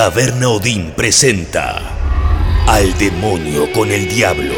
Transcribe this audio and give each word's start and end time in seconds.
Taberna 0.00 0.48
Odín 0.48 0.92
presenta 0.96 1.78
Al 2.66 2.96
demonio 2.96 3.70
con 3.70 3.90
el 3.90 4.08
diablo. 4.08 4.54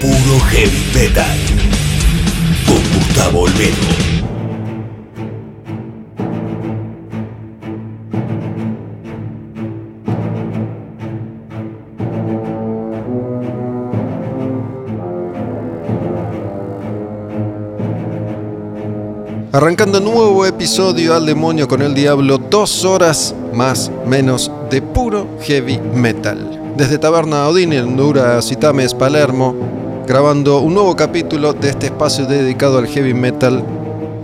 Puro 0.00 0.40
heavy 0.40 0.86
metal. 0.94 1.38
Con 2.66 2.82
Gustavo 2.94 3.40
Olmedo. 3.40 4.07
Arrancando 19.58 19.98
nuevo 19.98 20.46
episodio 20.46 21.16
al 21.16 21.26
demonio 21.26 21.66
con 21.66 21.82
el 21.82 21.92
diablo, 21.92 22.38
dos 22.38 22.84
horas 22.84 23.34
más 23.52 23.90
menos 24.06 24.52
de 24.70 24.80
puro 24.80 25.26
heavy 25.40 25.80
metal. 25.96 26.74
Desde 26.76 26.96
Taberna 26.96 27.48
Odín 27.48 27.72
en 27.72 27.86
Honduras, 27.86 28.52
Itames, 28.52 28.94
Palermo, 28.94 29.56
grabando 30.06 30.60
un 30.60 30.74
nuevo 30.74 30.94
capítulo 30.94 31.54
de 31.54 31.70
este 31.70 31.86
espacio 31.86 32.24
dedicado 32.26 32.78
al 32.78 32.86
heavy 32.86 33.14
metal. 33.14 33.64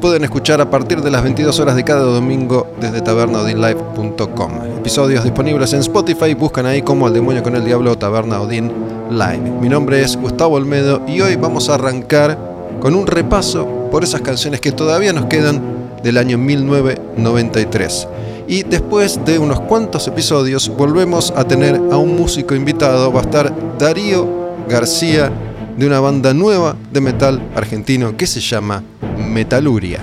Pueden 0.01 0.23
escuchar 0.23 0.61
a 0.61 0.71
partir 0.71 1.03
de 1.03 1.11
las 1.11 1.25
22 1.25 1.59
horas 1.59 1.75
de 1.75 1.83
cada 1.83 2.03
domingo 2.03 2.69
desde 2.81 3.01
tabernaodinlive.com. 3.01 4.53
Episodios 4.79 5.25
disponibles 5.25 5.73
en 5.73 5.81
Spotify, 5.81 6.35
buscan 6.35 6.67
ahí 6.67 6.83
como 6.83 7.09
Al 7.09 7.13
demonio 7.13 7.43
con 7.43 7.57
el 7.57 7.65
diablo 7.65 7.99
Taberna 7.99 8.41
Odín 8.41 8.71
Live. 9.11 9.51
Mi 9.61 9.69
nombre 9.69 10.01
es 10.01 10.17
Gustavo 10.17 10.55
Olmedo 10.55 11.03
y 11.09 11.21
hoy 11.23 11.35
vamos 11.35 11.69
a 11.71 11.75
arrancar 11.75 12.54
con 12.85 12.95
un 12.95 13.07
repaso 13.07 13.89
por 13.91 14.05
esas 14.05 14.21
canciones 14.21 14.61
que 14.61 14.71
todavía 14.71 15.15
nos 15.15 15.25
quedan 15.25 15.59
del 16.03 16.19
año 16.19 16.37
1993. 16.37 18.09
Y 18.47 18.63
después 18.63 19.25
de 19.25 19.39
unos 19.39 19.61
cuantos 19.61 20.07
episodios 20.07 20.69
volvemos 20.69 21.33
a 21.35 21.45
tener 21.45 21.77
a 21.77 21.97
un 21.97 22.15
músico 22.15 22.55
invitado, 22.55 23.11
va 23.11 23.21
a 23.21 23.23
estar 23.23 23.79
Darío 23.79 24.29
García 24.69 25.33
de 25.79 25.87
una 25.87 25.99
banda 26.01 26.35
nueva 26.35 26.77
de 26.93 27.01
metal 27.01 27.41
argentino 27.57 28.19
que 28.19 28.27
se 28.27 28.41
llama 28.41 28.83
Metaluria. 29.17 30.01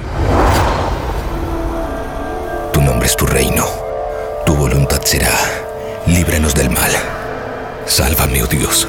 Tu 2.73 2.81
nombre 2.81 3.05
es 3.05 3.16
tu 3.16 3.27
reino, 3.27 3.63
tu 4.43 4.55
voluntad 4.55 5.01
será, 5.03 5.38
líbranos 6.07 6.55
del 6.55 6.71
mal. 6.71 6.91
Sálvame, 7.85 8.41
oh 8.41 8.47
Dios, 8.47 8.88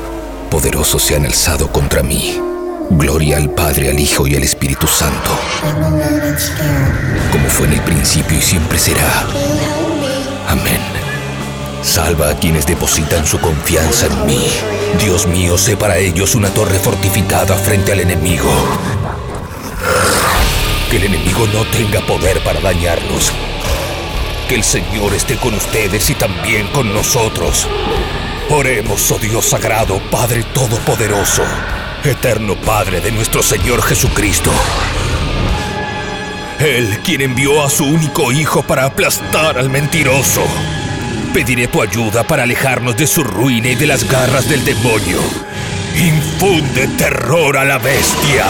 poderosos 0.50 1.02
se 1.02 1.14
han 1.14 1.26
alzado 1.26 1.70
contra 1.70 2.02
mí. 2.02 2.51
Gloria 2.90 3.36
al 3.36 3.50
Padre, 3.50 3.90
al 3.90 3.98
Hijo 3.98 4.26
y 4.26 4.36
al 4.36 4.42
Espíritu 4.42 4.86
Santo. 4.86 5.30
Como 7.30 7.48
fue 7.48 7.66
en 7.66 7.74
el 7.74 7.80
principio 7.82 8.38
y 8.38 8.42
siempre 8.42 8.78
será. 8.78 9.26
Amén. 10.48 10.80
Salva 11.82 12.30
a 12.30 12.34
quienes 12.36 12.66
depositan 12.66 13.26
su 13.26 13.40
confianza 13.40 14.06
en 14.06 14.26
mí. 14.26 14.46
Dios 14.98 15.26
mío, 15.26 15.58
sé 15.58 15.76
para 15.76 15.98
ellos 15.98 16.34
una 16.34 16.50
torre 16.50 16.78
fortificada 16.78 17.56
frente 17.56 17.92
al 17.92 18.00
enemigo. 18.00 18.50
Que 20.90 20.96
el 20.98 21.04
enemigo 21.04 21.46
no 21.52 21.64
tenga 21.66 22.00
poder 22.02 22.42
para 22.44 22.60
dañarnos. 22.60 23.32
Que 24.48 24.56
el 24.56 24.64
Señor 24.64 25.14
esté 25.14 25.36
con 25.36 25.54
ustedes 25.54 26.10
y 26.10 26.14
también 26.14 26.66
con 26.68 26.92
nosotros. 26.92 27.66
Oremos, 28.50 29.10
oh 29.10 29.18
Dios 29.18 29.46
sagrado, 29.46 30.00
Padre 30.10 30.44
Todopoderoso 30.52 31.42
eterno 32.10 32.56
Padre 32.56 33.00
de 33.00 33.12
nuestro 33.12 33.42
Señor 33.42 33.82
Jesucristo. 33.82 34.50
Él 36.58 36.98
quien 37.04 37.20
envió 37.20 37.64
a 37.64 37.70
su 37.70 37.84
único 37.84 38.32
Hijo 38.32 38.62
para 38.62 38.84
aplastar 38.84 39.58
al 39.58 39.70
mentiroso. 39.70 40.42
Pediré 41.32 41.68
tu 41.68 41.82
ayuda 41.82 42.24
para 42.24 42.42
alejarnos 42.42 42.96
de 42.96 43.06
su 43.06 43.22
ruina 43.22 43.68
y 43.68 43.74
de 43.74 43.86
las 43.86 44.08
garras 44.08 44.48
del 44.48 44.64
demonio. 44.64 45.20
Infunde 45.96 46.88
terror 46.98 47.56
a 47.56 47.64
la 47.64 47.78
bestia. 47.78 48.46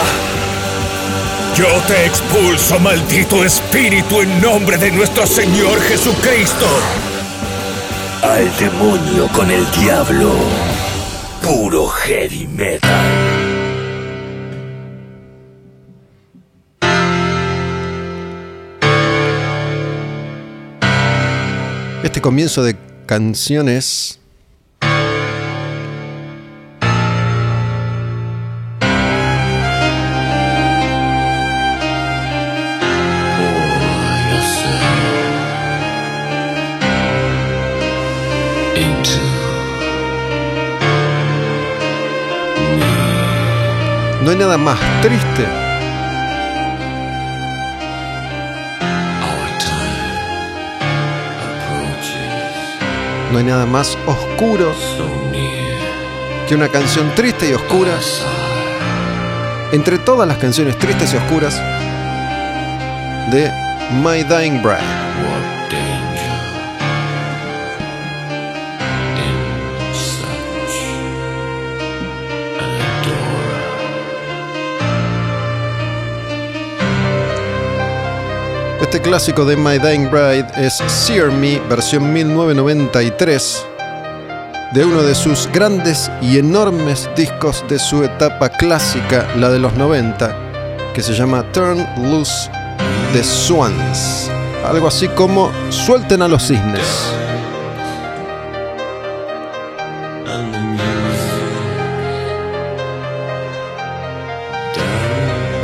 Yo 1.56 1.68
te 1.86 2.06
expulso, 2.06 2.78
maldito 2.78 3.44
espíritu, 3.44 4.22
en 4.22 4.40
nombre 4.40 4.78
de 4.78 4.90
nuestro 4.90 5.26
Señor 5.26 5.80
Jesucristo. 5.82 6.66
Al 8.22 8.56
demonio 8.56 9.28
con 9.28 9.50
el 9.50 9.70
diablo. 9.72 10.34
Puro 11.42 11.88
heavy 11.88 12.46
metal. 12.46 13.41
Este 22.02 22.20
comienzo 22.20 22.64
de 22.64 22.76
canciones. 23.06 24.18
No 44.24 44.30
hay 44.30 44.36
nada 44.36 44.58
más 44.58 44.78
triste 45.02 45.61
No 53.32 53.38
hay 53.38 53.44
nada 53.44 53.64
más 53.64 53.96
oscuro 54.06 54.74
que 56.46 56.54
una 56.54 56.68
canción 56.68 57.14
triste 57.14 57.48
y 57.48 57.54
oscura. 57.54 57.98
Entre 59.72 59.96
todas 59.96 60.28
las 60.28 60.36
canciones 60.36 60.78
tristes 60.78 61.14
y 61.14 61.16
oscuras 61.16 61.56
de 63.30 63.50
My 64.02 64.22
Dying 64.22 64.60
Bride. 64.62 65.41
Este 78.92 79.08
clásico 79.08 79.46
de 79.46 79.56
My 79.56 79.78
Dying 79.78 80.10
Bride 80.10 80.48
es 80.54 80.74
Sear 80.74 81.32
Me, 81.32 81.58
versión 81.60 82.12
1993, 82.12 83.64
de 84.74 84.84
uno 84.84 85.00
de 85.00 85.14
sus 85.14 85.48
grandes 85.50 86.10
y 86.20 86.36
enormes 86.36 87.08
discos 87.16 87.64
de 87.70 87.78
su 87.78 88.04
etapa 88.04 88.50
clásica, 88.50 89.26
la 89.38 89.48
de 89.48 89.60
los 89.60 89.72
90, 89.78 90.92
que 90.92 91.00
se 91.00 91.14
llama 91.14 91.42
Turn 91.52 91.88
Loose 92.02 92.50
the 93.14 93.24
Swans. 93.24 94.30
Algo 94.62 94.88
así 94.88 95.08
como 95.08 95.50
Suelten 95.70 96.20
a 96.20 96.28
los 96.28 96.46
cisnes. 96.46 97.14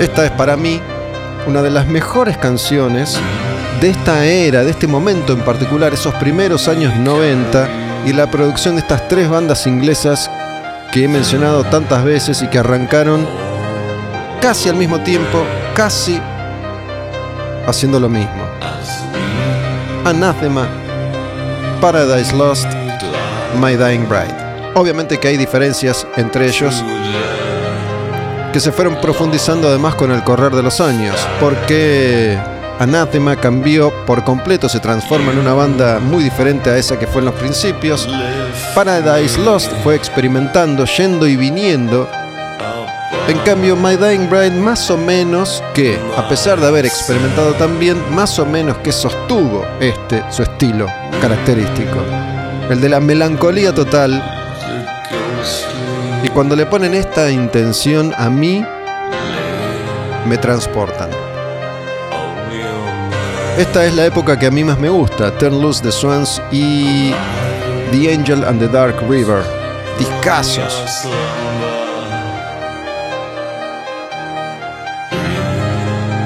Esta 0.01 0.25
es 0.25 0.31
para 0.31 0.57
mí 0.57 0.81
una 1.49 1.63
de 1.63 1.71
las 1.71 1.87
mejores 1.87 2.37
canciones 2.37 3.19
de 3.81 3.89
esta 3.89 4.27
era, 4.27 4.65
de 4.65 4.71
este 4.71 4.87
momento 4.87 5.33
en 5.33 5.41
particular, 5.41 5.95
esos 5.95 6.15
primeros 6.17 6.69
años 6.69 6.95
90 6.97 7.69
y 8.05 8.13
la 8.13 8.31
producción 8.31 8.75
de 8.75 8.83
estas 8.83 9.09
tres 9.09 9.31
bandas 9.31 9.67
inglesas 9.67 10.31
que 10.93 11.05
he 11.05 11.09
mencionado 11.09 11.65
tantas 11.65 12.05
veces 12.05 12.43
y 12.43 12.49
que 12.49 12.59
arrancaron 12.59 13.27
casi 14.43 14.69
al 14.69 14.77
mismo 14.77 15.01
tiempo, 15.01 15.43
casi 15.75 16.21
haciendo 17.67 17.99
lo 17.99 18.11
mismo. 18.11 18.45
Anathema, 20.05 20.69
Paradise 21.81 22.37
Lost, 22.37 22.67
My 23.59 23.75
Dying 23.75 24.07
Bride. 24.07 24.73
Obviamente 24.75 25.19
que 25.19 25.29
hay 25.29 25.39
diferencias 25.39 26.07
entre 26.17 26.47
ellos 26.47 26.85
que 28.59 28.63
se 28.63 28.73
fueron 28.73 29.01
profundizando 29.01 29.69
además 29.69 29.95
con 29.95 30.11
el 30.11 30.25
correr 30.25 30.53
de 30.53 30.65
los 30.65 30.81
años, 30.81 31.15
porque 31.39 32.37
Anathema 32.81 33.37
cambió 33.37 33.93
por 34.05 34.25
completo, 34.25 34.69
se 34.69 34.81
transforma 34.81 35.31
en 35.31 35.39
una 35.39 35.55
banda 35.55 36.01
muy 36.01 36.25
diferente 36.25 36.69
a 36.69 36.77
esa 36.77 36.99
que 36.99 37.07
fue 37.07 37.21
en 37.21 37.27
los 37.27 37.37
principios. 37.37 38.09
Paradise 38.75 39.39
Lost 39.43 39.71
fue 39.85 39.95
experimentando, 39.95 40.87
yendo 40.87 41.29
y 41.29 41.37
viniendo. 41.37 42.11
En 43.29 43.39
cambio, 43.45 43.77
My 43.77 43.95
Dying 43.95 44.29
Bride 44.29 44.59
más 44.59 44.91
o 44.91 44.97
menos 44.99 45.63
que, 45.73 45.97
a 46.17 46.29
pesar 46.29 46.59
de 46.59 46.67
haber 46.67 46.85
experimentado 46.85 47.53
también, 47.53 47.97
más 48.13 48.41
o 48.41 48.45
menos 48.45 48.79
que 48.79 48.91
sostuvo 48.91 49.65
este, 49.79 50.25
su 50.33 50.43
estilo 50.43 50.89
característico. 51.21 52.01
El 52.69 52.81
de 52.81 52.89
la 52.89 52.99
melancolía 52.99 53.73
total, 53.73 54.21
y 56.23 56.29
cuando 56.29 56.57
le 56.57 56.67
ponen 56.67 56.95
esta 56.95 57.31
intención 57.31 58.15
a 58.17 58.29
mí, 58.29 58.65
me 60.27 60.39
transportan. 60.39 61.11
Esta 63.57 63.85
es 63.87 63.95
la 63.95 64.07
época 64.07 64.39
que 64.39 64.47
a 64.47 64.51
mí 64.51 64.63
más 64.63 64.79
me 64.79 64.89
gusta, 64.89 65.37
Turn 65.39 65.61
Loose 65.61 65.83
the 65.83 65.93
Swans 65.93 66.41
y 66.53 67.13
The 67.91 68.15
Angel 68.15 68.45
and 68.45 68.61
the 68.61 68.69
Dark 68.69 68.97
River. 69.09 69.43
Discasos. 69.99 71.09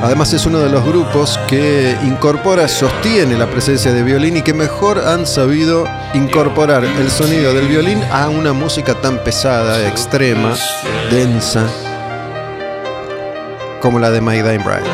Además 0.03 0.33
es 0.33 0.47
uno 0.47 0.59
de 0.59 0.69
los 0.69 0.85
grupos 0.85 1.39
que 1.49 1.97
incorpora, 2.03 2.67
sostiene 2.67 3.39
la 3.39 3.47
presencia 3.47 3.93
de 3.93 4.03
violín 4.03 4.37
y 4.37 4.43
que 4.43 4.53
mejor 4.53 4.99
han 4.99 5.29
sabido 5.29 5.85
incorporar 6.13 6.85
el 6.85 7.09
sonido 7.09 7.55
del 7.55 7.69
violín 7.69 8.03
a 8.11 8.29
una 8.29 8.53
música 8.53 8.95
tan 9.01 9.23
pesada, 9.23 9.87
extrema, 9.87 10.57
densa, 11.09 11.65
como 13.81 14.01
la 14.01 14.11
de 14.11 14.21
My 14.21 14.43
Dying 14.43 14.65
Bride. 14.65 14.91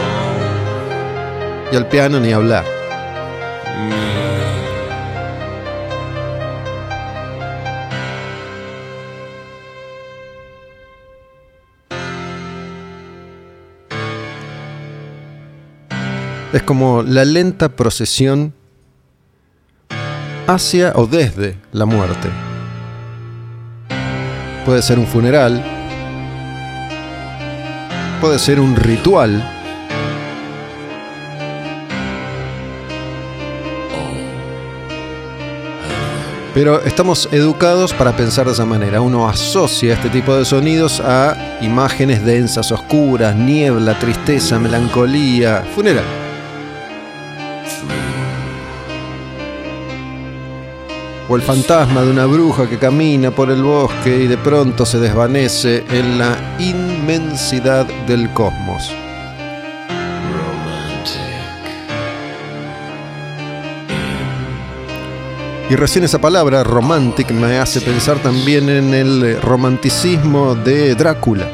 Y 1.72 1.76
al 1.76 1.86
piano 1.88 2.20
ni 2.20 2.32
hablar. 2.32 2.77
Es 16.58 16.64
como 16.64 17.04
la 17.04 17.24
lenta 17.24 17.68
procesión 17.68 18.52
hacia 20.48 20.92
o 20.96 21.06
desde 21.06 21.56
la 21.70 21.86
muerte. 21.86 22.28
Puede 24.66 24.82
ser 24.82 24.98
un 24.98 25.06
funeral, 25.06 25.64
puede 28.20 28.40
ser 28.40 28.58
un 28.58 28.74
ritual, 28.74 29.54
Pero 36.54 36.82
estamos 36.82 37.28
educados 37.30 37.94
para 37.94 38.16
pensar 38.16 38.46
de 38.46 38.52
esa 38.52 38.64
manera. 38.64 39.00
Uno 39.00 39.28
asocia 39.28 39.94
este 39.94 40.08
tipo 40.08 40.34
de 40.34 40.44
sonidos 40.44 40.98
a 40.98 41.60
imágenes 41.60 42.24
densas, 42.24 42.72
oscuras, 42.72 43.36
niebla, 43.36 43.96
tristeza, 44.00 44.58
melancolía, 44.58 45.64
funeral. 45.76 46.17
O 51.28 51.36
el 51.36 51.42
fantasma 51.42 52.02
de 52.02 52.10
una 52.10 52.26
bruja 52.26 52.68
que 52.68 52.78
camina 52.78 53.30
por 53.30 53.50
el 53.50 53.62
bosque 53.62 54.24
y 54.24 54.26
de 54.26 54.38
pronto 54.38 54.86
se 54.86 54.98
desvanece 54.98 55.84
en 55.90 56.18
la 56.18 56.56
inmensidad 56.58 57.86
del 58.06 58.32
cosmos. 58.32 58.90
Y 65.70 65.76
recién 65.76 66.02
esa 66.02 66.18
palabra, 66.18 66.64
romantic, 66.64 67.30
me 67.30 67.58
hace 67.58 67.82
pensar 67.82 68.16
también 68.22 68.70
en 68.70 68.94
el 68.94 69.38
romanticismo 69.42 70.54
de 70.54 70.94
Drácula. 70.94 71.46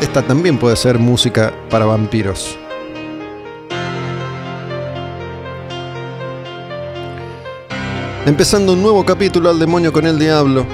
Esta 0.00 0.22
también 0.22 0.56
puede 0.56 0.76
ser 0.76 1.00
música 1.00 1.52
para 1.68 1.84
vampiros. 1.84 2.56
Empezando 8.30 8.74
un 8.74 8.80
nuevo 8.80 9.04
capítulo 9.04 9.50
al 9.50 9.58
demonio 9.58 9.92
con 9.92 10.06
el 10.06 10.16
diablo. 10.16 10.64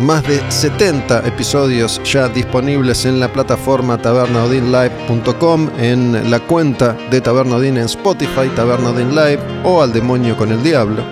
Más 0.00 0.22
de 0.24 0.42
70 0.50 1.26
episodios 1.26 1.98
ya 2.04 2.28
disponibles 2.28 3.06
en 3.06 3.18
la 3.18 3.32
plataforma 3.32 3.96
tabernaodinlive.com, 3.96 5.70
en 5.78 6.30
la 6.30 6.40
cuenta 6.40 6.94
de 7.10 7.22
Tabernaudin 7.22 7.78
en 7.78 7.84
Spotify, 7.84 8.50
Tabernaudin 8.54 9.14
Live 9.14 9.40
o 9.64 9.80
al 9.80 9.94
demonio 9.94 10.36
con 10.36 10.52
el 10.52 10.62
diablo. 10.62 11.02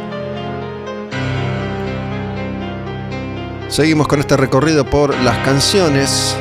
Seguimos 3.69 4.09
con 4.09 4.21
este 4.21 4.37
recorrido 4.37 4.85
por 4.85 5.19
las 5.21 5.39
canciones, 5.39 6.37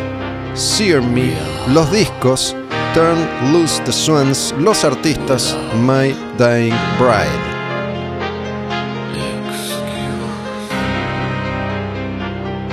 Sear 0.56 1.02
Me, 1.02 1.32
los 1.74 1.90
discos, 1.90 2.54
Turn 2.94 3.54
Loose 3.54 3.82
the 3.86 3.94
Swans, 3.94 4.54
los 4.60 4.84
artistas, 4.84 5.56
My 5.88 6.14
Dying 6.38 6.76
Bride. 7.00 7.51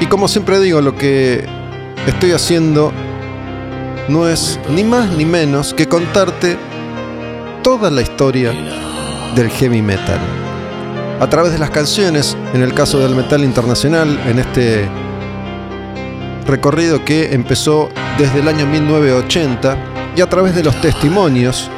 Y 0.01 0.07
como 0.07 0.29
siempre 0.29 0.61
digo, 0.61 0.81
lo 0.81 0.95
que 0.95 1.45
estoy 2.07 2.33
haciendo 2.33 2.93
no 4.09 4.29
es 4.29 4.59
ni 4.71 4.85
más 4.85 5.11
ni 5.11 5.25
menos 5.25 5.75
que 5.75 5.87
contarte 5.87 6.57
toda 7.63 7.91
la 7.91 8.03
historia 8.03 8.53
del 9.35 9.51
heavy 9.51 9.83
metal. 9.83 10.19
A 11.21 11.29
través 11.29 11.53
de 11.53 11.59
las 11.59 11.71
canciones, 11.71 12.37
en 12.55 12.63
el 12.63 12.73
caso 12.75 13.01
del 13.01 13.17
metal 13.17 13.43
internacional, 13.43 14.21
en 14.27 14.39
este 14.39 14.89
recorrido 16.47 17.05
que 17.05 17.35
empezó 17.35 17.89
desde 18.17 18.39
el 18.39 18.49
año 18.49 18.67
1980, 18.67 19.77
y 20.17 20.21
a 20.21 20.29
través 20.29 20.55
de 20.55 20.63
los 20.63 20.81
testimonios 20.81 21.71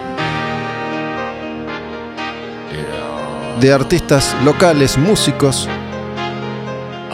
de 3.61 3.73
artistas 3.73 4.35
locales, 4.45 4.97
músicos, 4.97 5.69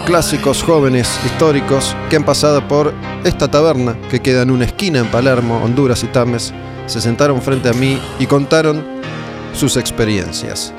clásicos 0.06 0.62
jóvenes 0.62 1.19
históricos 1.26 1.97
que 2.08 2.14
han 2.14 2.25
pasado 2.25 2.67
por 2.67 2.94
esta 3.25 3.49
taberna 3.49 3.99
que 4.08 4.20
queda 4.20 4.43
en 4.43 4.53
una 4.53 4.64
esquina 4.64 5.00
en 5.00 5.11
Palermo, 5.11 5.61
Honduras 5.62 6.05
y 6.05 6.06
Tames, 6.06 6.55
se 6.87 7.00
sentaron 7.00 7.43
frente 7.43 7.69
a 7.69 7.73
mí 7.73 8.00
y 8.20 8.26
contaron 8.26 8.85
sus 9.53 9.76
experiencias. 9.76 10.73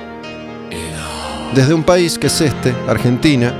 Desde 1.53 1.73
un 1.73 1.83
país 1.83 2.17
que 2.17 2.27
es 2.27 2.39
este, 2.39 2.73
Argentina, 2.87 3.53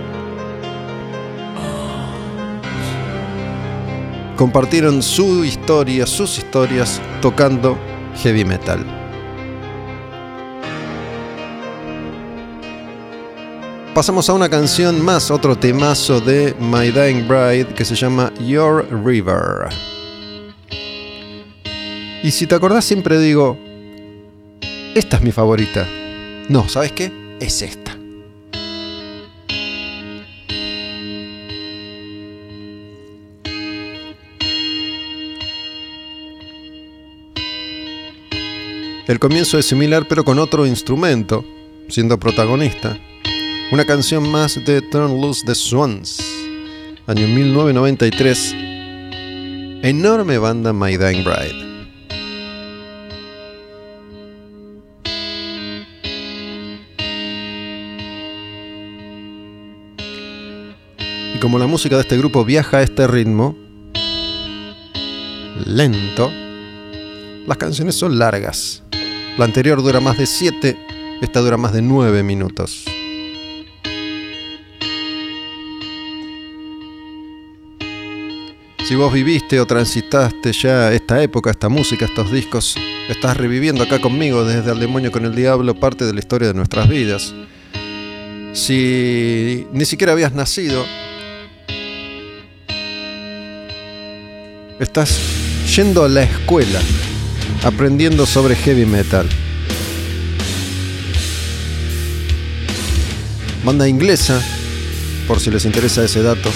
compartieron 4.37 5.03
su 5.03 5.43
historia, 5.43 6.07
sus 6.07 6.37
historias 6.37 7.01
tocando 7.21 7.77
heavy 8.23 8.45
metal. 8.45 8.96
Pasamos 13.97 14.29
a 14.29 14.33
una 14.33 14.47
canción 14.47 15.03
más, 15.03 15.31
otro 15.31 15.57
temazo 15.57 16.21
de 16.21 16.53
My 16.59 16.91
Dying 16.91 17.27
Bride 17.27 17.73
que 17.73 17.83
se 17.83 17.95
llama 17.95 18.31
Your 18.45 18.87
River. 19.03 19.69
Y 22.21 22.29
si 22.29 22.45
te 22.45 22.53
acordás 22.53 22.85
siempre 22.85 23.17
digo, 23.17 23.57
esta 24.93 25.17
es 25.17 25.23
mi 25.23 25.31
favorita. 25.31 25.87
No, 26.47 26.69
¿sabes 26.69 26.91
qué? 26.91 27.11
Es 27.39 27.63
esta. 27.63 27.97
El 39.07 39.17
comienzo 39.17 39.57
es 39.57 39.65
similar 39.65 40.05
pero 40.07 40.23
con 40.23 40.37
otro 40.37 40.67
instrumento, 40.67 41.43
siendo 41.89 42.19
protagonista. 42.19 42.95
Una 43.69 43.83
canción 43.83 44.29
más 44.29 44.63
de 44.63 44.81
Turn 44.81 45.19
Loose 45.19 45.45
the 45.45 45.53
Swans, 45.53 46.23
año 47.05 47.27
1993. 47.27 48.55
Enorme 49.83 50.37
banda 50.37 50.71
My 50.71 50.95
Dying 50.95 51.25
Bride. 51.25 51.67
Y 61.35 61.39
como 61.39 61.59
la 61.59 61.67
música 61.67 61.97
de 61.97 62.03
este 62.03 62.17
grupo 62.17 62.45
viaja 62.45 62.77
a 62.77 62.83
este 62.83 63.05
ritmo, 63.05 63.57
lento, 65.65 66.31
las 67.45 67.57
canciones 67.57 67.95
son 67.95 68.17
largas. 68.17 68.81
La 69.37 69.43
anterior 69.43 69.83
dura 69.83 69.99
más 69.99 70.17
de 70.17 70.25
7, 70.25 71.19
esta 71.21 71.41
dura 71.41 71.57
más 71.57 71.73
de 71.73 71.81
9 71.81 72.23
minutos. 72.23 72.85
Si 78.87 78.95
vos 78.95 79.11
viviste 79.11 79.59
o 79.59 79.67
transitaste 79.67 80.53
ya 80.53 80.93
esta 80.93 81.21
época, 81.21 81.51
esta 81.51 81.67
música, 81.67 82.05
estos 82.05 82.31
discos, 82.31 82.77
estás 83.09 83.35
reviviendo 83.35 83.83
acá 83.83 83.99
conmigo 83.99 84.45
desde 84.45 84.71
El 84.71 84.79
demonio 84.79 85.11
con 85.11 85.25
el 85.25 85.35
diablo 85.35 85.77
parte 85.77 86.05
de 86.05 86.13
la 86.13 86.19
historia 86.19 86.47
de 86.47 86.53
nuestras 86.53 86.87
vidas. 86.87 87.33
Si 88.53 89.67
ni 89.73 89.83
siquiera 89.83 90.13
habías 90.13 90.31
nacido, 90.31 90.85
estás 94.79 95.19
yendo 95.75 96.05
a 96.05 96.07
la 96.07 96.23
escuela 96.23 96.79
aprendiendo 97.65 98.25
sobre 98.25 98.55
heavy 98.55 98.85
metal. 98.85 99.27
Banda 103.65 103.85
inglesa, 103.85 104.41
por 105.27 105.41
si 105.41 105.51
les 105.51 105.65
interesa 105.65 106.05
ese 106.05 106.21
dato. 106.21 106.49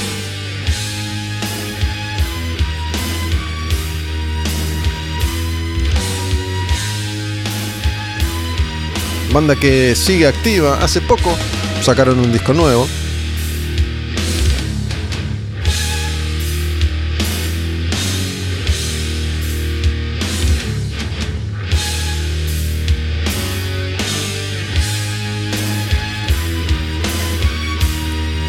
Banda 9.33 9.55
que 9.55 9.95
sigue 9.95 10.27
activa. 10.27 10.79
Hace 10.81 11.01
poco 11.01 11.35
sacaron 11.81 12.19
un 12.19 12.31
disco 12.31 12.53
nuevo. 12.53 12.87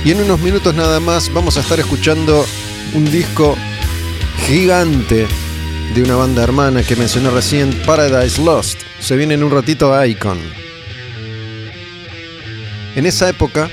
Y 0.05 0.11
en 0.11 0.21
unos 0.21 0.41
minutos 0.41 0.75
nada 0.75 0.99
más 0.99 1.33
vamos 1.33 1.57
a 1.57 1.61
estar 1.61 1.79
escuchando 1.79 2.45
un 2.95 3.09
disco 3.11 3.57
gigante 4.47 5.29
de 5.95 6.03
una 6.03 6.17
banda 6.17 6.43
hermana 6.43 6.83
que 6.83 6.97
mencioné 6.97 7.31
recién, 7.31 7.71
Paradise 7.87 8.43
Lost. 8.43 8.81
Se 8.99 9.17
viene 9.17 9.35
en 9.35 9.45
un 9.45 9.53
ratito 9.53 9.95
a 9.95 10.07
Icon. 10.07 10.62
En 12.95 13.07
esa 13.07 13.29
época, 13.29 13.71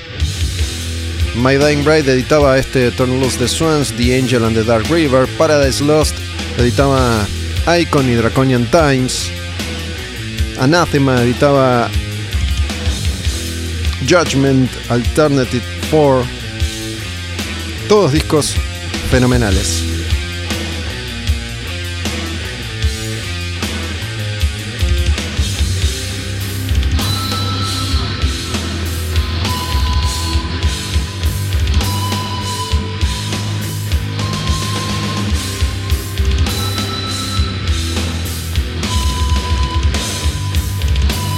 My 1.36 1.56
Dying 1.56 1.84
Bride 1.84 2.12
editaba 2.12 2.58
este 2.58 2.90
Turn 2.90 3.20
Loose 3.20 3.38
the 3.38 3.48
Swans, 3.48 3.92
The 3.92 4.18
Angel 4.18 4.44
and 4.44 4.56
the 4.56 4.64
Dark 4.64 4.88
River. 4.88 5.28
Paradise 5.38 5.82
Lost 5.82 6.14
editaba 6.58 7.26
Icon 7.78 8.08
y 8.08 8.14
Draconian 8.14 8.66
Times. 8.70 9.30
Anathema 10.58 11.22
editaba 11.22 11.88
Judgment, 14.08 14.70
Alternative 14.88 15.62
4. 15.90 16.24
Todos 17.88 18.12
discos 18.12 18.54
fenomenales. 19.10 19.89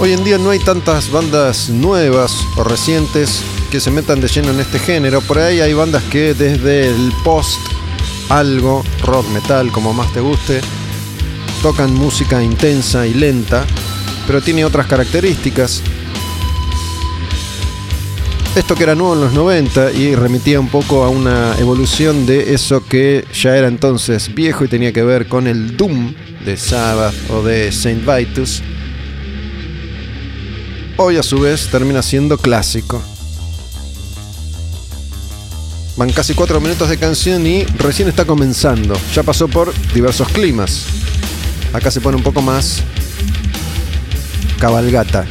Hoy 0.02 0.14
en 0.14 0.24
día 0.24 0.36
no 0.36 0.50
hay 0.50 0.58
tantas 0.58 1.12
bandas 1.12 1.70
nuevas 1.70 2.44
o 2.56 2.64
recientes 2.64 3.40
que 3.70 3.78
se 3.78 3.92
metan 3.92 4.20
de 4.20 4.26
lleno 4.26 4.50
en 4.50 4.58
este 4.58 4.80
género. 4.80 5.20
Por 5.20 5.38
ahí 5.38 5.60
hay 5.60 5.74
bandas 5.74 6.02
que 6.10 6.34
desde 6.34 6.88
el 6.88 7.12
post, 7.22 7.60
algo, 8.28 8.82
rock, 9.04 9.28
metal, 9.28 9.70
como 9.70 9.92
más 9.92 10.12
te 10.12 10.18
guste, 10.18 10.60
tocan 11.62 11.94
música 11.94 12.42
intensa 12.42 13.06
y 13.06 13.14
lenta, 13.14 13.64
pero 14.26 14.40
tiene 14.40 14.64
otras 14.64 14.88
características. 14.88 15.84
Esto 18.56 18.74
que 18.74 18.82
era 18.82 18.96
nuevo 18.96 19.14
en 19.14 19.20
los 19.20 19.32
90 19.34 19.92
y 19.92 20.16
remitía 20.16 20.58
un 20.58 20.68
poco 20.68 21.04
a 21.04 21.10
una 21.10 21.56
evolución 21.60 22.26
de 22.26 22.54
eso 22.54 22.84
que 22.84 23.24
ya 23.32 23.56
era 23.56 23.68
entonces 23.68 24.34
viejo 24.34 24.64
y 24.64 24.68
tenía 24.68 24.92
que 24.92 25.04
ver 25.04 25.28
con 25.28 25.46
el 25.46 25.76
Doom 25.76 26.12
de 26.44 26.56
Sabbath 26.56 27.14
o 27.30 27.44
de 27.44 27.70
Saint 27.70 28.04
Vitus 28.04 28.64
hoy 30.96 31.16
a 31.16 31.22
su 31.22 31.40
vez 31.40 31.68
termina 31.68 32.02
siendo 32.02 32.38
clásico. 32.38 33.02
Van 35.96 36.10
casi 36.10 36.34
cuatro 36.34 36.60
minutos 36.60 36.88
de 36.88 36.98
canción 36.98 37.46
y 37.46 37.64
recién 37.64 38.08
está 38.08 38.24
comenzando. 38.24 38.94
Ya 39.14 39.22
pasó 39.22 39.48
por 39.48 39.72
diversos 39.92 40.28
climas. 40.28 40.86
Acá 41.72 41.90
se 41.90 42.00
pone 42.00 42.16
un 42.16 42.22
poco 42.22 42.42
más 42.42 42.82
cabalgata. 44.58 45.26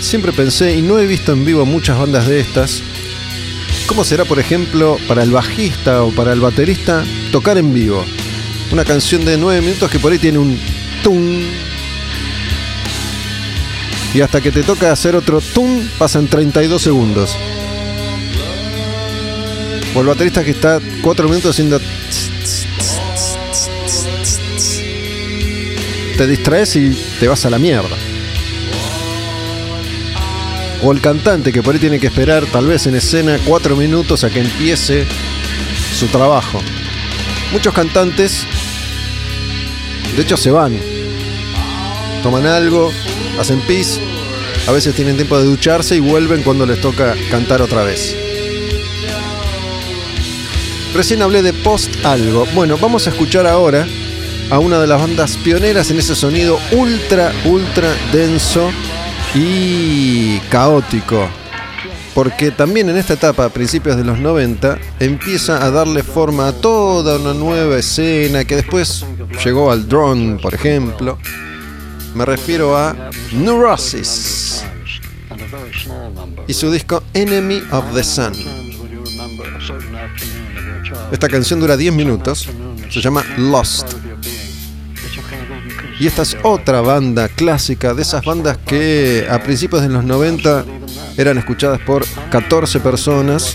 Siempre 0.00 0.32
pensé, 0.32 0.74
y 0.74 0.82
no 0.82 0.98
he 0.98 1.06
visto 1.06 1.32
en 1.32 1.44
vivo 1.44 1.64
muchas 1.64 1.96
bandas 1.96 2.26
de 2.26 2.40
estas, 2.40 2.82
¿Cómo 3.90 4.04
será, 4.04 4.24
por 4.24 4.38
ejemplo, 4.38 4.98
para 5.08 5.24
el 5.24 5.32
bajista 5.32 6.04
o 6.04 6.12
para 6.12 6.32
el 6.32 6.38
baterista 6.38 7.04
tocar 7.32 7.58
en 7.58 7.74
vivo? 7.74 8.04
Una 8.70 8.84
canción 8.84 9.24
de 9.24 9.36
9 9.36 9.62
minutos 9.62 9.90
que 9.90 9.98
por 9.98 10.12
ahí 10.12 10.18
tiene 10.18 10.38
un 10.38 10.56
tum. 11.02 11.42
Y 14.14 14.20
hasta 14.20 14.40
que 14.40 14.52
te 14.52 14.62
toca 14.62 14.92
hacer 14.92 15.16
otro 15.16 15.40
tum, 15.40 15.88
pasan 15.98 16.28
32 16.28 16.80
segundos. 16.80 17.36
O 19.96 20.00
el 20.02 20.06
baterista 20.06 20.44
que 20.44 20.52
está 20.52 20.80
4 21.02 21.28
minutos 21.28 21.50
haciendo. 21.50 21.80
Te 26.16 26.26
distraes 26.28 26.76
y 26.76 26.96
te 27.18 27.26
vas 27.26 27.44
a 27.44 27.50
la 27.50 27.58
mierda 27.58 27.96
o 30.82 30.92
el 30.92 31.00
cantante 31.00 31.52
que 31.52 31.62
por 31.62 31.74
ahí 31.74 31.80
tiene 31.80 32.00
que 32.00 32.06
esperar 32.06 32.44
tal 32.46 32.66
vez 32.66 32.86
en 32.86 32.94
escena 32.94 33.38
cuatro 33.44 33.76
minutos 33.76 34.24
a 34.24 34.30
que 34.30 34.40
empiece 34.40 35.06
su 35.98 36.06
trabajo. 36.06 36.60
Muchos 37.52 37.74
cantantes, 37.74 38.46
de 40.16 40.22
hecho, 40.22 40.36
se 40.36 40.50
van, 40.50 40.78
toman 42.22 42.46
algo, 42.46 42.92
hacen 43.38 43.60
pis, 43.62 44.00
a 44.68 44.72
veces 44.72 44.94
tienen 44.94 45.16
tiempo 45.16 45.38
de 45.38 45.44
ducharse 45.44 45.96
y 45.96 46.00
vuelven 46.00 46.42
cuando 46.42 46.64
les 46.64 46.80
toca 46.80 47.14
cantar 47.30 47.60
otra 47.60 47.82
vez. 47.82 48.16
Recién 50.94 51.22
hablé 51.22 51.42
de 51.42 51.52
post 51.52 52.04
algo. 52.04 52.46
Bueno, 52.54 52.76
vamos 52.76 53.06
a 53.06 53.10
escuchar 53.10 53.46
ahora 53.46 53.86
a 54.50 54.58
una 54.58 54.80
de 54.80 54.86
las 54.86 55.00
bandas 55.00 55.36
pioneras 55.36 55.90
en 55.90 55.98
ese 55.98 56.16
sonido 56.16 56.58
ultra, 56.72 57.32
ultra 57.44 57.94
denso 58.12 58.70
y 59.34 60.38
caótico. 60.50 61.28
Porque 62.14 62.50
también 62.50 62.88
en 62.88 62.96
esta 62.96 63.14
etapa, 63.14 63.44
a 63.44 63.48
principios 63.50 63.96
de 63.96 64.04
los 64.04 64.18
90, 64.18 64.78
empieza 64.98 65.64
a 65.64 65.70
darle 65.70 66.02
forma 66.02 66.48
a 66.48 66.52
toda 66.52 67.18
una 67.18 67.34
nueva 67.34 67.78
escena 67.78 68.44
que 68.44 68.56
después 68.56 69.04
llegó 69.44 69.70
al 69.70 69.88
drone, 69.88 70.38
por 70.40 70.54
ejemplo. 70.54 71.18
Me 72.14 72.24
refiero 72.24 72.76
a 72.76 73.10
Neurosis 73.32 74.64
y 76.48 76.52
su 76.52 76.70
disco 76.72 77.04
Enemy 77.14 77.62
of 77.70 77.94
the 77.94 78.02
Sun. 78.02 78.32
Esta 81.12 81.28
canción 81.28 81.60
dura 81.60 81.76
10 81.76 81.94
minutos, 81.94 82.48
se 82.90 83.00
llama 83.00 83.24
Lost. 83.36 83.99
Y 86.00 86.06
esta 86.06 86.22
es 86.22 86.34
otra 86.42 86.80
banda 86.80 87.28
clásica, 87.28 87.92
de 87.92 88.00
esas 88.00 88.24
bandas 88.24 88.56
que 88.56 89.26
a 89.30 89.42
principios 89.42 89.82
de 89.82 89.90
los 89.90 90.02
90 90.02 90.64
eran 91.18 91.36
escuchadas 91.36 91.78
por 91.80 92.06
14 92.30 92.80
personas, 92.80 93.54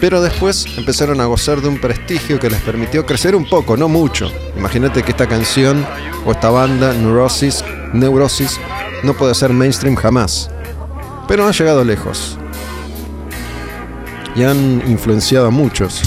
pero 0.00 0.22
después 0.22 0.66
empezaron 0.78 1.20
a 1.20 1.26
gozar 1.26 1.60
de 1.60 1.68
un 1.68 1.78
prestigio 1.78 2.40
que 2.40 2.48
les 2.48 2.62
permitió 2.62 3.04
crecer 3.04 3.36
un 3.36 3.46
poco, 3.46 3.76
no 3.76 3.86
mucho. 3.86 4.32
Imagínate 4.56 5.02
que 5.02 5.10
esta 5.10 5.26
canción 5.26 5.86
o 6.24 6.32
esta 6.32 6.48
banda, 6.48 6.94
Neurosis, 6.94 7.62
Neurosis, 7.92 8.58
no 9.02 9.12
puede 9.12 9.34
ser 9.34 9.52
mainstream 9.52 9.94
jamás, 9.94 10.48
pero 11.28 11.46
han 11.46 11.52
llegado 11.52 11.84
lejos 11.84 12.38
y 14.34 14.42
han 14.44 14.82
influenciado 14.88 15.48
a 15.48 15.50
muchos. 15.50 16.00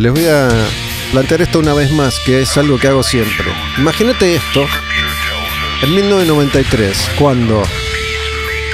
Les 0.00 0.10
voy 0.10 0.24
a 0.24 0.48
plantear 1.12 1.42
esto 1.42 1.58
una 1.58 1.74
vez 1.74 1.92
más, 1.92 2.20
que 2.24 2.40
es 2.40 2.56
algo 2.56 2.78
que 2.78 2.88
hago 2.88 3.02
siempre. 3.02 3.52
Imagínate 3.76 4.34
esto 4.34 4.64
en 5.82 5.94
1993, 5.94 7.10
cuando 7.18 7.62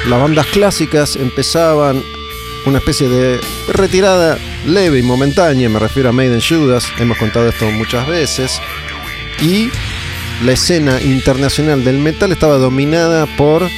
las 0.06 0.20
bandas 0.20 0.46
clásicas 0.46 1.16
empezaban 1.16 2.00
una 2.64 2.78
especie 2.78 3.08
de 3.08 3.40
retirada 3.66 4.38
leve 4.66 5.00
y 5.00 5.02
momentánea, 5.02 5.68
me 5.68 5.80
refiero 5.80 6.10
a 6.10 6.12
Maiden 6.12 6.40
Judas, 6.40 6.86
hemos 7.00 7.18
contado 7.18 7.48
esto 7.48 7.68
muchas 7.72 8.06
veces, 8.06 8.60
y 9.40 9.68
la 10.44 10.52
escena 10.52 11.00
internacional 11.02 11.82
del 11.82 11.98
metal 11.98 12.30
estaba 12.30 12.58
dominada 12.58 13.26
por 13.36 13.68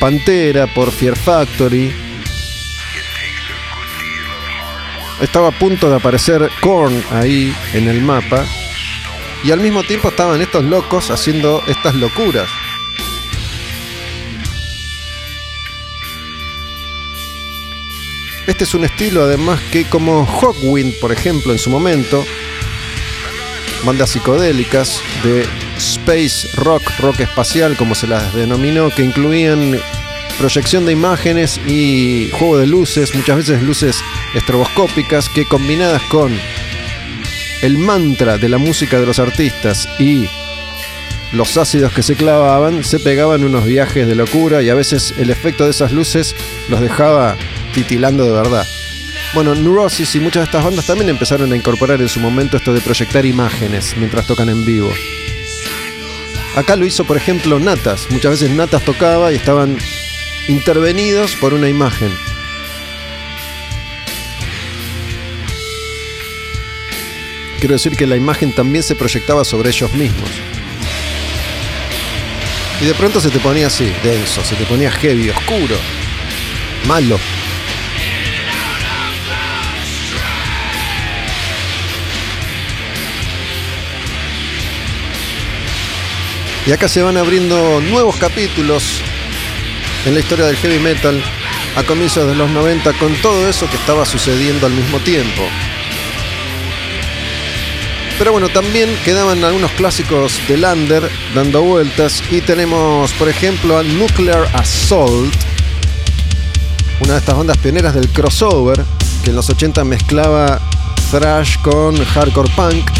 Pantera, 0.00 0.66
por 0.68 0.92
Fear 0.92 1.18
Factory. 1.18 2.03
Estaba 5.24 5.48
a 5.48 5.58
punto 5.58 5.88
de 5.88 5.96
aparecer 5.96 6.50
Korn 6.60 7.02
ahí 7.10 7.56
en 7.72 7.88
el 7.88 8.02
mapa. 8.02 8.44
Y 9.42 9.52
al 9.52 9.58
mismo 9.58 9.82
tiempo 9.82 10.08
estaban 10.08 10.42
estos 10.42 10.62
locos 10.64 11.10
haciendo 11.10 11.62
estas 11.66 11.94
locuras. 11.94 12.46
Este 18.46 18.64
es 18.64 18.74
un 18.74 18.84
estilo 18.84 19.24
además 19.24 19.60
que 19.72 19.88
como 19.88 20.26
Hawkwind, 20.26 21.00
por 21.00 21.10
ejemplo, 21.10 21.52
en 21.52 21.58
su 21.58 21.70
momento, 21.70 22.22
bandas 23.82 24.10
psicodélicas 24.10 25.00
de 25.24 25.46
space 25.78 26.48
rock, 26.56 26.82
rock 27.00 27.20
espacial 27.20 27.78
como 27.78 27.94
se 27.94 28.08
las 28.08 28.34
denominó, 28.34 28.90
que 28.90 29.02
incluían 29.02 29.80
proyección 30.38 30.84
de 30.84 30.92
imágenes 30.92 31.58
y 31.66 32.28
juego 32.32 32.58
de 32.58 32.66
luces, 32.66 33.14
muchas 33.14 33.38
veces 33.38 33.62
luces 33.62 34.04
estroboscópicas 34.34 35.28
que 35.28 35.46
combinadas 35.46 36.02
con 36.02 36.36
el 37.62 37.78
mantra 37.78 38.36
de 38.38 38.48
la 38.48 38.58
música 38.58 39.00
de 39.00 39.06
los 39.06 39.18
artistas 39.18 39.88
y 39.98 40.28
los 41.32 41.56
ácidos 41.56 41.92
que 41.92 42.02
se 42.02 42.14
clavaban, 42.14 42.84
se 42.84 43.00
pegaban 43.00 43.44
unos 43.44 43.64
viajes 43.64 44.06
de 44.06 44.14
locura 44.14 44.62
y 44.62 44.68
a 44.68 44.74
veces 44.74 45.14
el 45.18 45.30
efecto 45.30 45.64
de 45.64 45.70
esas 45.70 45.92
luces 45.92 46.36
los 46.68 46.80
dejaba 46.80 47.36
titilando 47.72 48.24
de 48.24 48.32
verdad. 48.32 48.66
Bueno, 49.34 49.54
Neurosis 49.54 50.14
y 50.14 50.20
muchas 50.20 50.42
de 50.42 50.44
estas 50.44 50.64
bandas 50.64 50.86
también 50.86 51.08
empezaron 51.08 51.52
a 51.52 51.56
incorporar 51.56 52.00
en 52.00 52.08
su 52.08 52.20
momento 52.20 52.56
esto 52.56 52.72
de 52.72 52.80
proyectar 52.80 53.26
imágenes 53.26 53.96
mientras 53.96 54.26
tocan 54.26 54.48
en 54.48 54.64
vivo. 54.64 54.92
Acá 56.54 56.76
lo 56.76 56.86
hizo, 56.86 57.04
por 57.04 57.16
ejemplo, 57.16 57.58
Natas. 57.58 58.06
Muchas 58.10 58.32
veces 58.32 58.50
Natas 58.50 58.84
tocaba 58.84 59.32
y 59.32 59.36
estaban 59.36 59.76
intervenidos 60.46 61.34
por 61.34 61.52
una 61.52 61.68
imagen. 61.68 62.12
Quiero 67.64 67.76
decir 67.76 67.96
que 67.96 68.06
la 68.06 68.14
imagen 68.14 68.52
también 68.52 68.82
se 68.82 68.94
proyectaba 68.94 69.42
sobre 69.42 69.70
ellos 69.70 69.90
mismos. 69.94 70.28
Y 72.82 72.84
de 72.84 72.92
pronto 72.92 73.22
se 73.22 73.30
te 73.30 73.38
ponía 73.38 73.68
así, 73.68 73.90
denso, 74.02 74.44
se 74.44 74.54
te 74.54 74.66
ponía 74.66 74.90
heavy, 74.90 75.30
oscuro, 75.30 75.74
malo. 76.86 77.18
Y 86.66 86.72
acá 86.72 86.86
se 86.86 87.00
van 87.00 87.16
abriendo 87.16 87.80
nuevos 87.80 88.16
capítulos 88.16 89.00
en 90.04 90.12
la 90.12 90.20
historia 90.20 90.44
del 90.44 90.56
heavy 90.56 90.80
metal 90.80 91.18
a 91.76 91.82
comienzos 91.82 92.28
de 92.28 92.34
los 92.34 92.50
90 92.50 92.92
con 92.98 93.14
todo 93.22 93.48
eso 93.48 93.66
que 93.70 93.76
estaba 93.76 94.04
sucediendo 94.04 94.66
al 94.66 94.74
mismo 94.74 94.98
tiempo. 94.98 95.48
Pero 98.18 98.32
bueno, 98.32 98.48
también 98.48 98.88
quedaban 99.04 99.42
algunos 99.42 99.72
clásicos 99.72 100.40
de 100.48 100.56
Lander 100.56 101.10
dando 101.34 101.62
vueltas 101.62 102.22
y 102.30 102.40
tenemos, 102.40 103.12
por 103.12 103.28
ejemplo, 103.28 103.78
a 103.78 103.82
Nuclear 103.82 104.48
Assault, 104.54 105.34
una 107.00 107.14
de 107.14 107.18
estas 107.18 107.36
bandas 107.36 107.58
pioneras 107.58 107.94
del 107.94 108.08
crossover 108.08 108.84
que 109.24 109.30
en 109.30 109.36
los 109.36 109.50
80 109.50 109.84
mezclaba 109.84 110.60
thrash 111.10 111.58
con 111.62 112.02
hardcore 112.04 112.50
punk 112.54 112.90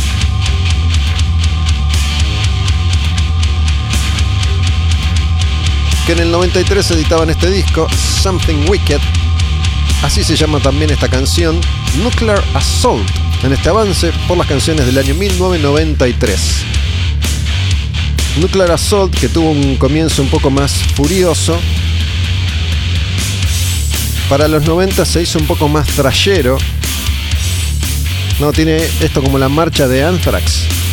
que 6.07 6.13
en 6.13 6.19
el 6.19 6.31
93 6.31 6.91
editaban 6.91 7.31
este 7.31 7.51
disco, 7.51 7.87
Something 8.23 8.69
Wicked. 8.69 9.01
Así 10.03 10.23
se 10.23 10.37
llama 10.37 10.61
también 10.61 10.91
esta 10.91 11.09
canción, 11.09 11.61
Nuclear 12.03 12.43
Assault, 12.53 13.09
en 13.45 13.53
este 13.53 13.69
avance 13.69 14.11
por 14.27 14.39
las 14.39 14.47
canciones 14.47 14.87
del 14.87 14.97
año 14.97 15.15
1993. 15.15 16.41
Nuclear 18.41 18.71
Assault, 18.71 19.15
que 19.15 19.29
tuvo 19.29 19.51
un 19.51 19.77
comienzo 19.77 20.23
un 20.23 20.29
poco 20.29 20.51
más 20.51 20.73
furioso, 20.95 21.61
para 24.29 24.49
los 24.49 24.67
90 24.67 25.05
se 25.05 25.23
hizo 25.23 25.39
un 25.39 25.47
poco 25.47 25.69
más 25.69 25.87
trayero. 25.89 26.57
No 28.41 28.53
tiene 28.53 28.77
esto 29.01 29.23
como 29.23 29.39
la 29.39 29.49
marcha 29.49 29.87
de 29.87 30.03
Anthrax. 30.03 30.84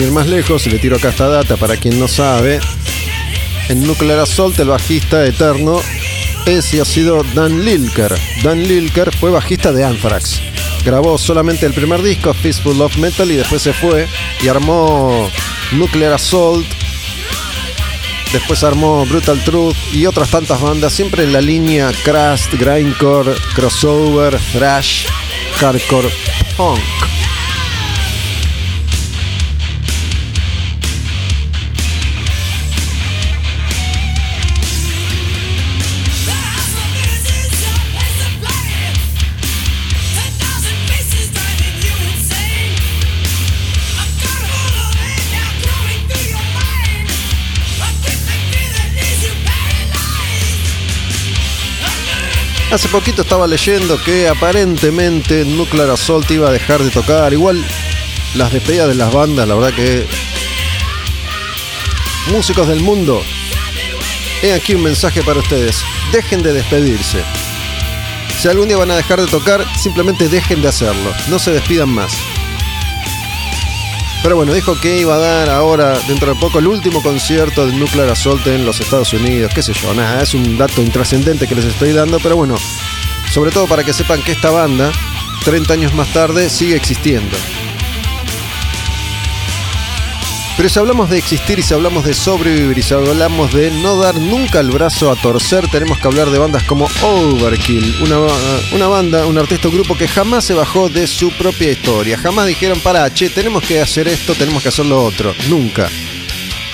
Ir 0.00 0.10
más 0.10 0.26
lejos, 0.26 0.66
le 0.66 0.78
tiro 0.78 0.96
acá 0.96 1.10
esta 1.10 1.28
data 1.28 1.56
para 1.56 1.76
quien 1.76 2.00
no 2.00 2.08
sabe. 2.08 2.60
En 3.68 3.86
Nuclear 3.86 4.20
Assault, 4.20 4.58
el 4.58 4.68
bajista 4.68 5.24
eterno 5.26 5.80
es 6.46 6.72
y 6.72 6.80
ha 6.80 6.84
sido 6.84 7.22
Dan 7.34 7.62
Lilker. 7.62 8.14
Dan 8.42 8.62
Lilker 8.62 9.14
fue 9.14 9.30
bajista 9.30 9.70
de 9.70 9.84
Anthrax. 9.84 10.40
Grabó 10.84 11.18
solamente 11.18 11.66
el 11.66 11.74
primer 11.74 12.02
disco, 12.02 12.32
Fistful 12.32 12.80
of 12.80 12.96
Metal, 12.96 13.30
y 13.30 13.36
después 13.36 13.60
se 13.60 13.74
fue 13.74 14.08
y 14.42 14.48
armó 14.48 15.28
Nuclear 15.72 16.14
Assault. 16.14 16.66
Después 18.32 18.64
armó 18.64 19.04
Brutal 19.04 19.44
Truth 19.44 19.76
y 19.92 20.06
otras 20.06 20.30
tantas 20.30 20.60
bandas, 20.60 20.94
siempre 20.94 21.24
en 21.24 21.34
la 21.34 21.42
línea 21.42 21.92
Crust, 22.02 22.54
Grindcore, 22.54 23.34
Crossover, 23.54 24.38
Thrash, 24.54 25.06
Hardcore, 25.60 26.08
Punk. 26.56 27.11
Hace 52.72 52.88
poquito 52.88 53.20
estaba 53.20 53.46
leyendo 53.46 54.02
que 54.02 54.26
aparentemente 54.26 55.44
Nuclear 55.44 55.90
Assault 55.90 56.30
iba 56.30 56.48
a 56.48 56.52
dejar 56.52 56.82
de 56.82 56.88
tocar. 56.88 57.30
Igual 57.30 57.62
las 58.34 58.50
despedidas 58.50 58.88
de 58.88 58.94
las 58.94 59.12
bandas, 59.12 59.46
la 59.46 59.54
verdad 59.54 59.74
que... 59.74 60.06
Músicos 62.30 62.66
del 62.68 62.80
mundo, 62.80 63.20
he 64.42 64.54
aquí 64.54 64.74
un 64.74 64.84
mensaje 64.84 65.22
para 65.22 65.40
ustedes. 65.40 65.84
Dejen 66.12 66.42
de 66.42 66.54
despedirse. 66.54 67.22
Si 68.40 68.48
algún 68.48 68.68
día 68.68 68.78
van 68.78 68.90
a 68.90 68.96
dejar 68.96 69.20
de 69.20 69.26
tocar, 69.26 69.62
simplemente 69.78 70.30
dejen 70.30 70.62
de 70.62 70.68
hacerlo. 70.68 71.12
No 71.28 71.38
se 71.38 71.50
despidan 71.50 71.90
más. 71.90 72.14
Pero 74.22 74.36
bueno, 74.36 74.54
dijo 74.54 74.78
que 74.80 75.00
iba 75.00 75.16
a 75.16 75.18
dar 75.18 75.50
ahora, 75.50 75.98
dentro 76.06 76.32
de 76.32 76.40
poco, 76.40 76.60
el 76.60 76.68
último 76.68 77.02
concierto 77.02 77.66
de 77.66 77.72
Nuclear 77.72 78.08
Assault 78.08 78.46
en 78.46 78.64
los 78.64 78.80
Estados 78.80 79.12
Unidos. 79.12 79.52
Qué 79.52 79.62
sé 79.62 79.72
yo, 79.72 79.92
nada, 79.94 80.22
es 80.22 80.32
un 80.32 80.56
dato 80.56 80.80
intrascendente 80.80 81.48
que 81.48 81.56
les 81.56 81.64
estoy 81.64 81.92
dando, 81.92 82.20
pero 82.20 82.36
bueno, 82.36 82.54
sobre 83.32 83.50
todo 83.50 83.66
para 83.66 83.82
que 83.82 83.92
sepan 83.92 84.22
que 84.22 84.32
esta 84.32 84.50
banda, 84.50 84.92
30 85.44 85.72
años 85.72 85.94
más 85.94 86.12
tarde, 86.12 86.48
sigue 86.50 86.76
existiendo. 86.76 87.36
Pero 90.56 90.68
si 90.68 90.78
hablamos 90.78 91.08
de 91.08 91.18
existir 91.18 91.58
y 91.58 91.62
si 91.62 91.72
hablamos 91.72 92.04
de 92.04 92.12
sobrevivir 92.12 92.76
y 92.76 92.82
si 92.82 92.92
hablamos 92.92 93.52
de 93.52 93.70
no 93.70 93.96
dar 93.96 94.14
nunca 94.16 94.60
el 94.60 94.70
brazo 94.70 95.10
a 95.10 95.16
torcer, 95.16 95.66
tenemos 95.68 95.98
que 95.98 96.06
hablar 96.06 96.30
de 96.30 96.38
bandas 96.38 96.62
como 96.64 96.88
Overkill, 97.02 97.96
una, 98.02 98.18
una 98.72 98.86
banda, 98.86 99.26
un 99.26 99.38
artista, 99.38 99.68
un 99.68 99.74
grupo 99.74 99.96
que 99.96 100.06
jamás 100.06 100.44
se 100.44 100.54
bajó 100.54 100.88
de 100.88 101.06
su 101.06 101.30
propia 101.32 101.72
historia. 101.72 102.18
Jamás 102.18 102.46
dijeron, 102.46 102.78
para, 102.80 103.12
che, 103.12 103.30
tenemos 103.30 103.62
que 103.62 103.80
hacer 103.80 104.08
esto, 104.08 104.34
tenemos 104.34 104.62
que 104.62 104.68
hacer 104.68 104.86
lo 104.86 105.02
otro. 105.02 105.34
Nunca. 105.48 105.88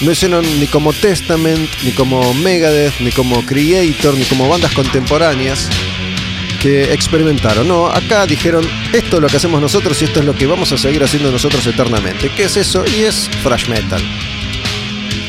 No 0.00 0.10
hicieron 0.10 0.44
ni 0.60 0.66
como 0.66 0.92
Testament, 0.92 1.70
ni 1.84 1.92
como 1.92 2.34
Megadeth, 2.34 3.00
ni 3.00 3.12
como 3.12 3.44
Creator, 3.46 4.14
ni 4.14 4.24
como 4.24 4.48
bandas 4.48 4.72
contemporáneas 4.72 5.68
que 6.60 6.92
experimentaron. 6.92 7.66
No, 7.66 7.86
acá 7.86 8.26
dijeron, 8.26 8.68
esto 8.92 9.16
es 9.16 9.22
lo 9.22 9.28
que 9.28 9.36
hacemos 9.36 9.60
nosotros 9.60 10.00
y 10.02 10.06
esto 10.06 10.20
es 10.20 10.26
lo 10.26 10.34
que 10.34 10.46
vamos 10.46 10.72
a 10.72 10.78
seguir 10.78 11.02
haciendo 11.02 11.30
nosotros 11.30 11.66
eternamente. 11.66 12.30
¿Qué 12.30 12.44
es 12.44 12.56
eso? 12.56 12.84
Y 12.86 13.02
es 13.02 13.28
thrash 13.42 13.68
metal. 13.68 14.02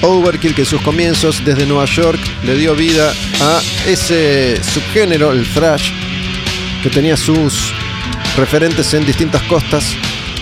Overkill 0.02 0.56
que 0.56 0.62
en 0.62 0.68
sus 0.68 0.82
comienzos 0.82 1.44
desde 1.44 1.66
Nueva 1.66 1.86
York 1.86 2.20
le 2.44 2.56
dio 2.56 2.74
vida 2.76 3.14
a 3.42 3.62
ese 3.86 4.62
subgénero, 4.64 5.32
el 5.32 5.46
thrash, 5.54 5.92
que 6.82 6.90
tenía 6.90 7.18
sus 7.18 7.74
referentes 8.38 8.94
en 8.94 9.06
distintas 9.06 9.42
costas. 9.44 9.96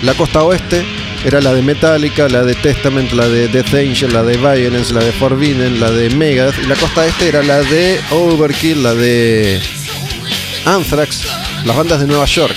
La 0.04 0.14
costa 0.14 0.44
oeste 0.44 0.86
era 1.26 1.42
la 1.42 1.54
de 1.54 1.64
Metallica, 1.64 2.30
la 2.30 2.44
de 2.44 2.54
Testament, 2.54 3.12
la 3.14 3.28
de 3.28 3.48
Death 3.48 3.74
Angel, 3.74 4.14
la 4.14 4.24
de 4.24 4.38
Violence, 4.38 4.94
la 4.94 5.04
de 5.04 5.12
Forbidden, 5.12 5.80
la 5.80 5.90
de 5.90 6.12
Megadeth. 6.12 6.64
Y 6.64 6.68
la 6.68 6.76
costa 6.76 7.06
este 7.08 7.30
era 7.30 7.42
la 7.42 7.62
de 7.62 8.00
Overkill, 8.12 8.84
la 8.84 8.94
de 8.94 9.60
Anthrax, 10.68 11.22
las 11.64 11.78
bandas 11.78 12.02
de 12.02 12.08
Nueva 12.08 12.26
York. 12.26 12.56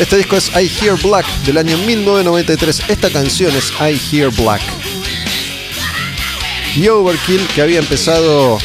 Este 0.00 0.16
disco 0.16 0.36
es 0.36 0.48
I 0.48 0.68
Hear 0.68 1.00
Black 1.00 1.24
del 1.44 1.58
año 1.58 1.78
1993. 1.78 2.82
Esta 2.88 3.08
canción 3.08 3.54
es 3.54 3.72
I 3.80 3.98
Hear 4.10 4.30
Black. 4.32 4.60
Y 6.74 6.88
Overkill, 6.88 7.46
que 7.54 7.62
había 7.62 7.78
empezado 7.78 8.58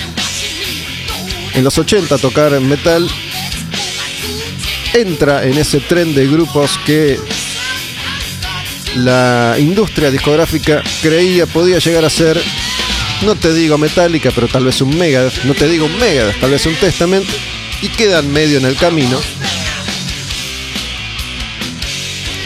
en 1.53 1.63
los 1.63 1.77
80 1.77 2.15
a 2.15 2.17
tocar 2.17 2.59
metal, 2.59 3.07
entra 4.93 5.45
en 5.45 5.57
ese 5.59 5.79
tren 5.79 6.15
de 6.15 6.27
grupos 6.27 6.79
que 6.85 7.19
la 8.95 9.55
industria 9.59 10.09
discográfica 10.09 10.81
creía 11.01 11.45
podía 11.45 11.77
llegar 11.77 12.03
a 12.03 12.09
ser, 12.09 12.41
no 13.21 13.35
te 13.35 13.53
digo 13.53 13.77
Metallica, 13.77 14.31
pero 14.33 14.47
tal 14.47 14.65
vez 14.65 14.81
un 14.81 14.97
Megadeth, 14.97 15.43
no 15.43 15.53
te 15.53 15.67
digo 15.69 15.85
un 15.85 15.97
Megadeth, 15.97 16.39
tal 16.39 16.51
vez 16.51 16.65
un 16.65 16.75
Testament, 16.75 17.27
y 17.81 17.89
quedan 17.89 18.31
medio 18.31 18.57
en 18.57 18.65
el 18.65 18.75
camino. 18.75 19.19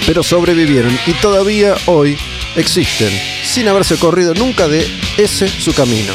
Pero 0.06 0.24
sobrevivieron 0.24 0.98
y 1.06 1.14
todavía 1.14 1.76
hoy 1.88 2.18
existen, 2.56 3.12
sin 3.44 3.68
haberse 3.68 3.98
corrido 3.98 4.34
nunca 4.34 4.68
de 4.68 4.88
ese 5.18 5.48
su 5.48 5.74
camino. 5.74 6.14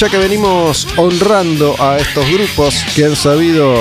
Ya 0.00 0.08
que 0.08 0.16
venimos 0.16 0.86
honrando 0.96 1.76
a 1.78 1.98
estos 1.98 2.26
grupos 2.30 2.86
que 2.94 3.04
han 3.04 3.14
sabido 3.14 3.74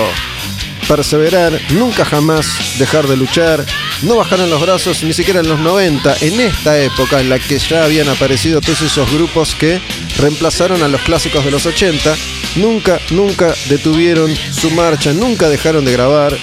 perseverar, 0.86 1.58
nunca 1.70 2.04
jamás 2.04 2.46
dejar 2.78 3.08
de 3.08 3.16
luchar, 3.16 3.66
no 4.02 4.18
bajaron 4.18 4.50
los 4.50 4.60
brazos 4.60 5.02
ni 5.04 5.14
siquiera 5.14 5.40
en 5.40 5.48
los 5.48 5.60
90, 5.60 6.18
en 6.20 6.42
esta 6.42 6.78
época 6.78 7.22
en 7.22 7.30
la 7.30 7.40
que 7.40 7.58
ya 7.58 7.86
habían 7.86 8.10
aparecido 8.10 8.60
todos 8.60 8.82
esos 8.82 9.10
grupos 9.14 9.56
que 9.56 9.80
reemplazaron 10.18 10.84
a 10.84 10.90
los 10.90 11.00
clásicos 11.04 11.46
de 11.46 11.52
los 11.52 11.66
80, 11.66 12.14
nunca, 12.58 13.00
nunca 13.12 13.54
detuvieron 13.70 14.36
su 14.36 14.72
marcha, 14.72 15.14
nunca 15.14 15.48
dejaron 15.48 15.86
de 15.86 15.94
grabar, 15.94 16.38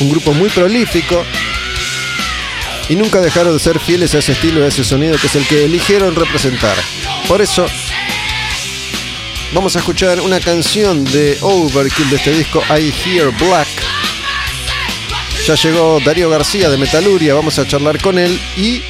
un 0.00 0.08
grupo 0.08 0.32
muy 0.32 0.48
prolífico, 0.48 1.22
y 2.88 2.96
nunca 2.96 3.20
dejaron 3.20 3.52
de 3.52 3.58
ser 3.58 3.78
fieles 3.78 4.14
a 4.14 4.20
ese 4.20 4.32
estilo, 4.32 4.64
a 4.64 4.68
ese 4.68 4.84
sonido 4.84 5.18
que 5.18 5.26
es 5.26 5.36
el 5.36 5.46
que 5.46 5.66
eligieron 5.66 6.14
representar. 6.14 6.76
Por 7.28 7.42
eso 7.42 7.66
Vamos 9.54 9.76
a 9.76 9.80
escuchar 9.80 10.18
una 10.22 10.40
canción 10.40 11.04
de 11.04 11.36
Overkill 11.42 12.08
de 12.08 12.16
este 12.16 12.32
disco 12.32 12.62
I 12.70 12.90
Hear 13.04 13.30
Black. 13.38 13.68
Ya 15.46 15.56
llegó 15.56 16.00
Darío 16.00 16.30
García 16.30 16.70
de 16.70 16.78
Metaluria, 16.78 17.34
vamos 17.34 17.58
a 17.58 17.68
charlar 17.68 18.00
con 18.00 18.18
él 18.18 18.40
y 18.56 18.80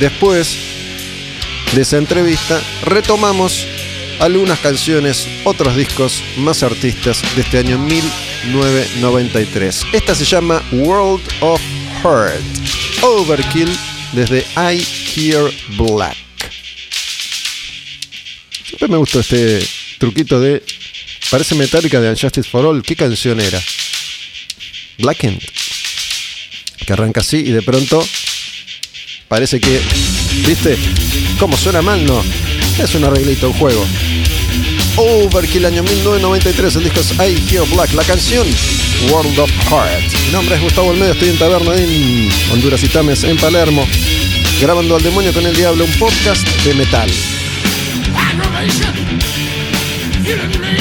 después 0.00 0.56
de 1.74 1.82
esa 1.82 1.98
entrevista 1.98 2.58
retomamos 2.86 3.66
algunas 4.18 4.58
canciones, 4.60 5.28
otros 5.44 5.76
discos, 5.76 6.22
más 6.38 6.62
artistas 6.62 7.20
de 7.36 7.42
este 7.42 7.58
año 7.58 7.76
1993. 7.78 9.82
Esta 9.92 10.14
se 10.14 10.24
llama 10.24 10.62
World 10.72 11.20
of 11.40 11.60
Hurt. 12.02 12.40
Overkill 13.02 13.68
desde 14.14 14.46
I 14.56 14.82
Hear 15.14 15.52
Black. 15.76 16.16
Siempre 18.64 18.88
me 18.88 18.96
gustó 18.96 19.20
este 19.20 19.77
truquito 19.98 20.40
de. 20.40 20.62
Parece 21.30 21.54
metálica 21.54 22.00
de 22.00 22.10
Unjustice 22.10 22.48
for 22.48 22.64
All. 22.64 22.82
¿Qué 22.82 22.96
canción 22.96 23.40
era? 23.40 23.60
Blackened. 24.98 25.42
Que 26.86 26.92
arranca 26.92 27.20
así 27.20 27.38
y 27.38 27.50
de 27.50 27.62
pronto. 27.62 28.06
Parece 29.28 29.60
que. 29.60 29.80
¿Viste? 30.46 30.76
¿Cómo 31.38 31.56
suena 31.56 31.82
mal? 31.82 32.04
No. 32.06 32.24
Es 32.82 32.94
un 32.94 33.04
arreglito, 33.04 33.48
un 33.48 33.54
juego. 33.54 33.86
Overkill 34.96 35.64
año 35.64 35.82
1993, 35.84 36.76
el 36.76 36.84
disco 36.84 37.00
es 37.00 37.12
I 37.12 37.54
Hear 37.54 37.64
Black, 37.68 37.92
la 37.92 38.02
canción 38.02 38.46
World 39.10 39.38
of 39.38 39.50
Heart. 39.70 40.12
Mi 40.26 40.32
nombre 40.32 40.56
es 40.56 40.62
Gustavo 40.62 40.90
Almeida, 40.90 41.12
estoy 41.12 41.28
en 41.28 41.38
Taberna 41.38 41.76
en 41.76 42.28
Honduras 42.52 42.82
y 42.82 42.88
Tames, 42.88 43.22
en 43.22 43.36
Palermo, 43.36 43.86
grabando 44.60 44.96
al 44.96 45.02
demonio 45.02 45.32
con 45.32 45.46
el 45.46 45.54
diablo, 45.54 45.84
un 45.84 45.92
podcast 45.92 46.46
de 46.64 46.74
metal. 46.74 47.08
you 50.28 50.77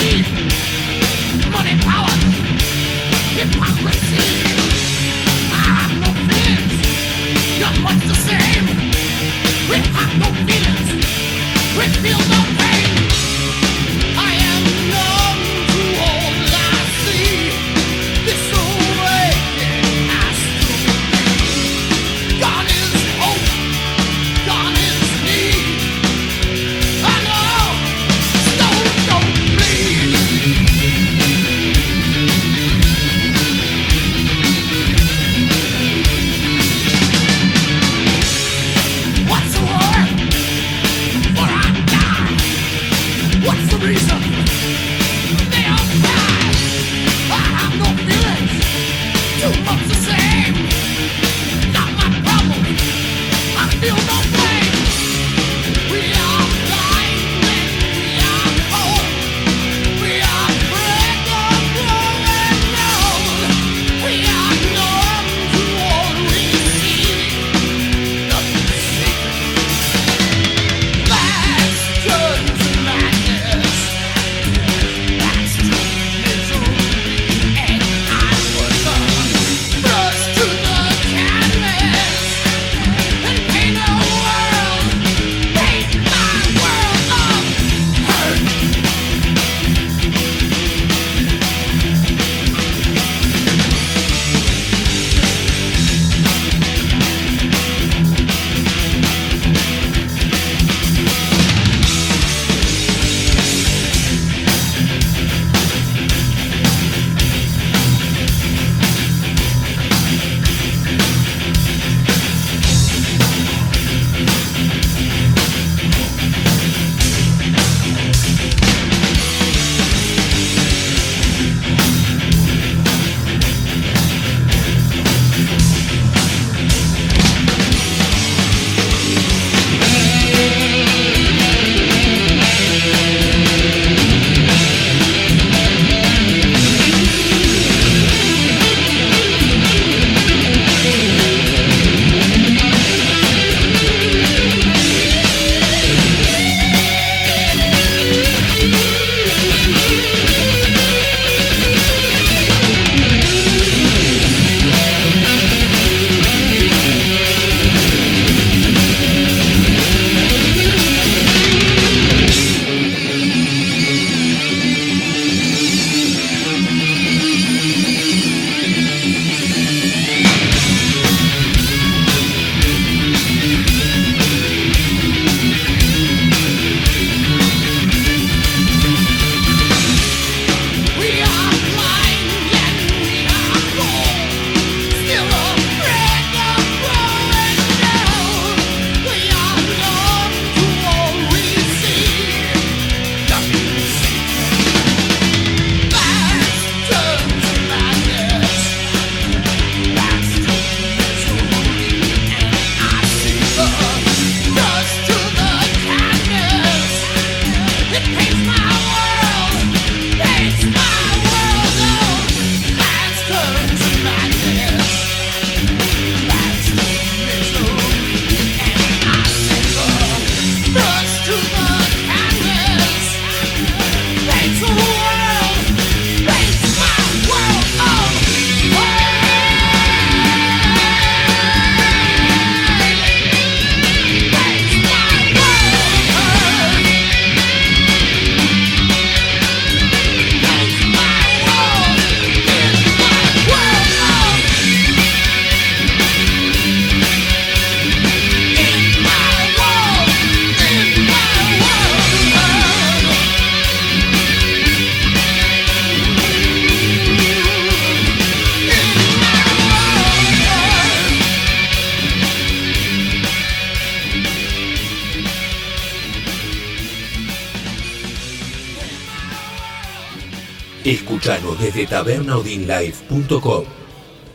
tabernaudinlive.com, 271.97 273.63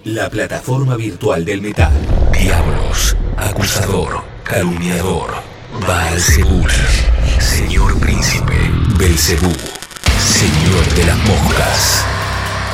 la 0.04 0.28
plataforma 0.28 0.96
virtual 0.96 1.44
del 1.44 1.62
metal. 1.62 1.92
Diablos, 2.32 3.16
acusador, 3.36 4.24
calumniador, 4.42 5.30
Baal 5.86 6.20
señor 7.38 8.00
príncipe, 8.00 8.56
Belcebú, 8.98 9.52
señor 10.18 10.84
de 10.96 11.04
las 11.04 11.18
moscas. 11.18 12.04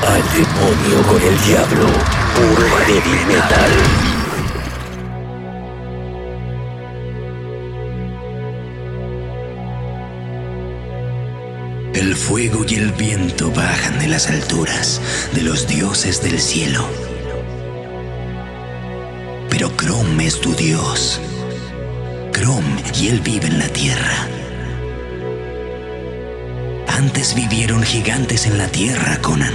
Al 0.06 0.22
demonio 0.32 1.02
con 1.06 1.20
el 1.20 1.38
diablo, 1.44 1.86
puro 2.34 2.68
heavy 2.86 3.24
metal. 3.26 4.07
Fuego 12.28 12.62
y 12.68 12.74
el 12.74 12.92
viento 12.92 13.50
bajan 13.52 13.98
de 13.98 14.06
las 14.06 14.28
alturas 14.28 15.00
de 15.32 15.40
los 15.40 15.66
dioses 15.66 16.22
del 16.22 16.38
cielo. 16.38 16.86
Pero 19.48 19.74
Crom 19.74 20.20
es 20.20 20.38
tu 20.38 20.52
dios. 20.52 21.22
Crom 22.30 22.64
y 23.00 23.08
él 23.08 23.20
vive 23.20 23.46
en 23.46 23.58
la 23.58 23.68
tierra. 23.68 24.28
Antes 26.88 27.34
vivieron 27.34 27.82
gigantes 27.82 28.44
en 28.44 28.58
la 28.58 28.68
tierra, 28.68 29.16
Conan. 29.22 29.54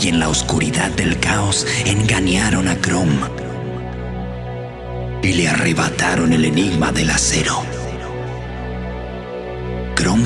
Y 0.00 0.08
en 0.08 0.18
la 0.18 0.28
oscuridad 0.28 0.90
del 0.90 1.20
caos 1.20 1.68
engañaron 1.86 2.66
a 2.66 2.76
Crom. 2.78 3.16
Y 5.22 5.34
le 5.34 5.48
arrebataron 5.48 6.32
el 6.32 6.44
enigma 6.46 6.90
del 6.90 7.10
acero. 7.10 7.41
Crom 7.41 7.41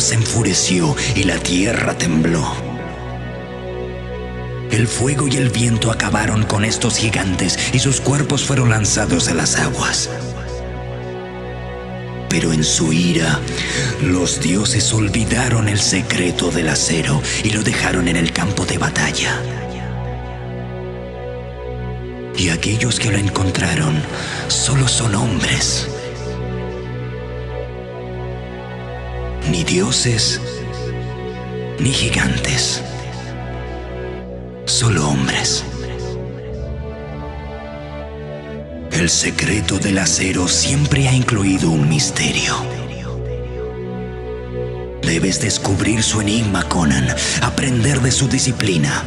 se 0.07 0.14
enfureció 0.14 0.95
y 1.16 1.25
la 1.25 1.37
tierra 1.38 1.99
tembló. 1.99 2.55
El 4.71 4.87
fuego 4.87 5.27
y 5.27 5.37
el 5.37 5.49
viento 5.49 5.90
acabaron 5.90 6.45
con 6.45 6.64
estos 6.64 6.97
gigantes 6.97 7.59
y 7.73 7.81
sus 7.81 8.01
cuerpos 8.01 8.45
fueron 8.45 8.71
lanzados 8.71 9.27
a 9.27 9.35
las 9.35 9.57
aguas. 9.57 10.09
Pero 12.29 12.53
en 12.53 12.62
su 12.62 12.92
ira, 12.92 13.40
los 14.01 14.40
dioses 14.40 14.92
olvidaron 14.92 15.69
el 15.69 15.81
secreto 15.81 16.53
del 16.53 16.69
acero 16.69 17.21
y 17.42 17.51
lo 17.51 17.64
dejaron 17.64 18.07
en 18.07 18.14
el 18.14 18.33
campo 18.33 18.64
de 18.64 18.79
batalla. 18.79 19.42
Y 22.38 22.51
aquellos 22.51 23.01
que 23.01 23.11
lo 23.11 23.19
encontraron 23.19 24.01
solo 24.47 24.87
son 24.87 25.16
hombres. 25.16 25.88
Ni 29.51 29.63
dioses, 29.63 30.41
ni 31.79 31.91
gigantes. 31.91 32.83
Solo 34.65 35.09
hombres. 35.09 35.65
El 38.93 39.09
secreto 39.09 39.79
del 39.79 39.99
acero 39.99 40.49
siempre 40.49 41.07
ha 41.07 41.13
incluido 41.13 41.71
un 41.71 41.89
misterio. 41.89 42.55
Debes 45.03 45.41
descubrir 45.41 46.03
su 46.03 46.21
enigma, 46.21 46.65
Conan, 46.65 47.07
aprender 47.43 48.01
de 48.01 48.11
su 48.11 48.29
disciplina. 48.29 49.05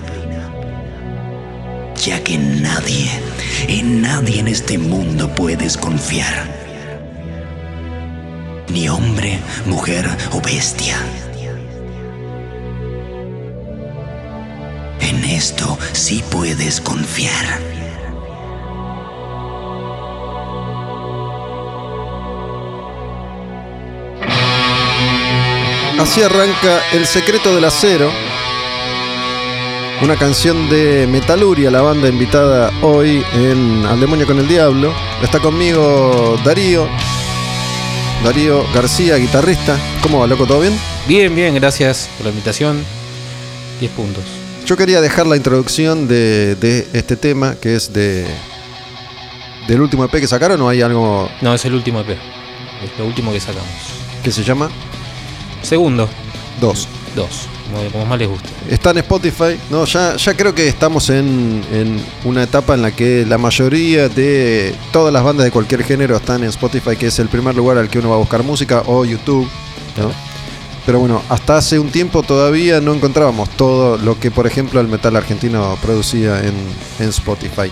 Ya 2.06 2.24
que 2.24 2.38
nadie, 2.38 3.10
en 3.68 4.02
nadie 4.02 4.40
en 4.40 4.48
este 4.48 4.78
mundo 4.78 5.36
puedes 5.36 5.76
confiar. 5.76 6.59
Ni 8.70 8.88
hombre, 8.88 9.40
mujer 9.66 10.08
o 10.32 10.42
bestia. 10.42 10.98
En 15.02 15.24
esto 15.24 15.78
sí 15.94 16.24
puedes 16.30 16.80
confiar. 16.80 17.60
Así 26.00 26.22
arranca 26.22 26.82
El 26.94 27.06
secreto 27.06 27.54
del 27.54 27.66
acero. 27.66 28.10
Una 30.02 30.16
canción 30.16 30.70
de 30.70 31.08
Metaluria, 31.08 31.70
la 31.70 31.82
banda 31.82 32.08
invitada 32.08 32.72
hoy 32.82 33.24
en 33.34 33.86
Al 33.86 34.00
demonio 34.00 34.26
con 34.26 34.40
el 34.40 34.48
diablo. 34.48 34.94
Está 35.22 35.40
conmigo 35.40 36.40
Darío. 36.46 36.88
Darío 38.24 38.66
García, 38.74 39.16
guitarrista. 39.18 39.78
¿Cómo 40.04 40.20
va, 40.20 40.28
loco? 40.28 40.46
¿Todo 40.46 40.62
bien? 40.62 40.78
Bien, 41.08 41.34
bien, 41.34 41.56
gracias 41.56 42.10
por 42.18 42.26
la 42.26 42.32
invitación. 42.32 42.84
10 43.80 43.92
puntos. 43.94 44.24
Yo 44.66 44.76
quería 44.78 45.02
dejar 45.02 45.26
la 45.26 45.38
introducción 45.38 46.08
de, 46.08 46.56
de 46.56 46.88
este 46.94 47.16
tema, 47.16 47.56
que 47.56 47.76
es 47.76 47.94
de 47.94 48.28
del 49.68 49.82
último 49.82 50.04
EP 50.04 50.12
que 50.12 50.28
sacaron, 50.28 50.60
¿o 50.62 50.70
hay 50.70 50.82
algo 50.82 51.30
No, 51.42 51.54
es 51.54 51.64
el 51.66 51.74
último 51.76 52.00
EP. 52.02 52.10
Es 52.10 52.98
lo 52.98 53.06
último 53.06 53.32
que 53.32 53.40
sacamos. 53.40 53.68
que 54.24 54.32
se 54.32 54.44
llama 54.44 54.70
Segundo, 55.62 56.10
Dos? 56.60 56.88
dos, 57.16 57.48
como, 57.72 57.90
como 57.92 58.06
más 58.06 58.20
les 58.20 58.28
guste. 58.28 58.50
Está 58.70 58.92
en 58.92 59.00
Spotify. 59.00 59.60
No, 59.70 59.86
ya, 59.86 60.16
ya 60.16 60.36
creo 60.36 60.54
que 60.54 60.68
estamos 60.68 61.10
en, 61.10 61.64
en 61.72 62.04
una 62.24 62.44
etapa 62.44 62.74
en 62.74 62.82
la 62.82 62.92
que 62.92 63.26
la 63.26 63.38
mayoría 63.38 64.10
de 64.10 64.76
todas 64.92 65.14
las 65.14 65.24
bandas 65.24 65.46
de 65.46 65.52
cualquier 65.52 65.84
género 65.84 66.18
están 66.18 66.44
en 66.44 66.50
Spotify, 66.50 66.96
que 66.96 67.08
es 67.08 67.20
el 67.20 67.30
primer 67.30 67.56
lugar 67.56 67.78
al 67.78 67.90
que 67.90 68.00
uno 68.00 68.10
va 68.10 68.16
a 68.16 68.20
buscar 68.20 68.44
música, 68.44 68.84
o 68.86 69.06
YouTube. 69.06 69.48
¿no? 69.98 70.12
Pero 70.86 71.00
bueno, 71.00 71.22
hasta 71.30 71.58
hace 71.58 71.78
un 71.78 71.90
tiempo 71.90 72.24
todavía 72.24 72.82
no 72.82 72.94
encontrábamos 72.94 73.50
todo 73.52 73.98
lo 73.98 74.20
que, 74.20 74.32
por 74.32 74.48
ejemplo, 74.48 74.80
el 74.80 74.88
metal 74.88 75.16
argentino 75.16 75.78
producía 75.82 76.40
en, 76.40 76.56
en 77.00 77.10
Spotify. 77.10 77.72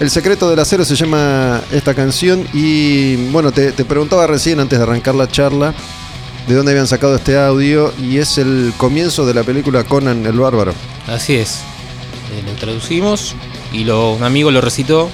El 0.00 0.10
secreto 0.10 0.48
del 0.48 0.58
acero 0.60 0.84
se 0.84 0.94
llama 0.94 1.60
esta 1.72 1.92
canción 1.92 2.46
y 2.52 3.16
bueno, 3.30 3.50
te, 3.50 3.72
te 3.72 3.84
preguntaba 3.84 4.28
recién 4.28 4.60
antes 4.60 4.78
de 4.78 4.84
arrancar 4.84 5.16
la 5.16 5.28
charla 5.28 5.74
de 6.48 6.54
dónde 6.54 6.72
habían 6.72 6.86
sacado 6.86 7.14
este 7.16 7.38
audio 7.38 7.92
y 8.00 8.18
es 8.18 8.38
el 8.38 8.72
comienzo 8.76 9.26
de 9.26 9.34
la 9.34 9.42
película 9.44 9.84
Conan 9.84 10.24
el 10.26 10.38
Bárbaro. 10.38 10.72
Así 11.06 11.34
es. 11.36 11.60
Eh, 12.32 12.42
lo 12.46 12.52
traducimos 12.54 13.34
y 13.72 13.84
lo, 13.84 14.12
un 14.12 14.22
amigo 14.24 14.50
lo 14.50 14.60
recitó. 14.60 15.10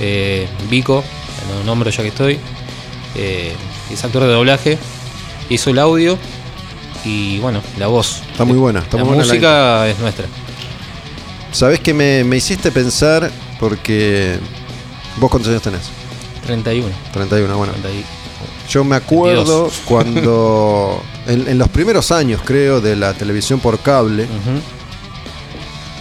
eh, 0.00 0.48
Vico, 0.68 1.02
lo 1.58 1.64
nombro 1.64 1.90
ya 1.90 2.02
que 2.02 2.08
estoy. 2.08 2.38
eh, 3.16 3.52
es 3.90 4.04
actor 4.04 4.22
de 4.22 4.28
doblaje. 4.28 4.78
Hizo 5.48 5.70
el 5.70 5.78
audio 5.80 6.16
y 7.04 7.38
bueno, 7.40 7.60
la 7.78 7.88
voz. 7.88 8.22
Está 8.30 8.44
muy 8.44 8.56
buena, 8.56 8.78
está 8.80 8.98
la 8.98 9.04
muy 9.04 9.14
buena 9.16 9.26
la 9.26 9.32
música 9.34 9.88
es 9.88 9.98
nuestra. 9.98 10.26
¿Sabés 11.50 11.80
que 11.80 11.92
me, 11.92 12.22
me 12.22 12.36
hiciste 12.36 12.70
pensar? 12.70 13.28
Porque 13.58 14.38
vos 15.16 15.28
cuántos 15.28 15.50
años 15.50 15.62
tenés? 15.62 15.82
31. 16.46 16.88
31, 17.12 17.56
bueno. 17.58 17.72
30 17.72 17.90
y- 17.90 18.04
Yo 18.70 18.84
me 18.84 18.96
acuerdo 18.96 19.64
22. 19.64 19.82
cuando 19.84 21.02
en, 21.26 21.48
en 21.48 21.58
los 21.58 21.68
primeros 21.68 22.12
años, 22.12 22.40
creo, 22.44 22.80
de 22.80 22.94
la 22.94 23.12
televisión 23.14 23.58
por 23.58 23.80
cable, 23.80 24.28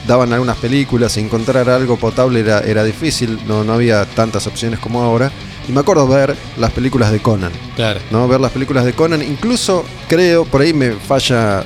daban 0.07 0.31
algunas 0.33 0.57
películas 0.57 1.17
y 1.17 1.19
encontrar 1.19 1.69
algo 1.69 1.97
potable 1.97 2.39
era, 2.39 2.59
era 2.59 2.83
difícil, 2.83 3.39
no, 3.47 3.63
no 3.63 3.73
había 3.73 4.05
tantas 4.05 4.47
opciones 4.47 4.79
como 4.79 5.01
ahora. 5.01 5.31
Y 5.67 5.71
me 5.71 5.81
acuerdo 5.81 6.07
ver 6.07 6.35
las 6.57 6.71
películas 6.71 7.11
de 7.11 7.19
Conan. 7.19 7.51
Claro. 7.75 7.99
¿no? 8.11 8.27
Ver 8.27 8.39
las 8.39 8.51
películas 8.51 8.85
de 8.85 8.93
Conan. 8.93 9.21
Incluso 9.21 9.83
creo, 10.07 10.45
por 10.45 10.61
ahí 10.61 10.73
me 10.73 10.91
falla 10.93 11.63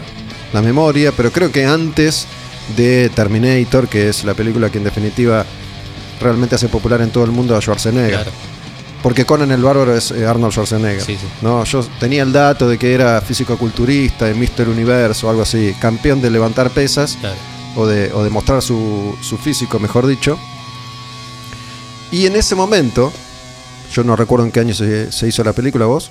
la 0.52 0.62
memoria, 0.62 1.12
pero 1.16 1.32
creo 1.32 1.52
que 1.52 1.66
antes 1.66 2.28
de 2.76 3.10
Terminator, 3.10 3.88
que 3.88 4.10
es 4.10 4.24
la 4.24 4.34
película 4.34 4.70
que 4.70 4.78
en 4.78 4.84
definitiva 4.86 5.46
realmente 6.22 6.56
hace 6.56 6.70
popular 6.70 7.02
en 7.02 7.12
todo 7.12 7.24
el 7.24 7.32
mundo 7.32 7.56
a 7.56 7.62
Schwarzenegger. 7.62 8.12
Claro. 8.12 8.32
Porque 9.04 9.26
Conan 9.26 9.52
el 9.52 9.62
Bárbaro 9.62 9.96
es 9.96 10.12
eh, 10.12 10.26
Arnold 10.26 10.54
Schwarzenegger. 10.54 11.02
Sí, 11.04 11.18
sí. 11.18 11.28
No, 11.42 11.64
yo 11.66 11.84
tenía 12.00 12.24
el 12.24 12.32
dato 12.32 12.68
de 12.70 12.78
que 12.80 12.94
era 12.94 13.20
físico-culturista, 13.22 14.26
de 14.26 14.34
Mr. 14.34 14.70
Universo 14.70 15.28
o 15.28 15.30
algo 15.30 15.42
así, 15.44 15.76
campeón 15.80 16.22
de 16.22 16.30
levantar 16.32 16.70
pesas 16.72 17.18
Claro. 17.20 17.36
o 17.76 17.86
de, 17.86 18.12
o 18.14 18.24
de 18.24 18.30
mostrar 18.30 18.62
su, 18.62 19.16
su 19.22 19.38
físico, 19.38 19.78
mejor 19.78 20.08
dicho. 20.08 20.40
Y 22.12 22.26
en 22.28 22.36
ese 22.38 22.56
momento, 22.56 23.12
yo 23.94 24.04
no 24.06 24.16
recuerdo 24.16 24.46
en 24.46 24.52
qué 24.52 24.62
año 24.62 24.74
se, 24.74 25.12
se 25.12 25.28
hizo 25.28 25.44
la 25.44 25.52
película, 25.54 25.86
vos. 25.86 26.10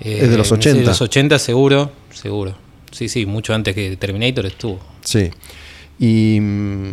Es 0.00 0.28
de 0.28 0.36
los 0.36 0.50
Eh, 0.50 0.54
80. 0.54 0.80
De 0.80 0.86
los 0.86 1.00
80 1.00 1.38
seguro, 1.38 1.90
seguro. 2.12 2.54
Sí, 2.92 3.08
sí, 3.08 3.24
mucho 3.24 3.54
antes 3.54 3.74
que 3.74 3.96
Terminator 3.96 4.44
estuvo. 4.46 4.78
Sí. 5.02 5.30
Y 5.98 6.38
mm, 6.40 6.90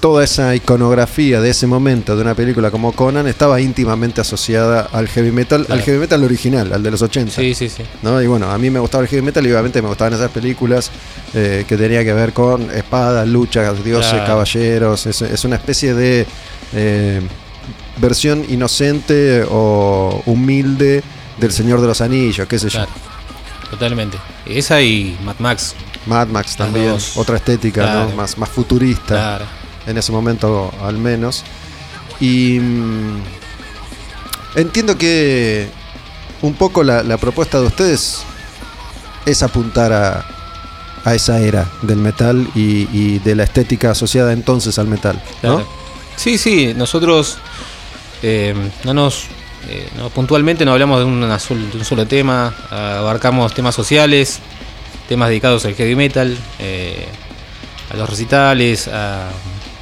toda 0.00 0.22
esa 0.22 0.54
iconografía 0.54 1.40
de 1.40 1.50
ese 1.50 1.66
momento 1.66 2.14
de 2.14 2.22
una 2.22 2.34
película 2.34 2.70
como 2.70 2.92
Conan 2.92 3.26
estaba 3.26 3.60
íntimamente 3.60 4.20
asociada 4.20 4.88
al 4.92 5.08
heavy 5.08 5.32
metal, 5.32 5.66
Claro. 5.66 5.80
al 5.80 5.84
heavy 5.84 5.98
metal 5.98 6.22
original, 6.24 6.72
al 6.72 6.82
de 6.82 6.90
los 6.92 7.02
80. 7.02 7.32
Sí, 7.34 7.52
sí, 7.54 7.68
sí. 7.68 7.82
¿no? 8.02 8.22
Y 8.22 8.26
bueno, 8.28 8.50
a 8.50 8.56
mí 8.58 8.70
me 8.70 8.78
gustaba 8.78 9.02
el 9.02 9.08
heavy 9.08 9.22
metal 9.22 9.44
y 9.46 9.50
obviamente 9.50 9.82
me 9.82 9.88
gustaban 9.88 10.12
esas 10.14 10.30
películas 10.30 10.90
eh, 11.34 11.64
que 11.66 11.76
tenía 11.76 12.04
que 12.04 12.12
ver 12.12 12.32
con 12.32 12.70
espadas, 12.70 13.26
luchas, 13.26 13.82
dioses, 13.82 14.10
Claro. 14.12 14.26
caballeros. 14.26 15.06
Es, 15.06 15.20
es 15.22 15.44
una 15.44 15.56
especie 15.56 15.94
de 15.94 16.26
eh, 16.74 17.20
versión 17.96 18.44
inocente 18.48 19.44
o 19.50 20.22
humilde 20.26 21.02
del 21.40 21.52
Señor 21.52 21.80
de 21.80 21.86
los 21.88 22.00
Anillos, 22.00 22.46
qué 22.46 22.58
sé 22.58 22.68
yo. 22.68 22.78
Claro. 22.78 22.90
totalmente. 23.70 24.16
Esa 24.46 24.80
y 24.80 25.18
Mad 25.24 25.36
Max. 25.40 25.74
Mad 26.06 26.28
Max 26.28 26.56
también, 26.56 26.96
otra 27.16 27.36
estética. 27.36 28.08
Más, 28.16 28.38
más 28.38 28.48
futurista. 28.48 29.40
En 29.88 29.96
ese 29.98 30.12
momento 30.12 30.70
al 30.82 30.98
menos. 30.98 31.44
Y 32.20 32.58
mm, 32.60 33.22
entiendo 34.56 34.96
que 34.98 35.68
un 36.42 36.54
poco 36.54 36.82
la, 36.82 37.16
propuesta 37.16 37.60
de 37.60 37.66
ustedes 37.66 38.20
es 39.26 39.42
apuntar 39.42 39.92
a, 39.92 40.24
a 41.04 41.14
esa 41.14 41.40
era 41.40 41.68
del 41.82 41.98
metal 41.98 42.46
y, 42.54 43.18
de 43.20 43.34
la 43.34 43.44
estética 43.44 43.90
asociada 43.92 44.32
entonces 44.32 44.78
al 44.78 44.86
metal. 44.86 45.20
¿no? 45.42 45.66
Sí, 46.16 46.38
sí, 46.38 46.74
nosotros 46.74 47.38
eh, 48.22 48.54
no 48.84 48.94
nos. 48.94 49.24
eh, 49.68 49.88
puntualmente 50.14 50.64
no 50.64 50.72
hablamos 50.72 50.98
de, 51.00 51.04
una 51.04 51.38
sol- 51.38 51.70
de 51.70 51.78
un 51.78 51.84
solo 51.84 52.06
tema, 52.06 52.54
abarcamos 52.70 53.54
temas 53.54 53.74
sociales, 53.74 54.40
temas 55.08 55.28
dedicados 55.28 55.64
al 55.64 55.74
heavy 55.74 55.94
metal, 55.94 56.36
eh, 56.58 57.06
a 57.92 57.96
los 57.96 58.08
recitales, 58.08 58.88
a, 58.88 59.28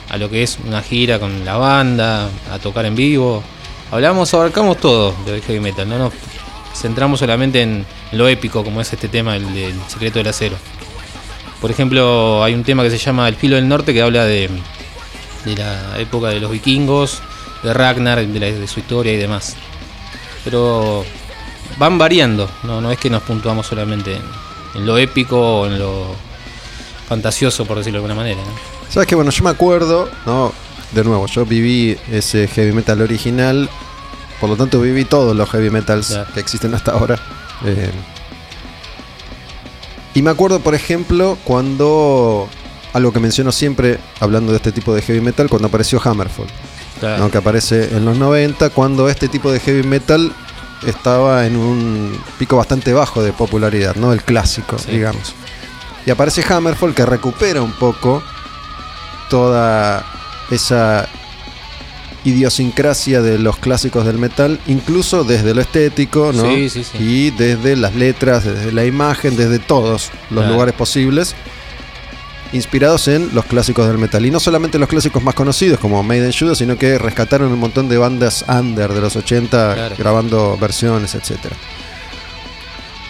a 0.09 0.17
lo 0.19 0.29
que 0.31 0.43
es 0.43 0.59
una 0.65 0.83
gira 0.83 1.19
con 1.19 1.45
la 1.45 1.57
banda, 1.57 2.29
a 2.53 2.59
tocar 2.59 2.87
en 2.87 2.95
vivo. 2.95 3.43
Hablamos, 3.91 4.33
abarcamos 4.35 4.79
todo 4.79 5.15
del 5.25 5.43
heavy 5.43 5.61
metal, 5.61 5.89
no 5.89 5.99
nos 5.99 6.13
centramos 6.75 7.21
solamente 7.21 7.63
en 7.63 7.87
lo 8.13 8.29
épico 8.29 8.63
como 8.65 8.81
es 8.81 8.93
este 8.93 9.09
tema, 9.09 9.37
el 9.37 9.53
del 9.55 9.75
secreto 9.89 10.19
del 10.19 10.29
acero. 10.29 10.57
Por 11.61 11.71
ejemplo, 11.71 12.45
hay 12.45 12.55
un 12.55 12.65
tema 12.65 12.83
que 12.83 12.91
se 12.91 12.99
llama 12.99 13.29
El 13.29 13.37
filo 13.37 13.57
del 13.57 13.67
norte 13.69 13.95
que 13.95 14.03
habla 14.03 14.25
de, 14.25 14.51
de 15.45 15.57
la 15.57 15.99
época 15.99 16.29
de 16.29 16.41
los 16.41 16.51
vikingos, 16.51 17.21
de 17.63 17.73
Ragnar, 17.73 18.25
de, 18.27 18.41
la- 18.41 18.47
de 18.59 18.69
su 18.69 18.81
historia 18.81 19.13
y 19.13 19.17
demás. 19.17 19.57
Pero 20.45 21.05
van 21.79 21.97
variando, 21.99 22.49
no, 22.63 22.81
no 22.81 22.91
es 22.91 22.99
que 22.99 23.09
nos 23.11 23.23
puntuamos 23.23 23.67
solamente 23.67 24.15
en, 24.17 24.23
en 24.75 24.87
lo 24.87 24.99
épico 24.99 25.61
o 25.63 25.67
en 25.67 25.79
lo 25.79 26.15
fantasioso, 27.09 27.65
por 27.65 27.79
decirlo 27.79 28.01
de 28.01 28.05
alguna 28.07 28.15
manera. 28.23 28.41
¿no? 28.43 28.76
Sabes 28.91 29.07
que 29.07 29.15
bueno, 29.15 29.31
yo 29.31 29.45
me 29.45 29.51
acuerdo, 29.51 30.09
¿no? 30.25 30.53
De 30.93 31.05
nuevo, 31.05 31.27
yo 31.27 31.45
viví 31.45 31.99
ese 32.11 32.49
heavy 32.49 32.73
metal 32.73 33.01
original, 33.03 33.69
por 34.41 34.49
lo 34.51 34.57
tanto 34.57 34.81
viví 34.81 35.05
todos 35.05 35.37
los 35.37 35.49
heavy 35.51 35.71
metals 35.71 36.19
que 36.33 36.41
existen 36.41 36.75
hasta 36.75 36.93
ahora. 36.93 37.19
Eh, 37.65 37.91
y 40.15 40.23
me 40.23 40.31
acuerdo, 40.31 40.61
por 40.61 40.75
ejemplo, 40.75 41.37
cuando 41.45 42.49
algo 42.95 43.13
que 43.13 43.21
menciono 43.21 43.53
siempre 43.53 43.99
hablando 44.21 44.53
de 44.53 44.57
este 44.57 44.73
tipo 44.73 44.95
de 44.95 45.03
heavy 45.03 45.21
metal, 45.21 45.49
cuando 45.49 45.69
apareció 45.69 46.01
Hammerfall. 46.03 46.47
¿no? 47.03 47.31
que 47.31 47.37
aparece 47.37 47.95
en 47.95 48.07
los 48.07 48.17
90, 48.17 48.71
cuando 48.71 49.11
este 49.11 49.29
tipo 49.29 49.53
de 49.53 49.61
heavy 49.61 49.83
metal 49.83 50.33
estaba 50.87 51.47
en 51.47 51.55
un 51.57 52.19
pico 52.39 52.57
bastante 52.57 52.95
bajo 52.95 53.23
de 53.23 53.35
popularidad, 53.35 53.97
¿no? 53.97 54.15
El 54.15 54.23
clásico, 54.23 54.79
Sí. 54.79 54.93
digamos. 54.93 55.35
Y 56.07 56.11
aparece 56.11 56.43
Hammerfall 56.49 56.95
que 56.95 57.05
recupera 57.05 57.61
un 57.61 57.73
poco 57.73 58.23
toda 59.29 60.05
esa 60.51 61.09
idiosincrasia 62.25 63.23
de 63.23 63.39
los 63.39 63.57
clásicos 63.57 64.05
del 64.05 64.19
metal, 64.19 64.59
incluso 64.67 65.23
desde 65.23 65.55
lo 65.55 65.61
estético, 65.61 66.33
¿no? 66.33 66.43
Sí, 66.43 66.69
sí, 66.69 66.83
sí. 66.85 66.99
Y 66.99 67.31
desde 67.31 67.77
las 67.77 67.95
letras, 67.95 68.45
desde 68.45 68.73
la 68.73 68.85
imagen, 68.85 69.37
desde 69.37 69.59
todos 69.61 70.11
los 70.31 70.41
Claro. 70.43 70.53
lugares 70.53 70.75
posibles, 70.75 71.35
inspirados 72.53 73.07
en 73.09 73.31
los 73.33 73.45
clásicos 73.45 73.87
del 73.87 73.99
metal. 73.99 74.25
Y 74.27 74.31
no 74.31 74.41
solamente 74.41 74.79
los 74.79 74.89
clásicos 74.89 75.23
más 75.23 75.35
conocidos 75.35 75.79
como 75.79 76.03
Maiden 76.03 76.33
Judas, 76.33 76.59
sino 76.59 76.77
que 76.77 76.99
rescataron 76.99 77.53
un 77.53 77.59
montón 77.61 77.89
de 77.89 77.97
bandas 77.99 78.45
under 78.49 78.93
de 78.93 79.01
los 79.01 79.15
80 79.15 79.75
Claro. 79.75 79.95
grabando 79.99 80.57
versiones, 80.61 81.15
etcétera. 81.15 81.55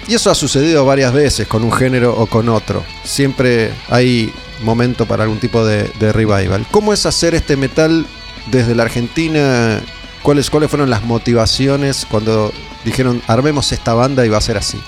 Y 0.08 0.14
eso 0.14 0.30
ha 0.30 0.34
sucedido 0.34 0.84
varias 0.84 1.12
veces 1.12 1.48
con 1.48 1.64
un 1.64 1.72
género 1.72 2.14
o 2.16 2.26
con 2.26 2.48
otro. 2.48 2.84
Siempre 3.02 3.72
hay 3.88 4.32
momento 4.62 5.06
para 5.06 5.24
algún 5.24 5.38
tipo 5.38 5.64
de, 5.64 5.88
revival. 6.12 6.66
¿Cómo 6.70 6.92
es 6.92 7.06
hacer 7.06 7.34
este 7.34 7.56
metal 7.56 8.06
desde 8.46 8.74
la 8.74 8.84
Argentina? 8.84 9.80
¿Cuáles, 10.22 10.50
¿Cuáles 10.50 10.70
fueron 10.70 10.90
las 10.90 11.04
motivaciones 11.04 12.06
cuando 12.08 12.52
dijeron 12.84 13.22
armemos 13.26 13.72
esta 13.72 13.94
banda 13.94 14.24
y 14.26 14.28
va 14.28 14.38
a 14.38 14.40
ser 14.40 14.56
así? 14.56 14.78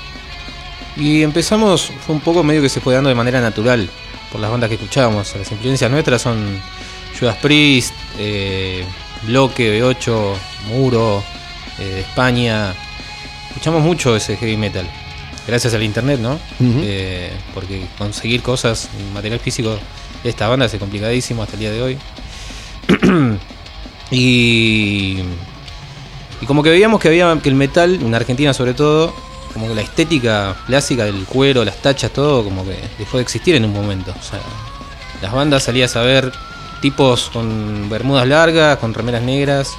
Y 0.96 1.22
empezamos, 1.22 1.92
fue 2.04 2.14
un 2.14 2.20
poco 2.20 2.42
medio 2.42 2.60
que 2.60 2.68
se 2.68 2.80
fue 2.80 2.94
dando 2.94 3.08
de 3.08 3.14
manera 3.14 3.40
natural 3.40 3.88
por 4.32 4.40
las 4.40 4.50
bandas 4.50 4.68
que 4.68 4.74
escuchábamos. 4.74 5.34
Las 5.36 5.50
influencias 5.52 5.90
nuestras 5.90 6.22
son 6.22 6.60
Judas 7.18 7.36
Priest, 7.36 7.94
eh, 8.18 8.84
Bloque, 9.22 9.80
B8, 9.80 10.34
Muro, 10.68 11.22
eh, 11.78 12.04
España. 12.08 12.74
Escuchamos 13.48 13.82
mucho 13.82 14.16
ese 14.16 14.36
heavy 14.36 14.56
metal. 14.56 14.88
Gracias 15.49 15.72
al 15.72 15.82
internet, 15.82 16.20
¿no? 16.20 16.38
Eh, 16.61 17.32
porque 17.55 17.86
conseguir 17.96 18.42
cosas, 18.42 18.90
material 19.14 19.40
físico 19.40 19.78
de 20.22 20.28
esta 20.28 20.46
banda 20.46 20.66
es 20.66 20.74
complicadísimo 20.74 21.42
hasta 21.42 21.55
el 21.55 21.61
día 21.61 21.70
de 21.70 21.82
hoy. 21.82 21.99
y, 24.11 25.20
y 26.42 26.46
como 26.46 26.62
que 26.62 26.68
veíamos 26.68 27.01
que 27.01 27.09
había 27.09 27.34
que 27.42 27.49
el 27.49 27.55
metal, 27.55 27.94
en 27.94 28.14
Argentina 28.14 28.53
sobre 28.53 28.74
todo, 28.74 29.14
como 29.55 29.68
que 29.68 29.74
la 29.74 29.80
estética 29.80 30.55
clásica 30.66 31.07
del 31.07 31.24
cuero, 31.24 31.64
las 31.64 31.78
tachas, 31.80 32.11
todo, 32.11 32.44
como 32.44 32.62
que 32.66 32.76
dejó 32.99 33.16
de 33.16 33.22
existir 33.22 33.55
en 33.55 33.64
un 33.64 33.72
momento. 33.72 34.11
O 34.20 34.22
sea, 34.22 34.40
las 35.22 35.32
bandas 35.32 35.62
salías 35.62 35.96
a 35.96 36.03
ver 36.03 36.30
tipos 36.82 37.30
con 37.32 37.88
bermudas 37.88 38.28
largas, 38.28 38.76
con 38.76 38.92
remeras 38.92 39.22
negras, 39.22 39.72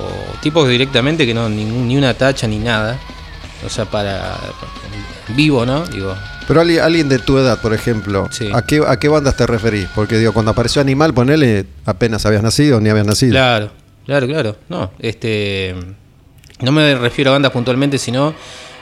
o 0.00 0.40
tipos 0.40 0.68
directamente 0.68 1.26
que 1.26 1.32
no, 1.32 1.48
ni 1.48 1.96
una 1.96 2.12
tacha 2.14 2.48
ni 2.48 2.58
nada. 2.58 2.98
O 3.64 3.68
sea, 3.68 3.84
para 3.86 4.36
vivo, 5.28 5.64
¿no? 5.64 5.86
Digo, 5.86 6.14
Pero 6.46 6.60
alguien, 6.60 6.82
alguien 6.82 7.08
de 7.08 7.18
tu 7.18 7.38
edad, 7.38 7.60
por 7.60 7.72
ejemplo, 7.72 8.28
Sí. 8.30 8.50
¿a, 8.52 8.62
qué, 8.62 8.82
¿a 8.86 8.98
qué 8.98 9.08
bandas 9.08 9.36
te 9.36 9.46
referís? 9.46 9.88
Porque 9.94 10.18
digo, 10.18 10.32
cuando 10.32 10.50
apareció 10.50 10.82
Animal, 10.82 11.14
ponele, 11.14 11.64
apenas 11.86 12.26
habías 12.26 12.42
nacido 12.42 12.80
ni 12.80 12.90
habías 12.90 13.06
nacido. 13.06 13.32
Claro, 13.32 13.70
claro, 14.04 14.26
claro. 14.26 14.56
No, 14.68 14.90
este. 14.98 15.74
No 16.60 16.72
me 16.72 16.94
refiero 16.94 17.30
a 17.30 17.34
bandas 17.34 17.52
puntualmente, 17.52 17.98
sino 17.98 18.34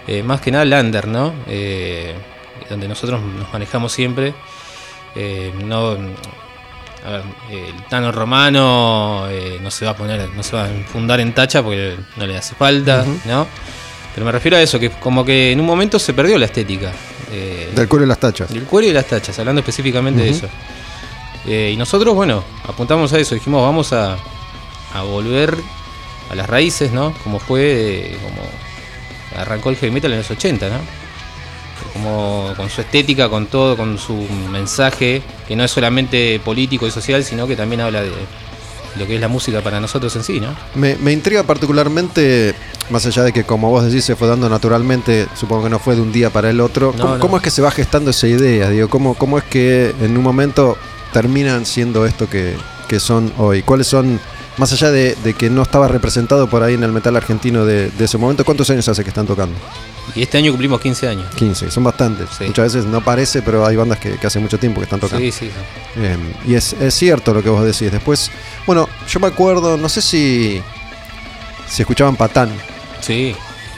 eh, 0.08 0.22
más 0.22 0.40
que 0.40 0.50
nada 0.50 0.64
Lander, 0.64 1.06
¿no? 1.08 1.32
Eh, 1.46 2.14
donde 2.68 2.88
nosotros 2.88 3.20
nos 3.20 3.52
manejamos 3.52 3.92
siempre. 3.92 4.34
Eh, 5.14 5.52
no. 5.64 5.96
A 7.04 7.10
ver, 7.10 7.22
el 7.50 7.84
Tano 7.88 8.12
Romano 8.12 9.26
eh, 9.28 9.58
no 9.60 9.70
se 9.72 9.84
va 9.84 9.90
a 9.92 9.96
poner, 9.96 10.28
no 10.30 10.42
se 10.44 10.54
va 10.54 10.64
a 10.64 10.68
fundar 10.86 11.18
en 11.20 11.34
tacha 11.34 11.60
porque 11.62 11.96
no 12.16 12.26
le 12.26 12.36
hace 12.36 12.54
falta, 12.54 13.04
¿no? 13.26 13.46
Pero 14.14 14.26
me 14.26 14.32
refiero 14.32 14.56
a 14.56 14.62
eso, 14.62 14.78
que 14.78 14.90
como 14.90 15.24
que 15.24 15.52
en 15.52 15.60
un 15.60 15.66
momento 15.66 15.98
se 15.98 16.12
perdió 16.12 16.38
la 16.38 16.46
estética. 16.46 16.92
eh, 17.30 17.70
Del 17.74 17.88
cuero 17.88 18.04
y 18.04 18.08
las 18.08 18.18
tachas. 18.18 18.50
del 18.52 18.64
cuero 18.64 18.88
y 18.88 18.92
las 18.92 19.06
tachas, 19.06 19.38
hablando 19.38 19.60
específicamente 19.60 20.22
de 20.22 20.30
eso. 20.30 20.48
Eh, 21.46 21.70
y 21.74 21.76
nosotros, 21.76 22.14
bueno, 22.14 22.44
apuntamos 22.68 23.12
a 23.12 23.18
eso, 23.18 23.34
dijimos, 23.34 23.62
vamos 23.62 23.92
a, 23.92 24.16
a 24.94 25.02
volver 25.02 25.56
a 26.30 26.34
las 26.34 26.48
raíces, 26.48 26.92
¿no? 26.92 27.12
Como 27.24 27.38
fue, 27.40 28.16
como 28.22 29.40
arrancó 29.40 29.70
el 29.70 29.76
heavy 29.76 29.92
metal 29.92 30.12
en 30.12 30.18
los 30.18 30.30
80, 30.30 30.68
¿no? 30.68 30.76
Como 31.94 32.52
con 32.56 32.70
su 32.70 32.80
estética, 32.80 33.28
con 33.28 33.46
todo, 33.46 33.76
con 33.76 33.98
su 33.98 34.14
mensaje, 34.50 35.20
que 35.48 35.56
no 35.56 35.64
es 35.64 35.70
solamente 35.70 36.40
político 36.44 36.86
y 36.86 36.90
social, 36.90 37.24
sino 37.24 37.46
que 37.46 37.56
también 37.56 37.80
habla 37.80 38.02
de 38.02 38.10
lo 38.98 39.06
que 39.06 39.14
es 39.14 39.20
la 39.20 39.28
música 39.28 39.60
para 39.60 39.80
nosotros 39.80 40.14
en 40.16 40.24
sí, 40.24 40.40
¿no? 40.40 40.54
Me, 40.74 40.96
me 40.96 41.12
intriga 41.12 41.42
particularmente, 41.42 42.54
más 42.90 43.06
allá 43.06 43.22
de 43.22 43.32
que 43.32 43.44
como 43.44 43.70
vos 43.70 43.84
decís 43.84 44.04
se 44.04 44.16
fue 44.16 44.28
dando 44.28 44.48
naturalmente, 44.48 45.26
supongo 45.34 45.64
que 45.64 45.70
no 45.70 45.78
fue 45.78 45.94
de 45.94 46.02
un 46.02 46.12
día 46.12 46.30
para 46.30 46.50
el 46.50 46.60
otro, 46.60 46.92
No, 46.96 47.02
¿cómo, 47.02 47.14
no. 47.14 47.20
cómo 47.20 47.36
es 47.38 47.42
que 47.42 47.50
se 47.50 47.62
va 47.62 47.70
gestando 47.70 48.10
esa 48.10 48.26
idea? 48.26 48.68
Digo, 48.70 48.88
¿cómo, 48.88 49.14
¿Cómo 49.14 49.38
es 49.38 49.44
que 49.44 49.94
en 50.00 50.16
un 50.16 50.22
momento 50.22 50.76
terminan 51.12 51.66
siendo 51.66 52.06
esto 52.06 52.28
que, 52.28 52.56
que 52.88 53.00
son 53.00 53.32
hoy? 53.38 53.62
¿Cuáles 53.62 53.86
son, 53.86 54.20
más 54.58 54.72
allá 54.72 54.90
de, 54.90 55.16
de 55.24 55.34
que 55.34 55.50
no 55.50 55.62
estaba 55.62 55.88
representado 55.88 56.48
por 56.48 56.62
ahí 56.62 56.74
en 56.74 56.84
el 56.84 56.92
metal 56.92 57.16
argentino 57.16 57.64
de, 57.64 57.90
de 57.90 58.04
ese 58.04 58.18
momento, 58.18 58.44
cuántos 58.44 58.68
años 58.70 58.86
hace 58.88 59.02
que 59.02 59.08
están 59.08 59.26
tocando? 59.26 59.56
Y 60.14 60.22
este 60.22 60.38
año 60.38 60.50
cumplimos 60.50 60.80
15 60.80 61.08
años. 61.08 61.34
15, 61.36 61.70
son 61.70 61.84
bastantes. 61.84 62.28
Sí. 62.36 62.44
Muchas 62.44 62.74
veces 62.74 62.90
no 62.90 63.02
parece, 63.02 63.40
pero 63.40 63.64
hay 63.64 63.76
bandas 63.76 63.98
que, 63.98 64.18
que 64.18 64.26
hace 64.26 64.38
mucho 64.40 64.58
tiempo 64.58 64.80
que 64.80 64.84
están 64.84 65.00
tocando. 65.00 65.24
Sí, 65.24 65.32
sí, 65.32 65.46
sí. 65.46 66.00
Eh, 66.00 66.16
y 66.46 66.54
es, 66.54 66.74
es 66.74 66.94
cierto 66.94 67.32
lo 67.32 67.42
que 67.42 67.48
vos 67.48 67.64
decís. 67.64 67.90
Después, 67.90 68.30
bueno, 68.66 68.88
yo 69.08 69.20
me 69.20 69.28
acuerdo, 69.28 69.76
no 69.76 69.88
sé 69.88 70.02
si, 70.02 70.60
si 71.68 71.82
escuchaban 71.82 72.16
Patán. 72.16 72.50
Sí, 73.00 73.34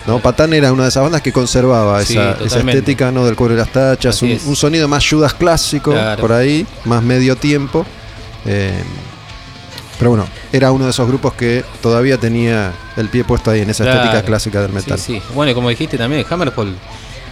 ¿no? 0.06 0.18
Patán 0.18 0.52
era 0.54 0.72
una 0.72 0.84
de 0.84 0.88
esas 0.88 1.02
bandas 1.02 1.22
que 1.22 1.32
conservaba 1.32 2.04
Sí, 2.04 2.18
esa, 2.18 2.58
estética 2.58 3.10
¿no? 3.10 3.24
del 3.24 3.36
cuero 3.36 3.54
y 3.54 3.56
las 3.56 3.70
tachas, 3.70 4.20
un, 4.22 4.56
sonido 4.56 4.88
más 4.88 5.08
Judas 5.08 5.34
clásico 5.34 5.92
Claro. 5.92 6.20
por 6.20 6.32
ahí, 6.32 6.66
más 6.84 7.02
medio 7.02 7.36
tiempo. 7.36 7.86
Eh, 8.44 8.82
pero 9.98 10.10
bueno, 10.10 10.26
era 10.52 10.72
uno 10.72 10.84
de 10.84 10.90
esos 10.90 11.06
grupos 11.06 11.34
que 11.34 11.64
todavía 11.82 12.18
tenía 12.18 12.72
el 12.96 13.08
pie 13.08 13.24
puesto 13.24 13.50
ahí 13.50 13.60
en 13.60 13.70
esa 13.70 13.84
Claro. 13.84 14.00
estética 14.00 14.24
clásica 14.24 14.60
del 14.62 14.72
metal. 14.72 14.98
Sí, 14.98 15.14
sí. 15.14 15.22
Bueno, 15.34 15.52
y 15.52 15.54
como 15.54 15.68
dijiste 15.68 15.96
también, 15.98 16.24
Hammerfall 16.28 16.74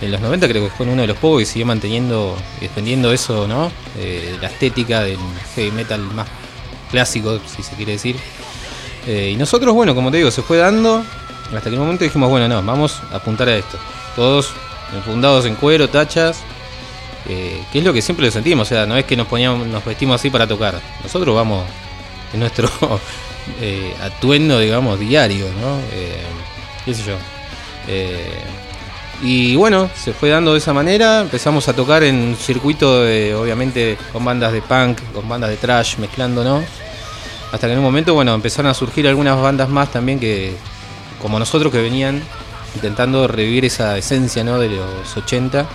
en 0.01 0.11
los 0.11 0.21
90 0.21 0.49
creo 0.49 0.65
que 0.65 0.71
fue 0.71 0.87
uno 0.87 1.03
de 1.03 1.09
los 1.09 1.17
pocos 1.17 1.41
que 1.41 1.47
siguió 1.47 1.67
manteniendo 1.67 2.37
y 2.59 2.63
defendiendo 2.65 3.13
eso, 3.13 3.47
¿no? 3.47 3.71
Eh, 3.99 4.37
la 4.41 4.49
estética 4.49 5.03
del 5.03 5.19
heavy 5.55 5.71
metal 5.73 6.01
más 6.01 6.27
clásico, 6.91 7.39
si 7.55 7.63
se 7.63 7.75
quiere 7.77 7.93
decir. 7.93 8.17
Eh, 9.07 9.31
y 9.33 9.37
nosotros, 9.37 9.75
bueno, 9.75 9.95
como 9.95 10.11
te 10.11 10.17
digo, 10.19 10.31
se 10.31 10.43
fue 10.43 10.59
dando 10.59 11.05
hasta 11.55 11.69
que 11.69 11.75
en 11.75 11.81
un 11.81 11.87
momento 11.87 12.05
dijimos, 12.05 12.31
bueno, 12.31 12.49
no, 12.49 12.63
vamos 12.63 13.01
a 13.13 13.17
apuntar 13.17 13.49
a 13.49 13.57
esto. 13.57 13.79
Todos 14.17 14.51
enfundados 14.95 15.45
en 15.47 15.55
cuero, 15.57 15.89
tachas, 15.89 16.39
eh, 17.29 17.61
que 17.73 17.79
es 17.79 17.85
lo 17.85 17.93
que 17.93 18.03
siempre 18.03 18.27
lo 18.27 18.33
sentimos, 18.33 18.67
o 18.67 18.69
sea, 18.69 18.87
no 18.87 18.97
es 18.97 19.05
que 19.05 19.17
nos 19.17 19.27
poníamos, 19.27 19.67
nos 19.67 19.85
vestimos 19.85 20.17
así 20.21 20.31
para 20.31 20.47
tocar, 20.47 20.81
nosotros 21.03 21.35
vamos 21.35 21.65
en 22.33 22.41
nuestro 22.41 22.68
eh, 23.61 23.95
atuendo, 24.03 24.59
digamos, 24.59 24.99
diario, 24.99 25.47
¿no? 25.61 25.78
Eh, 25.93 26.22
qué 26.85 26.95
sé 26.95 27.03
yo. 27.05 27.14
Eh, 27.89 28.41
y 29.22 29.55
bueno, 29.55 29.89
se 29.95 30.12
fue 30.12 30.30
dando 30.30 30.53
de 30.53 30.59
esa 30.59 30.72
manera, 30.72 31.20
empezamos 31.20 31.68
a 31.68 31.74
tocar 31.74 32.03
en 32.03 32.16
un 32.16 32.37
circuito, 32.37 33.03
de, 33.05 33.35
obviamente, 33.35 33.97
con 34.12 34.24
bandas 34.24 34.53
de 34.53 34.62
punk, 34.62 34.99
con 35.14 35.28
bandas 35.28 35.51
de 35.51 35.57
trash, 35.57 35.97
mezclando, 35.99 36.43
¿no? 36.43 36.62
Hasta 37.53 37.66
que 37.66 37.72
en 37.74 37.78
un 37.78 37.85
momento, 37.85 38.14
bueno, 38.14 38.35
empezaron 38.35 38.70
a 38.70 38.74
surgir 38.74 39.07
algunas 39.07 39.41
bandas 39.41 39.68
más 39.68 39.93
también 39.93 40.18
que, 40.18 40.57
como 41.20 41.39
nosotros, 41.39 41.70
que 41.70 41.80
venían 41.80 42.20
intentando 42.74 43.28
revivir 43.28 43.64
esa 43.66 43.97
esencia, 43.99 44.43
¿no? 44.43 44.59
De 44.59 44.70
los 44.70 45.16
80. 45.16 45.66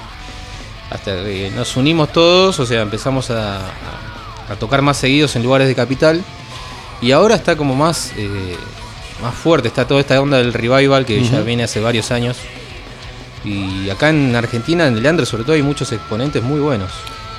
Hasta 0.89 1.12
que 1.24 1.51
nos 1.55 1.78
unimos 1.78 2.12
todos, 2.12 2.60
o 2.60 2.66
sea, 2.66 2.82
empezamos 2.82 3.30
a- 3.30 3.60
a 4.49 4.55
tocar 4.60 4.82
más 4.82 4.97
seguidos 4.97 5.36
en 5.36 5.43
lugares 5.43 5.68
de 5.68 5.76
capital. 5.76 6.24
Y 7.02 7.12
ahora 7.12 7.36
está 7.36 7.56
como 7.56 7.76
más, 7.76 8.12
eh, 8.18 8.56
más 9.22 9.36
fuerte, 9.36 9.68
está 9.68 9.86
toda 9.88 10.02
esta 10.02 10.20
onda 10.22 10.38
del 10.38 10.54
revival 10.54 11.06
que 11.06 11.24
ya 11.24 11.41
viene 11.41 11.64
hace 11.64 11.80
varios 11.80 12.12
años. 12.12 12.38
Y 13.43 13.89
acá 13.89 14.10
en 14.10 14.36
Argentina, 14.36 14.88
en 14.88 14.95
el 14.95 15.04
Leandro 15.04 15.26
sobre 15.26 15.43
todo, 15.43 15.54
hay 15.56 15.62
muchos 15.62 15.91
exponentes 15.91 16.41
muy 16.43 16.60
buenos. 16.60 16.91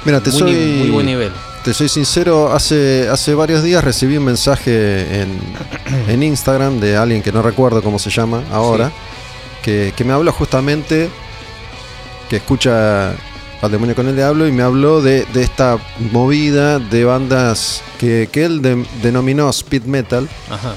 Mira, 0.05 0.21
te 0.21 0.31
muy, 0.31 0.39
soy, 0.39 0.55
muy 0.55 0.91
buen 0.91 1.07
nivel. 1.07 1.33
te 1.65 1.75
soy 1.75 1.89
sincero, 1.89 2.53
hace, 2.53 3.09
hace 3.11 3.35
varios 3.35 3.65
días 3.65 3.83
recibí 3.83 4.17
un 4.17 4.25
mensaje 4.25 5.23
en, 5.23 5.41
en 6.09 6.23
Instagram 6.23 6.79
de 6.79 6.97
alguien 6.97 7.21
que 7.21 7.33
no 7.33 7.43
recuerdo 7.43 7.83
cómo 7.83 7.99
se 7.99 8.11
llama 8.11 8.45
ahora, 8.53 8.93
que, 9.63 9.93
que 9.97 10.05
me 10.05 10.13
habló 10.13 10.33
justamente, 10.33 11.11
que 12.31 12.37
escucha 12.37 13.13
al 13.61 13.71
demonio 13.71 13.95
con 13.95 14.07
el 14.09 14.15
diablo 14.17 14.47
y 14.47 14.53
me 14.53 14.63
habló 14.63 15.01
de, 15.03 15.25
de 15.35 15.43
esta 15.43 15.79
movida 16.13 16.79
de 16.79 17.05
bandas 17.05 17.83
que, 17.99 18.29
que 18.31 18.45
él 18.45 18.63
de- 18.63 18.85
denominó 19.03 19.49
speed 19.51 19.83
metal. 19.85 20.29
Ajá. 20.51 20.75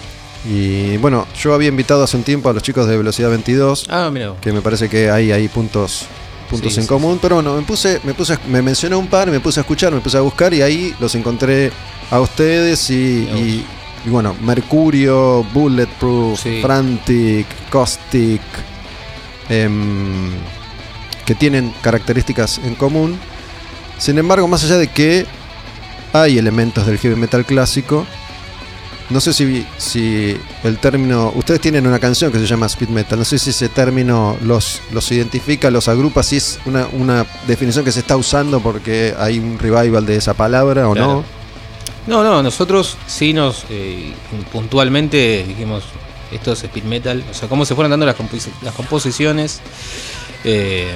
Y 0.49 0.97
bueno, 0.97 1.27
yo 1.39 1.53
había 1.53 1.69
invitado 1.69 2.03
hace 2.03 2.17
un 2.17 2.23
tiempo 2.23 2.49
a 2.49 2.53
los 2.53 2.63
chicos 2.63 2.87
de 2.87 2.97
Velocidad 2.97 3.29
22, 3.29 3.85
Ah, 3.89 4.09
mira. 4.11 4.33
que 4.41 4.51
me 4.51 4.61
parece 4.61 4.89
que 4.89 5.11
hay 5.11 5.31
ahí 5.31 5.47
puntos 5.47 6.05
puntos 6.49 6.73
Sí, 6.73 6.79
en 6.79 6.83
sí, 6.83 6.89
común, 6.89 7.19
pero 7.21 7.35
bueno, 7.35 7.55
me 7.55 7.61
puse, 7.61 8.01
me 8.03 8.13
puse, 8.13 8.37
me 8.49 8.61
mencionó 8.61 8.97
un 8.99 9.07
par, 9.07 9.29
me 9.31 9.39
puse 9.39 9.59
a 9.59 9.61
escuchar, 9.61 9.93
me 9.93 10.01
puse 10.01 10.17
a 10.17 10.21
buscar 10.21 10.53
y 10.53 10.61
ahí 10.61 10.93
los 10.99 11.13
encontré 11.15 11.71
a 12.09 12.19
ustedes 12.19 12.89
y, 12.89 13.63
bueno, 14.07 14.35
Mercurio, 14.41 15.45
Bulletproof. 15.53 16.41
Frantic, 16.61 17.45
Caustic, 17.69 18.41
em, 19.49 20.31
que 21.25 21.35
tienen 21.35 21.73
características 21.81 22.59
en 22.59 22.75
común. 22.75 23.19
Sin 23.97 24.17
embargo, 24.17 24.47
más 24.47 24.63
allá 24.63 24.77
de 24.77 24.87
que 24.87 25.25
hay 26.13 26.37
elementos 26.37 26.85
del 26.85 26.97
heavy 26.97 27.15
metal 27.15 27.45
clásico, 27.45 28.05
no 29.11 29.19
sé 29.19 29.33
si, 29.33 29.65
si 29.77 30.37
el 30.63 30.77
término. 30.77 31.33
Ustedes 31.35 31.59
tienen 31.59 31.85
una 31.85 31.99
canción 31.99 32.31
que 32.31 32.39
se 32.39 32.47
llama 32.47 32.67
speed 32.67 32.89
metal. 32.89 33.19
No 33.19 33.25
sé 33.25 33.37
si 33.37 33.49
ese 33.49 33.69
término 33.69 34.37
los, 34.41 34.81
los 34.91 35.11
identifica, 35.11 35.69
los 35.69 35.87
agrupa, 35.87 36.23
si 36.23 36.37
es 36.37 36.59
una, 36.65 36.87
una 36.93 37.25
definición 37.45 37.83
que 37.83 37.91
se 37.91 37.99
está 37.99 38.15
usando 38.15 38.61
porque 38.61 39.13
hay 39.19 39.37
un 39.37 39.59
revival 39.59 40.05
de 40.05 40.15
esa 40.15 40.33
palabra 40.33 40.87
o 40.87 40.95
no. 40.95 41.23
No, 42.07 42.23
no, 42.23 42.41
nosotros 42.41 42.97
sí 43.05 43.33
nos 43.33 43.65
eh, 43.69 44.13
puntualmente 44.51 45.45
dijimos 45.47 45.83
esto 46.31 46.53
es 46.53 46.63
speed 46.63 46.83
metal, 46.85 47.23
o 47.29 47.33
sea, 47.33 47.49
cómo 47.49 47.65
se 47.65 47.75
fueron 47.75 47.91
dando 47.91 48.05
las 48.05 48.15
composiciones. 48.75 49.59
Eh, 50.43 50.91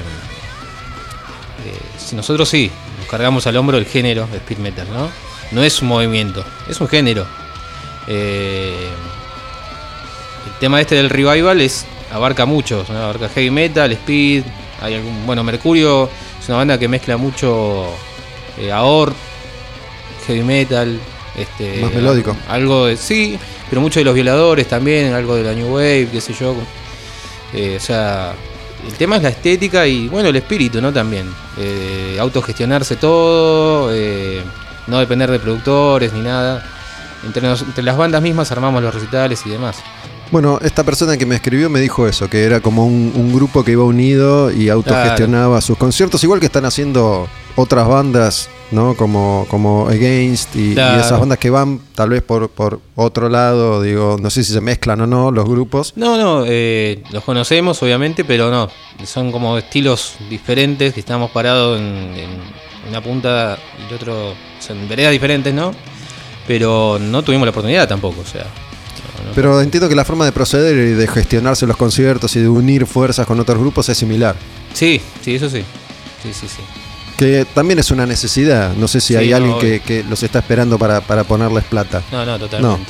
eh, 1.66 1.80
si 1.98 2.16
nosotros 2.16 2.48
sí, 2.50 2.72
nos 3.00 3.08
cargamos 3.08 3.48
al 3.48 3.58
hombro 3.58 3.78
el 3.78 3.86
género 3.86 4.28
de 4.28 4.38
speed 4.38 4.58
metal, 4.60 4.88
¿no? 4.91 5.10
No 5.52 5.64
es 5.64 5.82
un 5.82 5.88
movimiento, 5.88 6.43
es 6.68 6.80
un 6.82 6.88
género. 6.88 7.26
Eh, 8.08 8.89
el 10.46 10.60
tema 10.60 10.82
este 10.82 10.96
del 10.96 11.10
revival 11.10 11.62
es 11.62 11.86
abarca 12.12 12.46
mucho, 12.46 12.86
¿no? 12.89 12.98
abarca 12.98 13.30
heavy 13.30 13.50
metal, 13.50 13.91
speed, 13.91 14.43
hay 14.82 14.96
algún, 14.96 15.26
bueno, 15.26 15.43
Mercurio 15.43 16.10
es 16.39 16.48
una 16.50 16.60
banda 16.60 16.78
que 16.78 16.88
mezcla 16.88 17.18
mucho 17.18 17.88
eh, 18.60 18.72
Aor, 18.72 19.14
heavy 20.28 20.43
metal, 20.43 21.00
este, 21.36 21.82
Más 21.82 21.93
melódico. 21.93 22.36
Algo 22.48 22.86
de 22.86 22.98
sí, 22.98 23.38
pero 23.70 23.82
mucho 23.82 24.00
de 24.00 24.06
los 24.06 24.14
violadores 24.14 24.68
también, 24.68 25.14
algo 25.14 25.36
de 25.36 25.43
la 25.43 25.54
New 25.54 25.74
Wave, 25.74 26.10
qué 26.12 26.22
sé 26.22 26.34
yo. 26.34 26.56
Eh, 27.54 27.76
o 27.78 27.80
sea, 27.80 28.34
el 28.88 28.94
tema 28.94 29.18
es 29.18 29.24
la 29.24 29.30
estética 29.30 29.86
y 29.88 30.08
bueno, 30.08 30.30
el 30.30 30.36
espíritu, 30.36 30.82
¿no? 30.82 30.92
También. 30.94 31.28
Eh, 31.58 32.18
autogestionarse 32.20 32.96
todo, 32.96 33.90
eh, 33.94 34.42
no 34.88 35.00
depender 35.00 35.30
de 35.32 35.40
productores 35.40 36.14
ni 36.14 36.22
nada. 36.22 36.64
Entre, 37.26 37.42
nos- 37.48 37.62
entre 37.64 37.84
las 37.84 37.98
bandas 37.98 38.22
mismas 38.22 38.52
armamos 38.52 38.84
los 38.84 38.94
recitales 38.94 39.42
y 39.46 39.50
demás. 39.50 39.78
Bueno, 40.32 40.60
esta 40.64 40.84
persona 40.84 41.18
que 41.18 41.26
me 41.26 41.36
escribió 41.36 41.70
me 41.70 41.80
dijo 41.80 42.08
eso, 42.08 42.28
que 42.30 42.44
era 42.44 42.60
como 42.60 42.86
un, 42.86 43.12
un 43.16 43.34
grupo 43.34 43.64
que 43.64 43.72
iba 43.74 43.84
unido 43.84 44.52
y 44.52 44.70
autogestionaba 44.70 45.62
sus 45.62 45.78
conciertos, 45.78 46.24
igual 46.24 46.40
que 46.40 46.48
están 46.48 46.66
haciendo 46.66 47.28
otras 47.56 47.88
bandas, 47.88 48.50
¿no? 48.72 48.95
Como, 48.95 49.45
como 49.49 49.88
Against 49.88 50.55
y, 50.55 50.72
esas 50.74 51.20
bandas 51.20 51.38
que 51.38 51.49
van 51.49 51.80
tal 51.93 52.09
vez 52.09 52.22
por, 52.24 52.49
por 52.49 52.80
otro 52.95 53.30
lado, 53.30 53.82
digo, 53.82 54.18
no 54.20 54.30
sé 54.30 54.43
si 54.43 54.53
se 54.53 54.61
mezclan 54.61 55.01
o 55.01 55.07
no 55.07 55.32
los 55.32 55.45
grupos. 55.47 55.93
No, 55.95 56.18
no, 56.18 56.43
eh, 56.47 57.03
los 57.11 57.24
conocemos 57.24 57.82
obviamente, 57.84 58.24
pero 58.26 58.49
no. 58.51 58.70
Son 59.05 59.32
como 59.32 59.57
estilos 59.57 60.16
diferentes 60.30 60.93
que 60.93 60.99
estamos 60.99 61.32
parados 61.32 61.80
en, 61.80 61.86
en 61.86 62.30
una 62.89 63.01
punta 63.01 63.57
y 63.84 63.88
el 63.89 63.95
otro, 63.95 64.30
o 64.32 64.36
sea, 64.59 64.76
en 64.76 64.88
veredas 64.88 65.11
diferentes, 65.11 65.53
¿no? 65.53 65.72
Pero 66.47 66.97
no 66.99 67.24
tuvimos 67.24 67.45
la 67.45 67.51
oportunidad 67.51 67.88
tampoco, 67.88 68.22
o 68.22 68.26
sea. 68.26 68.43
no- 68.43 69.30
no- 69.30 69.32
Pero 69.34 69.61
entiendo 69.61 69.89
que 69.89 69.95
la 69.95 70.05
forma 70.05 70.26
de 70.26 70.32
proceder 70.32 70.76
y 70.76 70.91
de 70.93 71.07
gestionarse 71.07 71.66
los 71.66 71.78
conciertos 71.78 72.36
y 72.36 72.39
de 72.41 72.47
unir 72.49 72.86
fuerzas 72.86 73.26
con 73.26 73.39
otros 73.39 73.57
grupos 73.57 73.89
es 73.89 73.97
similar. 73.97 74.36
Sí, 74.74 75.01
sí, 75.24 75.36
eso 75.36 75.49
sí. 75.49 75.63
Sí, 76.22 76.34
sí, 76.34 76.47
sí. 76.47 76.61
Que 77.18 77.45
también 77.45 77.80
es 77.80 77.91
una 77.91 78.05
necesidad. 78.05 78.74
No 78.76 78.88
sé 78.88 78.99
si 78.99 79.13
Sí, 79.13 79.16
hay 79.16 79.30
no, 79.30 79.38
alguien 79.38 79.59
que, 79.59 79.80
que 79.80 80.03
los 80.03 80.22
está 80.24 80.39
esperando 80.39 80.78
para, 80.78 81.01
para 81.01 81.24
ponerles 81.24 81.63
plata. 81.63 82.01
No, 82.11 82.26
no, 82.26 82.38
totalmente. 82.38 82.84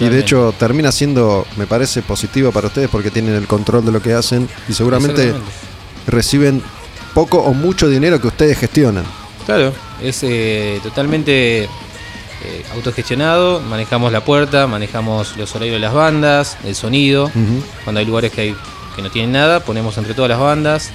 Y 0.00 0.08
de 0.08 0.18
hecho 0.18 0.52
termina 0.58 0.90
siendo, 0.90 1.46
me 1.56 1.66
parece, 1.66 2.02
positivo 2.02 2.50
para 2.50 2.66
ustedes 2.66 2.88
porque 2.88 3.10
tienen 3.10 3.34
el 3.34 3.46
control 3.46 3.84
de 3.84 3.92
lo 3.92 4.02
que 4.02 4.12
hacen 4.12 4.48
y 4.68 4.72
seguramente 4.72 5.34
reciben 6.06 6.62
poco 7.14 7.38
o 7.38 7.54
mucho 7.54 7.88
dinero 7.88 8.20
que 8.20 8.26
ustedes 8.26 8.58
gestionan. 8.58 9.04
Claro, 9.46 9.72
es 10.02 10.20
eh, 10.22 10.80
totalmente 10.82 11.64
eh, 11.64 11.68
autogestionado. 12.74 13.60
Manejamos 13.60 14.10
la 14.10 14.24
puerta, 14.24 14.66
manejamos 14.66 15.36
los 15.36 15.54
horarios 15.54 15.74
de 15.74 15.80
las 15.80 15.94
bandas, 15.94 16.56
el 16.64 16.74
sonido. 16.74 17.30
Cuando 17.84 18.00
hay 18.00 18.06
lugares 18.06 18.32
que, 18.32 18.40
hay, 18.40 18.56
que 18.96 19.02
no 19.02 19.10
tienen 19.10 19.32
nada, 19.32 19.60
ponemos 19.60 19.96
entre 19.96 20.14
todas 20.14 20.28
las 20.30 20.40
bandas. 20.40 20.90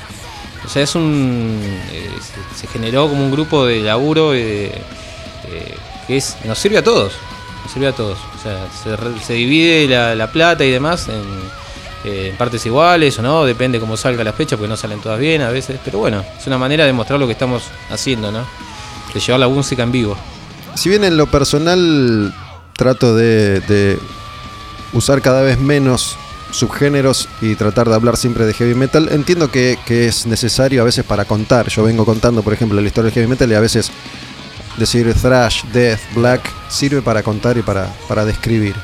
O 0.65 0.69
sea, 0.69 0.83
es 0.83 0.95
un. 0.95 1.59
eh, 1.91 2.09
se, 2.55 2.67
generó 2.67 3.07
como 3.09 3.23
un 3.23 3.31
grupo 3.31 3.65
de 3.65 3.81
laburo 3.81 4.33
eh, 4.33 4.71
eh, 5.47 5.77
que 6.07 6.17
es, 6.17 6.37
nos 6.45 6.59
sirve 6.59 6.77
a 6.77 6.83
todos. 6.83 7.13
Nos 7.63 7.71
sirve 7.71 7.87
a 7.87 7.93
todos. 7.93 8.17
O 8.37 8.41
sea, 8.41 8.67
se, 8.71 9.25
se 9.25 9.33
divide 9.33 9.87
la, 9.87 10.15
la 10.15 10.31
plata 10.31 10.63
y 10.65 10.71
demás 10.71 11.07
en, 11.09 11.59
partes 12.37 12.65
iguales 12.65 13.19
o 13.19 13.21
no, 13.21 13.43
depende 13.43 13.79
cómo 13.79 13.97
salga 13.97 14.23
la 14.23 14.31
fecha, 14.31 14.55
porque 14.55 14.69
no 14.69 14.77
salen 14.77 15.01
todas 15.01 15.19
bien 15.19 15.41
a 15.41 15.49
veces. 15.49 15.79
Pero 15.83 15.99
bueno, 15.99 16.23
es 16.37 16.47
una 16.47 16.57
manera 16.57 16.85
de 16.85 16.93
mostrar 16.93 17.19
lo 17.19 17.25
que 17.25 17.33
estamos 17.33 17.63
haciendo, 17.89 18.31
¿no? 18.31 18.45
De 19.13 19.19
llevar 19.19 19.39
la 19.39 19.47
música 19.47 19.83
en 19.83 19.91
vivo. 19.91 20.17
Si 20.75 20.89
bien 20.89 21.03
en 21.03 21.17
lo 21.17 21.27
personal 21.27 22.33
trato 22.75 23.15
de 23.15 23.99
usar 24.93 25.21
cada 25.21 25.41
vez 25.41 25.59
menos 25.59 26.17
subgéneros 26.51 27.29
y 27.41 27.55
tratar 27.55 27.89
de 27.89 27.95
hablar 27.95 28.17
siempre 28.17 28.45
de 28.45 28.53
heavy 28.53 28.75
metal, 28.75 29.09
entiendo 29.11 29.51
que, 29.51 29.77
que 29.85 30.07
es 30.07 30.25
necesario 30.25 30.81
a 30.81 30.85
veces 30.85 31.03
para 31.05 31.25
contar. 31.25 31.69
Yo 31.69 31.83
vengo 31.83 32.05
contando, 32.05 32.41
por 32.43 32.53
ejemplo, 32.53 32.79
la 32.79 32.87
historia 32.87 33.05
del 33.05 33.13
heavy 33.13 33.27
metal 33.27 33.51
y 33.51 33.55
a 33.55 33.59
veces 33.59 33.91
decir 34.77 35.13
thrash, 35.13 35.63
death, 35.73 35.99
black 36.15 36.51
sirve 36.69 37.01
para 37.01 37.23
contar 37.23 37.57
y 37.57 37.61
para, 37.61 37.93
para 38.07 38.25
describir. 38.25 38.75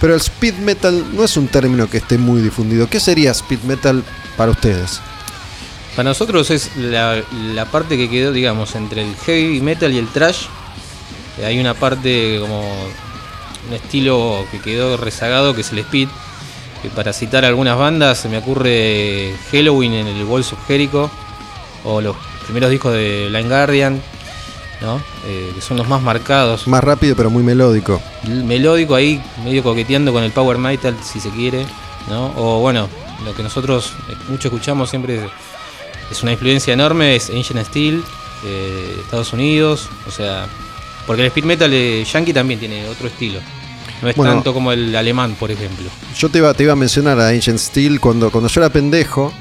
Pero 0.00 0.14
el 0.14 0.20
speed 0.20 0.54
metal 0.54 1.04
no 1.14 1.24
es 1.24 1.36
un 1.36 1.48
término 1.48 1.88
que 1.88 1.98
esté 1.98 2.18
muy 2.18 2.42
difundido. 2.42 2.88
¿Qué 2.88 3.00
sería 3.00 3.30
speed 3.30 3.60
metal 3.60 4.02
para 4.36 4.50
ustedes? 4.50 5.00
Para 5.96 6.10
nosotros 6.10 6.50
es 6.50 6.76
la, 6.76 7.22
la 7.54 7.66
parte 7.66 7.96
que 7.96 8.10
quedó, 8.10 8.32
digamos, 8.32 8.74
entre 8.74 9.02
el 9.02 9.14
heavy 9.16 9.60
metal 9.60 9.92
y 9.92 9.98
el 9.98 10.08
trash. 10.08 10.46
Eh, 11.38 11.46
Hay 11.46 11.60
una 11.60 11.74
parte 11.74 12.38
como 12.40 12.62
un 13.68 13.74
estilo 13.74 14.44
que 14.50 14.58
quedó 14.60 14.96
rezagado 14.96 15.54
que 15.54 15.60
es 15.60 15.72
el 15.72 15.78
speed. 15.78 16.08
Para 16.90 17.12
citar 17.12 17.44
algunas 17.44 17.78
bandas 17.78 18.18
se 18.18 18.28
me 18.28 18.38
ocurre 18.38 19.34
Halloween 19.50 19.94
en 19.94 20.06
el 20.06 20.24
Walls 20.24 20.52
of 20.52 20.66
Jericho 20.66 21.10
o 21.84 22.00
los 22.00 22.16
primeros 22.44 22.70
discos 22.70 22.92
de 22.92 23.26
Blind 23.30 23.48
Guardian, 23.48 24.02
¿no? 24.80 25.00
Eh, 25.26 25.52
que 25.54 25.60
son 25.60 25.76
los 25.76 25.88
más 25.88 26.02
marcados. 26.02 26.66
Más 26.66 26.84
rápido 26.84 27.16
pero 27.16 27.30
muy 27.30 27.42
melódico. 27.42 28.00
El 28.24 28.44
melódico 28.44 28.94
ahí, 28.94 29.22
medio 29.44 29.62
coqueteando 29.62 30.12
con 30.12 30.22
el 30.22 30.32
power 30.32 30.58
metal 30.58 30.96
si 31.02 31.20
se 31.20 31.30
quiere, 31.30 31.66
¿no? 32.08 32.32
O 32.36 32.60
bueno, 32.60 32.88
lo 33.24 33.34
que 33.34 33.42
nosotros 33.42 33.92
mucho 34.28 34.48
escuchamos 34.48 34.90
siempre 34.90 35.16
es, 35.16 35.30
es 36.10 36.22
una 36.22 36.32
influencia 36.32 36.72
enorme, 36.74 37.16
es 37.16 37.30
Ancient 37.30 37.66
Steel, 37.66 38.04
eh, 38.44 38.96
Estados 39.00 39.32
Unidos, 39.32 39.88
o 40.06 40.10
sea, 40.10 40.46
porque 41.06 41.22
el 41.22 41.28
speed 41.28 41.44
metal 41.44 41.72
eh, 41.72 42.04
yankee 42.04 42.32
también 42.32 42.60
tiene 42.60 42.86
otro 42.88 43.08
estilo. 43.08 43.40
No 44.02 44.08
es 44.08 44.16
Bueno. 44.16 44.32
tanto 44.34 44.52
como 44.52 44.72
el 44.72 44.94
alemán, 44.96 45.36
por 45.38 45.50
ejemplo. 45.50 45.86
Yo 46.18 46.28
te 46.28 46.38
iba, 46.38 46.52
te 46.54 46.62
iba 46.64 46.72
a 46.72 46.76
mencionar 46.76 47.18
a 47.20 47.28
Ancient 47.28 47.58
Steel 47.58 48.00
cuando, 48.00 48.30
cuando 48.30 48.48
yo 48.48 48.60
era 48.60 48.70
pendejo 48.70 49.32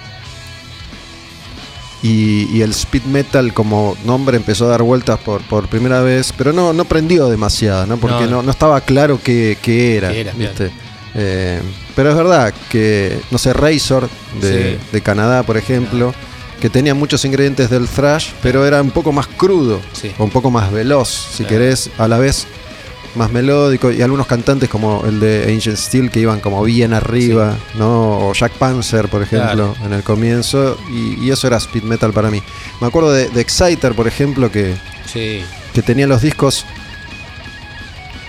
y, 2.01 2.49
y 2.56 2.62
el 2.62 2.72
speed 2.72 3.04
metal 3.04 3.54
como 3.54 3.95
nombre 4.06 4.36
empezó 4.38 4.66
a 4.66 4.70
dar 4.70 4.84
vueltas 4.84 5.20
por, 5.20 5.41
por 5.43 5.68
primera 5.68 6.01
vez, 6.01 6.34
pero 6.38 6.51
no, 6.51 6.74
no 6.74 6.84
prendió 6.86 7.30
demasiado, 7.30 7.86
¿no? 7.86 7.97
porque 7.97 8.26
No. 8.26 8.32
no, 8.32 8.43
no 8.43 8.51
estaba 8.51 8.82
claro 8.82 9.20
qué, 9.24 9.58
qué 9.62 9.97
era. 9.97 10.10
Qué 10.12 10.22
era, 10.22 10.34
¿viste? 10.34 10.72
Eh, 11.16 11.62
pero 11.95 12.10
es 12.10 12.16
verdad 12.16 12.54
que, 12.70 13.20
no 13.32 13.38
sé, 13.38 13.54
Razor 13.54 14.10
de, 14.41 14.74
Sí. 14.82 14.88
de 14.91 15.01
Canadá, 15.01 15.43
por 15.43 15.56
ejemplo, 15.58 16.14
que 16.60 16.70
tenía 16.70 16.93
muchos 16.93 17.24
ingredientes 17.24 17.70
del 17.70 17.88
thrash, 17.88 18.32
pero 18.41 18.66
era 18.66 18.82
un 18.82 18.91
poco 18.91 19.12
más 19.14 19.28
crudo, 19.28 19.80
Sí. 19.93 20.12
o 20.18 20.24
un 20.26 20.30
poco 20.32 20.49
más 20.51 20.72
veloz, 20.72 21.08
si 21.10 21.43
Claro. 21.43 21.49
querés, 21.49 21.89
a 21.97 22.08
la 22.08 22.18
vez 22.18 22.47
más 23.16 23.32
melódico 23.32 23.91
y 23.91 24.01
algunos 24.01 24.26
cantantes 24.26 24.70
como 24.70 25.03
el 25.05 25.20
de 25.20 25.45
Ancient 25.53 25.78
Steel 25.78 26.09
que 26.09 26.20
iban 26.20 26.39
como 26.39 26.64
bien 26.64 26.93
arriba, 26.93 27.55
¿no? 27.76 28.30
O 28.30 28.34
Jack 28.34 28.53
Panzer, 28.53 29.07
por 29.09 29.22
ejemplo, 29.22 29.76
en 29.86 29.93
el 29.93 30.01
comienzo 30.03 30.78
y, 30.91 31.24
y 31.24 31.30
eso 31.32 31.45
era 31.47 31.57
speed 31.57 31.84
metal 31.84 32.11
para 32.11 32.32
mí. 32.32 32.41
Me 32.82 32.88
acuerdo 32.88 33.11
de, 33.11 33.30
de 33.30 33.41
Exciter, 33.41 33.93
por 33.93 34.07
ejemplo, 34.07 34.51
que, 34.51 34.76
Sí, 35.05 35.41
que 35.74 35.82
tenía 35.84 36.07
los 36.07 36.22
discos 36.22 36.66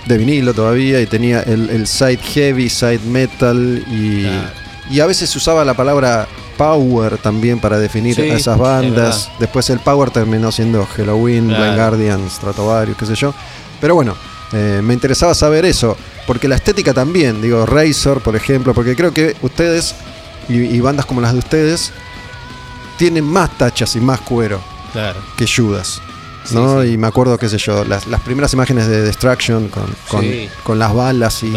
de 0.05 0.17
vinilo 0.17 0.53
todavía 0.53 1.01
y 1.01 1.07
tenía 1.07 1.41
el, 1.41 1.69
el 1.71 1.87
side 1.87 2.17
heavy, 2.17 2.69
side 2.69 2.99
metal 3.07 3.83
y, 3.89 4.21
Claro. 4.23 4.49
y 4.91 4.99
a 4.99 5.05
veces 5.07 5.29
se 5.31 5.37
usaba 5.39 5.65
la 5.65 5.73
palabra 5.73 6.27
power 6.57 7.17
también 7.17 7.59
para 7.59 7.79
definir 7.79 8.15
Sí, 8.15 8.21
a 8.21 8.35
esas 8.35 8.55
es 8.55 8.61
bandas. 8.61 8.93
verdad. 9.25 9.39
Después 9.39 9.69
el 9.71 9.79
power 9.79 10.11
terminó 10.11 10.51
siendo 10.51 10.85
Halloween, 10.85 11.47
Claro. 11.47 11.63
Blind 11.63 11.75
Guardian, 11.77 12.29
Stratovarius, 12.29 12.97
qué 12.97 13.05
sé 13.07 13.15
yo. 13.15 13.33
Pero 13.81 13.95
bueno, 13.95 14.15
eh, 14.55 14.81
me 14.81 14.93
interesaba 14.93 15.33
saber 15.35 15.65
eso, 15.65 15.97
porque 16.25 16.47
la 16.47 16.55
estética 16.55 16.93
también, 16.93 17.41
digo, 17.41 17.65
Razor, 17.65 18.21
por 18.21 18.35
ejemplo, 18.35 18.73
porque 18.73 18.95
creo 18.95 19.13
que 19.13 19.35
ustedes 19.41 19.93
y, 20.47 20.55
y 20.59 20.79
bandas 20.79 21.05
como 21.05 21.19
las 21.19 21.33
de 21.33 21.39
ustedes 21.39 21.91
tienen 22.97 23.25
más 23.25 23.57
tachas 23.57 23.95
y 23.95 23.99
más 23.99 24.21
cuero 24.21 24.61
claro. 24.93 25.19
que 25.37 25.45
Judas. 25.45 26.01
¿no? 26.51 26.81
sí. 26.83 26.89
Y 26.89 26.97
me 26.97 27.07
acuerdo, 27.07 27.37
qué 27.37 27.49
sé 27.49 27.57
yo, 27.57 27.83
las, 27.83 28.07
las 28.07 28.21
primeras 28.21 28.53
imágenes 28.53 28.87
de 28.87 29.01
Destruction 29.01 29.67
con, 29.67 29.87
con, 30.07 30.21
Sí. 30.21 30.49
con 30.63 30.79
las 30.79 30.93
balas 30.93 31.43
y, 31.43 31.51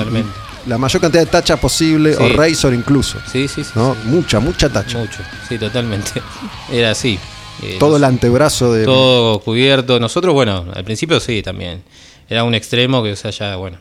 la 0.67 0.77
mayor 0.77 1.01
cantidad 1.01 1.23
de 1.23 1.31
tacha 1.31 1.57
posible, 1.57 2.17
o 2.17 2.29
Razor 2.37 2.75
incluso. 2.75 3.19
Sí, 3.33 3.49
sí, 3.49 3.65
sí. 3.65 3.71
¿no? 3.75 3.97
Mucha, 4.05 4.39
mucha 4.41 4.69
tacha. 4.69 4.99
Mucho, 4.99 5.21
sí, 5.49 5.57
totalmente. 5.57 6.21
Era 6.73 6.91
así. 6.91 7.19
Eh, 7.63 7.77
Todo 7.81 7.97
el 7.97 8.05
antebrazo 8.05 8.73
de. 8.73 8.85
todo 8.85 9.41
cubierto. 9.41 9.99
Nosotros, 9.99 10.35
bueno, 10.35 10.67
al 10.75 10.85
principio 10.85 11.21
sí, 11.21 11.43
también. 11.43 11.83
Era 12.29 12.45
un 12.45 12.55
extremo 12.55 13.03
que, 13.03 13.12
o 13.12 13.16
sea, 13.16 13.31
ya, 13.31 13.57
bueno. 13.57 13.79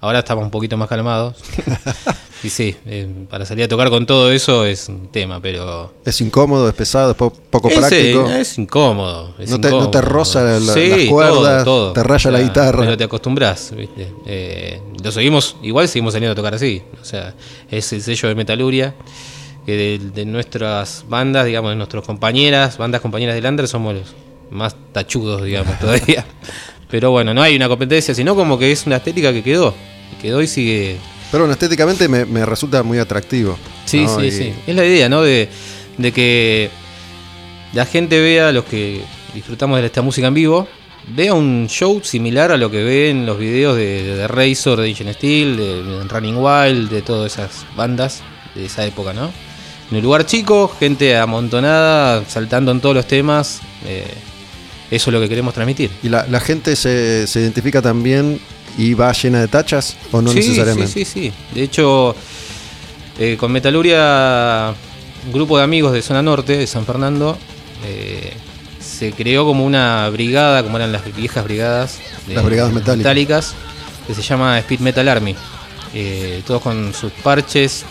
Ahora 0.00 0.18
estamos 0.18 0.44
un 0.44 0.50
poquito 0.50 0.76
más 0.76 0.88
calmados. 0.88 1.36
y 2.42 2.50
sí, 2.50 2.76
eh, 2.84 3.08
para 3.30 3.46
salir 3.46 3.64
a 3.64 3.68
tocar 3.68 3.88
con 3.88 4.04
todo 4.04 4.30
eso 4.32 4.66
es 4.66 4.88
un 4.90 5.08
tema, 5.10 5.40
pero. 5.40 5.94
Es 6.04 6.20
incómodo, 6.20 6.68
es 6.68 6.74
pesado, 6.74 7.12
es 7.12 7.16
po- 7.16 7.30
poco 7.32 7.68
Es, 7.70 7.78
práctico. 7.78 8.28
eh, 8.28 8.40
es 8.40 8.58
incómodo. 8.58 9.34
es 9.38 9.48
No 9.48 9.56
te- 9.60 9.68
no 9.70 9.76
incómodo. 9.76 9.90
te 9.90 10.00
roza 10.02 10.42
la- 10.42 10.60
la- 10.60 10.74
Sí, 10.74 10.88
las 10.90 11.08
cuerdas, 11.08 11.64
todo, 11.64 11.84
todo. 11.84 11.92
te 11.94 12.02
raya 12.02 12.30
la 12.30 12.40
guitarra. 12.42 12.80
Pero 12.80 12.96
te 12.98 13.04
acostumbras, 13.04 13.72
¿viste? 13.74 14.12
Eh, 14.26 14.82
lo 15.02 15.10
seguimos, 15.10 15.56
igual 15.62 15.88
seguimos 15.88 16.12
saliendo 16.12 16.32
a 16.32 16.36
tocar 16.36 16.52
así. 16.54 16.82
O 17.00 17.04
sea, 17.04 17.32
es 17.70 17.90
el 17.94 18.02
sello 18.02 18.28
de 18.28 18.34
Metaluria. 18.34 18.94
Que 19.64 19.72
de, 19.76 19.98
de 20.14 20.26
nuestras 20.26 21.06
bandas, 21.08 21.46
digamos, 21.46 21.70
de 21.70 21.76
nuestras 21.76 22.04
compañeras, 22.04 22.76
bandas 22.76 23.00
compañeras 23.00 23.34
de 23.34 23.40
Lander, 23.40 23.66
somos 23.66 23.94
los 23.94 24.14
más 24.50 24.76
tachudos, 24.92 25.42
digamos, 25.42 25.78
todavía. 25.80 26.26
Pero 26.94 27.10
bueno, 27.10 27.34
no 27.34 27.42
hay 27.42 27.56
una 27.56 27.66
competencia, 27.66 28.14
sino 28.14 28.36
como 28.36 28.56
que 28.56 28.70
es 28.70 28.86
una 28.86 28.98
estética 28.98 29.32
que 29.32 29.42
quedó. 29.42 29.74
Quedó 30.22 30.40
y 30.40 30.46
sigue 30.46 30.96
Pero 31.32 31.42
bueno, 31.42 31.54
estéticamente 31.54 32.06
me, 32.08 32.24
me 32.24 32.46
resulta 32.46 32.84
muy 32.84 32.98
atractivo. 32.98 33.58
Sí, 33.84 34.02
¿no? 34.04 34.20
sí, 34.20 34.26
Y- 34.26 34.30
sí. 34.30 34.52
Es 34.64 34.76
la 34.76 34.84
idea, 34.84 35.08
¿no? 35.08 35.22
De, 35.22 35.48
de 35.98 36.12
que 36.12 36.70
la 37.72 37.84
gente 37.84 38.20
vea, 38.20 38.52
los 38.52 38.64
que 38.66 39.00
disfrutamos 39.34 39.80
de 39.80 39.86
esta 39.86 40.02
música 40.02 40.28
en 40.28 40.34
vivo, 40.34 40.68
vea 41.08 41.34
un 41.34 41.66
show 41.68 42.00
similar 42.04 42.52
a 42.52 42.56
lo 42.56 42.70
que 42.70 42.84
ve 42.84 43.10
en 43.10 43.26
los 43.26 43.40
videos 43.40 43.76
de, 43.76 44.14
de 44.16 44.28
Razor, 44.28 44.80
de 44.80 44.88
Ancient 44.90 45.14
Steel, 45.16 45.56
de, 45.56 45.82
de 45.82 46.04
Running 46.04 46.36
Wild, 46.36 46.90
de 46.90 47.02
todas 47.02 47.32
esas 47.32 47.66
bandas 47.74 48.22
de 48.54 48.66
esa 48.66 48.86
época, 48.86 49.12
¿no? 49.12 49.32
En 49.90 49.96
un 49.96 50.02
lugar 50.04 50.26
chico, 50.26 50.68
gente 50.78 51.16
amontonada, 51.16 52.22
saltando 52.28 52.70
en 52.70 52.80
todos 52.80 52.94
los 52.94 53.08
temas. 53.08 53.62
eh, 53.84 54.06
eso 54.94 55.10
es 55.10 55.14
lo 55.14 55.20
que 55.20 55.28
queremos 55.28 55.54
transmitir. 55.54 55.90
¿Y 56.02 56.08
la, 56.08 56.26
la 56.28 56.40
gente 56.40 56.76
se, 56.76 57.26
se 57.26 57.40
identifica 57.40 57.80
también 57.82 58.40
y 58.78 58.94
va 58.94 59.12
llena 59.12 59.40
de 59.40 59.48
tachas 59.48 59.96
o 60.12 60.20
no 60.22 60.30
sí, 60.30 60.36
necesariamente? 60.38 60.92
Sí, 60.92 61.04
sí, 61.04 61.12
sí. 61.28 61.32
De 61.54 61.62
hecho, 61.62 62.14
eh, 63.18 63.36
con 63.38 63.52
Metaluria, 63.52 64.74
un 65.26 65.32
grupo 65.32 65.56
de 65.58 65.64
amigos 65.64 65.92
de 65.92 66.02
zona 66.02 66.22
norte, 66.22 66.56
de 66.56 66.66
San 66.66 66.84
Fernando, 66.84 67.38
eh, 67.86 68.32
se 68.80 69.12
creó 69.12 69.44
como 69.44 69.64
una 69.64 70.08
brigada, 70.10 70.62
como 70.62 70.76
eran 70.76 70.92
las 70.92 71.02
viejas 71.14 71.44
brigadas. 71.44 71.98
de- 72.26 72.34
Las 72.34 72.44
brigadas 72.44 72.72
metálicas. 72.72 73.54
que 74.06 74.14
se 74.14 74.22
llama 74.22 74.58
Speed 74.58 74.80
Metal 74.80 75.08
Army. 75.08 75.34
Eh, 75.94 76.42
todos 76.46 76.60
con 76.60 76.92
sus 76.92 77.10
parches 77.12 77.84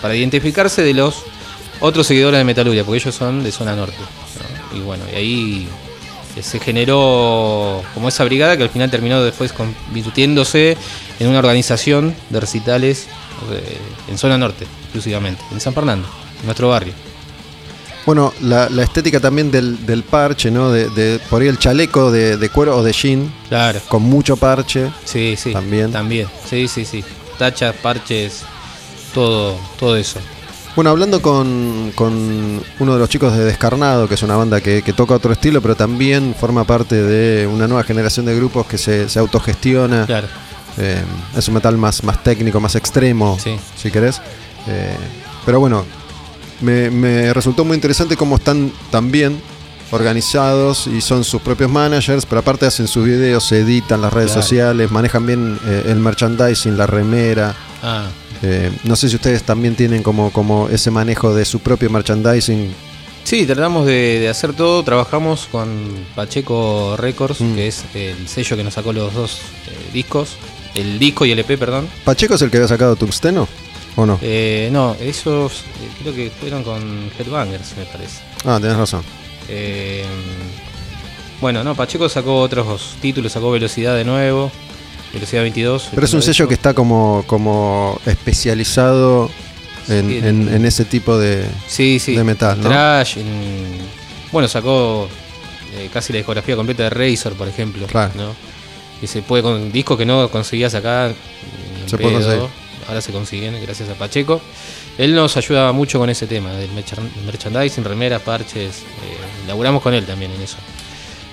para 0.00 0.16
identificarse 0.16 0.82
de 0.82 0.92
los 0.94 1.22
otros 1.80 2.06
seguidores 2.06 2.38
de 2.38 2.44
Metaluria, 2.44 2.82
porque 2.84 2.98
ellos 2.98 3.14
son 3.14 3.42
de 3.44 3.52
zona 3.52 3.76
norte. 3.76 3.96
¿no? 4.72 4.78
Y 4.78 4.80
bueno, 4.82 5.04
y 5.12 5.16
ahí 5.16 5.68
eh, 6.36 6.42
se 6.42 6.58
generó 6.60 7.82
como 7.94 8.08
esa 8.08 8.24
brigada 8.24 8.56
que 8.56 8.62
al 8.62 8.70
final 8.70 8.90
terminó 8.90 9.22
después 9.22 9.52
convirtiéndose 9.52 10.76
en 11.18 11.28
una 11.28 11.38
organización 11.38 12.14
de 12.30 12.40
recitales 12.40 13.06
eh, 13.52 13.78
en 14.08 14.18
zona 14.18 14.38
norte, 14.38 14.66
exclusivamente, 14.84 15.42
en 15.52 15.60
San 15.60 15.74
Fernando, 15.74 16.08
en 16.40 16.46
nuestro 16.46 16.68
barrio. 16.68 16.92
Bueno, 18.06 18.32
la, 18.40 18.68
la 18.70 18.82
estética 18.82 19.20
también 19.20 19.50
del, 19.50 19.84
del 19.84 20.02
parche, 20.02 20.50
¿no? 20.50 20.70
De, 20.70 20.88
de- 20.90 21.18
por 21.28 21.42
ahí 21.42 21.48
el 21.48 21.58
chaleco 21.58 22.10
de, 22.10 22.38
de 22.38 22.48
cuero 22.48 22.76
o 22.78 22.82
de 22.82 22.92
jean, 22.92 23.32
Claro. 23.48 23.78
con 23.88 24.02
mucho 24.02 24.36
parche. 24.36 24.90
Sí, 25.04 25.36
sí. 25.36 25.52
También. 25.52 25.92
También. 25.92 26.26
Sí, 26.48 26.66
sí, 26.66 26.84
sí. 26.86 27.04
Tachas, 27.38 27.74
parches, 27.76 28.42
todo, 29.14 29.54
todo 29.78 29.96
eso. 29.96 30.18
Bueno, 30.80 30.92
hablando 30.92 31.20
con, 31.20 31.92
con 31.94 32.58
uno 32.78 32.94
de 32.94 32.98
los 32.98 33.10
chicos 33.10 33.36
de 33.36 33.44
Descarnado, 33.44 34.08
que 34.08 34.14
es 34.14 34.22
una 34.22 34.34
banda 34.36 34.62
que, 34.62 34.80
que 34.80 34.94
toca 34.94 35.12
otro 35.12 35.30
estilo, 35.30 35.60
pero 35.60 35.76
también 35.76 36.34
forma 36.34 36.64
parte 36.64 36.94
de 37.02 37.46
una 37.46 37.68
nueva 37.68 37.82
generación 37.84 38.24
de 38.24 38.34
grupos 38.34 38.64
que 38.66 38.78
se, 38.78 39.06
se 39.10 39.18
autogestiona. 39.18 40.06
Claro. 40.06 40.26
Eh, 40.78 41.02
es 41.36 41.46
un 41.48 41.52
metal 41.52 41.76
más, 41.76 42.02
más 42.02 42.22
técnico, 42.22 42.60
más 42.60 42.76
extremo, 42.76 43.38
Sí. 43.38 43.56
si 43.76 43.90
querés. 43.90 44.22
Eh, 44.68 44.96
pero 45.44 45.60
bueno, 45.60 45.84
me, 46.62 46.88
me 46.90 47.34
resultó 47.34 47.62
muy 47.62 47.74
interesante 47.74 48.16
cómo 48.16 48.36
están 48.36 48.72
también 48.90 49.38
organizados 49.90 50.86
y 50.86 51.02
son 51.02 51.24
sus 51.24 51.42
propios 51.42 51.70
managers, 51.70 52.24
pero 52.24 52.38
aparte 52.40 52.64
hacen 52.64 52.88
sus 52.88 53.04
videos, 53.04 53.44
se 53.44 53.58
editan 53.60 54.00
las 54.00 54.14
redes 54.14 54.30
Claro. 54.32 54.42
sociales, 54.42 54.90
manejan 54.90 55.26
bien 55.26 55.58
eh, 55.66 55.82
el 55.88 55.96
merchandising, 55.98 56.78
la 56.78 56.86
remera. 56.86 57.54
Ah, 57.82 58.06
Eh, 58.42 58.70
no 58.84 58.96
sé 58.96 59.08
si 59.08 59.16
ustedes 59.16 59.42
también 59.42 59.74
tienen 59.74 60.02
como, 60.02 60.30
como 60.32 60.68
ese 60.68 60.90
manejo 60.90 61.34
de 61.34 61.44
su 61.44 61.60
propio 61.60 61.90
merchandising. 61.90 62.72
Sí, 63.24 63.44
tratamos 63.46 63.86
de, 63.86 64.18
de 64.20 64.28
hacer 64.28 64.54
todo. 64.54 64.82
Trabajamos 64.82 65.46
con 65.52 65.68
Pacheco 66.14 66.96
Records, 66.96 67.40
Mm. 67.42 67.54
que 67.54 67.68
es 67.68 67.84
el 67.94 68.26
sello 68.28 68.56
que 68.56 68.64
nos 68.64 68.74
sacó 68.74 68.92
los 68.92 69.12
dos 69.14 69.38
eh, 69.68 69.72
discos. 69.92 70.36
El 70.74 70.98
disco 70.98 71.26
y 71.26 71.32
el 71.32 71.38
EP, 71.40 71.58
perdón. 71.58 71.88
¿Pacheco 72.04 72.34
es 72.34 72.42
el 72.42 72.50
que 72.50 72.56
había 72.58 72.68
sacado 72.68 72.96
Tungsteno? 72.96 73.46
¿O 73.96 74.06
no? 74.06 74.18
Eh, 74.22 74.68
no, 74.72 74.96
esos 75.00 75.60
eh, 75.62 75.64
creo 76.00 76.14
que 76.14 76.30
fueron 76.30 76.62
con 76.62 77.10
Headbangers, 77.18 77.76
me 77.76 77.84
parece. 77.84 78.20
Ah, 78.44 78.58
tenés 78.60 78.76
razón. 78.76 79.02
Eh, 79.48 80.04
bueno, 81.40 81.64
no, 81.64 81.74
Pacheco 81.74 82.08
sacó 82.08 82.40
otros 82.40 82.96
títulos, 83.00 83.32
sacó 83.32 83.50
Velocidad 83.50 83.96
de 83.96 84.04
nuevo, 84.04 84.52
Velocidad 85.12 85.42
22. 85.42 85.88
Pero 85.94 86.06
es 86.06 86.14
un 86.14 86.22
sello 86.22 86.46
que 86.48 86.54
está 86.54 86.72
como, 86.74 87.24
como 87.26 88.00
especializado 88.06 89.30
en, 89.88 90.08
Sí, 90.08 90.18
en- 90.18 90.48
en 90.54 90.64
ese 90.66 90.84
tipo 90.84 91.18
de... 91.18 91.44
sí, 91.66 91.98
sí, 91.98 92.14
de 92.14 92.22
metal, 92.24 92.60
¿no? 92.60 92.68
Trash, 92.68 93.18
en- 93.18 93.78
bueno, 94.30 94.46
sacó 94.48 95.08
eh, 95.76 95.88
casi 95.92 96.12
la 96.12 96.18
discografía 96.18 96.54
completa 96.56 96.84
de 96.84 96.90
Razor, 96.90 97.32
por 97.34 97.48
ejemplo. 97.48 97.86
Claro. 97.86 98.12
¿no? 98.16 98.34
Y 99.02 99.06
se 99.06 99.22
puede 99.22 99.42
con 99.42 99.72
discos 99.72 99.96
que 99.98 100.04
no 100.06 100.28
conseguías 100.30 100.74
acá. 100.74 101.12
Se 101.86 101.96
puede 101.98 102.14
conseguir. 102.14 102.44
Ahora 102.88 103.00
se 103.00 103.12
consiguen 103.12 103.60
gracias 103.62 103.88
a 103.88 103.94
Pacheco. 103.94 104.40
Él 104.98 105.14
nos 105.14 105.36
ayuda 105.36 105.72
mucho 105.72 105.98
con 105.98 106.10
ese 106.10 106.26
tema 106.26 106.52
del 106.52 106.70
merchan- 106.72 107.08
merchandising, 107.26 107.84
remeras, 107.84 108.20
parches. 108.22 108.78
eh, 108.80 109.46
laburamos 109.48 109.82
con 109.82 109.94
él 109.94 110.04
también 110.04 110.30
en 110.32 110.42
eso. 110.42 110.56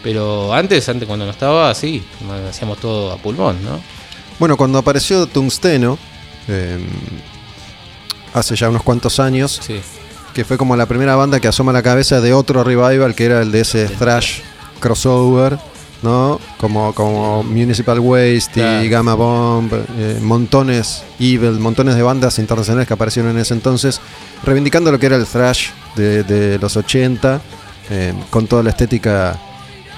Pero 0.08 0.54
antes, 0.54 0.88
antes 0.88 1.06
cuando 1.06 1.26
no 1.26 1.32
estaba, 1.32 1.76
sí, 1.76 2.02
hacíamos 2.50 2.80
todo 2.80 3.12
a 3.12 3.18
pulmón, 3.18 3.62
¿no? 3.62 3.82
Bueno, 4.40 4.56
cuando 4.56 4.78
apareció 4.78 5.28
Tungsteno, 5.28 5.98
eh, 6.48 6.80
hace 8.34 8.56
ya 8.56 8.70
unos 8.70 8.84
cuantos 8.84 9.20
años, 9.20 9.60
Sí, 9.62 9.82
que 10.34 10.46
fue 10.46 10.58
como 10.58 10.78
la 10.78 10.86
primera 10.86 11.18
banda 11.18 11.42
que 11.42 11.50
asoma 11.50 11.74
la 11.74 11.84
cabeza 11.84 12.22
de 12.22 12.34
otro 12.34 12.64
revival 12.64 13.16
que 13.16 13.26
era 13.26 13.42
el 13.42 13.52
de 13.52 13.60
ese 13.60 13.88
thrash 13.88 14.40
crossover, 14.80 15.60
¿no? 16.02 16.40
Como, 16.58 16.94
como 16.94 17.44
Municipal 17.44 18.00
Waste 18.00 18.86
y. 18.86 18.88
Gamma 18.88 19.14
Bomb, 19.14 19.74
eh, 19.74 20.20
montones, 20.22 21.04
Evil, 21.20 21.60
montones 21.60 21.96
de 21.96 22.04
bandas 22.04 22.40
internacionales 22.40 22.88
que 22.88 22.94
aparecieron 22.94 23.32
en 23.32 23.40
ese 23.40 23.54
entonces, 23.54 24.00
reivindicando 24.46 24.90
lo 24.90 25.00
que 25.00 25.08
era 25.08 25.18
el 25.18 25.28
thrash 25.28 25.72
de, 25.98 26.24
de 26.24 26.58
los 26.60 26.78
80, 26.78 27.42
eh, 27.90 28.14
con 28.30 28.48
toda 28.48 28.64
la 28.64 28.70
estética 28.70 29.38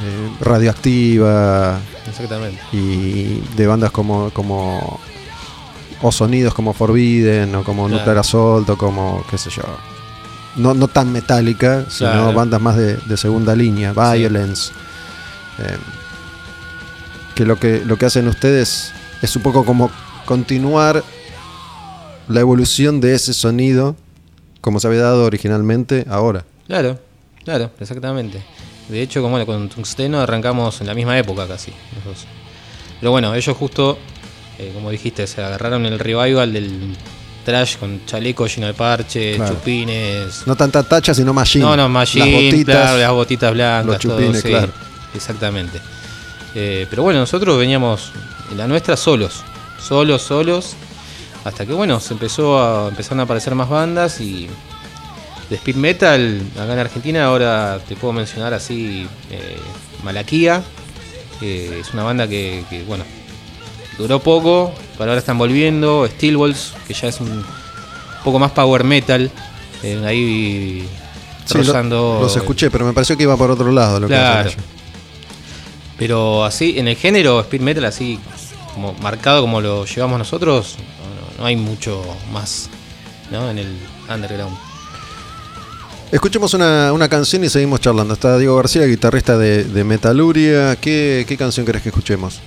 eh, 0.02 0.30
radioactiva 0.42 1.80
exactamente. 2.08 2.62
y 2.72 3.42
de 3.56 3.68
bandas 3.68 3.92
como, 3.92 4.30
como 4.32 5.00
o 6.02 6.12
sonidos 6.12 6.54
como 6.54 6.74
Forbidden 6.74 7.54
o 7.56 7.64
como 7.64 7.84
Claro. 7.88 7.98
Nuclear 8.00 8.18
Assault 8.20 8.70
o 8.70 8.78
como 8.78 9.24
qué 9.30 9.38
sé 9.38 9.50
yo 9.50 9.64
no, 10.56 10.74
no 10.74 10.88
tan 10.88 11.12
metálica 11.12 11.86
sino 11.90 12.12
Claro. 12.12 12.34
bandas 12.34 12.62
más 12.62 12.76
de, 12.78 12.96
de 12.98 13.18
segunda 13.18 13.56
línea 13.56 13.92
Violence 13.94 14.72
eh, 15.60 15.78
que 17.36 17.46
lo 17.46 17.58
que 17.60 17.84
lo 17.86 17.98
que 17.98 18.06
hacen 18.06 18.28
ustedes 18.28 18.92
es 19.22 19.36
un 19.36 19.42
poco 19.42 19.66
como 19.66 19.92
continuar 20.26 21.04
la 22.30 22.40
evolución 22.40 23.02
de 23.02 23.16
ese 23.16 23.34
sonido 23.34 23.96
como 24.62 24.80
se 24.80 24.88
había 24.88 25.02
dado 25.02 25.26
originalmente 25.26 26.06
ahora 26.10 26.46
Claro, 26.68 27.00
claro, 27.44 27.72
exactamente. 27.80 28.44
De 28.90 29.02
hecho, 29.02 29.22
como 29.22 29.44
con 29.46 29.70
Tungsteno 29.70 30.20
arrancamos 30.20 30.82
en 30.82 30.88
la 30.88 30.94
misma 30.94 31.18
época 31.18 31.48
casi. 31.48 31.72
los 31.96 32.04
dos. 32.06 32.26
Pero 33.00 33.12
bueno, 33.12 33.34
ellos 33.36 33.56
justo, 33.56 33.98
eh, 34.58 34.72
como 34.74 34.90
dijiste, 34.92 35.26
se 35.28 35.42
agarraron 35.44 35.86
el 35.86 36.00
revival 36.00 36.52
del 36.52 36.96
trash 37.46 37.78
con 37.78 38.06
chaleco 38.06 38.46
lleno 38.48 38.68
de 38.68 38.74
parches, 38.74 39.38
Claro. 39.38 39.54
chupines. 39.56 40.44
no 40.46 40.56
tanta 40.56 40.84
tacha 40.84 41.14
sino 41.14 41.34
machine 41.34 41.64
No, 41.64 41.78
no, 41.78 41.88
Machine, 41.88 42.26
las 42.26 42.44
botitas 42.44 42.76
claro, 42.76 42.98
las 43.00 43.12
botitas 43.12 43.54
blancas, 43.54 43.86
los 43.86 44.00
todo, 44.00 44.18
chupines, 44.18 44.42
sí, 44.42 44.50
claro. 44.50 44.72
Exactamente. 45.16 45.80
Eh, 46.56 46.86
pero 46.90 47.04
bueno, 47.04 47.20
nosotros 47.20 47.58
veníamos 47.58 48.12
en 48.52 48.58
la 48.58 48.68
nuestra 48.68 48.98
solos, 48.98 49.44
solos, 49.80 50.22
solos, 50.24 50.74
hasta 51.46 51.66
que 51.66 51.74
bueno, 51.74 52.00
se 52.00 52.14
empezó 52.14 52.60
a 52.60 52.90
empezaron 52.90 53.22
a 53.22 53.24
aparecer 53.24 53.56
más 53.56 53.70
bandas 53.70 54.20
y 54.20 54.50
de 55.50 55.56
speed 55.56 55.76
metal 55.76 56.42
acá 56.56 56.74
en 56.74 56.80
Argentina 56.80 57.26
ahora 57.26 57.80
te 57.88 57.96
puedo 57.96 58.14
mencionar 58.14 58.54
así 58.54 59.08
eh, 59.32 59.58
Malaquía, 60.04 60.62
que 61.40 61.80
es 61.80 61.94
una 61.94 62.04
banda 62.04 62.28
que, 62.28 62.64
que, 62.70 62.84
bueno 62.84 63.04
duró 63.98 64.20
poco, 64.20 64.74
pero 64.98 65.12
ahora 65.12 65.20
están 65.20 65.38
volviendo, 65.38 66.08
Steel 66.08 66.38
Balls, 66.38 66.74
que 66.88 66.94
ya 66.94 67.10
es 67.10 67.20
un 67.20 67.44
poco 68.24 68.40
más 68.40 68.52
power 68.52 68.84
metal, 68.86 69.30
eh, 69.84 70.02
ahí 70.06 70.88
Sí, 71.46 71.58
lo- 71.58 71.64
rozando 71.64 72.20
los 72.22 72.38
escuché 72.38 72.70
pero 72.72 72.86
me 72.86 72.94
pareció 72.94 73.18
que 73.18 73.24
iba 73.24 73.36
por 73.36 73.50
otro 73.52 73.72
lado 73.72 74.00
lo 74.00 74.08
que 74.08 74.14
Claro. 74.14 74.50
ellos. 74.50 74.62
Pero 75.98 76.46
así, 76.46 76.80
en 76.80 76.88
el 76.88 76.96
género 76.96 77.42
speed 77.42 77.62
metal, 77.62 77.84
así 77.86 78.20
como 78.74 78.94
marcado 79.02 79.42
como 79.42 79.60
lo 79.60 79.86
llevamos 79.86 80.18
nosotros, 80.20 80.78
no, 80.78 81.16
no- 81.38 81.38
no 81.40 81.46
hay 81.46 81.56
mucho 81.58 82.02
más 82.32 82.70
¿no? 83.32 83.50
en 83.50 83.58
el 83.58 83.76
underground. 84.10 84.56
Escuchemos 86.12 86.54
una, 86.56 86.92
una 86.92 87.08
canción 87.08 87.44
y 87.44 87.50
seguimos 87.50 87.82
charlando. 87.82 88.16
Está 88.16 88.38
Diego 88.38 88.56
García, 88.56 88.86
guitarrista 88.86 89.38
de, 89.38 89.64
de 89.64 89.84
Metaluria. 89.84 90.76
¿Qué, 90.76 91.24
qué 91.28 91.38
canción 91.38 91.66
querés 91.66 91.84
que 91.84 91.90
escuchemos? 91.90 92.40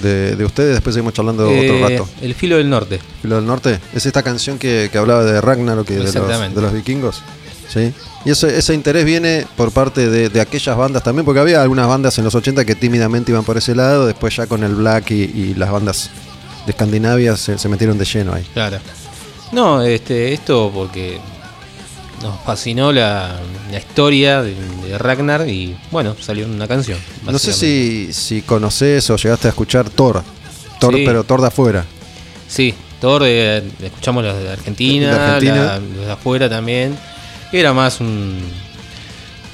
De, 0.00 0.36
de 0.36 0.44
ustedes, 0.44 0.74
después 0.74 0.94
seguimos 0.94 1.12
charlando 1.12 1.48
Eh, 1.50 1.68
otro 1.70 1.88
rato. 1.88 2.08
El 2.20 2.34
filo 2.34 2.56
del 2.58 2.70
norte. 2.70 3.00
¿Filo 3.20 3.36
del 3.36 3.46
Norte? 3.46 3.78
¿Es 3.92 4.06
esta 4.06 4.22
canción 4.22 4.58
que, 4.58 4.88
que 4.90 4.98
hablaba 4.98 5.24
de 5.24 5.40
Ragnarok 5.40 5.88
y 5.90 5.94
de 5.94 6.04
los, 6.04 6.14
de 6.14 6.60
los 6.62 6.72
vikingos? 6.72 7.22
¿Sí? 7.68 7.92
Y 8.24 8.30
ese, 8.30 8.56
ese 8.56 8.74
interés 8.74 9.04
viene 9.04 9.46
por 9.56 9.72
parte 9.72 10.08
de, 10.08 10.28
de 10.28 10.40
aquellas 10.40 10.76
bandas 10.76 11.02
también, 11.02 11.24
porque 11.24 11.40
había 11.40 11.62
algunas 11.62 11.86
bandas 11.88 12.18
en 12.18 12.24
los 12.24 12.34
80 12.34 12.64
que 12.64 12.74
tímidamente 12.74 13.32
iban 13.32 13.44
por 13.44 13.56
ese 13.56 13.74
lado, 13.74 14.06
después 14.06 14.34
ya 14.36 14.46
con 14.46 14.62
el 14.62 14.74
black 14.74 15.10
y, 15.10 15.22
y 15.22 15.54
las 15.54 15.70
bandas 15.70 16.10
de 16.66 16.72
Escandinavia 16.72 17.36
se, 17.36 17.58
se 17.58 17.68
metieron 17.68 17.96
de 17.98 18.04
lleno 18.04 18.34
ahí. 18.34 18.44
Claro. 18.54 18.78
No, 19.52 19.82
este, 19.82 20.32
esto 20.32 20.70
porque 20.74 21.18
nos 22.22 22.40
fascinó 22.44 22.92
la, 22.92 23.36
la 23.70 23.78
historia 23.78 24.42
de, 24.42 24.54
de 24.86 24.98
Ragnar 24.98 25.48
y 25.48 25.76
bueno, 25.90 26.14
salió 26.20 26.46
una 26.46 26.68
canción. 26.68 26.98
No 27.24 27.38
sé 27.38 27.52
si, 27.52 28.12
si 28.12 28.42
conoces 28.42 29.08
o 29.10 29.16
llegaste 29.16 29.48
a 29.48 29.50
escuchar 29.50 29.90
Thor, 29.90 30.22
Thor 30.80 30.94
Sí. 30.94 31.02
pero 31.04 31.24
Thor 31.24 31.40
de 31.40 31.46
afuera. 31.48 31.84
Sí, 32.48 32.74
Thor, 33.00 33.22
eh, 33.24 33.62
escuchamos 33.82 34.22
los 34.24 34.38
de 34.40 34.50
Argentina, 34.50 35.06
De 35.14 35.20
Argentina. 35.20 35.54
la- 35.64 35.78
los 35.78 36.06
de 36.06 36.12
afuera 36.12 36.48
también. 36.48 36.96
Era 37.52 37.72
más 37.72 38.00
un. 38.00 38.38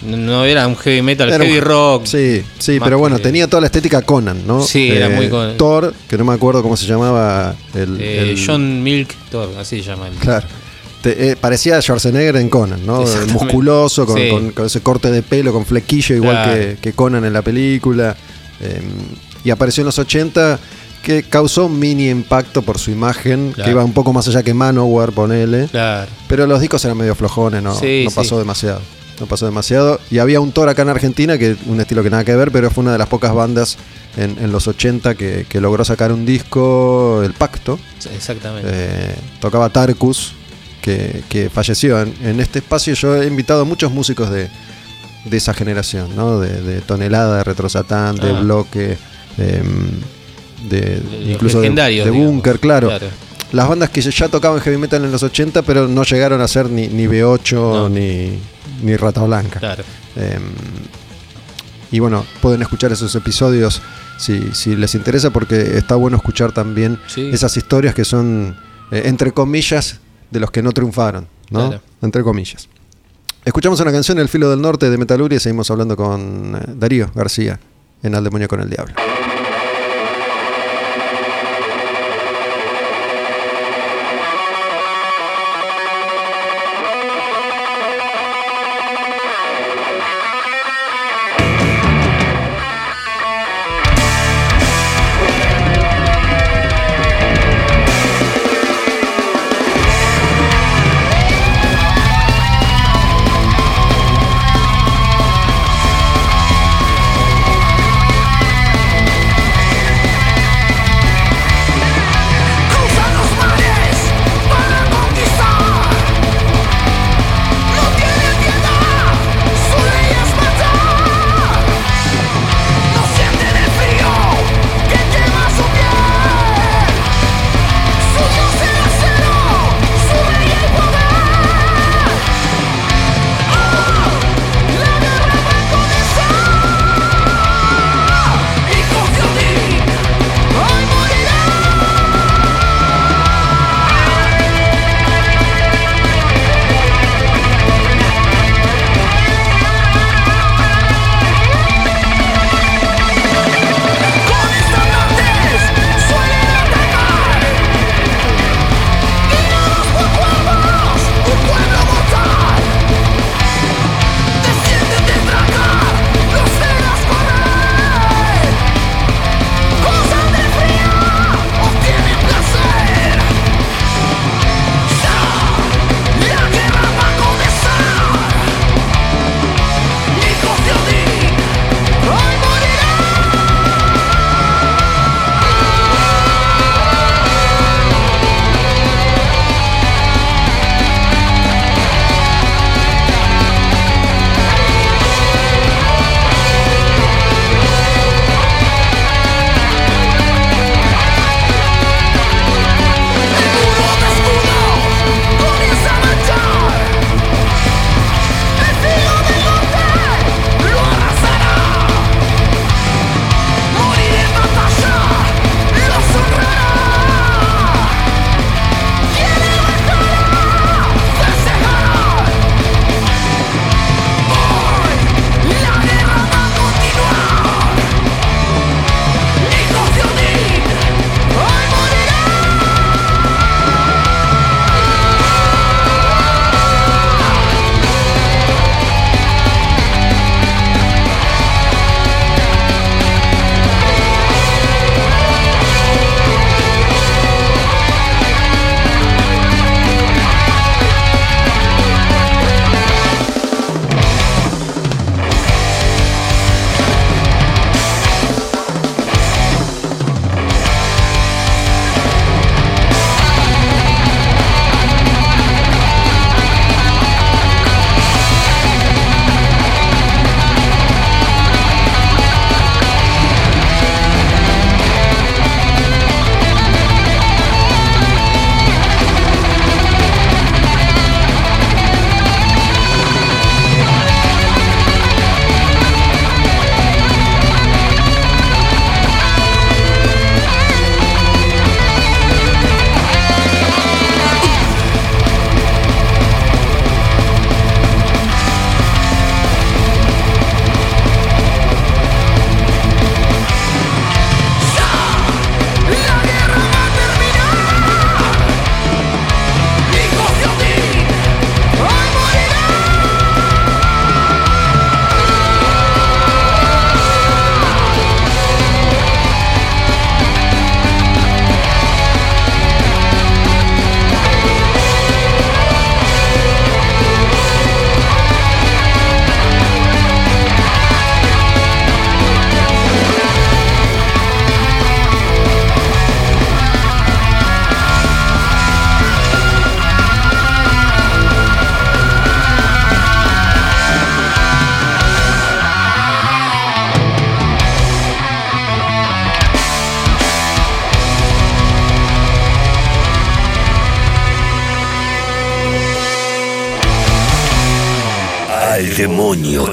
No 0.00 0.44
era 0.44 0.64
un 0.68 0.76
heavy 0.76 1.02
metal, 1.02 1.28
Era 1.28 1.38
un- 1.38 1.42
heavy 1.42 1.58
rock. 1.60 2.04
Sí, 2.06 2.42
sí, 2.58 2.78
pero 2.78 2.98
bueno, 2.98 3.16
que- 3.16 3.22
tenía 3.24 3.48
toda 3.48 3.62
la 3.62 3.66
estética 3.66 4.00
Conan, 4.02 4.46
¿no? 4.46 4.60
Eh, 4.62 4.66
Sí, 4.68 4.90
era 4.90 5.08
muy 5.08 5.28
Conan. 5.28 5.56
Thor, 5.56 5.92
que 6.08 6.16
no 6.16 6.24
me 6.24 6.34
acuerdo 6.34 6.62
cómo 6.62 6.76
se 6.76 6.86
llamaba 6.86 7.56
el. 7.74 8.00
Eh, 8.00 8.30
el- 8.30 8.46
John 8.46 8.80
Milk 8.82 9.12
Thor, 9.30 9.50
así 9.58 9.78
se 9.82 9.88
llama 9.88 10.06
el. 10.06 10.14
Claro. 10.14 10.46
Te- 11.02 11.30
eh, 11.30 11.36
parecía 11.36 11.80
Schwarzenegger 11.80 12.36
en 12.36 12.48
Conan, 12.48 12.84
¿no? 12.84 13.04
Musculoso, 13.32 14.04
con, 14.06 14.16
Sí. 14.18 14.28
con- 14.30 14.50
con 14.50 14.66
ese 14.66 14.80
corte 14.80 15.10
de 15.10 15.22
pelo, 15.22 15.52
con 15.52 15.64
flequillo, 15.64 16.16
igual 16.16 16.34
Claro. 16.42 16.52
que, 16.52 16.76
que 16.80 16.92
Conan 16.92 17.24
en 17.24 17.32
la 17.32 17.42
película. 17.42 18.16
Eh, 18.60 18.80
y 19.44 19.50
apareció 19.50 19.82
en 19.82 19.86
los 19.86 19.98
80, 19.98 20.58
que 21.02 21.22
causó 21.22 21.66
un 21.66 21.78
mini 21.78 22.08
impacto 22.10 22.62
por 22.62 22.78
su 22.78 22.90
imagen, 22.90 23.52
Claro. 23.52 23.64
que 23.64 23.70
iba 23.70 23.84
un 23.84 23.92
poco 23.92 24.12
más 24.12 24.26
allá 24.28 24.42
que 24.42 24.52
Manowar, 24.52 25.12
ponele. 25.12 25.68
Claro. 25.70 26.10
Pero 26.26 26.46
los 26.48 26.60
discos 26.60 26.84
eran 26.84 26.96
medio 26.98 27.14
flojones, 27.14 27.62
no, 27.62 27.74
Sí, 27.78 28.02
no 28.04 28.10
sí. 28.10 28.16
pasó 28.16 28.38
demasiado. 28.38 28.80
No 29.20 29.26
pasó 29.26 29.46
demasiado. 29.46 30.00
Y 30.10 30.18
había 30.18 30.40
un 30.40 30.52
Thor 30.52 30.68
acá 30.68 30.82
en 30.82 30.90
Argentina, 30.90 31.38
que 31.38 31.56
un 31.66 31.80
estilo 31.80 32.02
que 32.04 32.10
nada 32.10 32.24
que 32.24 32.34
ver, 32.36 32.50
pero 32.52 32.70
fue 32.70 32.82
una 32.82 32.92
de 32.92 32.98
las 32.98 33.08
pocas 33.08 33.32
bandas 33.34 33.76
en, 34.16 34.36
en 34.40 34.52
los 34.52 34.66
80 34.68 35.14
que, 35.16 35.44
que 35.48 35.60
logró 35.60 35.84
sacar 35.84 36.12
un 36.12 36.24
disco, 36.26 37.22
El 37.24 37.32
Pacto. 37.32 37.78
Exactamente. 38.14 38.68
Eh, 38.72 39.14
tocaba 39.40 39.70
Tarkus, 39.70 40.34
que, 40.88 41.22
que 41.28 41.50
falleció. 41.50 42.00
En, 42.00 42.14
en 42.22 42.40
este 42.40 42.60
espacio 42.60 42.94
yo 42.94 43.20
he 43.22 43.26
invitado 43.26 43.62
a 43.62 43.64
muchos 43.64 43.92
músicos 43.92 44.30
de, 44.30 44.48
de 45.24 45.36
esa 45.36 45.52
generación, 45.52 46.14
¿no? 46.16 46.40
De, 46.40 46.62
de 46.62 46.80
Tonelada, 46.80 47.38
de 47.38 47.44
Retrosatán, 47.44 48.16
de 48.16 48.30
Ah. 48.30 48.40
Bloque, 48.40 48.96
de, 49.36 49.62
De 50.68 51.02
incluso 51.32 51.60
de. 51.60 52.10
Bunker, 52.10 52.58
claro. 52.58 52.88
Claro. 52.88 53.06
Las 53.52 53.68
bandas 53.68 53.88
que 53.90 54.00
ya 54.02 54.28
tocaban 54.28 54.60
heavy 54.60 54.76
metal 54.76 55.04
en 55.04 55.10
los 55.12 55.22
80, 55.22 55.62
pero 55.62 55.88
no 55.88 56.02
llegaron 56.04 56.40
a 56.40 56.48
ser 56.48 56.68
ni, 56.70 56.86
ni 56.88 57.06
B8 57.06 57.52
No. 57.54 57.88
ni, 57.88 58.38
ni 58.82 58.96
Rata 58.96 59.22
Blanca. 59.22 59.58
Claro. 59.58 59.84
Em, 60.16 60.42
y 61.90 61.98
bueno, 62.00 62.26
pueden 62.42 62.60
escuchar 62.62 62.92
esos 62.92 63.14
episodios 63.14 63.80
si, 64.18 64.52
si 64.52 64.76
les 64.76 64.94
interesa, 64.94 65.30
porque 65.30 65.78
está 65.78 65.94
bueno 65.94 66.16
escuchar 66.18 66.52
también 66.52 66.98
Sí. 67.06 67.30
esas 67.32 67.56
historias 67.56 67.94
que 67.94 68.04
son, 68.04 68.56
eh, 68.90 69.02
entre 69.06 69.32
comillas, 69.32 70.00
de 70.30 70.40
los 70.40 70.50
que 70.50 70.62
no 70.62 70.72
triunfaron, 70.72 71.26
¿no? 71.50 71.68
Claro. 71.68 71.82
Entre 72.02 72.22
comillas. 72.22 72.68
Escuchamos 73.44 73.80
una 73.80 73.92
canción, 73.92 74.18
El 74.18 74.28
Filo 74.28 74.50
del 74.50 74.60
Norte, 74.60 74.90
de 74.90 74.98
Metaluria, 74.98 75.36
y 75.36 75.40
seguimos 75.40 75.70
hablando 75.70 75.96
con 75.96 76.54
eh, 76.54 76.74
Darío 76.74 77.10
García 77.14 77.58
en 78.02 78.14
Al 78.14 78.24
Demonio 78.24 78.48
con 78.48 78.60
el 78.60 78.68
Diablo. 78.68 78.94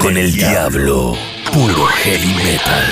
Con 0.06 0.16
el 0.16 0.30
diablo. 0.30 1.16
Puro 1.52 1.84
heavy 1.84 2.32
metal. 2.34 2.84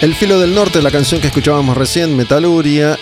El 0.00 0.14
filo 0.14 0.40
del 0.40 0.54
norte, 0.54 0.80
la 0.80 0.90
canción 0.90 1.20
que 1.20 1.26
escuchábamos 1.26 1.76
recién, 1.76 2.16
Metaluria. 2.16 2.98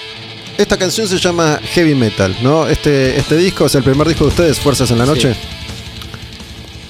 Esta 0.58 0.76
canción 0.76 1.06
se 1.06 1.18
llama 1.18 1.60
Heavy 1.62 1.94
Metal, 1.94 2.36
¿no? 2.42 2.66
Este, 2.66 3.16
este 3.16 3.36
disco 3.36 3.66
es 3.66 3.74
el 3.76 3.84
primer 3.84 4.08
disco 4.08 4.24
de 4.24 4.30
ustedes, 4.30 4.58
Fuerzas 4.58 4.90
en 4.90 4.98
la 4.98 5.06
Noche. 5.06 5.32
Sí. 5.32 5.40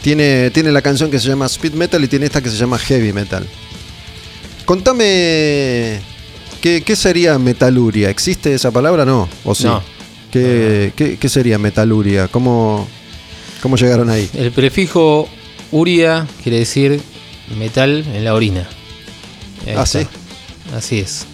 Tiene, 0.00 0.48
tiene 0.50 0.72
la 0.72 0.80
canción 0.80 1.10
que 1.10 1.18
se 1.20 1.28
llama 1.28 1.44
Speed 1.44 1.74
Metal 1.74 2.02
y 2.02 2.08
tiene 2.08 2.24
esta 2.24 2.40
que 2.40 2.48
se 2.48 2.56
llama 2.56 2.78
Heavy 2.78 3.12
Metal. 3.12 3.46
Contame, 4.64 6.00
¿qué, 6.62 6.82
qué 6.86 6.96
sería 6.96 7.38
Metaluria? 7.38 8.08
¿Existe 8.08 8.54
esa 8.54 8.70
palabra? 8.70 9.04
No, 9.04 9.28
¿o 9.44 9.54
sí? 9.54 9.64
No. 9.64 9.82
¿Qué, 10.32 10.94
qué- 10.96 11.18
qué 11.18 11.28
sería 11.28 11.58
Metaluria? 11.58 12.28
¿Cómo, 12.28 12.88
¿Cómo 13.62 13.76
llegaron 13.76 14.08
ahí? 14.10 14.28
El 14.34 14.52
prefijo 14.52 15.28
uria 15.70 16.26
quiere 16.42 16.58
decir 16.60 17.00
metal 17.58 18.04
en 18.14 18.24
la 18.24 18.34
orina. 18.34 18.68
Ahí 19.66 19.74
Ah, 19.76 19.82
está. 19.82 20.00
¿sí? 20.00 20.06
Así 20.74 20.98
es. 21.00 21.26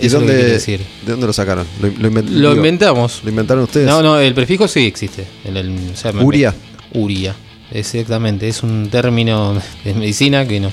¿Y 0.00 0.06
Eso 0.06 0.06
es 0.06 0.12
lo 0.12 0.18
que 0.20 0.26
dónde, 0.26 0.34
quiere 0.40 0.52
decir. 0.52 0.80
¿De 1.04 1.12
dónde 1.12 1.26
lo 1.26 1.32
sacaron? 1.32 1.66
¿Lo, 1.80 1.88
lo 1.88 2.10
inven- 2.10 2.28
Lo 2.28 2.50
digo, 2.50 2.56
inventamos. 2.56 3.20
¿lo 3.24 3.30
inventaron 3.30 3.64
ustedes? 3.64 3.86
No, 3.86 4.02
no, 4.02 4.18
el 4.18 4.34
prefijo 4.34 4.66
sí 4.68 4.86
existe. 4.86 5.24
El- 5.44 5.56
el- 5.56 5.90
o 5.92 5.96
sea, 5.96 6.12
me- 6.12 6.22
Uria. 6.24 6.54
Uria, 6.94 7.34
exactamente. 7.72 8.48
Es 8.48 8.62
un 8.62 8.88
término 8.90 9.60
de 9.84 9.94
medicina 9.94 10.46
que 10.46 10.60
no. 10.60 10.72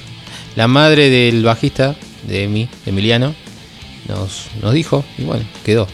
La 0.56 0.68
madre 0.68 1.10
del 1.10 1.44
bajista 1.44 1.96
de 2.28 2.48
mí, 2.48 2.70
de 2.86 2.92
Emiliano, 2.92 3.36
nos, 4.08 4.46
nos 4.62 4.74
dijo 4.74 5.04
y 5.18 5.24
bueno, 5.24 5.44
quedó. 5.66 5.88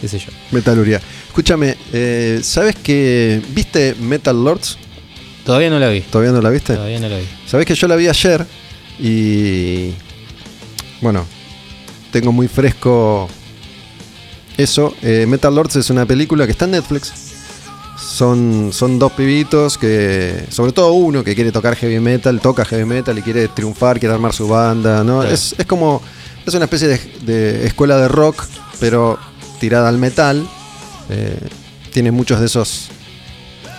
¿Qué 0.00 0.08
sé 0.08 0.18
yo? 0.18 0.28
Metaluria. 0.52 1.00
Escúchame, 1.26 1.76
eh, 1.92 2.40
¿sabes 2.42 2.76
que 2.76 3.42
viste 3.50 3.94
Metal 4.00 4.44
Lords? 4.44 4.78
Todavía 5.44 5.70
no 5.70 5.78
la 5.78 5.88
vi. 5.88 6.02
¿Todavía 6.02 6.32
no 6.32 6.40
la 6.40 6.50
viste? 6.50 6.74
Todavía 6.74 7.00
no 7.00 7.08
la 7.08 7.18
vi. 7.18 7.24
Sabes 7.46 7.66
que 7.66 7.74
yo 7.74 7.88
la 7.88 7.96
vi 7.96 8.06
ayer 8.06 8.46
y 8.98 9.92
bueno, 11.00 11.24
tengo 12.12 12.32
muy 12.32 12.48
fresco 12.48 13.28
eso. 14.56 14.94
Eh, 15.02 15.26
Metal 15.26 15.54
Lords 15.54 15.76
es 15.76 15.90
una 15.90 16.06
película 16.06 16.44
que 16.46 16.52
está 16.52 16.66
en 16.66 16.72
Netflix. 16.72 17.12
Son, 17.98 18.70
son 18.72 18.98
dos 18.98 19.12
pibitos 19.12 19.78
que, 19.78 20.44
sobre 20.50 20.72
todo 20.72 20.92
uno 20.92 21.24
que 21.24 21.34
quiere 21.34 21.50
tocar 21.50 21.74
heavy 21.76 21.98
metal, 21.98 22.40
toca 22.40 22.64
heavy 22.64 22.84
metal 22.84 23.18
y 23.18 23.22
quiere 23.22 23.48
triunfar, 23.48 23.98
quiere 23.98 24.14
armar 24.14 24.32
su 24.32 24.46
banda, 24.48 25.02
¿no? 25.02 25.20
Claro. 25.20 25.34
Es, 25.34 25.54
es 25.58 25.66
como, 25.66 26.00
es 26.46 26.54
una 26.54 26.64
especie 26.64 26.88
de, 26.88 26.98
de 27.22 27.66
escuela 27.66 27.96
de 27.96 28.08
rock, 28.08 28.44
pero 28.80 29.18
tirada 29.58 29.88
al 29.88 29.98
metal. 29.98 30.46
Eh, 31.10 31.38
tiene 31.92 32.10
muchos 32.10 32.40
de 32.40 32.46
esos 32.46 32.88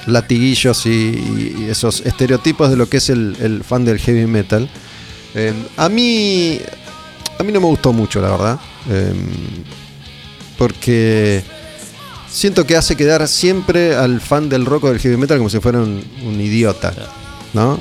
latiguillos 0.07 0.85
y, 0.85 1.67
esos 1.69 2.01
estereotipos 2.01 2.69
de 2.69 2.77
lo 2.77 2.89
que 2.89 2.97
es 2.97 3.09
el, 3.09 3.63
fan 3.67 3.85
del 3.85 3.99
heavy 3.99 4.25
metal. 4.25 4.69
Eh, 5.35 5.53
a 5.77 5.89
mí 5.89 6.59
a 7.37 7.43
mí 7.43 7.51
no 7.51 7.61
me 7.61 7.67
gustó 7.67 7.93
mucho, 7.93 8.21
la 8.21 8.31
verdad. 8.31 8.59
Eh, 8.89 9.13
porque 10.57 11.43
siento 12.29 12.65
que 12.65 12.75
hace 12.75 12.97
quedar 12.97 13.27
siempre 13.27 13.95
al 13.95 14.19
fan 14.19 14.49
del 14.49 14.65
rock 14.65 14.85
o 14.85 14.89
del 14.89 14.99
heavy 14.99 15.17
metal 15.17 15.37
como 15.37 15.49
si 15.49 15.59
fuera 15.59 15.79
un, 15.79 16.03
idiota. 16.41 16.93
¿No? 17.53 17.79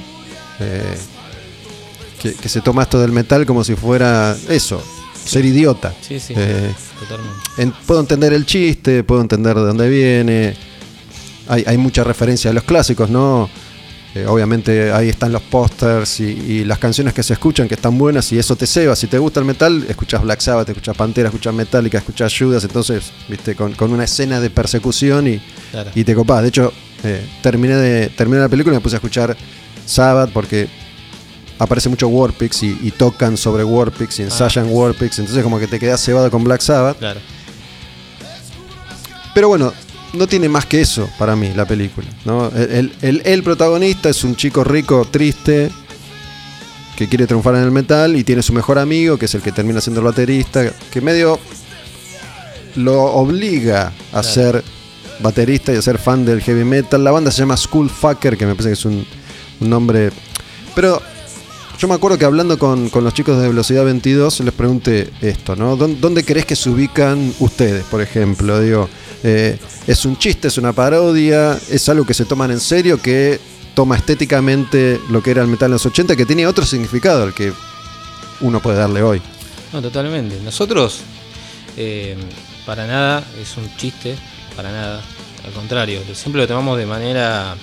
Que, 2.20 2.34
que 2.34 2.48
se 2.48 2.60
toma 2.60 2.82
esto 2.82 3.00
del 3.00 3.12
metal 3.12 3.46
como 3.46 3.62
si 3.62 3.76
fuera 3.76 4.36
eso, 4.48 4.82
ser 5.28 5.44
idiota. 5.44 5.94
Sí, 6.00 6.18
sí, 6.20 6.34
Eh, 6.36 6.72
totalmente. 6.98 7.38
en- 7.58 7.72
puedo 7.86 8.00
entender 8.00 8.32
el 8.32 8.44
chiste, 8.46 9.04
puedo 9.04 9.20
entender 9.20 9.54
de 9.56 9.62
dónde 9.62 9.88
viene. 9.88 10.56
Hay, 11.48 11.64
hay 11.66 11.78
mucha 11.78 12.04
referencia 12.04 12.50
a 12.50 12.54
los 12.54 12.64
clásicos, 12.64 13.08
¿no? 13.08 13.48
Eh, 14.14 14.24
obviamente 14.26 14.90
ahí 14.90 15.08
están 15.10 15.32
los 15.32 15.42
pósters 15.42 16.20
y, 16.20 16.24
y 16.24 16.64
las 16.64 16.78
canciones 16.78 17.12
que 17.12 17.22
se 17.22 17.34
escuchan 17.34 17.68
que 17.68 17.74
están 17.74 17.96
buenas 17.98 18.32
y 18.32 18.38
eso 18.38 18.56
te 18.56 18.66
ceba. 18.66 18.96
Si 18.96 19.06
te 19.06 19.18
gusta 19.18 19.38
el 19.40 19.46
metal, 19.46 19.84
escuchas 19.88 20.22
Black 20.22 20.40
Sabbath, 20.40 20.68
escuchas 20.68 20.96
Pantera, 20.96 21.28
escuchas 21.28 21.54
Metallica, 21.54 21.98
escuchas 21.98 22.34
Judas, 22.36 22.64
entonces, 22.64 23.12
viste, 23.28 23.54
con, 23.54 23.74
con 23.74 23.92
una 23.92 24.04
escena 24.04 24.40
de 24.40 24.48
persecución 24.50 25.28
y, 25.28 25.40
Claro. 25.70 25.90
y 25.94 26.04
te 26.04 26.14
copás. 26.14 26.42
De 26.42 26.48
hecho, 26.48 26.72
eh, 27.04 27.22
terminé, 27.42 27.76
de, 27.76 28.08
terminé 28.08 28.40
la 28.40 28.48
película 28.48 28.74
y 28.74 28.78
me 28.78 28.82
puse 28.82 28.96
a 28.96 28.98
escuchar 28.98 29.36
Sabbath 29.86 30.30
porque 30.32 30.68
aparece 31.58 31.88
mucho 31.88 32.08
Warpix 32.08 32.62
y, 32.62 32.78
y 32.82 32.90
tocan 32.92 33.36
sobre 33.36 33.64
Warpix 33.64 34.20
y 34.20 34.22
ensayan 34.22 34.66
Warpix, 34.70 35.18
entonces 35.18 35.42
como 35.42 35.58
que 35.58 35.66
te 35.66 35.78
quedas 35.78 36.02
cebado 36.04 36.30
con 36.30 36.44
Black 36.44 36.60
Sabbath. 36.60 36.98
Claro. 36.98 37.20
Pero 39.34 39.48
bueno, 39.48 39.72
no 40.14 40.26
tiene 40.26 40.48
más 40.48 40.66
que 40.66 40.80
eso 40.80 41.08
para 41.18 41.36
mí 41.36 41.52
la 41.54 41.64
película. 41.66 42.06
¿no? 42.24 42.48
El, 42.50 42.92
el- 43.24 43.42
protagonista 43.42 44.08
es 44.08 44.24
un 44.24 44.36
chico 44.36 44.64
rico, 44.64 45.06
triste, 45.10 45.70
que 46.96 47.08
quiere 47.08 47.26
triunfar 47.26 47.54
en 47.56 47.62
el 47.62 47.70
metal 47.70 48.16
y 48.16 48.24
tiene 48.24 48.42
su 48.42 48.52
mejor 48.52 48.78
amigo, 48.78 49.16
que 49.18 49.26
es 49.26 49.34
el 49.34 49.42
que 49.42 49.52
termina 49.52 49.80
siendo 49.80 50.00
el 50.00 50.06
baterista, 50.06 50.70
que 50.90 51.00
medio 51.00 51.38
lo 52.76 53.02
obliga 53.04 53.92
a 54.12 54.22
ser 54.22 54.62
baterista 55.20 55.72
y 55.72 55.76
a 55.76 55.82
ser 55.82 55.98
fan 55.98 56.24
del 56.24 56.40
heavy 56.40 56.64
metal. 56.64 57.02
La 57.04 57.10
banda 57.10 57.30
se 57.30 57.38
llama 57.40 57.56
School 57.56 57.88
Fucker, 57.90 58.36
que 58.36 58.46
me 58.46 58.54
parece 58.54 58.70
que 58.70 58.74
es 58.74 58.84
un, 58.84 59.06
un 59.60 59.70
nombre... 59.70 60.10
Pero 60.74 61.00
yo 61.78 61.86
me 61.88 61.94
acuerdo 61.94 62.18
que 62.18 62.24
hablando 62.24 62.58
con, 62.58 62.88
con 62.90 63.04
los 63.04 63.14
chicos 63.14 63.40
de 63.40 63.48
Velocidad 63.48 63.84
22 63.84 64.40
les 64.40 64.52
pregunté 64.54 65.10
esto, 65.20 65.54
¿no? 65.54 65.76
¿Dó- 65.76 65.86
¿Dónde 66.00 66.24
crees 66.24 66.44
que 66.44 66.56
se 66.56 66.70
ubican 66.70 67.32
ustedes, 67.38 67.84
por 67.84 68.00
ejemplo? 68.02 68.60
Digo, 68.60 68.88
eh, 69.22 69.58
¿es 69.86 70.04
un 70.04 70.18
chiste, 70.18 70.48
es 70.48 70.58
una 70.58 70.72
parodia? 70.72 71.58
¿Es 71.70 71.88
algo 71.88 72.04
que 72.04 72.14
se 72.14 72.24
toman 72.24 72.50
en 72.50 72.58
serio, 72.60 73.00
que 73.00 73.38
toma 73.74 73.96
estéticamente 73.96 75.00
lo 75.10 75.22
que 75.22 75.30
era 75.30 75.42
el 75.42 75.48
metal 75.48 75.66
en 75.66 75.72
los 75.74 75.86
80, 75.86 76.16
que 76.16 76.26
tiene 76.26 76.46
otro 76.48 76.66
significado 76.66 77.22
al 77.22 77.32
que 77.32 77.52
uno 78.40 78.60
puede 78.60 78.78
darle 78.78 79.02
hoy? 79.02 79.22
No, 79.72 79.80
totalmente. 79.80 80.40
Nosotros, 80.42 81.00
eh, 81.76 82.16
para 82.66 82.86
nada 82.88 83.24
es 83.40 83.56
un 83.56 83.70
chiste, 83.76 84.16
para 84.56 84.72
nada. 84.72 85.00
Al 85.44 85.52
contrario, 85.52 86.00
siempre 86.12 86.42
lo 86.42 86.48
tomamos 86.48 86.76
de 86.76 86.86
manera. 86.86 87.54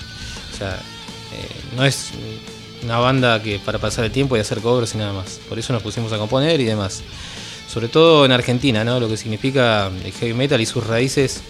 O 0.53 0.57
sea, 0.57 0.75
eh, 1.33 1.49
no 1.75 1.83
es 1.83 2.11
una 2.85 2.99
banda 2.99 3.41
que 3.41 3.59
para 3.59 3.79
pasar 3.79 4.05
el 4.05 4.11
tiempo 4.11 4.37
y 4.37 4.39
hacer 4.39 4.59
covers 4.61 4.95
y 4.95 4.97
nada 4.97 5.11
más. 5.13 5.39
Por 5.49 5.59
eso 5.59 5.73
nos 5.73 5.81
pusimos 5.83 6.13
a 6.13 6.17
componer 6.17 6.59
y 6.61 6.63
demás. 6.65 7.03
Sobre 7.67 7.87
todo 7.89 8.25
en 8.25 8.31
Argentina, 8.31 8.83
¿no? 8.83 8.99
Lo 8.99 9.09
que 9.09 9.17
significa 9.17 9.91
el 10.03 10.11
heavy 10.13 10.33
metal 10.33 10.61
y 10.61 10.65
sus 10.65 10.85
raíces, 10.85 11.41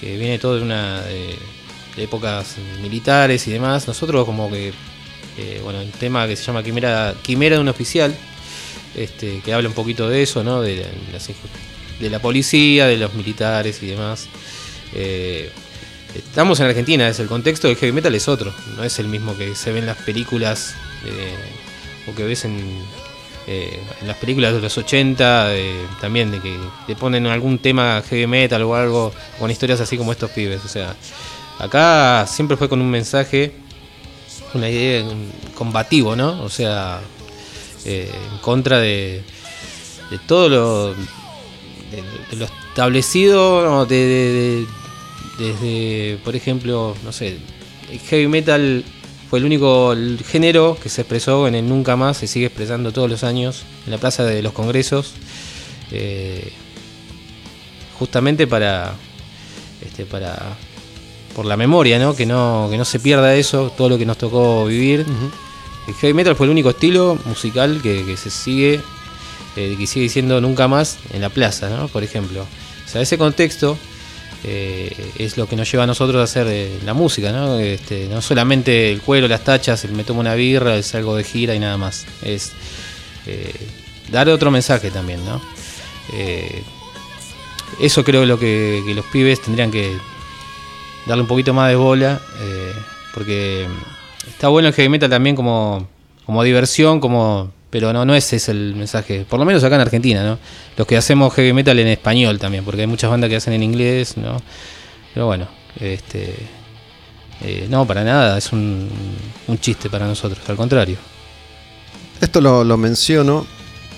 que 0.00 0.16
viene 0.18 0.38
todo 0.38 0.56
de 0.56 0.62
una. 0.62 1.00
de- 1.02 1.38
de 1.96 2.04
épocas 2.04 2.56
militares 2.80 3.46
y 3.46 3.50
demás. 3.52 3.86
Nosotros, 3.86 4.24
como 4.24 4.50
que. 4.50 4.72
eh, 5.38 5.60
bueno, 5.62 5.80
el 5.80 5.90
tema 5.92 6.26
que 6.26 6.36
se 6.36 6.44
llama 6.44 6.62
Quimera, 6.62 7.14
Quimera 7.22 7.56
de 7.56 7.62
un 7.62 7.68
oficial 7.68 8.14
este, 8.96 9.40
que 9.44 9.52
habla 9.54 9.68
un 9.68 9.74
poquito 9.74 10.08
de 10.08 10.22
eso, 10.22 10.42
¿no? 10.44 10.60
De, 10.62 10.76
la- 10.76 11.12
las 11.12 11.28
inju- 11.30 12.00
de 12.00 12.10
la 12.10 12.18
policía, 12.18 12.86
de 12.86 12.96
los 12.96 13.14
militares 13.14 13.82
y 13.82 13.86
demás. 13.86 14.26
Eh, 14.94 15.50
estamos 16.14 16.60
en 16.60 16.66
Argentina, 16.66 17.08
es 17.08 17.18
el 17.20 17.26
contexto 17.28 17.68
del 17.68 17.76
heavy 17.76 17.92
metal 17.92 18.14
es 18.14 18.28
otro, 18.28 18.52
no 18.76 18.84
es 18.84 18.98
el 18.98 19.08
mismo 19.08 19.36
que 19.36 19.54
se 19.54 19.72
ve 19.72 19.78
en 19.80 19.86
las 19.86 19.96
películas 19.98 20.74
eh, 21.04 21.34
o 22.10 22.14
que 22.14 22.24
ves 22.24 22.44
en, 22.44 22.82
eh, 23.46 23.80
en 24.00 24.08
las 24.08 24.16
películas 24.18 24.52
de 24.52 24.60
los 24.60 24.76
80, 24.76 25.54
eh, 25.56 25.86
también 26.00 26.30
de 26.30 26.40
que 26.40 26.58
te 26.86 26.96
ponen 26.96 27.26
algún 27.26 27.58
tema 27.58 28.02
heavy 28.08 28.26
metal 28.26 28.62
o 28.62 28.74
algo 28.74 29.12
con 29.38 29.50
historias 29.50 29.80
así 29.80 29.96
como 29.96 30.12
estos 30.12 30.30
pibes. 30.30 30.64
O 30.64 30.68
sea, 30.68 30.94
acá 31.58 32.26
siempre 32.26 32.56
fue 32.56 32.68
con 32.68 32.80
un 32.80 32.90
mensaje, 32.90 33.52
una 34.54 34.68
idea 34.68 35.04
combativo, 35.54 36.14
¿no? 36.16 36.42
O 36.42 36.50
sea, 36.50 37.00
eh, 37.84 38.10
en 38.32 38.38
contra 38.38 38.78
de, 38.78 39.22
de 40.10 40.18
todo 40.26 40.48
lo 40.48 40.94
de, 40.94 42.36
lo 42.36 42.44
establecido 42.44 43.64
¿no? 43.64 43.86
de- 43.86 44.66
desde 45.42 46.18
por 46.24 46.36
ejemplo 46.36 46.94
no 47.04 47.12
sé 47.12 47.38
el 47.90 47.98
heavy 48.00 48.28
metal 48.28 48.84
fue 49.28 49.38
el 49.38 49.44
único 49.44 49.94
género 50.26 50.76
que 50.82 50.88
se 50.88 51.02
expresó 51.02 51.48
en 51.48 51.54
el 51.54 51.68
nunca 51.68 51.96
más 51.96 52.18
se 52.18 52.26
sigue 52.26 52.46
expresando 52.46 52.92
todos 52.92 53.10
los 53.10 53.24
años 53.24 53.64
en 53.86 53.92
la 53.92 53.98
plaza 53.98 54.24
de 54.24 54.42
los 54.42 54.52
congresos 54.52 55.12
eh, 55.90 56.52
justamente 57.98 58.46
para 58.46 58.94
este 59.80 60.04
para 60.04 60.56
por 61.34 61.46
la 61.46 61.56
memoria 61.56 61.98
no 61.98 62.14
que 62.14 62.26
no 62.26 62.68
que 62.70 62.78
no 62.78 62.84
se 62.84 63.00
pierda 63.00 63.34
eso 63.34 63.72
todo 63.76 63.88
lo 63.88 63.98
que 63.98 64.06
nos 64.06 64.18
tocó 64.18 64.66
vivir 64.66 65.06
el 65.86 65.94
heavy 65.94 66.14
metal 66.14 66.36
fue 66.36 66.46
el 66.46 66.52
único 66.52 66.70
estilo 66.70 67.18
musical 67.24 67.80
que, 67.82 68.04
que 68.04 68.16
se 68.16 68.30
sigue, 68.30 68.80
eh, 69.56 69.74
que 69.76 69.86
sigue 69.86 70.08
siendo 70.08 70.40
nunca 70.40 70.68
más 70.68 70.98
en 71.12 71.20
la 71.20 71.28
plaza, 71.28 71.68
¿no? 71.70 71.88
Por 71.88 72.04
ejemplo. 72.04 72.42
O 72.42 72.88
sea, 72.88 73.00
ese 73.00 73.18
contexto 73.18 73.76
eh, 74.44 75.12
es 75.18 75.36
lo 75.36 75.46
que 75.46 75.54
nos 75.54 75.70
lleva 75.70 75.84
a 75.84 75.86
nosotros 75.86 76.20
a 76.20 76.24
hacer 76.24 76.46
eh, 76.48 76.80
la 76.84 76.94
música, 76.94 77.30
¿no? 77.30 77.58
Este, 77.58 78.08
no 78.08 78.20
solamente 78.20 78.90
el 78.90 79.00
cuero, 79.00 79.28
las 79.28 79.44
tachas, 79.44 79.84
el 79.84 79.92
me 79.92 80.04
tomo 80.04 80.20
una 80.20 80.34
birra, 80.34 80.74
el 80.74 80.82
salgo 80.82 81.14
de 81.16 81.24
gira 81.24 81.54
y 81.54 81.60
nada 81.60 81.76
más. 81.76 82.06
Es 82.22 82.52
eh, 83.26 83.54
dar 84.10 84.28
otro 84.28 84.50
mensaje 84.50 84.90
también, 84.90 85.24
¿no? 85.24 85.40
Eh, 86.14 86.62
eso 87.80 88.02
creo 88.02 88.26
lo 88.26 88.38
que, 88.38 88.82
los 88.94 89.04
pibes 89.06 89.40
tendrían 89.40 89.70
que 89.70 89.96
darle 91.06 91.22
un 91.22 91.28
poquito 91.28 91.54
más 91.54 91.68
de 91.68 91.76
bola. 91.76 92.20
porque 93.14 93.66
está 94.28 94.48
bueno 94.48 94.68
el 94.68 94.74
heavy 94.74 94.88
metal 94.88 95.08
también 95.08 95.36
como, 95.36 95.86
como 96.26 96.42
diversión, 96.42 97.00
como 97.00 97.52
pero 97.72 97.90
no, 97.90 98.04
no 98.04 98.14
ese 98.14 98.36
es 98.36 98.50
el 98.50 98.74
mensaje, 98.76 99.24
por 99.26 99.40
lo 99.40 99.46
menos 99.46 99.64
acá 99.64 99.76
en 99.76 99.80
Argentina, 99.80 100.22
¿no? 100.22 100.38
Los 100.76 100.86
que 100.86 100.94
hacemos 100.98 101.32
heavy 101.32 101.54
metal 101.54 101.78
en 101.78 101.88
español 101.88 102.38
también, 102.38 102.64
porque 102.64 102.82
hay 102.82 102.86
muchas 102.86 103.10
bandas 103.10 103.30
que 103.30 103.36
hacen 103.36 103.54
en 103.54 103.62
inglés, 103.62 104.18
¿no? 104.18 104.36
Pero 105.14 105.24
bueno, 105.24 105.48
este 105.80 106.34
eh, 107.40 107.66
no, 107.70 107.86
para 107.86 108.04
nada, 108.04 108.36
es 108.36 108.52
un, 108.52 108.90
un 109.48 109.58
chiste 109.58 109.88
para 109.88 110.06
nosotros, 110.06 110.38
al 110.50 110.56
contrario. 110.56 110.98
Esto 112.20 112.42
lo, 112.42 112.62
lo 112.62 112.76
menciono. 112.76 113.46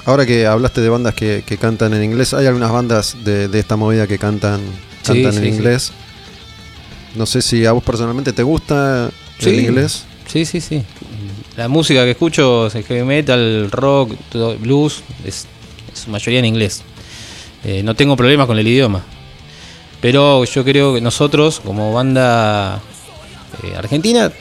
Ahora 0.07 0.25
que 0.25 0.47
hablaste 0.47 0.81
de 0.81 0.89
bandas 0.89 1.15
que, 1.15 1.43
que 1.45 1.59
cantan 1.59 1.95
en 1.95 2.05
inglés, 2.05 2.33
hay 2.33 2.47
algunas 2.47 2.71
bandas 2.71 3.17
de, 3.25 3.49
de 3.49 3.59
esta 3.59 3.75
movida 3.77 4.07
que 4.07 4.19
cantan, 4.19 4.61
Sí, 5.03 5.23
cantan 5.23 5.25
en 5.25 5.33
sí, 5.33 5.41
sí. 5.41 5.49
inglés. 5.49 5.93
No 7.17 7.27
sé 7.27 7.43
si 7.43 7.67
a 7.67 7.73
vos 7.73 7.83
personalmente 7.83 8.33
te 8.33 8.43
gusta 8.45 9.11
el 9.41 9.61
inglés. 9.61 10.05
Sí, 10.27 10.45
sí, 10.45 10.61
sí. 10.61 10.83
La 11.57 11.69
música 11.69 12.05
que 12.05 12.13
escucho 12.13 12.67
es 12.67 12.75
el 12.75 12.85
heavy 12.85 13.05
metal, 13.05 13.71
rock, 13.71 14.13
todo, 14.31 14.57
blues, 14.59 15.03
es, 15.25 15.47
es 15.93 16.01
su 16.01 16.11
mayoría 16.11 16.41
en 16.41 16.47
inglés. 16.47 16.83
Eh, 17.63 17.83
no 17.85 17.95
tengo 17.95 18.17
problemas 18.17 18.47
con 18.47 18.59
el 18.59 18.67
idioma. 18.67 19.03
Pero 20.01 20.45
yo 20.45 20.65
creo 20.65 20.95
que 20.95 21.01
nosotros, 21.01 21.61
como 21.61 21.93
banda 21.93 22.83
eh, 23.63 23.75
argentina, 23.77 24.33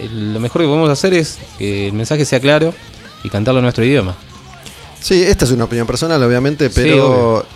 eh, 0.00 0.08
lo 0.10 0.40
mejor 0.40 0.62
que 0.62 0.66
podemos 0.66 0.90
hacer 0.90 1.14
es 1.14 1.38
que 1.56 1.86
el 1.86 1.92
mensaje 1.92 2.24
sea 2.24 2.40
claro 2.40 2.74
y 3.22 3.30
cantarlo 3.30 3.60
en 3.60 3.64
nuestro 3.64 3.84
idioma. 3.84 4.16
Sí, 5.00 5.22
esta 5.22 5.44
es 5.44 5.52
una 5.52 5.64
opinión 5.64 5.86
personal, 5.86 6.20
obviamente, 6.22 6.68
Sí, 6.68 6.74
pero 6.74 7.46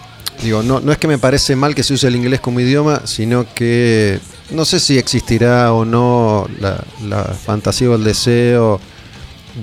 digo, 0.41 0.63
no, 0.63 0.79
no 0.81 0.93
es 0.93 0.99
que 0.99 1.09
me 1.09 1.19
parece 1.19 1.57
mal 1.57 1.75
que 1.75 1.83
se 1.83 1.95
use 1.95 2.07
el 2.07 2.15
inglés 2.15 2.41
como 2.41 2.61
idioma, 2.61 3.03
sino 3.07 3.45
que 3.55 4.21
no 4.51 4.65
sé 4.65 4.79
si 4.79 4.99
existirá 4.99 5.73
o 5.73 5.85
no 5.85 6.49
la, 6.61 6.83
la 7.09 7.25
fantasía 7.25 7.91
o 7.91 7.97
el 7.97 8.05
deseo 8.05 8.81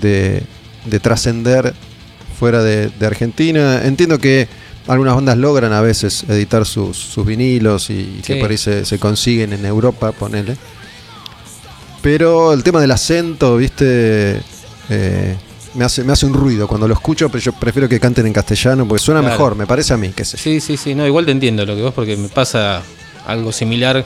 de, 0.01 0.43
de 0.85 0.99
trascender 0.99 1.73
fuera 2.39 2.61
de, 2.63 2.89
de 2.89 3.05
Argentina. 3.05 3.81
Entiendo 3.85 4.19
que 4.19 4.47
algunas 4.87 5.15
bandas 5.15 5.37
logran 5.37 5.73
a 5.73 5.81
veces 5.81 6.23
editar 6.29 6.65
sus, 6.65 6.97
sus 6.97 7.25
vinilos 7.25 7.89
y 7.89 8.21
que 8.25 8.35
por 8.37 8.51
ahí 8.51 8.57
se, 8.57 8.85
se 8.85 8.99
consiguen 8.99 9.53
en 9.53 9.65
Europa, 9.65 10.11
ponele. 10.11 10.55
Pero 12.01 12.53
el 12.53 12.63
tema 12.63 12.79
del 12.79 12.91
acento, 12.91 13.57
viste, 13.57 14.41
Eh, 14.89 15.35
me, 15.73 15.83
hace, 15.83 16.01
me 16.05 16.13
hace 16.13 16.25
un 16.25 16.33
ruido 16.33 16.65
cuando 16.65 16.87
lo 16.87 16.93
escucho, 16.93 17.27
pero 17.29 17.43
yo 17.43 17.51
prefiero 17.51 17.89
que 17.89 17.99
canten 17.99 18.25
en 18.25 18.31
castellano 18.31 18.87
porque 18.87 19.03
suena 19.03 19.19
Claro. 19.19 19.33
mejor, 19.33 19.55
me 19.57 19.67
parece 19.67 19.93
a 19.93 19.97
mí, 19.97 20.13
qué 20.15 20.23
sé. 20.23 20.37
Sí, 20.37 20.61
sí, 20.61 20.77
sí, 20.77 20.95
no, 20.95 21.05
igual 21.05 21.25
te 21.25 21.31
entiendo 21.31 21.65
lo 21.65 21.75
que 21.75 21.81
vos, 21.81 21.93
porque 21.93 22.15
me 22.15 22.29
pasa 22.29 22.81
algo 23.25 23.51
similar 23.51 24.05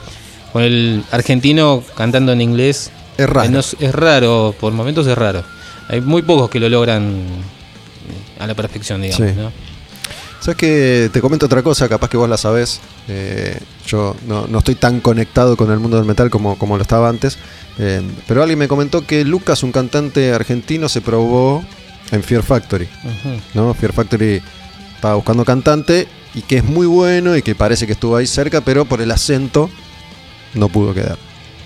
con 0.51 0.63
el 0.63 1.03
argentino 1.11 1.83
cantando 1.95 2.31
en 2.31 2.41
inglés. 2.41 2.89
Es 3.15 3.29
raro. 3.29 3.47
Eh, 3.47 3.51
no 3.51 3.59
es 3.59 3.93
raro, 3.93 4.55
por 4.59 4.73
momentos 4.73 5.05
es 5.05 5.15
raro. 5.15 5.43
Hay 5.91 5.99
muy 5.99 6.21
pocos 6.21 6.49
que 6.49 6.57
lo 6.59 6.69
logran 6.69 7.25
a 8.39 8.47
la 8.47 8.55
perfección, 8.55 9.01
digamos. 9.01 9.29
Sí. 9.29 9.35
¿no? 9.37 9.51
¿Sabes 10.39 10.55
que 10.55 11.09
Te 11.11 11.19
comento 11.19 11.45
otra 11.45 11.61
cosa, 11.61 11.89
capaz 11.89 12.09
que 12.09 12.15
vos 12.15 12.29
la 12.29 12.37
sabés. 12.37 12.79
Eh, 13.09 13.59
yo 13.85 14.15
no, 14.25 14.47
no 14.47 14.59
estoy 14.59 14.75
tan 14.75 15.01
conectado 15.01 15.57
con 15.57 15.69
el 15.69 15.79
mundo 15.79 15.97
del 15.97 16.05
metal 16.05 16.29
como, 16.29 16.57
como 16.57 16.77
lo 16.77 16.81
estaba 16.81 17.09
antes. 17.09 17.37
Eh, 17.77 18.01
pero 18.25 18.41
alguien 18.41 18.57
me 18.57 18.69
comentó 18.69 19.05
que 19.05 19.25
Lucas, 19.25 19.63
un 19.63 19.73
cantante 19.73 20.31
argentino, 20.31 20.87
se 20.87 21.01
probó 21.01 21.61
en 22.11 22.23
Fear 22.23 22.41
Factory. 22.41 22.87
¿no? 23.53 23.73
Fear 23.73 23.91
Factory 23.91 24.41
estaba 24.95 25.15
buscando 25.15 25.43
cantante 25.43 26.07
y 26.33 26.41
que 26.41 26.57
es 26.57 26.63
muy 26.63 26.87
bueno 26.87 27.35
y 27.35 27.41
que 27.41 27.53
parece 27.53 27.85
que 27.85 27.93
estuvo 27.93 28.15
ahí 28.15 28.27
cerca, 28.27 28.61
pero 28.61 28.85
por 28.85 29.01
el 29.01 29.11
acento 29.11 29.69
no 30.53 30.69
pudo 30.69 30.93
quedar. 30.93 31.17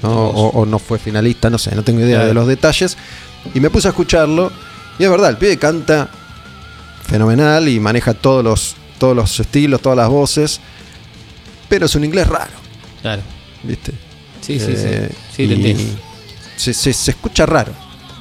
¿no? 0.02 0.30
O, 0.30 0.50
o 0.50 0.66
no 0.66 0.80
fue 0.80 1.00
finalista, 1.00 1.50
no 1.50 1.60
sé, 1.60 1.76
no 1.76 1.84
tengo 1.84 2.02
idea 2.02 2.26
de 2.26 2.34
los 2.34 2.48
detalles. 2.48 2.98
Y 3.54 3.60
me 3.60 3.70
puse 3.70 3.88
a 3.88 3.92
escucharlo 3.92 4.52
y 5.00 5.04
es 5.04 5.10
verdad, 5.10 5.30
el 5.30 5.38
pibe 5.38 5.58
canta 5.58 6.10
fenomenal 7.08 7.68
y 7.68 7.80
maneja 7.80 8.14
todos 8.14 8.44
los, 8.44 8.76
todos 8.98 9.16
los 9.16 9.40
estilos, 9.40 9.82
todas 9.82 9.98
las 9.98 10.10
voces, 10.10 10.60
pero 11.70 11.86
es 11.86 11.96
un 11.96 12.04
inglés 12.04 12.28
raro, 12.28 12.52
Claro. 13.02 13.22
¿viste? 13.64 13.92
Sí, 14.42 14.60
sí, 14.60 14.74
Eh, 14.76 15.10
sí. 15.12 15.16
Sí, 15.36 15.48
te 15.48 15.54
entiendo. 15.56 15.84
Se, 16.58 16.74
se- 16.74 16.94
se 16.94 17.12
escucha 17.12 17.46
raro. 17.46 17.74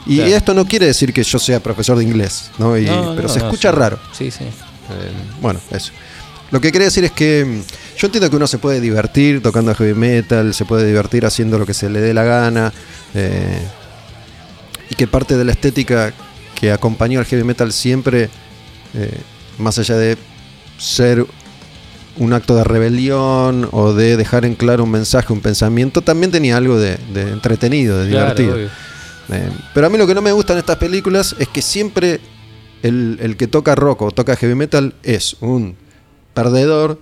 Y 0.07 0.16
Claro. 0.16 0.31
esto 0.37 0.55
no 0.55 0.64
quiere 0.66 0.87
decir 0.87 1.12
que 1.12 1.22
yo 1.22 1.39
sea 1.39 1.61
profesor 1.61 1.97
de 1.97 2.05
inglés, 2.05 2.51
¿no? 2.59 2.77
Y- 2.77 2.85
No, 2.85 3.14
pero 3.14 3.29
no, 3.29 3.33
se 3.33 3.39
escucha 3.39 3.70
sí. 3.70 3.77
raro. 3.77 3.99
Sí, 4.12 4.31
sí. 4.31 4.45
Eh, 4.45 4.51
bueno, 5.41 5.61
eso. 5.70 5.93
Lo 6.51 6.61
que 6.61 6.70
quería 6.72 6.87
decir 6.87 7.05
es 7.05 7.12
que 7.12 7.45
mm, 7.45 7.99
yo 7.99 8.07
entiendo 8.09 8.29
que 8.29 8.37
uno 8.37 8.47
se 8.47 8.59
puede 8.59 8.81
divertir 8.81 9.43
tocando 9.43 9.75
heavy 9.75 9.95
metal, 9.95 10.53
se 10.53 10.64
puede 10.66 10.87
divertir 10.87 11.25
haciendo 11.25 11.59
lo 11.59 11.64
que 11.64 11.72
se 11.75 11.89
le 11.89 12.01
dé 12.01 12.12
la 12.12 12.22
gana, 12.25 12.72
eh, 13.14 13.61
y 14.91 14.95
que 14.95 15.07
parte 15.07 15.37
de 15.37 15.45
la 15.45 15.53
estética 15.53 16.12
que 16.55 16.70
acompañó 16.72 17.18
al 17.18 17.24
heavy 17.26 17.45
metal 17.45 17.72
siempre, 17.72 18.28
eh, 18.95 19.18
más 19.59 19.78
allá 19.78 19.97
de 19.97 20.16
ser 20.78 21.24
un 22.16 22.32
acto 22.32 22.55
de 22.55 22.62
rebelión 22.64 23.68
o 23.72 23.93
de 23.93 24.16
dejar 24.16 24.45
en 24.45 24.55
claro 24.55 24.85
un 24.85 24.91
mensaje, 24.91 25.32
un 25.32 25.41
pensamiento, 25.41 26.01
también 26.01 26.30
tenía 26.30 26.57
algo 26.57 26.78
de, 26.78 26.97
de 27.12 27.22
entretenido, 27.32 27.99
de 28.05 28.11
Claro, 28.11 28.35
divertido. 28.35 28.70
Eh, 29.30 29.51
pero 29.72 29.87
a 29.87 29.91
mí 29.91 29.99
lo 29.99 30.07
que 30.07 30.14
no 30.14 30.22
me 30.22 30.32
gusta 30.32 30.53
en 30.53 30.61
estas 30.61 30.76
películas 30.76 31.35
es 31.39 31.49
que 31.49 31.62
siempre 31.62 32.20
el, 32.82 33.18
el 33.20 33.37
que 33.37 33.47
toca 33.49 33.74
rock 33.74 34.03
o 34.03 34.11
toca 34.11 34.37
heavy 34.37 34.55
metal 34.55 34.95
es 35.03 35.37
un 35.41 35.76
perdedor 36.35 37.01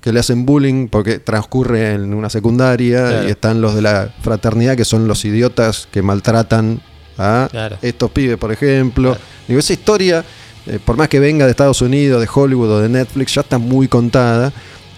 que 0.00 0.12
le 0.12 0.20
hacen 0.20 0.46
bullying 0.46 0.86
porque 0.88 1.18
transcurre 1.18 1.94
en 1.94 2.14
una 2.14 2.30
secundaria 2.30 3.08
Claro. 3.08 3.28
y 3.28 3.30
están 3.30 3.60
los 3.60 3.74
de 3.74 3.82
la 3.82 4.14
fraternidad 4.22 4.76
que 4.76 4.84
son 4.84 5.08
los 5.08 5.24
idiotas 5.24 5.88
que 5.90 6.02
maltratan 6.02 6.80
a 7.18 7.48
Claro. 7.50 7.78
estos 7.82 8.10
pibes, 8.10 8.36
por 8.38 8.52
ejemplo. 8.52 9.10
Claro. 9.10 9.24
Digo, 9.48 9.60
esa 9.60 9.72
historia, 9.72 10.24
eh, 10.66 10.78
por 10.84 10.96
más 10.96 11.08
que 11.08 11.18
venga 11.20 11.44
de 11.44 11.50
Estados 11.52 11.80
Unidos, 11.82 12.20
de 12.20 12.28
Hollywood 12.32 12.70
o 12.70 12.80
de 12.80 12.88
Netflix, 12.88 13.34
ya 13.34 13.40
está 13.42 13.58
muy 13.58 13.88
contada. 13.88 14.52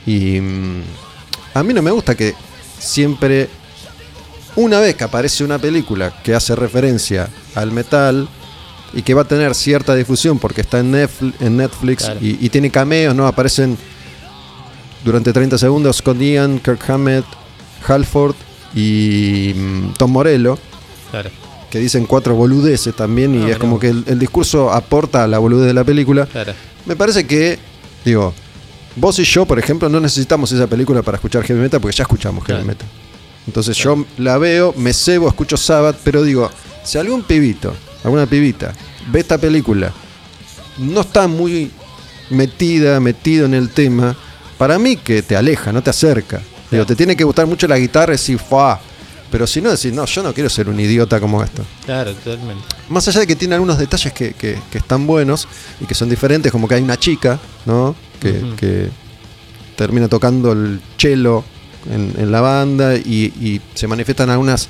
Y 0.06 0.40
mm, 0.40 0.82
a 1.54 1.62
mí 1.62 1.74
no 1.74 1.82
me 1.82 1.90
gusta 1.90 2.14
que 2.14 2.34
siempre 2.78 3.48
una 4.56 4.80
vez 4.80 4.96
que 4.96 5.04
aparece 5.04 5.44
una 5.44 5.58
película 5.58 6.12
que 6.22 6.34
hace 6.34 6.56
referencia 6.56 7.28
al 7.54 7.70
metal 7.70 8.28
y 8.94 9.02
que 9.02 9.14
va 9.14 9.22
a 9.22 9.24
tener 9.28 9.54
cierta 9.54 9.94
difusión 9.94 10.38
porque 10.38 10.62
está 10.62 10.78
en 10.80 10.90
Netflix, 10.90 11.40
en 11.42 11.56
Netflix 11.58 12.04
Claro. 12.04 12.20
y, 12.22 12.38
y 12.44 12.48
tiene 12.48 12.70
cameos, 12.70 13.14
¿no? 13.14 13.26
Aparecen 13.26 13.76
durante 15.04 15.32
30 15.32 15.58
segundos 15.58 15.96
Scott 15.98 16.18
Ian, 16.18 16.58
Kirk 16.58 16.80
Hammett, 16.90 17.24
Halford 17.86 18.34
y 18.74 19.52
mm, 19.54 19.92
Tom 19.98 20.10
Morello, 20.12 20.58
Claro, 21.10 21.30
que 21.70 21.78
dicen 21.78 22.06
cuatro 22.06 22.34
boludeces 22.34 22.94
también 22.94 23.34
y 23.34 23.44
Ah, 23.44 23.50
es 23.52 23.58
como 23.58 23.78
que 23.78 23.88
el, 23.88 24.04
el 24.06 24.18
discurso 24.18 24.72
aporta 24.72 25.24
a 25.24 25.26
la 25.26 25.38
boludez 25.38 25.66
de 25.66 25.74
la 25.74 25.84
película. 25.84 26.26
claro. 26.26 26.52
Me 26.86 26.96
parece 26.96 27.26
que, 27.26 27.58
digo, 28.04 28.32
vos 28.96 29.18
y 29.18 29.24
yo, 29.24 29.44
por 29.44 29.58
ejemplo, 29.58 29.88
no 29.90 30.00
necesitamos 30.00 30.50
esa 30.52 30.66
película 30.66 31.02
para 31.02 31.16
escuchar 31.16 31.42
heavy 31.44 31.60
metal 31.60 31.80
porque 31.80 31.96
ya 31.96 32.02
escuchamos 32.04 32.44
heavy 32.46 32.60
Claro. 32.62 32.66
metal. 32.66 32.88
Entonces 33.46 33.76
yo 33.76 34.04
la 34.18 34.38
veo, 34.38 34.74
me 34.76 34.92
cebo, 34.92 35.28
escucho 35.28 35.56
Sabbath, 35.56 35.96
pero 36.04 36.22
digo, 36.22 36.50
si 36.84 36.96
algún 36.98 37.22
pibito, 37.22 37.74
alguna 38.04 38.26
pibita, 38.26 38.72
ve 39.10 39.20
esta 39.20 39.36
película, 39.38 39.92
no 40.78 41.00
está 41.02 41.26
muy 41.28 41.70
metida, 42.30 43.00
metido 43.00 43.46
en 43.46 43.54
el 43.54 43.70
tema, 43.70 44.16
para 44.58 44.78
mí 44.78 44.96
que 44.96 45.22
te 45.22 45.36
aleja, 45.36 45.72
no 45.72 45.82
te 45.82 45.90
acerca. 45.90 46.40
Digo, 46.70 46.84
te 46.84 46.94
tiene 46.94 47.16
que 47.16 47.24
gustar 47.24 47.46
mucho 47.46 47.66
la 47.66 47.78
guitarra 47.78 48.12
y 48.12 48.16
decir, 48.16 48.38
¡fa! 48.38 48.78
Pero 49.30 49.46
si 49.46 49.60
no, 49.60 49.70
decir, 49.70 49.92
no, 49.92 50.04
yo 50.06 50.22
no 50.22 50.32
quiero 50.32 50.48
ser 50.48 50.68
un 50.68 50.80
idiota 50.80 51.20
como 51.20 51.42
esto. 51.42 51.62
Claro, 51.84 52.14
totalmente. 52.14 52.64
Más 52.88 53.06
allá 53.08 53.20
de 53.20 53.26
que 53.26 53.36
tiene 53.36 53.54
algunos 53.54 53.78
detalles 53.78 54.12
que, 54.12 54.32
que- 54.32 54.58
que 54.70 54.78
están 54.78 55.06
buenos 55.06 55.46
y 55.80 55.84
que 55.84 55.94
son 55.94 56.08
diferentes, 56.08 56.50
como 56.50 56.66
que 56.66 56.76
hay 56.76 56.82
una 56.82 56.96
chica, 56.98 57.38
¿no? 57.66 57.94
Que, 58.20 58.88
termina 59.76 60.08
tocando 60.08 60.50
el 60.52 60.80
cello 60.96 61.44
en, 61.88 62.12
en 62.18 62.32
la 62.32 62.40
banda 62.40 62.96
y, 62.96 63.32
y 63.40 63.60
se 63.74 63.86
manifiestan 63.86 64.28
algunas 64.30 64.68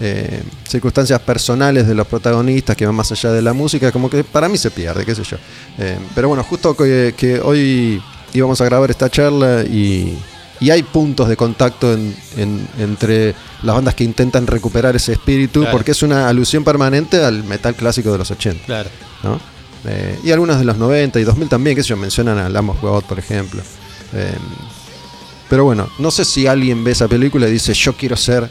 eh, 0.00 0.42
circunstancias 0.68 1.18
personales 1.20 1.86
de 1.86 1.94
los 1.94 2.06
protagonistas 2.06 2.76
que 2.76 2.84
van 2.84 2.94
más 2.94 3.10
allá 3.12 3.32
de 3.32 3.40
la 3.42 3.52
música, 3.52 3.90
como 3.92 4.10
que 4.10 4.22
para 4.24 4.48
mí 4.48 4.58
se 4.58 4.70
pierde, 4.70 5.04
qué 5.06 5.14
sé 5.14 5.22
yo. 5.22 5.36
Eh, 5.78 5.98
pero 6.14 6.28
bueno, 6.28 6.42
justo 6.44 6.76
que, 6.76 7.14
que 7.16 7.40
hoy 7.40 8.02
íbamos 8.34 8.60
a 8.60 8.64
grabar 8.64 8.90
esta 8.90 9.08
charla 9.08 9.62
y, 9.62 10.18
y 10.62 10.70
hay 10.70 10.82
puntos 10.82 11.28
de 11.28 11.36
contacto 11.36 11.92
en- 11.92 12.14
en- 12.36 12.68
entre 12.78 13.34
las 13.62 13.74
bandas 13.74 13.94
que 13.94 14.04
intentan 14.04 14.46
recuperar 14.46 14.94
ese 14.96 15.12
espíritu, 15.12 15.60
Claro. 15.60 15.72
porque 15.76 15.90
es 15.90 16.02
una 16.02 16.28
alusión 16.28 16.64
permanente 16.64 17.22
al 17.24 17.44
metal 17.44 17.74
clásico 17.74 18.12
de 18.12 18.18
los 18.18 18.30
80. 18.30 18.64
Claro. 18.64 18.88
¿no? 19.22 19.40
Eh, 19.84 20.18
y 20.24 20.30
algunas 20.30 20.58
de 20.58 20.64
los 20.64 20.76
90 20.78 21.18
y 21.20 21.24
2000 21.24 21.48
también, 21.48 21.76
que 21.76 21.82
yo, 21.82 21.96
mencionan 21.96 22.38
a 22.38 22.48
Lamb 22.48 22.70
of 22.70 22.80
God, 22.80 23.02
por 23.04 23.18
ejemplo. 23.18 23.60
Eh, 24.14 24.34
pero 25.48 25.64
bueno, 25.64 25.88
no 25.98 26.10
sé 26.10 26.24
si 26.24 26.46
alguien 26.46 26.82
ve 26.84 26.92
esa 26.92 27.08
película 27.08 27.48
y 27.48 27.52
dice, 27.52 27.74
yo 27.74 27.92
quiero 27.94 28.16
ser 28.16 28.48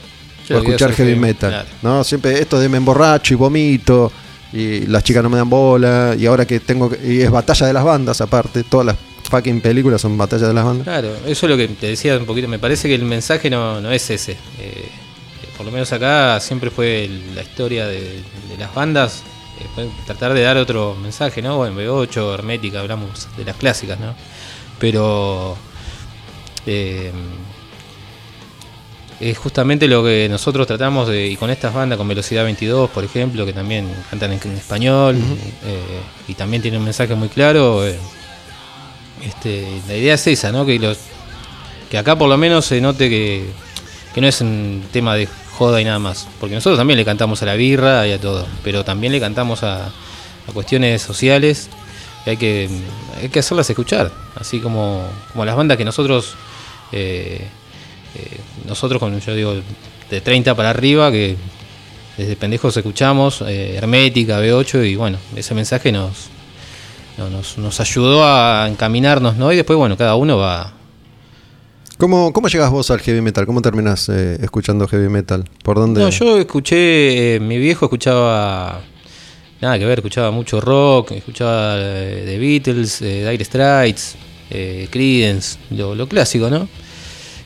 Yo 0.48 0.58
o 0.58 0.60
escuchar 0.62 0.94
heavy 0.94 1.16
metal. 1.16 1.50
claro. 1.50 1.70
¿no? 1.82 2.04
Siempre 2.04 2.40
esto 2.42 2.60
de 2.60 2.70
me 2.70 2.78
emborracho 2.78 3.34
y 3.34 3.38
vomito 3.38 4.12
y 4.54 4.82
las 4.88 5.04
chicas 5.04 5.24
no 5.24 5.30
me 5.30 5.38
dan 5.38 5.50
bola 5.50 6.14
y 6.18 6.26
ahora 6.26 6.46
que 6.46 6.60
tengo 6.60 6.92
y 7.04 7.22
es 7.22 7.32
batalla 7.32 7.66
de 7.68 7.74
las 7.74 7.84
bandas 7.84 8.20
aparte, 8.22 8.64
todas 8.64 8.86
las 8.88 8.96
fucking 9.32 9.62
películas 9.62 10.02
son 10.02 10.18
batalla 10.18 10.48
de 10.48 10.54
las 10.54 10.66
bandas. 10.66 10.84
Claro, 10.84 11.16
eso 11.26 11.46
es 11.46 11.50
lo 11.50 11.58
que 11.58 11.68
te 11.70 11.88
decía 11.88 12.18
un 12.18 12.26
poquito. 12.26 12.48
Me 12.48 12.60
parece 12.60 12.88
que 12.88 12.96
el 12.96 13.06
mensaje 13.06 13.50
no, 13.50 13.82
no 13.82 13.90
es 13.92 14.10
ese. 14.10 14.34
Eh, 14.60 14.90
por 15.58 15.66
lo 15.66 15.72
menos 15.72 15.92
acá 15.94 16.40
siempre 16.40 16.70
fue 16.70 17.10
la 17.34 17.42
historia 17.42 17.88
de, 17.88 18.02
de 18.02 18.58
las 18.60 18.74
bandas, 18.76 19.24
eh, 19.60 19.66
fue 19.74 19.88
tratar 20.06 20.34
de 20.34 20.42
dar 20.42 20.58
otro 20.58 20.96
mensaje, 21.02 21.42
¿no? 21.42 21.58
Bueno, 21.58 21.80
B8, 21.80 22.34
Hermética, 22.34 22.82
hablamos 22.82 23.28
de 23.38 23.46
las 23.46 23.56
clásicas, 23.56 24.00
¿no? 24.00 24.14
Pero 24.80 25.56
eh, 26.66 27.12
es 29.20 29.38
justamente 29.38 29.88
lo 29.88 30.04
que 30.04 30.28
nosotros 30.30 30.66
tratamos 30.66 31.08
de, 31.08 31.28
y 31.28 31.36
con 31.38 31.52
estas 31.52 31.74
bandas, 31.74 31.98
con 31.98 32.08
Velocidad 32.08 32.44
22, 32.44 32.90
por 32.90 33.04
ejemplo, 33.04 33.46
que 33.46 33.54
también 33.54 33.88
cantan 34.10 34.32
en, 34.34 34.40
en 34.44 34.58
español 34.58 35.16
eh, 35.64 36.02
y 36.28 36.34
también 36.34 36.62
tienen 36.64 36.80
un 36.80 36.86
mensaje 36.86 37.14
muy 37.14 37.30
claro. 37.30 37.88
eh, 37.88 37.98
este, 39.24 39.82
la 39.88 39.96
idea 39.96 40.16
es 40.16 40.28
esa, 40.28 40.52
¿no? 40.52 40.66
Que, 40.66 40.96
acá 41.98 42.18
por 42.18 42.30
lo 42.30 42.38
menos 42.38 42.66
se 42.66 42.82
note 42.82 43.10
que, 43.10 43.46
no 44.16 44.28
es 44.28 44.42
un 44.42 44.84
tema 44.92 45.16
de 45.16 45.28
joda 45.54 45.82
y 45.82 45.86
nada 45.86 46.00
más. 46.00 46.28
Porque 46.40 46.56
nosotros 46.56 46.78
también 46.78 46.98
le 46.98 47.06
cantamos 47.06 47.42
a 47.42 47.46
la 47.46 47.56
birra 47.56 48.08
y 48.08 48.12
a 48.12 48.20
todo, 48.20 48.48
pero 48.64 48.84
también 48.84 49.14
le 49.14 49.20
cantamos 49.20 49.64
a, 49.64 49.92
cuestiones 50.54 51.02
sociales 51.02 51.70
que, 52.26 52.70
hay 53.22 53.30
que 53.30 53.40
hacerlas 53.40 53.70
escuchar. 53.70 54.12
Así 54.36 54.60
como, 54.60 55.08
las 55.36 55.56
bandas 55.56 55.78
que 55.78 55.86
nosotros, 55.86 56.36
eh, 56.92 57.48
eh, 58.16 58.38
nosotros 58.68 59.00
con, 59.00 59.20
yo 59.20 59.36
digo, 59.36 59.56
de 60.10 60.22
30 60.22 60.56
para 60.56 60.72
arriba, 60.72 61.12
que 61.12 61.38
desde 62.18 62.36
pendejos 62.36 62.76
escuchamos, 62.76 63.42
eh, 63.48 63.76
Hermética, 63.76 64.42
B8, 64.42 64.86
y 64.90 64.96
bueno, 64.96 65.18
ese 65.36 65.56
mensaje 65.56 65.92
nos, 65.92 66.30
no, 66.30 66.41
nos, 67.18 67.58
nos 67.58 67.80
ayudó 67.80 68.26
a 68.26 68.68
encaminarnos, 68.70 69.38
¿no? 69.38 69.52
Y 69.52 69.56
después, 69.56 69.78
bueno, 69.78 69.98
cada 69.98 70.16
uno 70.16 70.38
va. 70.38 70.74
¿Cómo, 71.98 72.34
¿Cómo 72.34 72.48
llegas 72.48 72.72
vos 72.72 72.90
al 72.90 73.00
heavy 73.00 73.22
metal? 73.22 73.46
¿Cómo 73.46 73.62
terminas 73.62 74.10
eh, 74.10 74.38
escuchando 74.42 74.88
heavy 74.88 75.08
metal? 75.08 75.44
¿Por 75.64 75.78
dónde? 75.78 76.02
No, 76.02 76.10
yo 76.10 76.40
escuché, 76.40 77.36
eh, 77.36 77.40
mi 77.40 77.60
viejo 77.60 77.86
escuchaba, 77.86 78.82
nada 79.62 79.78
que 79.78 79.86
ver, 79.86 80.00
escuchaba 80.00 80.32
mucho 80.32 80.60
rock, 80.60 81.12
escuchaba 81.12 81.76
eh, 81.78 82.24
The 82.26 82.40
Beatles, 82.40 83.00
Dire 83.02 83.46
Straits, 83.46 84.16
Creedence, 84.50 85.60
lo, 85.70 85.94
lo 85.94 86.08
clásico, 86.08 86.50
¿no? 86.50 86.68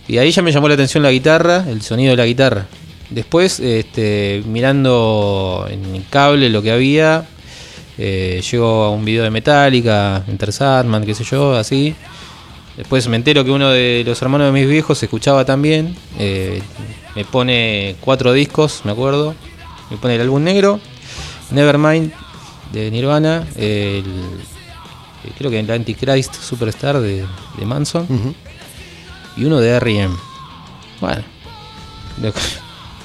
Y 0.08 0.20
ahí 0.20 0.32
ya 0.32 0.42
me 0.42 0.52
llamó 0.52 0.68
la 0.68 0.76
atención 0.76 1.04
la 1.04 1.12
guitarra, 1.12 1.66
el 1.68 1.82
sonido 1.82 2.12
de 2.12 2.18
la 2.18 2.26
guitarra. 2.26 2.68
Después, 3.10 3.60
este, 3.60 4.42
mirando 4.48 5.68
en 5.70 5.96
el 5.96 6.06
cable 6.10 6.50
lo 6.50 6.62
que 6.62 6.72
había, 6.72 7.26
eh, 7.98 8.42
llego 8.50 8.84
a 8.84 8.90
un 8.92 9.06
video 9.06 9.24
de 9.24 9.30
Metallica, 9.32 10.24
Enter 10.28 10.52
Sandman, 10.52 11.06
qué 11.06 11.14
sé 11.16 11.24
yo, 11.24 11.56
así. 11.56 11.96
Después 12.78 13.08
me 13.08 13.16
entero 13.16 13.46
que 13.46 13.52
uno 13.52 13.70
de 13.70 14.04
los 14.06 14.22
hermanos 14.22 14.48
de 14.48 14.52
mis 14.60 14.68
viejos 14.70 15.02
escuchaba 15.02 15.46
también. 15.46 15.96
eh, 16.20 16.62
me 17.16 17.24
pone 17.24 17.96
cuatro 18.02 18.34
discos, 18.34 18.82
me 18.84 18.92
acuerdo. 18.92 19.34
Me 19.90 19.98
pone 19.98 20.16
el 20.16 20.22
álbum 20.22 20.44
negro, 20.44 20.80
Nevermind 21.52 22.12
de 22.74 22.90
Nirvana, 22.92 23.46
el, 23.56 24.04
eh, 24.04 25.32
creo 25.38 25.52
que 25.52 25.60
el 25.60 25.70
Antichrist 25.72 26.34
Superstar 26.34 27.00
de, 27.00 27.24
de 27.58 27.66
Manson 27.66 28.08
y 29.38 29.46
uno 29.46 29.60
de 29.60 29.70
R.E.M. 29.70 30.14
Bueno, 31.00 31.24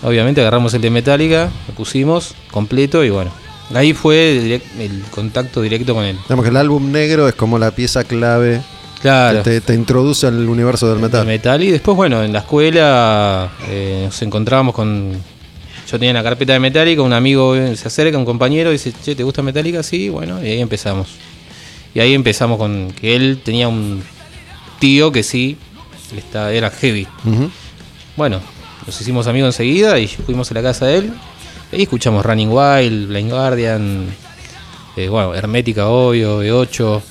obviamente 0.03 0.41
agarramos 0.41 0.73
el 0.75 0.81
de 0.81 0.91
Metallica, 0.91 1.51
lo 1.69 1.75
pusimos 1.75 2.35
completo 2.51 3.05
y 3.05 3.11
bueno, 3.11 3.31
ahí 3.75 3.93
fue 3.95 4.37
el, 4.39 4.45
direct- 4.61 4.81
el 4.81 5.03
contacto 5.11 5.63
directo 5.63 5.95
con 5.95 6.05
él. 6.05 6.17
Digamos 6.25 6.45
que 6.45 6.51
el 6.51 6.57
álbum 6.57 6.91
negro 6.93 7.29
es 7.29 7.35
como 7.35 7.59
la 7.59 7.71
pieza 7.71 8.05
clave 8.05 8.61
Claro. 9.03 9.43
que 9.43 9.51
te, 9.51 9.61
te 9.63 9.75
introduce 9.75 10.27
al 10.27 10.47
universo 10.49 10.89
del 10.91 10.99
metal. 10.99 11.27
metal. 11.27 11.63
Y 11.63 11.71
después, 11.71 11.97
bueno, 11.97 12.23
en 12.23 12.33
la 12.35 12.41
escuela 12.41 13.51
eh, 13.69 14.03
nos 14.07 14.23
encontrábamos 14.23 14.75
con. 14.75 15.13
Yo 15.91 15.99
tenía 15.99 16.11
una 16.13 16.23
carpeta 16.23 16.53
de 16.53 16.61
Metallica, 16.61 17.03
un 17.03 17.13
amigo 17.13 17.55
se 17.75 17.89
acerca, 17.89 18.17
un 18.19 18.25
compañero, 18.25 18.71
dice, 18.71 18.93
che, 19.03 19.15
¿te 19.17 19.23
gusta 19.25 19.43
Metallica? 19.43 19.83
Sí, 19.83 20.09
bueno, 20.09 20.41
y 20.45 20.49
ahí 20.51 20.61
empezamos. 20.61 21.09
Y 21.95 21.99
ahí 22.01 22.15
empezamos 22.15 22.59
con 22.59 22.93
que 22.93 23.17
él 23.17 23.41
tenía 23.45 23.67
un 23.69 24.03
tío 24.79 25.11
que 25.11 25.23
sí, 25.25 25.57
está- 26.17 26.53
era 26.53 26.71
heavy. 26.71 27.09
Bueno, 28.17 28.41
nos 28.87 29.01
hicimos 29.01 29.27
amigos 29.27 29.49
enseguida 29.55 29.99
y 29.99 30.07
fuimos 30.07 30.51
a 30.51 30.55
la 30.55 30.63
casa 30.63 30.87
de 30.87 30.99
él. 30.99 31.13
Ahí 31.73 31.83
escuchamos 31.83 32.25
Running 32.25 32.49
Wild, 32.51 33.09
Blind 33.09 33.31
Guardian, 33.31 34.07
eh, 34.97 35.09
bueno, 35.09 35.35
Hermética, 35.35 35.87
obvio, 35.87 36.43
E8. 36.43 37.03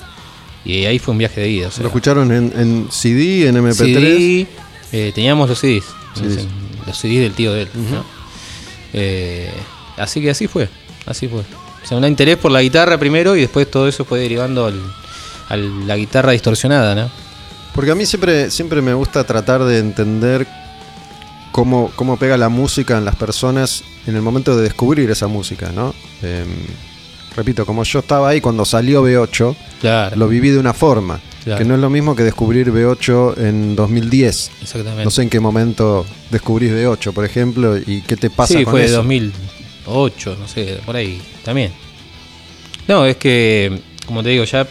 Y 0.64 0.84
ahí 0.84 0.98
fue 0.98 1.12
un 1.12 1.18
viaje 1.18 1.40
de 1.40 1.48
ida. 1.48 1.68
o 1.68 1.70
sea, 1.70 1.82
¿Lo 1.82 1.88
escucharon 1.88 2.30
en, 2.30 2.52
en 2.54 2.88
CD, 2.90 3.48
en 3.48 3.56
MP3? 3.56 3.74
CD, 3.74 4.46
eh, 4.92 5.12
teníamos 5.14 5.48
los 5.48 5.58
CDs, 5.58 5.84
CDs. 6.14 6.46
los 6.86 6.98
CDs 6.98 7.20
del 7.20 7.32
tío 7.32 7.54
de 7.54 7.62
él. 7.62 7.68
¿no? 7.74 8.04
Eh, 8.92 9.50
así 9.96 10.20
que 10.20 10.30
así 10.30 10.46
fue, 10.46 10.68
así 11.06 11.28
fue. 11.28 11.40
O 11.40 11.86
sea, 11.86 11.96
un 11.96 12.04
interés 12.04 12.36
por 12.36 12.50
la 12.50 12.60
guitarra 12.60 12.98
primero 12.98 13.34
y 13.36 13.40
después 13.40 13.70
todo 13.70 13.88
eso 13.88 14.04
fue 14.04 14.20
derivando 14.20 14.66
al, 14.66 14.78
a 15.48 15.56
la 15.56 15.96
guitarra 15.96 16.32
distorsionada, 16.32 16.94
¿no? 16.94 17.10
Porque 17.74 17.92
a 17.92 17.94
mí 17.94 18.04
siempre, 18.04 18.50
siempre 18.50 18.82
me 18.82 18.92
gusta 18.92 19.24
tratar 19.24 19.64
de 19.64 19.78
entender 19.78 20.46
cómo, 21.52 21.90
cómo 21.96 22.16
pega 22.16 22.36
la 22.36 22.48
música 22.48 22.96
en 22.98 23.04
las 23.04 23.16
personas 23.16 23.82
en 24.06 24.16
el 24.16 24.22
momento 24.22 24.56
de 24.56 24.62
descubrir 24.64 25.10
esa 25.10 25.26
música, 25.26 25.70
¿no? 25.72 25.94
Em, 26.22 26.46
repito, 27.36 27.64
como 27.66 27.84
yo 27.84 27.98
estaba 28.00 28.28
ahí 28.30 28.40
cuando 28.40 28.64
salió 28.64 29.02
B8, 29.04 29.56
Claro, 29.80 30.16
lo 30.16 30.28
viví 30.28 30.50
de 30.50 30.58
una 30.58 30.72
forma, 30.74 31.20
Claro. 31.44 31.58
que 31.58 31.64
no 31.64 31.74
es 31.74 31.80
lo 31.80 31.88
mismo 31.90 32.14
que 32.16 32.22
descubrir 32.22 32.70
B8 32.72 33.38
en 33.38 33.74
2010. 33.76 34.50
exactamente. 34.62 35.04
No 35.04 35.10
sé 35.10 35.22
en 35.22 35.30
qué 35.30 35.40
momento 35.40 36.04
descubrís 36.30 36.72
B8, 36.72 37.12
por 37.12 37.24
ejemplo, 37.24 37.76
y 37.78 38.02
qué 38.02 38.16
te 38.16 38.30
pasa 38.30 38.54
sí, 38.58 38.64
con 38.64 38.72
fue 38.72 38.80
de 38.80 38.86
eso. 38.86 38.96
2008, 38.96 40.36
no 40.38 40.48
sé, 40.48 40.80
por 40.84 40.96
ahí 40.96 41.20
también. 41.44 41.72
No, 42.88 43.06
es 43.06 43.16
que, 43.16 43.80
como 44.06 44.22
te 44.22 44.30
digo, 44.30 44.44
ya 44.44 44.66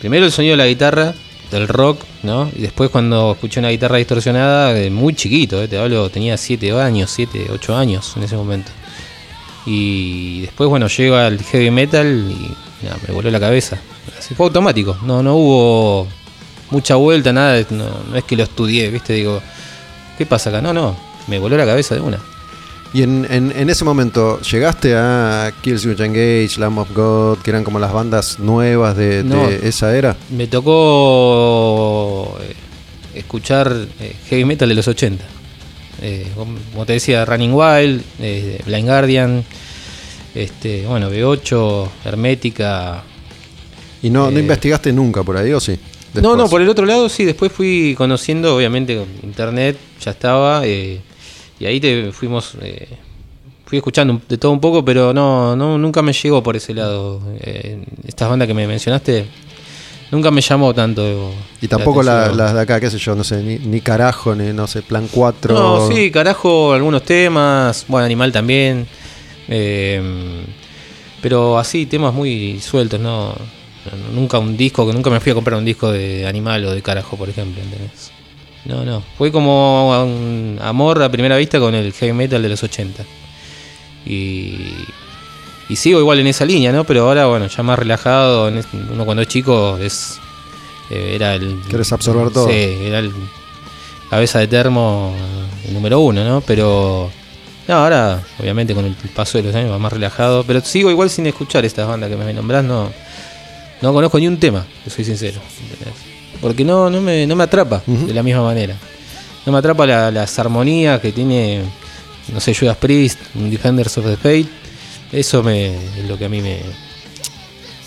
primero 0.00 0.26
el 0.26 0.32
sonido 0.32 0.52
de 0.52 0.56
la 0.58 0.66
guitarra, 0.66 1.14
del 1.50 1.68
rock, 1.68 2.04
¿no? 2.22 2.50
Y 2.56 2.62
después 2.62 2.90
cuando 2.90 3.32
escuché 3.32 3.60
una 3.60 3.70
guitarra 3.70 3.96
distorsionada, 3.96 4.74
muy 4.90 5.14
chiquito, 5.14 5.62
¿eh? 5.62 5.68
te 5.68 5.78
hablo, 5.78 6.08
tenía 6.10 6.36
7 6.36 6.80
años, 6.80 7.10
7, 7.10 7.48
8 7.52 7.76
años 7.76 8.12
en 8.16 8.22
ese 8.22 8.36
momento. 8.36 8.70
Y 9.66 10.42
después, 10.42 10.68
bueno, 10.70 10.86
llego 10.88 11.16
al 11.16 11.42
heavy 11.42 11.70
metal 11.70 12.06
y 12.30 12.50
me 13.06 13.14
voló 13.14 13.30
la 13.30 13.40
cabeza. 13.40 13.78
Fue 14.36 14.46
automático, 14.46 14.96
no, 15.02 15.22
no 15.22 15.36
hubo 15.36 16.08
mucha 16.70 16.94
vuelta, 16.94 17.32
nada, 17.32 17.64
no 17.70 18.16
es 18.16 18.24
que 18.24 18.36
lo 18.36 18.44
estudié, 18.44 18.88
¿viste? 18.90 19.14
Digo, 19.14 19.42
¿qué 20.16 20.26
pasa 20.26 20.50
acá? 20.50 20.62
No, 20.62 20.72
no, 20.72 20.96
me 21.26 21.38
voló 21.38 21.56
la 21.56 21.66
cabeza 21.66 21.94
de 21.94 22.00
una. 22.00 22.18
Y 22.92 23.02
en, 23.02 23.24
en- 23.30 23.52
en 23.54 23.70
ese 23.70 23.84
momento, 23.84 24.40
¿llegaste 24.40 24.96
a 24.96 25.52
Kills 25.62 25.82
You 25.82 25.90
Engage, 25.92 26.58
Lamb 26.58 26.78
of 26.78 26.90
God, 26.92 27.38
que 27.38 27.50
eran 27.50 27.62
como 27.62 27.78
las 27.78 27.92
bandas 27.92 28.38
nuevas 28.40 28.96
de, 28.96 29.60
esa 29.62 29.96
era? 29.96 30.16
Me 30.30 30.48
tocó 30.48 32.36
eh, 32.42 32.54
escuchar 33.14 33.72
eh, 34.00 34.14
heavy 34.28 34.44
metal 34.44 34.68
de 34.68 34.74
los 34.74 34.88
80. 34.88 35.24
Eh, 36.02 36.26
como 36.34 36.86
te 36.86 36.94
decía, 36.94 37.24
Running 37.24 37.52
Wild, 37.52 38.02
eh, 38.20 38.60
Blind 38.66 38.88
Guardian, 38.88 39.44
este, 40.34 40.86
bueno, 40.86 41.10
B8, 41.10 41.88
Hermética. 42.06 43.02
¿Y 44.02 44.10
no, 44.10 44.30
no 44.30 44.38
investigaste 44.38 44.92
nunca 44.92 45.22
por 45.22 45.36
ahí, 45.36 45.52
o 45.52 45.60
sí? 45.60 45.72
No, 46.14 46.20
Después. 46.22 46.36
no, 46.38 46.48
por 46.48 46.60
el 46.62 46.68
otro 46.68 46.86
lado 46.86 47.08
sí, 47.08 47.24
después 47.24 47.52
fui 47.52 47.94
conociendo, 47.96 48.56
obviamente, 48.56 49.00
internet, 49.22 49.76
ya 50.04 50.10
estaba, 50.10 50.62
eh, 50.66 51.00
y 51.60 51.66
ahí 51.66 51.78
te 51.80 52.10
fuimos, 52.10 52.56
eh, 52.62 52.88
fui 53.66 53.78
escuchando 53.78 54.20
de 54.28 54.38
todo 54.38 54.50
un 54.50 54.60
poco, 54.60 54.84
pero 54.84 55.12
no, 55.14 55.54
no 55.54 55.78
nunca 55.78 56.02
me 56.02 56.12
llegó 56.12 56.42
por 56.42 56.56
ese 56.56 56.74
lado. 56.74 57.20
Eh, 57.40 57.84
estas 58.06 58.28
bandas 58.28 58.48
que 58.48 58.54
me 58.54 58.66
mencionaste, 58.66 59.26
nunca 60.10 60.30
me 60.32 60.40
llamó 60.40 60.74
tanto. 60.74 61.32
Y 61.60 61.68
tampoco 61.68 62.02
la- 62.02 62.32
las 62.32 62.54
de 62.54 62.60
acá, 62.62 62.80
qué 62.80 62.90
sé 62.90 62.98
yo, 62.98 63.14
no 63.14 63.22
sé, 63.22 63.42
ni, 63.42 63.58
ni 63.58 63.80
carajo, 63.80 64.34
ni 64.34 64.52
no 64.52 64.66
sé, 64.66 64.82
plan 64.82 65.06
4. 65.12 65.54
No, 65.54 65.88
sí, 65.88 66.10
carajo, 66.10 66.72
algunos 66.72 67.04
temas, 67.04 67.84
bueno, 67.86 68.06
Animal 68.06 68.32
también, 68.32 68.86
eh, 69.48 70.02
pero 71.20 71.58
así, 71.58 71.86
temas 71.86 72.14
muy 72.14 72.58
sueltos, 72.60 72.98
¿no? 72.98 73.34
Nunca 74.14 74.38
un 74.38 74.56
disco, 74.56 74.86
que 74.86 74.92
nunca 74.92 75.10
me 75.10 75.20
fui 75.20 75.32
a 75.32 75.34
comprar 75.34 75.58
un 75.58 75.64
disco 75.64 75.90
de 75.90 76.26
Animal 76.26 76.64
o 76.66 76.72
de 76.74 76.82
carajo, 76.82 77.16
por 77.16 77.28
ejemplo, 77.28 77.62
¿entendés? 77.62 78.12
No, 78.64 78.84
no, 78.84 79.02
fue 79.16 79.32
como 79.32 80.02
un 80.04 80.58
amor 80.62 81.02
a 81.02 81.10
primera 81.10 81.36
vista 81.36 81.58
con 81.58 81.74
el 81.74 81.92
heavy 81.92 82.12
metal 82.12 82.42
de 82.42 82.48
los 82.48 82.62
80. 82.62 83.04
Y, 84.04 84.74
y 85.68 85.76
sigo 85.76 85.98
igual 85.98 86.18
en 86.20 86.26
esa 86.26 86.44
línea, 86.44 86.72
¿no? 86.72 86.84
Pero 86.84 87.08
ahora, 87.08 87.26
bueno, 87.26 87.46
ya 87.46 87.62
más 87.62 87.78
relajado, 87.78 88.52
uno 88.90 89.04
cuando 89.04 89.22
es 89.22 89.28
chico 89.28 89.78
es... 89.78 90.18
eh, 90.90 91.12
era 91.14 91.34
el... 91.34 91.60
Querés 91.70 91.92
absorber 91.92 92.30
todo. 92.32 92.48
Sí, 92.48 92.54
era 92.54 92.98
el 92.98 93.12
cabeza 94.10 94.40
de 94.40 94.48
termo 94.48 95.14
el 95.66 95.72
número 95.72 96.00
uno, 96.00 96.24
¿no? 96.24 96.40
Pero 96.40 97.10
no, 97.68 97.74
ahora, 97.74 98.20
obviamente, 98.40 98.74
con 98.74 98.84
el 98.84 98.94
paso 99.14 99.38
de 99.38 99.44
los 99.44 99.54
años 99.54 99.70
va 99.70 99.78
más 99.78 99.92
relajado. 99.92 100.44
Pero 100.44 100.60
sigo 100.60 100.90
igual 100.90 101.08
sin 101.08 101.26
escuchar 101.26 101.64
estas 101.64 101.86
bandas 101.86 102.10
que 102.10 102.16
me 102.16 102.32
nombrás, 102.34 102.64
no, 102.64 102.90
no 103.80 103.92
conozco 103.92 104.18
ni 104.18 104.26
un 104.26 104.38
tema, 104.38 104.66
te 104.84 104.90
soy 104.90 105.04
sincero. 105.04 105.40
¿entendés? 105.62 106.09
Porque 106.40 106.64
no, 106.64 106.88
no, 106.90 107.00
me, 107.00 107.26
no 107.26 107.36
me 107.36 107.44
atrapa 107.44 107.82
de 107.86 108.14
la 108.14 108.22
misma 108.22 108.42
manera. 108.42 108.74
No 109.46 109.52
me 109.52 109.58
atrapa 109.58 109.86
la- 109.86 110.10
las 110.10 110.38
armonías 110.38 111.00
que 111.00 111.12
tiene 111.12 111.62
no 112.32 112.38
sé, 112.40 112.54
Judas 112.54 112.76
Priest, 112.76 113.18
Defenders 113.34 113.98
of 113.98 114.04
the 114.06 114.16
Fate. 114.16 114.46
Eso 115.12 115.42
me, 115.42 115.68
es 115.98 116.04
lo 116.08 116.16
que 116.16 116.26
a 116.26 116.28
mí 116.28 116.40
me, 116.40 116.58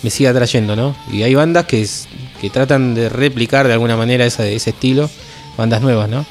me 0.02 0.10
sigue 0.10 0.28
atrayendo, 0.28 0.76
¿no? 0.76 0.94
Y 1.10 1.22
hay 1.22 1.34
bandas 1.34 1.64
que, 1.66 1.80
es- 1.82 2.06
que 2.40 2.50
tratan 2.50 2.94
de 2.94 3.08
replicar 3.08 3.66
de 3.66 3.72
alguna 3.72 3.96
manera 3.96 4.26
esa- 4.26 4.46
ese 4.46 4.70
estilo, 4.70 5.08
bandas 5.56 5.80
nuevas, 5.80 6.08
¿no? 6.08 6.26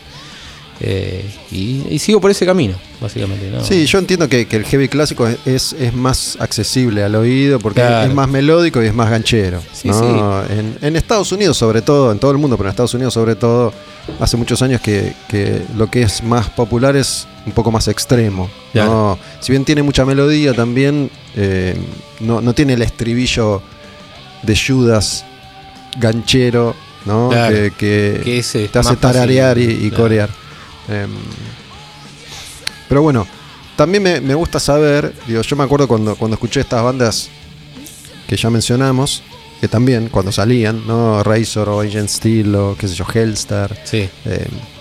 Eh, 0.80 1.24
y, 1.52 1.84
y 1.90 2.00
sigo 2.00 2.20
por 2.20 2.32
ese 2.32 2.46
camino, 2.46 2.76
básicamente, 3.00 3.50
¿no? 3.50 3.64
Sí, 3.64 3.86
yo 3.86 4.00
entiendo 4.00 4.28
que, 4.28 4.48
que 4.48 4.58
el 4.58 4.66
heavy 4.66 4.90
clásico 4.90 5.28
es, 5.28 5.38
es, 5.46 5.74
es 5.74 5.94
más 5.94 6.36
accesible 6.40 7.04
al 7.04 7.16
oído 7.16 7.60
porque 7.60 7.80
Claro. 7.82 8.10
es 8.10 8.14
más 8.14 8.28
melódico 8.28 8.82
y 8.84 8.88
es 8.88 8.94
más 8.94 9.10
ganchero. 9.10 9.62
Sí, 9.72 9.88
¿no? 9.90 10.44
En, 10.46 10.76
en 10.82 10.96
Estados 10.96 11.32
Unidos 11.32 11.58
sobre 11.58 11.82
todo, 11.82 12.12
en 12.12 12.20
todo 12.20 12.32
el 12.32 12.38
mundo, 12.38 12.58
pero 12.58 12.68
en 12.70 12.72
Estados 12.72 12.94
Unidos 12.96 13.14
sobre 13.14 13.36
todo, 13.36 13.72
hace 14.20 14.36
muchos 14.36 14.62
años 14.62 14.82
que, 14.82 15.14
que 15.30 15.62
lo 15.78 15.90
que 15.90 16.02
es 16.02 16.24
más 16.24 16.50
popular 16.50 16.96
es 16.96 17.28
un 17.46 17.54
poco 17.54 17.72
más 17.72 17.88
extremo. 17.88 18.50
¿no? 18.74 19.18
Si 19.40 19.52
bien 19.52 19.64
tiene 19.66 19.84
mucha 19.84 20.06
melodía 20.06 20.54
también, 20.54 21.10
eh, 21.36 21.78
no, 22.20 22.42
no 22.42 22.54
tiene 22.54 22.74
el 22.74 22.82
estribillo 22.82 23.62
de 24.42 24.58
Judas 24.58 25.24
ganchero, 26.00 26.76
¿no? 27.06 27.30
Claro. 27.30 27.56
Que, 27.56 27.72
que 27.78 28.24
te 28.24 28.40
hace 28.40 28.68
fácil, 28.68 28.98
tararear 28.98 29.58
y, 29.58 29.92
corear. 29.92 30.30
Em, 30.90 31.12
pero 32.90 33.02
bueno, 33.02 33.26
también 33.76 34.04
me, 34.04 34.22
me 34.22 34.36
gusta 34.36 34.60
saber, 34.60 35.14
digo, 35.28 35.42
yo 35.42 35.56
me 35.56 35.64
acuerdo 35.64 35.88
cuando, 35.88 36.16
cuando 36.16 36.36
escuché 36.36 36.62
estas 36.62 36.84
bandas 36.84 37.30
que 38.28 38.36
ya 38.38 38.50
mencionamos, 38.50 39.24
que 39.60 39.68
también 39.68 40.10
cuando 40.10 40.32
salían, 40.32 40.86
¿no? 40.86 41.24
Razor 41.24 41.70
o 41.70 41.82
Agent 41.82 42.10
Steel 42.10 42.54
o 42.56 42.76
qué 42.78 42.88
sé 42.88 42.96
yo, 42.96 43.06
Hellstar. 43.12 43.76
Sí. 43.84 44.10
em, 44.26 44.74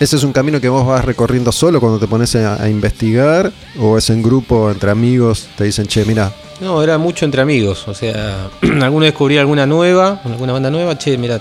¿Ese 0.00 0.16
es 0.16 0.24
un 0.24 0.32
camino 0.32 0.60
que 0.60 0.68
vos 0.68 0.84
vas 0.84 1.04
recorriendo 1.04 1.52
solo 1.52 1.78
cuando 1.80 2.00
te 2.00 2.08
pones 2.08 2.34
a, 2.34 2.60
a 2.60 2.68
investigar? 2.68 3.52
¿O 3.78 3.96
es 3.96 4.10
en 4.10 4.22
grupo, 4.22 4.70
entre 4.70 4.90
amigos, 4.90 5.48
te 5.56 5.64
dicen, 5.64 5.86
che, 5.86 6.04
mira, 6.04 6.32
No, 6.60 6.82
era 6.82 6.98
mucho 6.98 7.24
entre 7.24 7.42
amigos. 7.42 7.86
O 7.86 7.94
sea, 7.94 8.48
alguno 8.82 9.04
descubría 9.04 9.40
alguna 9.40 9.66
nueva, 9.66 10.20
alguna 10.24 10.52
banda 10.52 10.70
nueva. 10.70 10.98
Che, 10.98 11.16
mira, 11.16 11.40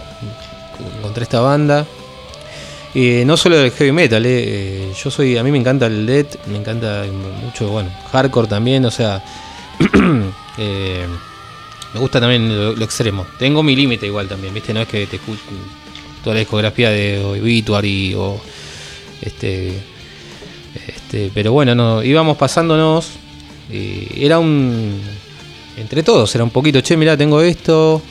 encontré 1.00 1.24
esta 1.24 1.40
banda. 1.40 1.86
Eh, 2.96 3.24
no 3.26 3.38
solo 3.38 3.58
del 3.58 3.72
heavy 3.72 3.92
metal, 3.92 4.24
eh, 4.24 4.44
eh, 4.46 4.94
yo 5.04 5.10
soy, 5.10 5.36
a 5.36 5.44
mí 5.44 5.52
me 5.52 5.58
encanta 5.58 5.88
el 5.88 6.06
death, 6.06 6.46
me 6.46 6.60
encanta 6.60 7.04
mucho, 7.44 7.70
bueno, 7.70 7.90
hardcore 8.12 8.48
también, 8.48 8.86
o 8.86 8.92
sea, 8.92 9.24
eh, 10.60 11.08
me 11.94 12.00
gusta 12.00 12.20
también 12.20 12.76
lo, 12.78 12.84
extremo. 12.84 13.26
Tengo 13.40 13.64
mi 13.64 13.76
límite 13.76 14.06
igual 14.06 14.28
también, 14.28 14.54
¿viste? 14.54 14.76
No 14.76 14.82
es 14.82 14.88
que 14.88 15.08
te 15.08 15.16
escucho 15.16 15.42
toda 16.24 16.36
la 16.36 16.42
discografía 16.42 16.92
de 16.92 17.20
Obituary 17.24 18.14
o 18.16 18.40
este 19.22 19.74
este, 20.88 21.32
pero 21.34 21.52
bueno, 21.52 21.74
no, 21.74 22.04
íbamos 22.04 22.38
pasándonos. 22.38 23.10
era 23.72 24.38
un. 24.38 25.02
Entre 25.78 26.04
todos, 26.04 26.34
era 26.36 26.44
un 26.44 26.52
poquito, 26.52 26.82
che, 26.82 26.96
mirá, 26.96 27.18
tengo 27.18 27.42
esto. 27.42 28.02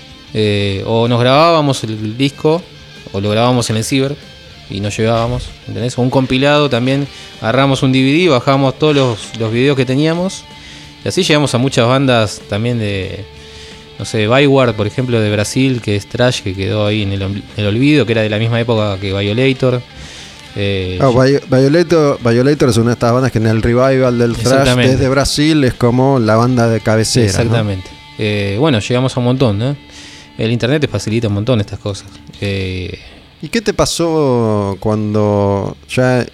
o 0.86 1.08
nos 1.08 1.20
grabábamos 1.20 1.84
el 1.84 2.16
disco, 2.16 2.62
o 3.12 3.20
lo 3.20 3.30
grabábamos 3.30 3.70
en 3.70 3.76
el 3.76 3.84
ciber 3.84 4.31
y 4.72 4.80
nos 4.80 4.96
llevábamos. 4.96 5.48
¿Entendés? 5.68 5.96
Un 5.98 6.10
compilado 6.10 6.68
también. 6.70 7.06
Agarramos 7.40 7.82
un 7.82 7.92
DVD, 7.92 8.30
bajábamos 8.30 8.78
todos 8.78 8.94
los, 8.96 9.38
los 9.38 9.52
videos 9.52 9.76
que 9.76 9.84
teníamos. 9.84 10.44
Y 11.04 11.08
así 11.08 11.22
llegamos 11.22 11.54
a 11.54 11.58
muchas 11.58 11.86
bandas 11.86 12.40
también 12.48 12.78
de. 12.78 13.24
No 13.98 14.04
sé, 14.04 14.26
Byward, 14.26 14.74
por 14.74 14.86
ejemplo, 14.86 15.20
de 15.20 15.30
Brasil, 15.30 15.80
que 15.80 15.94
es 15.96 16.06
Trash, 16.06 16.40
que 16.42 16.54
quedó 16.54 16.86
ahí 16.86 17.02
en 17.02 17.12
el, 17.12 17.22
ol- 17.22 17.42
el 17.56 17.66
olvido, 17.66 18.04
que 18.06 18.12
era 18.12 18.22
de 18.22 18.30
la 18.30 18.38
misma 18.38 18.60
época 18.60 18.98
que 19.00 19.12
Violator. 19.12 19.80
Eh, 20.56 20.98
Vi- 21.00 21.38
Violator, 21.48 22.18
Violator 22.22 22.68
es 22.70 22.76
una 22.76 22.88
de 22.88 22.92
estas 22.94 23.12
bandas 23.12 23.32
que 23.32 23.38
en 23.38 23.46
el 23.46 23.62
revival 23.62 24.18
del 24.18 24.34
thrash 24.36 24.64
desde 24.92 25.08
Brasil 25.08 25.64
es 25.64 25.74
como 25.74 26.18
la 26.18 26.36
banda 26.36 26.68
de 26.68 26.80
cabecera. 26.80 27.24
¿no? 27.26 27.30
Exactamente. 27.30 27.88
Eh, 28.18 28.56
bueno, 28.58 28.78
llegamos 28.80 29.16
a 29.16 29.20
un 29.20 29.24
montón, 29.26 29.58
¿no? 29.58 29.76
El 30.36 30.50
internet 30.50 30.80
te 30.82 30.88
facilita 30.88 31.28
un 31.28 31.34
montón 31.34 31.60
estas 31.60 31.78
cosas. 31.78 32.06
Eh, 32.40 32.98
¿Y 33.42 33.48
qué 33.48 33.60
te 33.60 33.74
pasó 33.74 34.76
cuando 34.80 35.76
ya 35.88 36.24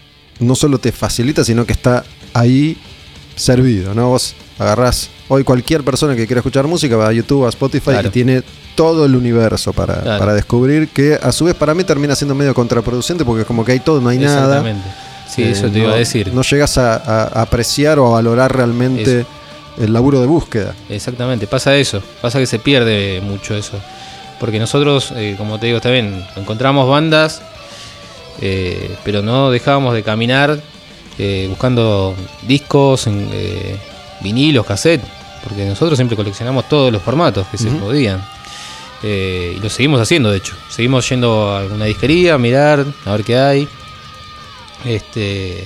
no 0.41 0.55
solo 0.55 0.79
te 0.79 0.93
facilita, 0.93 1.43
sino 1.43 1.65
que 1.67 1.73
está 1.73 2.05
ahí 2.35 2.77
servido, 3.35 3.95
¿no? 3.95 4.11
Vos 4.11 4.35
agarrás 4.59 5.09
hoy 5.29 5.43
cualquier 5.45 5.83
persona 5.85 6.15
que 6.15 6.27
quiera 6.27 6.41
escuchar 6.41 6.67
música, 6.67 6.97
va 6.97 7.09
a 7.09 7.13
YouTube, 7.13 7.47
a 7.47 7.49
Spotify 7.49 7.91
Claro. 7.93 8.09
y 8.09 8.11
tiene 8.11 8.43
todo 8.75 9.05
el 9.07 9.17
universo 9.17 9.73
para, 9.73 10.01
Claro. 10.03 10.19
para 10.19 10.35
descubrir, 10.35 10.89
que 10.89 11.19
a 11.21 11.33
su 11.33 11.45
vez 11.47 11.55
para 11.55 11.75
mí 11.75 11.83
termina 11.85 12.15
siendo 12.15 12.35
medio 12.35 12.55
contraproducente 12.55 13.25
porque 13.25 13.43
es 13.43 13.47
como 13.47 13.65
que 13.65 13.73
hay 13.73 13.81
todo, 13.81 14.01
no 14.01 14.09
hay 14.11 14.19
nada. 14.19 14.59
exactamente. 14.59 14.89
Sí, 15.35 15.43
Eh, 15.43 15.51
eso 15.53 15.69
te 15.71 15.79
iba 15.79 15.93
a 15.93 15.97
decir. 15.97 16.33
No 16.35 16.43
llegas 16.43 16.79
a, 16.79 16.97
a- 16.97 17.23
a 17.39 17.43
apreciar 17.43 17.99
o 17.99 18.07
a 18.07 18.11
valorar 18.11 18.55
realmente 18.55 19.27
el 19.79 19.93
laburo 19.93 20.21
de 20.21 20.27
búsqueda. 20.27 20.75
Exactamente, 20.89 21.47
pasa 21.47 21.75
eso. 21.77 22.03
Pasa 22.23 22.39
que 22.39 22.47
se 22.47 22.59
pierde 22.59 23.21
mucho 23.23 23.55
eso. 23.55 23.79
Porque 24.41 24.59
nosotros, 24.59 25.13
eh, 25.17 25.35
como 25.37 25.59
te 25.59 25.67
digo, 25.67 25.79
está 25.79 25.91
bien, 25.91 26.25
encontramos 26.37 26.89
bandas, 26.89 27.43
eh, 28.41 28.95
pero 29.05 29.21
no 29.23 29.51
dejábamos 29.51 29.95
de 29.95 30.03
caminar 30.03 30.61
eh, 31.19 31.47
buscando 31.49 32.15
discos, 32.47 33.09
vinilos, 34.21 34.65
cassette. 34.67 35.03
Porque 35.43 35.65
nosotros 35.65 35.97
siempre 35.97 36.17
coleccionamos 36.17 36.69
todos 36.69 36.93
los 36.93 37.03
formatos 37.03 37.47
que 37.49 37.59
se 37.59 37.69
podían. 37.71 38.23
Y 39.03 39.55
lo 39.61 39.69
seguimos 39.71 40.01
haciendo, 40.01 40.31
de 40.31 40.39
hecho. 40.39 40.55
Seguimos 40.69 41.09
yendo 41.09 41.51
a 41.53 41.61
alguna 41.61 41.85
disquería, 41.85 42.35
a 42.35 42.39
mirar, 42.39 42.85
a 43.05 43.13
ver 43.13 43.25
qué 43.25 43.37
hay. 43.39 43.69
Este, 44.85 45.65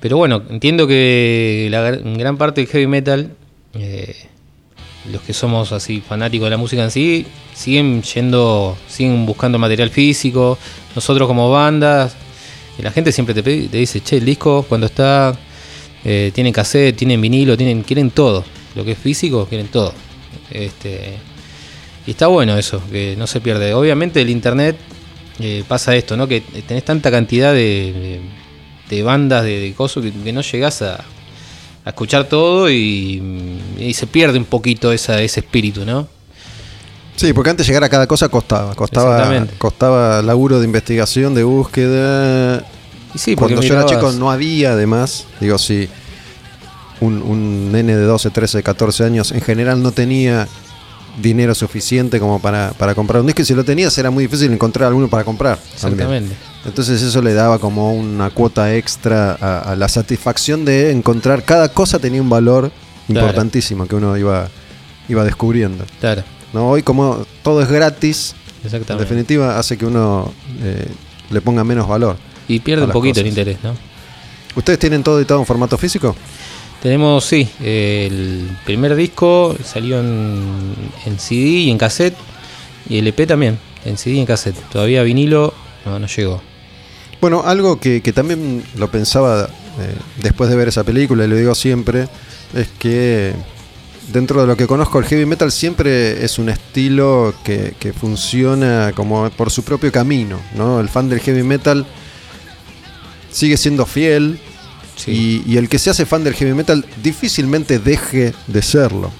pero 0.00 0.16
bueno, 0.16 0.42
entiendo 0.50 0.86
que 0.86 1.68
la 1.70 1.90
gr- 1.90 2.16
gran 2.18 2.36
parte 2.36 2.60
del 2.60 2.70
heavy 2.70 2.86
metal, 2.86 3.32
los 5.10 5.22
que 5.22 5.32
somos 5.32 5.72
así 5.72 6.00
fanáticos 6.06 6.46
de 6.46 6.50
la 6.50 6.56
música 6.56 6.82
en 6.84 6.90
sí, 6.90 7.26
siguen 7.54 8.02
yendo, 8.02 8.76
siguen 8.88 9.24
buscando 9.26 9.58
material 9.58 9.90
físico. 9.90 10.58
Nosotros 10.94 11.26
como 11.26 11.50
bandas, 11.50 12.14
eh, 12.78 12.82
la 12.82 12.90
gente 12.90 13.12
siempre 13.12 13.34
te, 13.34 13.42
dice, 13.42 14.00
che, 14.02 14.18
el 14.18 14.24
disco 14.24 14.64
cuando 14.68 14.86
está, 14.86 15.36
eh, 16.04 16.30
tienen 16.34 16.52
cassette, 16.52 16.96
tienen 16.96 17.20
vinilo, 17.20 17.56
tienen, 17.56 17.82
quieren 17.82 18.10
todo. 18.10 18.44
Lo 18.74 18.84
que 18.84 18.92
es 18.92 18.98
físico, 18.98 19.46
quieren 19.46 19.68
todo. 19.68 19.92
Este, 20.50 21.14
y 22.06 22.10
está 22.12 22.26
bueno 22.26 22.56
eso, 22.58 22.82
que 22.90 23.14
no 23.16 23.26
se 23.26 23.40
pierde. 23.40 23.72
Obviamente 23.74 24.20
el 24.20 24.30
internet 24.30 24.76
eh, 25.38 25.64
pasa 25.66 25.96
esto, 25.96 26.16
¿no? 26.16 26.28
Que 26.28 26.40
tenés 26.40 26.84
tanta 26.84 27.10
cantidad 27.10 27.52
de, 27.52 27.58
de- 27.92 28.20
de 28.96 29.02
bandas, 29.04 29.44
de, 29.44 29.60
de 29.60 29.72
cosas, 29.72 30.02
que, 30.02 30.10
que 30.12 30.32
no 30.32 30.40
llegás 30.40 30.82
a, 30.82 31.04
a 31.84 31.90
escuchar 31.90 32.24
todo 32.28 32.70
y, 32.70 33.58
y 33.78 33.94
se 33.94 34.06
pierde 34.06 34.38
un 34.38 34.44
poquito 34.44 34.92
esa, 34.92 35.20
ese 35.22 35.40
espíritu, 35.40 35.84
¿no? 35.84 36.08
Sí, 37.16 37.32
porque 37.32 37.50
antes 37.50 37.66
llegar 37.66 37.84
a 37.84 37.88
cada 37.88 38.06
cosa 38.06 38.28
costaba. 38.28 38.74
Costaba, 38.74 39.16
Exactamente. 39.16 39.54
costaba 39.58 40.22
laburo 40.22 40.58
de 40.58 40.64
investigación, 40.64 41.34
de 41.34 41.42
búsqueda. 41.44 42.64
Y 43.14 43.18
sí, 43.18 43.36
porque 43.36 43.54
Cuando 43.54 43.68
yo 43.68 43.74
era 43.74 43.86
chico 43.86 44.12
no 44.12 44.30
había 44.30 44.72
además, 44.72 45.26
digo, 45.40 45.58
si 45.58 45.88
un, 47.00 47.20
un 47.22 47.72
nene 47.72 47.96
de 47.96 48.04
12, 48.04 48.30
13, 48.30 48.62
14 48.62 49.04
años 49.04 49.32
en 49.32 49.40
general 49.40 49.82
no 49.82 49.92
tenía 49.92 50.48
dinero 51.20 51.54
suficiente 51.54 52.20
como 52.20 52.40
para, 52.40 52.72
para 52.72 52.94
comprar 52.94 53.20
un 53.20 53.26
disco 53.26 53.42
y 53.42 53.44
si 53.44 53.54
lo 53.54 53.64
tenías 53.64 53.96
era 53.98 54.10
muy 54.10 54.24
difícil 54.24 54.52
encontrar 54.52 54.88
alguno 54.88 55.08
para 55.08 55.24
comprar. 55.24 55.58
también. 55.80 56.30
Entonces 56.64 57.00
eso 57.02 57.22
le 57.22 57.32
daba 57.32 57.58
como 57.58 57.94
una 57.94 58.30
cuota 58.30 58.74
extra 58.74 59.32
a, 59.40 59.60
a 59.72 59.76
la 59.76 59.88
satisfacción 59.88 60.64
de 60.64 60.90
encontrar 60.90 61.42
cada 61.44 61.70
cosa 61.70 61.98
tenía 61.98 62.20
un 62.20 62.28
valor 62.30 62.70
Claro. 63.12 63.26
importantísimo 63.26 63.86
que 63.86 63.96
uno 63.96 64.16
iba, 64.16 64.48
iba 65.08 65.24
descubriendo. 65.24 65.84
Claro, 65.98 66.22
¿no? 66.52 66.68
Hoy 66.70 66.82
como 66.82 67.26
todo 67.42 67.60
es 67.62 67.68
gratis, 67.68 68.34
en 68.62 68.98
definitiva 68.98 69.58
hace 69.58 69.76
que 69.76 69.86
uno 69.86 70.32
eh, 70.62 70.86
le 71.30 71.40
ponga 71.40 71.64
menos 71.64 71.88
valor. 71.88 72.16
Y 72.46 72.60
pierde 72.60 72.84
un 72.84 72.92
poquito 72.92 73.20
el 73.20 73.26
interés, 73.26 73.58
¿no? 73.62 73.74
¿Ustedes 74.54 74.78
tienen 74.78 75.02
todo 75.02 75.18
editado 75.18 75.40
en 75.40 75.46
formato 75.46 75.78
físico? 75.78 76.14
Tenemos, 76.82 77.24
sí, 77.24 77.48
el 77.60 78.56
primer 78.64 78.94
disco 78.96 79.56
salió 79.62 80.00
en, 80.00 80.74
en 81.06 81.18
CD 81.18 81.40
y 81.46 81.70
en 81.70 81.78
cassette. 81.78 82.16
Y 82.88 82.98
el 82.98 83.06
EP 83.06 83.26
también, 83.26 83.58
en 83.84 83.98
CD 83.98 84.16
y 84.16 84.20
en 84.20 84.26
cassette. 84.26 84.56
Todavía 84.70 85.02
vinilo 85.02 85.52
no, 85.84 85.98
no 85.98 86.06
llegó. 86.06 86.42
Bueno, 87.20 87.42
algo 87.44 87.78
que, 87.78 88.00
que 88.02 88.12
también 88.12 88.62
lo 88.76 88.90
pensaba 88.90 89.44
eh, 89.78 89.94
después 90.22 90.48
de 90.50 90.56
ver 90.56 90.68
esa 90.68 90.84
película, 90.84 91.24
y 91.24 91.28
lo 91.28 91.36
digo 91.36 91.54
siempre, 91.54 92.08
es 92.54 92.68
que 92.78 93.34
dentro 94.12 94.40
de 94.40 94.46
lo 94.46 94.56
que 94.56 94.66
conozco 94.66 94.98
el 94.98 95.04
heavy 95.04 95.26
metal 95.26 95.52
siempre 95.52 96.24
es 96.24 96.38
un 96.38 96.48
estilo 96.48 97.34
que, 97.44 97.74
que 97.78 97.92
funciona 97.92 98.92
como 98.94 99.30
por 99.30 99.50
su 99.50 99.62
propio 99.64 99.92
camino, 99.92 100.40
¿no? 100.54 100.80
El 100.80 100.88
fan 100.88 101.08
del 101.08 101.20
heavy 101.20 101.42
metal 101.42 101.86
sigue 103.30 103.56
siendo 103.56 103.86
fiel 103.86 104.40
Sí, 104.96 105.42
y, 105.46 105.52
y 105.54 105.56
el 105.56 105.68
que 105.68 105.78
se 105.78 105.90
hace 105.90 106.04
fan 106.06 106.24
del 106.24 106.34
heavy 106.34 106.52
metal 106.54 106.84
difícilmente 107.02 107.78
deje 107.78 108.34
de 108.46 108.62
serlo. 108.62 109.12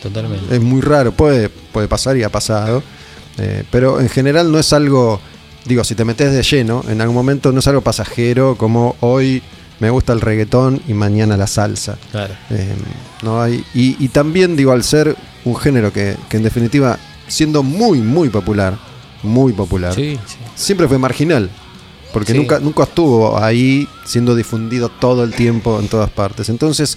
totalmente. 0.00 0.54
Es 0.54 0.60
muy 0.60 0.80
raro, 0.80 1.12
puede, 1.12 1.48
puede 1.50 1.88
pasar 1.88 2.16
y 2.16 2.22
ha 2.22 2.30
pasado. 2.30 2.82
eh, 3.36 3.64
pero 3.70 4.00
en 4.00 4.08
general 4.08 4.50
no 4.50 4.58
es 4.58 4.72
algo, 4.72 5.20
digo, 5.64 5.84
si 5.84 5.94
te 5.94 6.04
metes 6.04 6.32
de 6.32 6.42
lleno, 6.42 6.84
en 6.88 7.00
algún 7.00 7.14
momento 7.16 7.52
no 7.52 7.60
es 7.60 7.66
algo 7.68 7.80
pasajero 7.82 8.56
como 8.56 8.96
hoy 9.00 9.42
me 9.80 9.90
gusta 9.90 10.12
el 10.12 10.20
reggaetón 10.20 10.82
y 10.88 10.94
mañana 10.94 11.36
la 11.36 11.46
salsa. 11.46 11.96
Claro. 12.10 12.34
Eh, 12.50 12.74
no 13.22 13.40
hay, 13.40 13.64
y, 13.74 13.96
y 14.02 14.08
también 14.08 14.56
digo, 14.56 14.72
al 14.72 14.82
ser 14.82 15.14
un 15.44 15.56
género 15.56 15.92
que, 15.92 16.16
que 16.28 16.36
en 16.38 16.42
definitiva, 16.42 16.98
siendo 17.28 17.62
muy, 17.62 17.98
muy 18.00 18.28
popular, 18.28 18.76
muy 19.22 19.52
popular, 19.52 19.94
Sí, 19.94 20.18
sí. 20.26 20.36
siempre 20.54 20.88
fue 20.88 20.98
marginal. 20.98 21.50
Porque 22.12 22.32
Sí. 22.32 22.38
nunca, 22.38 22.58
nunca 22.58 22.84
estuvo 22.84 23.38
ahí 23.38 23.86
siendo 24.06 24.34
difundido 24.34 24.88
todo 24.88 25.22
el 25.24 25.32
tiempo 25.34 25.78
en 25.78 25.88
todas 25.88 26.08
partes. 26.10 26.48
Entonces 26.48 26.96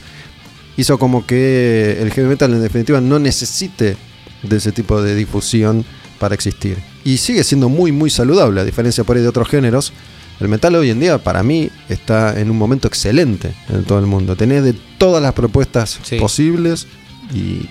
hizo 0.77 0.97
como 0.97 1.25
que 1.27 1.97
el 2.01 2.11
heavy 2.11 2.29
metal 2.29 2.53
en 2.53 2.61
definitiva 2.61 3.01
no 3.01 3.19
necesite 3.19 3.97
de 4.41 4.57
ese 4.57 4.71
tipo 4.71 5.01
de 5.01 5.13
difusión 5.13 5.83
para 6.21 6.35
existir. 6.35 6.77
Y 7.03 7.17
sigue 7.17 7.43
siendo 7.43 7.67
muy 7.67 7.91
muy 7.91 8.09
saludable, 8.09 8.61
a 8.61 8.63
diferencia 8.63 9.03
por 9.03 9.17
ahí 9.17 9.23
de 9.23 9.27
otros 9.29 9.49
géneros. 9.49 9.91
El 10.39 10.47
metal 10.47 10.73
hoy 10.75 10.89
en 10.91 10.99
día 10.99 11.17
para 11.17 11.43
mí 11.43 11.69
está 11.89 12.39
en 12.39 12.49
un 12.49 12.57
momento 12.57 12.87
excelente 12.87 13.53
en 13.69 13.83
todo 13.83 13.99
el 13.99 14.05
mundo. 14.05 14.35
Tenés 14.35 14.63
de 14.63 14.73
todas 14.97 15.21
las 15.21 15.33
propuestas 15.33 15.99
Sí. 16.03 16.17
posibles 16.17 16.87
y 17.33 17.67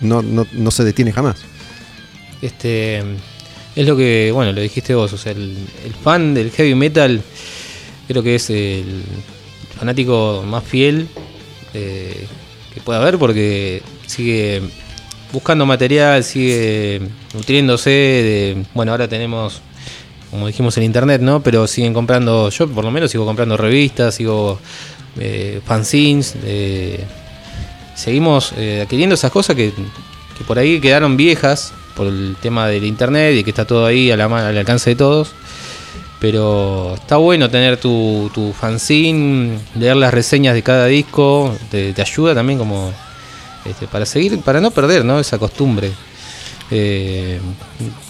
no, 0.00 0.22
no, 0.22 0.46
no 0.52 0.70
se 0.70 0.84
detiene 0.84 1.12
jamás. 1.12 1.36
Este 2.42 2.98
es 3.74 3.86
lo 3.86 3.96
que, 3.96 4.30
bueno, 4.32 4.52
lo 4.52 4.60
dijiste 4.60 4.94
vos, 4.94 5.12
o 5.12 5.18
sea, 5.18 5.32
el, 5.32 5.56
el 5.84 5.94
fan 5.94 6.34
del 6.34 6.50
heavy 6.50 6.74
metal 6.74 7.22
creo 8.08 8.22
que 8.22 8.34
es 8.36 8.50
el 8.50 9.02
fanático 9.78 10.44
más 10.46 10.64
fiel 10.64 11.08
eh, 11.74 12.26
que 12.72 12.80
pueda 12.80 13.00
haber 13.00 13.18
porque 13.18 13.82
sigue 14.06 14.62
buscando 15.32 15.66
material, 15.66 16.24
sigue 16.24 17.02
nutriéndose 17.34 17.90
de, 17.90 18.64
bueno, 18.74 18.92
ahora 18.92 19.08
tenemos 19.08 19.60
como 20.30 20.46
dijimos 20.46 20.76
en 20.76 20.84
internet, 20.84 21.20
¿no? 21.22 21.42
Pero 21.42 21.66
siguen 21.66 21.94
comprando, 21.94 22.50
yo 22.50 22.68
por 22.68 22.84
lo 22.84 22.90
menos 22.90 23.10
sigo 23.10 23.24
comprando 23.24 23.56
revistas, 23.56 24.14
sigo 24.14 24.58
eh, 25.18 25.60
fanzines, 25.64 26.34
eh, 26.44 27.04
seguimos 27.94 28.52
eh, 28.56 28.82
adquiriendo 28.82 29.14
esas 29.14 29.30
cosas 29.30 29.56
que, 29.56 29.72
que 30.36 30.44
por 30.44 30.58
ahí 30.58 30.80
quedaron 30.80 31.16
viejas 31.16 31.72
por 31.94 32.06
el 32.08 32.36
tema 32.40 32.66
del 32.68 32.84
internet 32.84 33.36
y 33.36 33.44
que 33.44 33.50
está 33.50 33.64
todo 33.64 33.86
ahí 33.86 34.10
a 34.10 34.16
la 34.16 34.26
al 34.26 34.58
alcance 34.58 34.90
de 34.90 34.96
todos. 34.96 35.32
Pero 36.18 36.94
está 36.94 37.16
bueno 37.16 37.50
tener 37.50 37.76
tu, 37.76 38.30
tu 38.34 38.52
fanzine, 38.52 39.58
leer 39.74 39.96
las 39.96 40.12
reseñas 40.12 40.54
de 40.54 40.62
cada 40.62 40.86
disco, 40.86 41.54
te 41.70 41.94
ayuda 41.98 42.34
también 42.34 42.58
como 42.58 42.92
este, 43.70 43.86
para 43.86 44.06
seguir, 44.06 44.38
para 44.40 44.60
no 44.60 44.70
perder 44.70 45.04
¿no? 45.04 45.18
esa 45.20 45.38
costumbre. 45.38 45.90
Eh, 46.70 47.38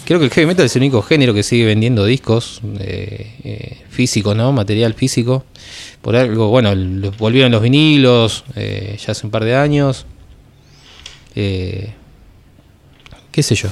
creo 0.05 0.19
que 0.19 0.25
el 0.25 0.31
heavy 0.31 0.47
metal 0.47 0.65
es 0.65 0.75
el 0.75 0.81
único 0.81 1.01
género 1.03 1.33
que 1.33 1.43
sigue 1.43 1.65
vendiendo 1.65 2.05
discos 2.05 2.61
eh, 2.79 3.35
eh, 3.43 3.77
físicos, 3.89 4.35
¿no? 4.35 4.51
Material 4.51 4.93
físico. 4.95 5.43
Por 6.01 6.15
algo, 6.15 6.47
bueno, 6.49 6.73
lo- 6.73 7.11
volvieron 7.11 7.51
los 7.51 7.61
vinilos 7.61 8.43
eh, 8.55 8.97
ya 9.05 9.11
hace 9.11 9.27
un 9.27 9.31
par 9.31 9.43
de 9.45 9.55
años. 9.55 10.05
Qué 11.35 11.93
sé 13.43 13.55
yo. 13.55 13.69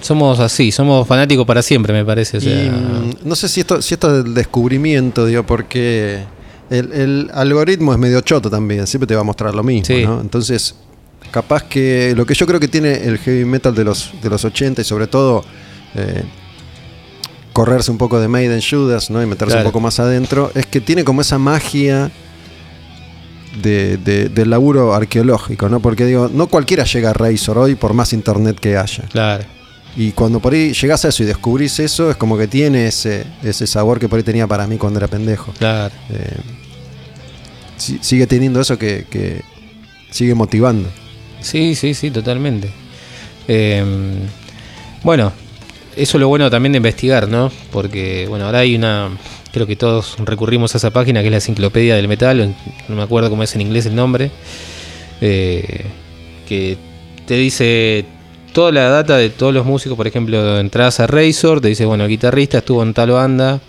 Somos 0.00 0.40
así, 0.40 0.72
somos 0.72 1.06
fanáticos 1.06 1.46
para 1.46 1.62
siempre, 1.62 1.92
me 1.92 2.04
parece. 2.04 2.38
o 2.38 2.40
sea, 2.40 2.64
Y, 2.64 2.70
mm, 2.70 3.10
no 3.24 3.34
sé 3.36 3.48
si 3.48 3.60
esto, 3.60 3.80
si 3.82 3.94
esto 3.94 4.16
es 4.18 4.24
del 4.24 4.34
descubrimiento, 4.34 5.26
digo, 5.26 5.44
porque 5.44 6.24
el, 6.70 6.92
el 6.92 7.30
algoritmo 7.32 7.92
es 7.92 7.98
medio 7.98 8.20
choto 8.20 8.50
también, 8.50 8.86
siempre 8.86 9.06
te 9.06 9.14
va 9.14 9.20
a 9.20 9.24
mostrar 9.24 9.54
lo 9.54 9.62
mismo, 9.62 9.86
Sí. 9.86 10.02
¿no? 10.04 10.20
Entonces, 10.20 10.74
capaz 11.32 11.64
que 11.64 12.14
lo 12.16 12.24
que 12.26 12.34
yo 12.34 12.46
creo 12.46 12.60
que 12.60 12.68
tiene 12.68 12.92
el 13.04 13.18
heavy 13.18 13.44
metal 13.44 13.74
de 13.74 13.82
los, 13.84 14.12
de 14.22 14.30
los 14.30 14.44
80 14.44 14.82
y 14.82 14.84
sobre 14.84 15.08
todo 15.08 15.44
eh, 15.96 16.22
correrse 17.52 17.90
un 17.90 17.98
poco 17.98 18.20
de 18.20 18.28
Maiden 18.28 18.60
Judas, 18.62 19.10
¿no? 19.10 19.20
Y 19.22 19.26
meterse 19.26 19.52
Claro. 19.54 19.66
un 19.66 19.72
poco 19.72 19.80
más 19.80 19.98
adentro, 19.98 20.52
es 20.54 20.66
que 20.66 20.80
tiene 20.80 21.02
como 21.04 21.20
esa 21.22 21.38
magia 21.38 22.10
de, 23.62 23.96
de- 23.98 24.28
del 24.28 24.48
laburo 24.50 24.94
arqueológico, 24.94 25.68
¿no? 25.68 25.80
Porque 25.80 26.06
digo, 26.06 26.30
no 26.32 26.46
cualquiera 26.46 26.84
llega 26.84 27.10
a 27.10 27.12
Razor 27.12 27.58
hoy 27.58 27.74
por 27.74 27.92
más 27.92 28.12
internet 28.12 28.58
que 28.60 28.76
haya. 28.76 29.04
claro. 29.10 29.44
Y 29.94 30.12
cuando 30.12 30.40
por 30.40 30.54
ahí 30.54 30.72
llegás 30.72 31.04
a 31.04 31.08
eso 31.08 31.22
y 31.22 31.26
descubrís 31.26 31.78
eso, 31.78 32.10
es 32.10 32.16
como 32.16 32.38
que 32.38 32.46
tiene 32.48 32.86
ese, 32.86 33.24
ese 33.42 33.66
sabor 33.66 33.98
que 34.00 34.08
por 34.08 34.16
ahí 34.16 34.22
tenía 34.22 34.46
para 34.46 34.66
mí 34.66 34.78
cuando 34.78 34.98
era 34.98 35.06
pendejo. 35.06 35.52
Claro. 35.58 35.92
Eh, 36.08 36.36
si- 37.76 37.98
sigue 38.00 38.26
teniendo 38.26 38.58
eso 38.58 38.78
que, 38.78 39.04
que 39.10 39.42
sigue 40.10 40.34
motivando. 40.34 40.88
Sí, 41.42 41.74
sí, 41.74 41.94
sí, 41.94 42.10
totalmente. 42.10 42.70
Eh, 43.48 43.84
bueno, 45.02 45.32
eso 45.96 46.16
es 46.16 46.20
lo 46.20 46.28
bueno 46.28 46.50
también 46.50 46.72
de 46.72 46.78
investigar, 46.78 47.28
¿no? 47.28 47.50
Porque, 47.70 48.26
bueno, 48.28 48.46
ahora 48.46 48.60
hay 48.60 48.74
una. 48.74 49.10
Creo 49.52 49.66
que 49.66 49.76
todos 49.76 50.16
recurrimos 50.18 50.74
a 50.74 50.78
esa 50.78 50.90
página 50.90 51.20
que 51.20 51.26
es 51.26 51.30
la 51.30 51.36
enciclopedia 51.36 51.94
del 51.94 52.08
metal, 52.08 52.54
no 52.88 52.96
me 52.96 53.02
acuerdo 53.02 53.28
cómo 53.28 53.42
es 53.42 53.54
en 53.54 53.60
inglés 53.60 53.84
el 53.84 53.94
nombre, 53.94 54.30
eh, 55.20 55.84
que 56.48 56.78
te 57.26 57.34
dice 57.34 58.06
toda 58.54 58.72
la 58.72 58.88
data 58.88 59.18
de 59.18 59.28
todos 59.28 59.52
los 59.52 59.66
músicos, 59.66 59.96
por 59.96 60.06
ejemplo, 60.06 60.58
entras 60.58 61.00
a 61.00 61.06
Razor, 61.06 61.60
te 61.60 61.68
dice, 61.68 61.84
bueno, 61.84 62.04
el 62.04 62.10
guitarrista 62.10 62.58
estuvo 62.58 62.82
en 62.82 62.94
tal 62.94 63.10
banda, 63.10 63.60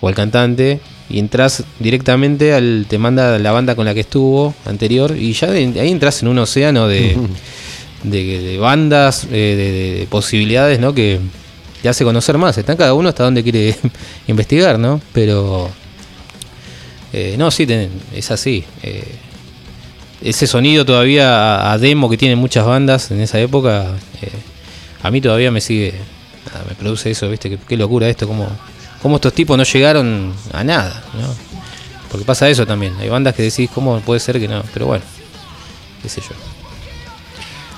o 0.00 0.08
el 0.08 0.14
cantante, 0.14 0.80
y 1.12 1.18
entras 1.18 1.62
directamente 1.78 2.54
al. 2.54 2.86
te 2.88 2.98
manda 2.98 3.38
la 3.38 3.52
banda 3.52 3.74
con 3.76 3.84
la 3.84 3.94
que 3.94 4.00
estuvo 4.00 4.54
anterior, 4.64 5.14
y 5.16 5.32
ya 5.34 5.48
de- 5.50 5.78
ahí 5.80 5.90
entras 5.90 6.22
en 6.22 6.28
un 6.28 6.38
océano 6.38 6.88
de, 6.88 7.16
de, 8.02 8.38
de 8.42 8.58
bandas, 8.58 9.24
eh, 9.24 9.28
de, 9.30 9.72
de- 9.72 9.98
de 10.00 10.06
posibilidades, 10.06 10.80
¿no? 10.80 10.94
Que 10.94 11.20
te 11.82 11.88
hace 11.88 12.02
conocer 12.04 12.38
más. 12.38 12.56
Está 12.58 12.76
cada 12.76 12.94
uno 12.94 13.08
hasta 13.08 13.24
donde 13.24 13.42
quiere 13.42 13.76
investigar, 14.26 14.78
¿no? 14.78 15.00
Pero. 15.12 15.68
eh, 17.12 17.34
no, 17.38 17.50
sí, 17.50 17.66
ten- 17.66 17.90
es 18.14 18.30
así. 18.30 18.64
Eh, 18.82 19.04
ese 20.22 20.46
sonido 20.46 20.84
todavía 20.84 21.56
a, 21.68 21.72
a 21.72 21.78
demo 21.78 22.08
que 22.08 22.16
tienen 22.16 22.38
muchas 22.38 22.64
bandas 22.64 23.10
en 23.10 23.20
esa 23.20 23.40
época, 23.40 23.88
eh, 24.22 24.28
a 25.02 25.10
mí 25.10 25.20
todavía 25.20 25.50
me 25.50 25.60
sigue. 25.60 25.94
nada, 26.46 26.64
me 26.68 26.74
produce 26.76 27.10
eso, 27.10 27.28
¿viste? 27.28 27.50
Qué, 27.50 27.58
qué 27.68 27.76
locura 27.76 28.08
esto, 28.08 28.26
cómo, 28.28 28.48
cómo 29.02 29.16
estos 29.16 29.32
tipos 29.32 29.58
no 29.58 29.64
llegaron 29.64 30.32
a 30.52 30.64
nada, 30.64 31.02
¿no? 31.14 31.28
Porque 32.10 32.24
pasa 32.24 32.48
eso 32.48 32.66
también. 32.66 32.94
Hay 33.00 33.08
bandas 33.08 33.34
que 33.34 33.42
decís, 33.42 33.68
¿cómo 33.74 34.00
puede 34.00 34.20
ser 34.20 34.38
que 34.38 34.48
no? 34.48 34.62
Pero 34.72 34.86
bueno, 34.86 35.04
qué 36.02 36.08
sé 36.08 36.20
yo. 36.20 36.34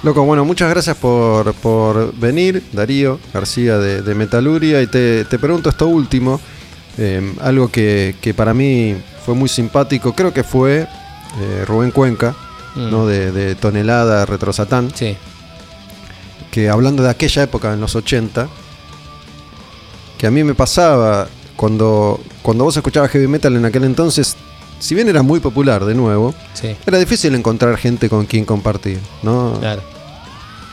Loco, 0.03 0.23
bueno, 0.25 0.45
muchas 0.45 0.69
gracias 0.69 0.97
por, 0.97 1.55
por 1.55 2.15
venir, 2.15 2.63
Darío 2.73 3.19
García 3.33 3.79
de, 3.79 4.03
de 4.03 4.15
Metaluria. 4.15 4.83
Y 4.83 4.87
te, 4.87 5.25
te 5.25 5.39
pregunto 5.39 5.71
esto 5.71 5.87
último, 5.87 6.41
eh, 6.99 7.33
algo 7.41 7.69
que, 7.71 8.17
que 8.21 8.35
para 8.35 8.53
mí 8.53 8.97
fue 9.25 9.35
muy 9.35 9.49
simpático, 9.49 10.13
creo 10.13 10.35
que 10.35 10.45
fue 10.45 10.81
eh, 11.41 11.65
Rubén 11.67 11.91
Cuenca, 11.91 12.35
Mm. 12.75 12.91
¿no? 12.91 13.07
de, 13.07 13.31
de 13.33 13.55
Tonelada 13.55 14.27
Retro 14.27 14.53
Satán. 14.53 14.91
Sí, 14.95 15.17
que 16.51 16.69
hablando 16.69 17.03
de 17.03 17.11
aquella 17.11 17.43
época, 17.43 17.73
en 17.73 17.81
los 17.81 17.95
80, 17.95 18.49
que 20.19 20.27
a 20.27 20.31
mí 20.31 20.45
me 20.45 20.55
pasaba 20.55 21.29
cuando, 21.57 22.21
cuando 22.43 22.65
vos 22.65 22.77
escuchabas 22.77 23.11
heavy 23.11 23.27
metal 23.27 23.55
en 23.57 23.65
aquel 23.65 23.85
entonces, 23.85 24.37
si 24.79 24.95
bien 24.95 25.09
era 25.09 25.23
muy 25.23 25.41
popular 25.41 25.85
de 25.85 25.95
nuevo, 25.95 26.35
sí, 26.55 26.75
era 26.87 26.99
difícil 26.99 27.35
encontrar 27.35 27.77
gente 27.77 28.09
con 28.09 28.27
quien 28.27 28.45
compartir, 28.45 28.99
¿no? 29.23 29.59
claro. 29.61 29.83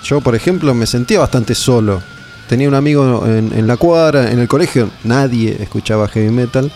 Yo, 0.03 0.19
por 0.19 0.33
ejemplo, 0.33 0.73
me 0.73 0.87
sentía 0.87 1.19
bastante 1.19 1.53
solo. 1.53 2.01
Tenía 2.49 2.67
un 2.67 2.73
amigo 2.73 3.23
en, 3.27 3.53
en 3.55 3.67
la 3.67 3.77
cuadra, 3.77 4.31
en 4.31 4.39
el 4.39 4.47
colegio, 4.47 4.89
nadie 5.03 5.55
escuchaba 5.61 6.07
heavy 6.07 6.31
metal. 6.31 6.71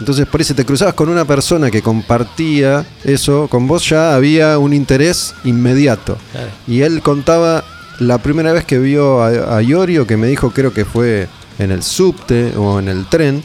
Entonces, 0.00 0.26
por 0.26 0.44
si 0.44 0.52
te 0.52 0.64
cruzabas 0.64 0.94
con 0.94 1.08
una 1.08 1.24
persona 1.24 1.70
que 1.70 1.80
compartía 1.80 2.84
eso, 3.04 3.48
con 3.48 3.66
vos 3.66 3.88
ya 3.88 4.14
había 4.14 4.58
un 4.58 4.72
interés 4.72 5.34
inmediato. 5.44 6.18
Claro. 6.32 6.48
Y 6.66 6.82
él 6.82 7.00
contaba 7.02 7.64
la 7.98 8.18
primera 8.18 8.52
vez 8.52 8.64
que 8.64 8.78
vio 8.78 9.22
a, 9.22 9.56
a 9.56 9.62
Iorio, 9.62 10.06
que 10.06 10.16
me 10.16 10.26
dijo, 10.26 10.50
creo 10.50 10.74
que 10.74 10.84
fue 10.84 11.28
en 11.58 11.70
el 11.70 11.82
subte 11.82 12.52
o 12.56 12.78
en 12.78 12.88
el 12.88 13.06
tren, 13.08 13.42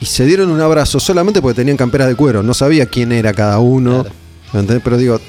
y 0.00 0.06
se 0.06 0.24
dieron 0.26 0.50
un 0.50 0.60
abrazo 0.60 1.00
solamente 1.00 1.40
porque 1.40 1.56
tenían 1.56 1.76
camperas 1.76 2.08
de 2.08 2.14
cuero. 2.14 2.42
No 2.42 2.54
sabía 2.54 2.86
quién 2.86 3.12
era 3.12 3.32
cada 3.32 3.58
uno. 3.58 4.02
Claro. 4.02 4.14
¿entendés? 4.52 4.80
Pero 4.84 4.96
digo, 4.98 5.20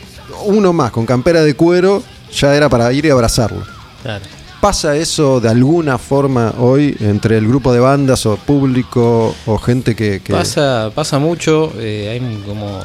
uno 0.46 0.74
más 0.74 0.92
con 0.92 1.06
campera 1.06 1.42
de 1.44 1.54
cuero 1.56 2.04
ya 2.34 2.56
era 2.56 2.70
para 2.70 2.92
ir 2.94 3.06
y 3.06 3.10
abrazarlo. 3.10 3.64
Claro. 4.04 4.24
¿Pasa 4.62 4.96
eso 4.96 5.40
de 5.40 5.50
alguna 5.50 5.98
forma 5.98 6.54
hoy 6.58 6.96
entre 7.00 7.38
el 7.38 7.48
grupo 7.48 7.72
de 7.72 7.80
bandas 7.80 8.26
o 8.26 8.38
público 8.38 9.36
o 9.46 9.58
gente 9.58 9.96
que... 9.96 10.20
que- 10.22 10.34
Pasa, 10.34 10.92
pasa 10.94 11.20
mucho, 11.20 11.72
eh, 11.78 12.10
hay 12.12 12.44
como 12.46 12.82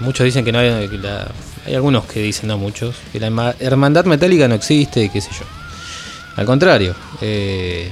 muchos 0.00 0.24
dicen 0.24 0.44
que 0.44 0.52
no 0.52 0.58
hay, 0.58 0.88
que 0.88 0.98
la- 0.98 1.30
hay 1.66 1.74
algunos 1.74 2.04
que 2.04 2.20
dicen 2.20 2.48
no 2.48 2.58
muchos, 2.58 2.94
que 3.12 3.18
la 3.20 3.28
herma- 3.28 3.54
hermandad 3.58 4.04
metálica 4.04 4.46
no 4.48 4.54
existe, 4.54 5.08
qué 5.10 5.20
sé 5.20 5.30
yo. 5.32 5.44
Al 6.36 6.44
contrario, 6.46 6.94
eh, 7.20 7.90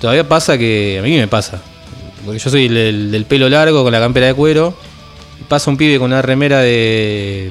todavía 0.00 0.28
pasa 0.28 0.56
que 0.58 0.98
a 1.00 1.02
mí 1.02 1.16
me 1.16 1.28
pasa, 1.28 1.60
porque 2.24 2.38
yo 2.38 2.50
soy 2.50 2.66
el, 2.66 2.76
el 2.76 3.10
del 3.10 3.24
pelo 3.24 3.48
largo 3.48 3.82
con 3.82 3.92
la 3.92 4.00
campera 4.00 4.26
de 4.26 4.34
cuero, 4.34 4.74
y 5.40 5.44
pasa 5.44 5.70
un 5.70 5.76
pibe 5.76 5.98
con 5.98 6.06
una 6.12 6.22
remera 6.22 6.60
de 6.60 7.50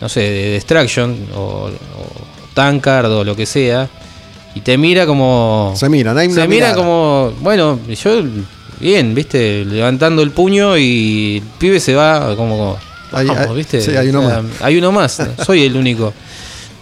no 0.00 0.08
sé, 0.08 0.20
de 0.20 0.50
Destruction 0.50 1.16
o, 1.34 1.68
o 1.68 1.70
Tankard 2.54 3.10
o 3.10 3.24
lo 3.24 3.34
que 3.34 3.46
sea, 3.46 3.88
y 4.54 4.60
te 4.60 4.78
mira 4.78 5.06
como 5.06 5.74
Se 5.76 5.88
miran, 5.88 6.16
hay 6.18 6.28
una 6.28 6.42
se 6.42 6.48
mira 6.48 6.74
como, 6.74 7.32
bueno, 7.40 7.78
yo 7.88 8.22
bien, 8.80 9.14
¿viste? 9.14 9.64
Levantando 9.64 10.22
el 10.22 10.30
puño 10.30 10.76
y 10.78 11.38
el 11.42 11.48
pibe 11.58 11.80
se 11.80 11.94
va 11.94 12.34
como. 12.36 12.78
Hay- 13.10 13.26
vamos, 13.26 13.48
hay- 13.48 13.56
¿viste? 13.56 13.80
sí, 13.80 13.96
hay 13.96 14.08
uno 14.08 14.20
O 14.24 14.28
sea, 14.28 14.42
más. 14.42 14.52
Hay 14.62 14.76
uno 14.76 14.92
más, 14.92 15.22
soy 15.44 15.64
el 15.64 15.76
único. 15.76 16.12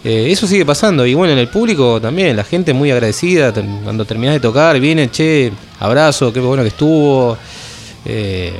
Eh, 0.09 0.31
eso 0.31 0.47
sigue 0.47 0.65
pasando 0.65 1.05
y 1.05 1.13
bueno, 1.15 1.33
en 1.33 1.39
el 1.39 1.49
público 1.49 1.99
también, 1.99 2.37
la 2.37 2.45
gente 2.45 2.73
muy 2.73 2.89
agradecida, 2.89 3.53
cuando 3.83 4.05
terminás 4.05 4.35
de 4.35 4.39
tocar, 4.39 4.79
vienen, 4.79 5.11
che, 5.11 5.51
abrazo, 5.81 6.31
qué 6.31 6.39
bueno 6.39 6.63
que 6.63 6.69
estuvo. 6.69 7.37
Eh, 8.05 8.53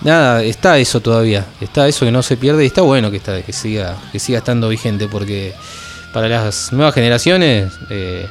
nada, 0.00 0.42
está 0.42 0.76
eso 0.76 0.98
todavía, 0.98 1.46
está 1.60 1.86
eso 1.86 2.04
que 2.04 2.10
no 2.10 2.24
se 2.24 2.36
pierde 2.36 2.64
y 2.64 2.66
está 2.66 2.82
bueno 2.82 3.08
que, 3.08 3.18
está, 3.18 3.40
que, 3.40 3.52
siga, 3.52 3.96
que 4.10 4.18
siga 4.18 4.38
estando 4.38 4.68
vigente 4.68 5.06
porque 5.06 5.54
para 6.12 6.26
las 6.26 6.72
nuevas 6.72 6.92
generaciones 6.92 7.72
eh, 7.88 8.26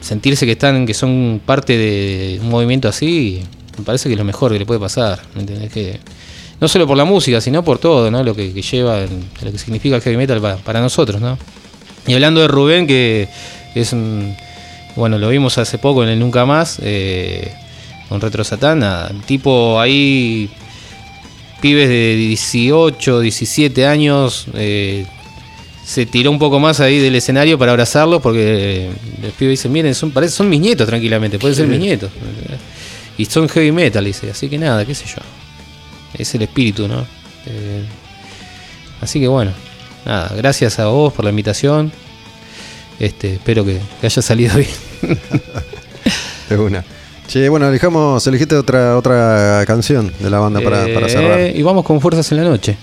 sentirse 0.00 0.46
que 0.46 0.52
están, 0.52 0.86
que 0.86 0.94
son 0.94 1.42
parte 1.44 1.76
de 1.76 2.38
un 2.40 2.48
movimiento 2.48 2.88
así, 2.88 3.42
me 3.76 3.84
parece 3.84 4.08
que 4.08 4.14
es 4.14 4.18
lo 4.18 4.24
mejor 4.24 4.50
que 4.50 4.60
le 4.60 4.64
puede 4.64 4.80
pasar, 4.80 5.20
¿me 5.34 5.42
entendés? 5.42 5.70
Que, 5.70 6.00
no 6.60 6.68
solo 6.68 6.86
por 6.86 6.96
la 6.96 7.04
música, 7.04 7.40
sino 7.40 7.62
por 7.64 7.78
todo, 7.78 8.10
¿no? 8.10 8.22
Lo 8.22 8.34
que, 8.34 8.52
que 8.52 8.62
lleva, 8.62 9.00
el- 9.00 9.10
lo 9.42 9.52
que 9.52 9.58
significa 9.58 9.96
el 9.96 10.02
heavy 10.02 10.16
metal 10.16 10.40
para, 10.40 10.56
para 10.56 10.80
nosotros, 10.80 11.20
¿no? 11.20 11.36
Y 12.06 12.14
hablando 12.14 12.40
de 12.40 12.48
Rubén, 12.48 12.86
que 12.86 13.28
es 13.74 13.92
un, 13.92 14.34
bueno, 14.96 15.18
lo 15.18 15.28
vimos 15.28 15.58
hace 15.58 15.78
poco 15.78 16.02
en 16.04 16.10
el 16.10 16.18
Nunca 16.18 16.44
Más, 16.46 16.78
eh, 16.82 17.52
con 18.08 18.20
Retro 18.20 18.42
el 18.44 19.22
tipo 19.26 19.80
ahí, 19.80 20.48
pibes 21.60 21.88
de 21.88 22.14
18, 22.16 23.20
17 23.20 23.86
años, 23.86 24.46
eh, 24.54 25.06
se 25.84 26.06
tiró 26.06 26.30
un 26.30 26.38
poco 26.38 26.60
más 26.60 26.80
ahí 26.80 26.98
del 26.98 27.14
escenario 27.16 27.58
para 27.58 27.72
abrazarlos 27.72 28.22
porque 28.22 28.86
eh, 28.86 28.90
los 29.22 29.32
pibes 29.32 29.58
dicen, 29.58 29.72
miren, 29.72 29.94
son, 29.94 30.10
parece, 30.12 30.34
son 30.34 30.48
mis 30.48 30.60
nietos 30.60 30.86
tranquilamente, 30.86 31.38
pueden 31.38 31.56
ser 31.56 31.66
mis 31.66 31.80
nietos. 31.80 32.10
Y 33.16 33.24
son 33.26 33.48
heavy 33.48 33.72
metal, 33.72 34.04
dice, 34.04 34.30
así 34.30 34.48
que 34.48 34.58
nada, 34.58 34.84
qué 34.84 34.94
sé 34.94 35.04
yo. 35.06 35.16
Es 36.18 36.34
el 36.34 36.42
espíritu, 36.42 36.86
¿no? 36.88 37.06
Eh, 37.46 37.84
así 39.00 39.20
que 39.20 39.28
bueno, 39.28 39.52
nada, 40.04 40.32
gracias 40.36 40.78
a 40.78 40.86
vos 40.86 41.12
por 41.12 41.24
la 41.24 41.30
invitación. 41.30 41.92
Este, 43.00 43.34
espero 43.34 43.64
que, 43.64 43.80
que 44.00 44.06
haya 44.06 44.22
salido 44.22 44.56
bien. 44.56 44.70
De 46.48 46.56
una. 46.58 46.84
Che, 47.26 47.48
bueno, 47.48 47.68
elijamos, 47.68 48.26
elegiste 48.26 48.54
otra, 48.54 48.96
otra 48.98 49.64
canción 49.66 50.12
de 50.20 50.28
la 50.30 50.38
banda 50.38 50.60
para, 50.60 50.84
para 50.92 51.06
Eh, 51.06 51.10
cerrar. 51.10 51.56
Y 51.56 51.62
vamos 51.62 51.84
con 51.84 52.00
Fuerzas 52.00 52.30
en 52.32 52.38
la 52.38 52.44
Noche, 52.44 52.76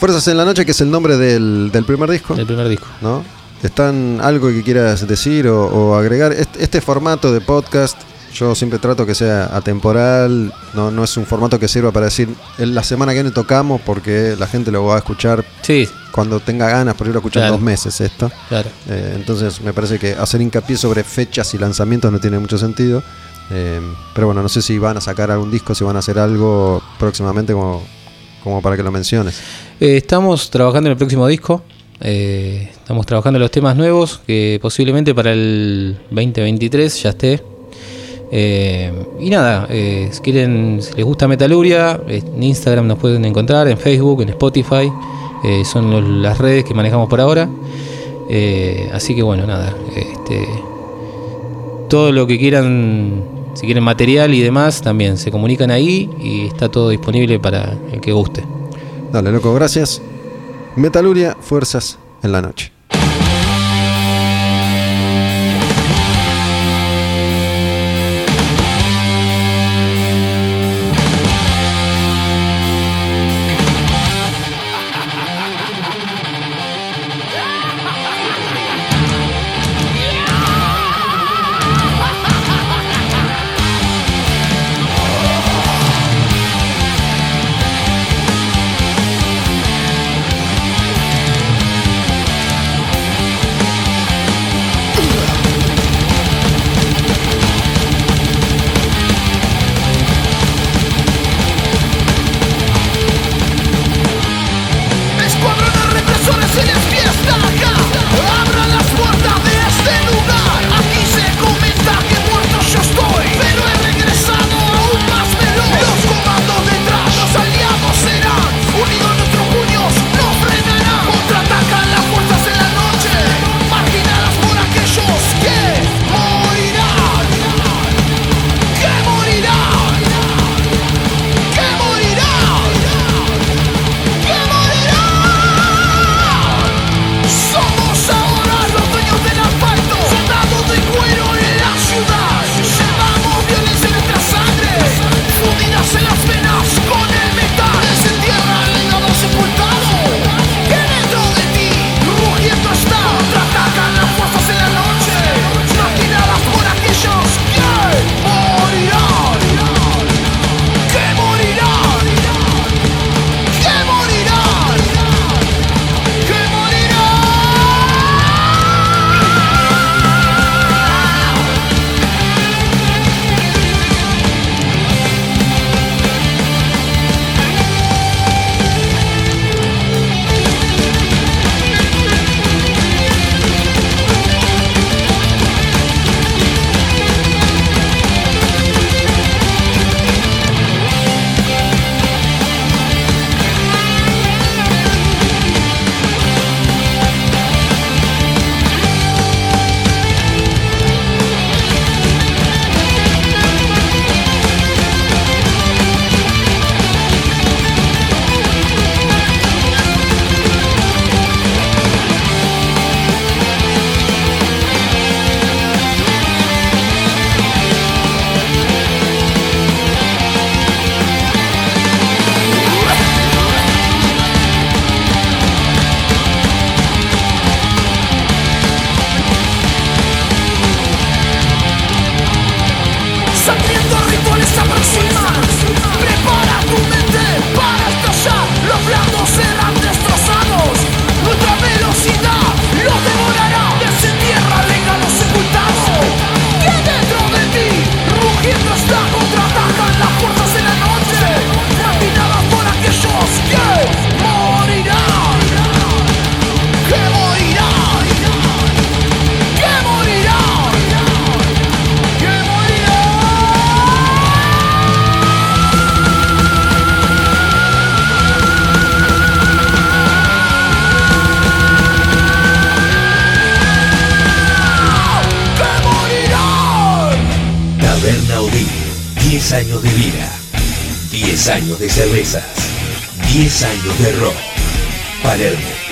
Fuerzas 0.00 0.26
en 0.28 0.36
la 0.38 0.44
Noche, 0.44 0.64
que 0.64 0.72
es 0.72 0.80
el 0.80 0.90
nombre 0.90 1.16
del, 1.16 1.70
del 1.70 1.84
primer 1.84 2.10
disco, 2.10 2.34
el 2.34 2.46
primer 2.46 2.68
disco. 2.68 2.86
¿no? 3.00 3.22
¿Están 3.62 4.20
algo 4.22 4.48
que 4.48 4.62
quieras 4.62 5.06
decir 5.06 5.46
o, 5.48 5.66
o 5.66 5.94
agregar? 5.94 6.32
Este, 6.32 6.62
este 6.64 6.80
formato 6.80 7.32
de 7.32 7.40
podcast, 7.40 7.96
yo 8.34 8.54
siempre 8.54 8.78
trato 8.78 9.06
que 9.06 9.14
sea 9.14 9.44
atemporal, 9.56 10.52
no, 10.74 10.90
no 10.90 11.04
es 11.04 11.16
un 11.16 11.24
formato 11.24 11.58
que 11.58 11.68
sirva 11.68 11.92
para 11.92 12.06
decir 12.06 12.28
"En 12.58 12.74
la 12.74 12.82
semana 12.82 13.12
que 13.12 13.16
viene 13.22 13.30
tocamos 13.30 13.80
porque 13.80 14.34
la 14.38 14.46
gente 14.46 14.70
lo 14.70 14.84
va 14.84 14.96
a 14.96 14.98
escuchar 14.98 15.44
Sí, 15.62 15.88
cuando 16.12 16.40
tenga 16.40 16.68
ganas, 16.68 16.94
por 16.94 17.06
ir 17.06 17.14
a 17.14 17.18
escuchar 17.18 17.42
Claro. 17.42 17.54
dos 17.54 17.62
meses 17.62 18.00
esto. 18.00 18.30
claro. 18.48 18.68
Eh, 18.88 19.12
entonces 19.16 19.60
me 19.60 19.72
parece 19.72 19.98
que 19.98 20.12
hacer 20.12 20.40
hincapié 20.40 20.76
sobre 20.76 21.04
fechas 21.04 21.54
y 21.54 21.58
lanzamientos 21.58 22.10
no 22.12 22.18
tiene 22.20 22.38
mucho 22.38 22.58
sentido. 22.58 23.02
Eh, 23.50 23.80
pero 24.14 24.26
bueno, 24.28 24.42
no 24.42 24.48
sé 24.48 24.62
si 24.62 24.78
van 24.78 24.96
a 24.96 25.00
sacar 25.00 25.30
algún 25.30 25.50
disco, 25.50 25.74
si 25.74 25.84
van 25.84 25.96
a 25.96 25.98
hacer 25.98 26.18
algo 26.18 26.82
próximamente 26.98 27.52
como, 27.52 27.82
como 28.42 28.62
para 28.62 28.76
que 28.76 28.82
lo 28.82 28.90
menciones. 28.90 29.38
Eh, 29.80 29.96
estamos 29.98 30.50
trabajando 30.50 30.88
en 30.88 30.92
el 30.92 30.96
próximo 30.98 31.26
disco. 31.26 31.62
eh, 32.00 32.70
estamos 32.72 33.06
trabajando 33.06 33.36
en 33.38 33.42
los 33.42 33.50
temas 33.50 33.76
nuevos 33.76 34.20
que 34.26 34.58
posiblemente 34.60 35.14
para 35.14 35.32
el 35.32 35.96
2023 36.10 37.02
ya 37.02 37.10
esté. 37.10 37.42
Eh, 38.36 38.90
y 39.20 39.30
nada, 39.30 39.68
eh, 39.70 40.08
si 40.10 40.20
quieren, 40.20 40.80
les 40.96 41.04
gusta 41.04 41.28
Metaluria, 41.28 42.00
eh, 42.08 42.20
en 42.34 42.42
Instagram 42.42 42.88
nos 42.88 42.98
pueden 42.98 43.24
encontrar, 43.24 43.68
en 43.68 43.78
Facebook, 43.78 44.22
en 44.22 44.30
Spotify. 44.30 44.90
son 45.64 46.22
las 46.22 46.38
redes 46.38 46.64
que 46.64 46.74
manejamos 46.74 47.08
por 47.08 47.20
ahora. 47.20 47.48
Así 48.92 49.14
que 49.14 49.22
bueno, 49.22 49.46
nada. 49.46 49.72
Este, 49.94 50.48
todo 51.88 52.10
lo 52.10 52.26
que 52.26 52.38
quieran, 52.38 53.22
si 53.54 53.66
quieren 53.66 53.84
material 53.84 54.34
y 54.34 54.40
demás, 54.40 54.82
también 54.82 55.16
se 55.16 55.30
comunican 55.30 55.70
ahí 55.70 56.10
y 56.20 56.46
está 56.46 56.68
todo 56.68 56.88
disponible 56.88 57.38
para 57.38 57.76
el 57.92 58.00
que 58.00 58.12
guste. 58.12 58.42
Dale, 59.12 59.30
loco, 59.30 59.54
gracias. 59.54 60.02
Metaluria, 60.74 61.36
fuerzas 61.40 61.98
en 62.22 62.32
la 62.32 62.42
noche. 62.42 62.73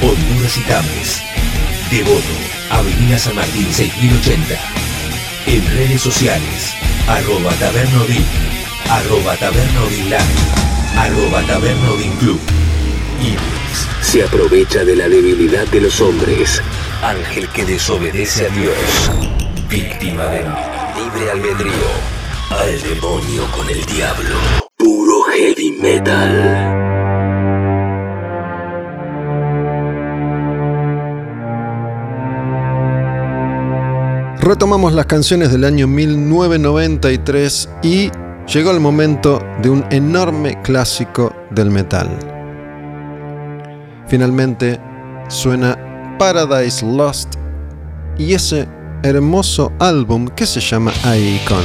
Honduras 0.03 0.59
y 0.59 0.63
Tames. 0.63 1.23
Devoto, 1.91 2.35
Avenida 2.71 3.19
San 3.19 3.37
Martín 3.37 3.73
6080. 3.73 4.59
En 5.47 5.65
redes 5.77 6.01
sociales, 6.01 6.75
arroba 7.07 7.53
tabernodin, 7.55 8.25
arroba 8.89 9.37
tabernodin 9.37 10.11
arroba. 12.19 12.39
Iris 13.21 13.89
se 14.03 14.25
aprovecha 14.25 14.85
de 14.85 14.97
la 14.97 15.09
debilidad 15.09 15.67
de 15.69 15.81
los 15.81 16.01
hombres. 16.01 16.61
Ángel 17.03 17.49
que 17.49 17.65
desobedece 17.65 18.47
a 18.47 18.49
Dios. 18.51 18.77
Víctima 19.69 20.25
del 20.27 20.47
libre 20.97 21.31
albedrío. 21.31 21.91
Al 22.51 22.83
demonio 22.83 23.51
con 23.53 23.69
el 23.69 23.85
diablo. 23.87 24.37
Puro 24.77 25.23
heavy 25.35 25.73
metal. 25.81 26.82
Retomamos 34.43 34.93
las 34.93 35.07
canciones 35.07 35.53
del 35.53 35.63
año 35.63 35.87
1993 35.87 37.69
y 37.85 38.11
llegó 38.53 38.73
el 38.73 38.81
momento 38.81 39.41
de 39.63 39.71
un 39.71 39.85
enorme 39.93 40.61
clásico 40.63 41.33
del 41.53 41.71
metal. 41.71 42.09
Finalmente 44.09 44.81
suena 45.29 45.79
Paradise 46.19 46.85
Lost 46.85 47.35
y 48.19 48.35
ese 48.35 48.67
hermoso 49.05 49.71
álbum 49.79 50.27
que 50.27 50.45
se 50.45 50.59
llama 50.59 50.93
Icon. 51.05 51.63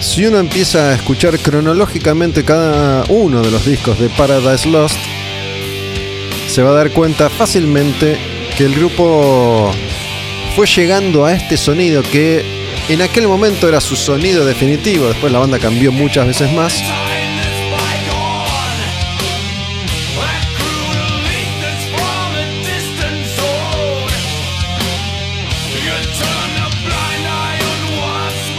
Si 0.00 0.24
uno 0.24 0.38
empieza 0.38 0.88
a 0.88 0.94
escuchar 0.94 1.38
cronológicamente 1.38 2.46
cada 2.46 3.04
uno 3.10 3.42
de 3.42 3.50
los 3.50 3.66
discos 3.66 3.98
de 4.00 4.08
Paradise 4.08 4.66
Lost, 4.70 5.11
se 6.52 6.62
va 6.62 6.68
a 6.68 6.74
dar 6.74 6.90
cuenta 6.90 7.30
fácilmente 7.30 8.18
que 8.58 8.66
el 8.66 8.74
grupo 8.74 9.70
fue 10.54 10.66
llegando 10.66 11.24
a 11.24 11.32
este 11.32 11.56
sonido 11.56 12.02
que 12.02 12.44
en 12.90 13.00
aquel 13.00 13.26
momento 13.26 13.66
era 13.66 13.80
su 13.80 13.96
sonido 13.96 14.44
definitivo, 14.44 15.08
después 15.08 15.32
la 15.32 15.38
banda 15.38 15.58
cambió 15.58 15.90
muchas 15.92 16.26
veces 16.26 16.52
más. 16.52 16.74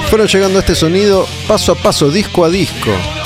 Fueron 0.10 0.28
llegando 0.28 0.58
a 0.58 0.62
este 0.62 0.74
sonido 0.74 1.28
paso 1.48 1.74
a 1.74 1.76
paso, 1.76 2.10
disco 2.10 2.44
a 2.44 2.50
disco. 2.50 3.23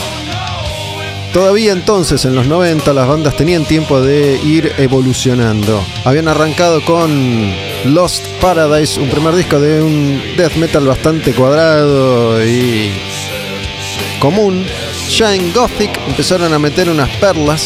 Todavía 1.33 1.71
entonces, 1.71 2.25
en 2.25 2.35
los 2.35 2.47
90, 2.47 2.93
las 2.93 3.07
bandas 3.07 3.35
tenían 3.35 3.65
tiempo 3.65 4.01
de 4.01 4.39
ir 4.43 4.73
evolucionando. 4.77 5.83
Habían 6.03 6.27
arrancado 6.27 6.83
con 6.83 7.53
Lost 7.85 8.25
Paradise, 8.41 8.99
un 8.99 9.09
primer 9.09 9.35
disco 9.35 9.59
de 9.59 9.81
un 9.81 10.21
death 10.35 10.55
metal 10.55 10.87
bastante 10.87 11.33
cuadrado 11.33 12.43
y 12.43 12.91
común. 14.19 14.65
Ya 15.09 15.35
en 15.35 15.53
Gothic 15.53 15.99
empezaron 16.07 16.53
a 16.53 16.59
meter 16.59 16.89
unas 16.89 17.09
perlas. 17.17 17.63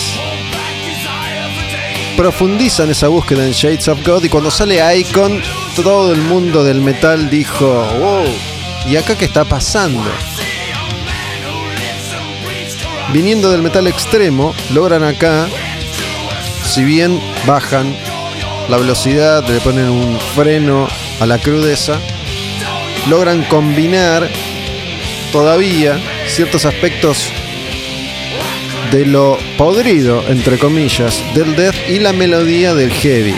Profundizan 2.18 2.90
esa 2.90 3.08
búsqueda 3.08 3.46
en 3.46 3.54
Shades 3.54 3.88
of 3.88 4.06
God 4.06 4.26
y 4.26 4.30
cuando 4.30 4.52
sale 4.52 4.80
Icon, 5.00 5.42
todo 5.76 6.12
el 6.12 6.22
mundo 6.22 6.64
del 6.64 6.82
metal 6.82 7.30
dijo, 7.30 7.66
wow, 8.00 8.26
¿y 8.88 8.98
acá 8.98 9.16
qué 9.16 9.26
está 9.26 9.46
pasando? 9.46 10.04
Viniendo 13.14 13.52
del 13.52 13.62
metal 13.62 13.88
extremo, 13.88 14.54
logran 14.74 15.04
acá, 15.04 15.48
si 16.66 16.84
bien 16.84 17.20
bajan 17.46 17.96
la 18.70 18.78
velocidad, 18.78 19.48
le 19.48 19.60
ponen 19.60 19.90
un 19.90 20.20
freno 20.36 20.88
a 21.20 21.26
la 21.26 21.38
crudeza, 21.38 22.00
logran 23.10 23.44
combinar 23.44 24.30
todavía 25.32 26.00
ciertos 26.28 26.66
aspectos 26.66 27.32
de 28.92 29.06
lo 29.06 29.38
podrido, 29.58 30.24
entre 30.28 30.58
comillas, 30.58 31.22
del 31.34 31.56
death 31.56 31.76
y 31.90 32.00
la 32.00 32.14
melodía 32.14 32.74
del 32.74 32.92
heavy, 32.92 33.36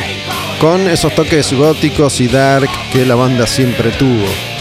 con 0.60 0.88
esos 0.88 1.14
toques 1.16 1.54
góticos 1.54 2.20
y 2.22 2.28
dark 2.28 2.70
que 2.92 3.06
la 3.06 3.16
banda 3.16 3.48
siempre 3.48 3.92
tuvo. 3.92 4.53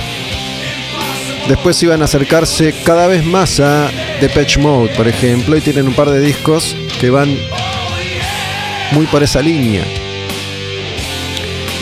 Después 1.48 1.82
iban 1.82 2.02
a 2.02 2.04
acercarse 2.04 2.72
cada 2.84 3.06
vez 3.06 3.24
más 3.24 3.58
a 3.60 3.90
Depeche 4.20 4.60
Mode, 4.60 4.94
por 4.94 5.08
ejemplo, 5.08 5.56
y 5.56 5.60
tienen 5.60 5.88
un 5.88 5.94
par 5.94 6.10
de 6.10 6.20
discos 6.20 6.76
que 7.00 7.10
van 7.10 7.36
muy 8.92 9.06
por 9.06 9.22
esa 9.22 9.42
línea. 9.42 9.84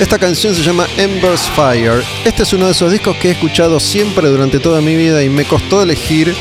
Esta 0.00 0.18
canción 0.18 0.54
se 0.54 0.62
llama 0.62 0.86
Ember's 0.96 1.42
Fire. 1.50 2.02
Este 2.24 2.44
es 2.44 2.52
uno 2.54 2.64
de 2.66 2.72
esos 2.72 2.90
discos 2.90 3.16
que 3.18 3.28
he 3.28 3.32
escuchado 3.32 3.78
siempre 3.78 4.28
durante 4.28 4.58
toda 4.58 4.80
mi 4.80 4.96
vida 4.96 5.22
y 5.22 5.28
me 5.28 5.44
costó 5.44 5.82
elegir 5.82 6.34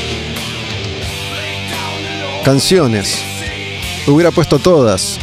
canciones. 2.42 3.22
Hubiera 4.06 4.30
puesto 4.30 4.58
todas. 4.58 5.18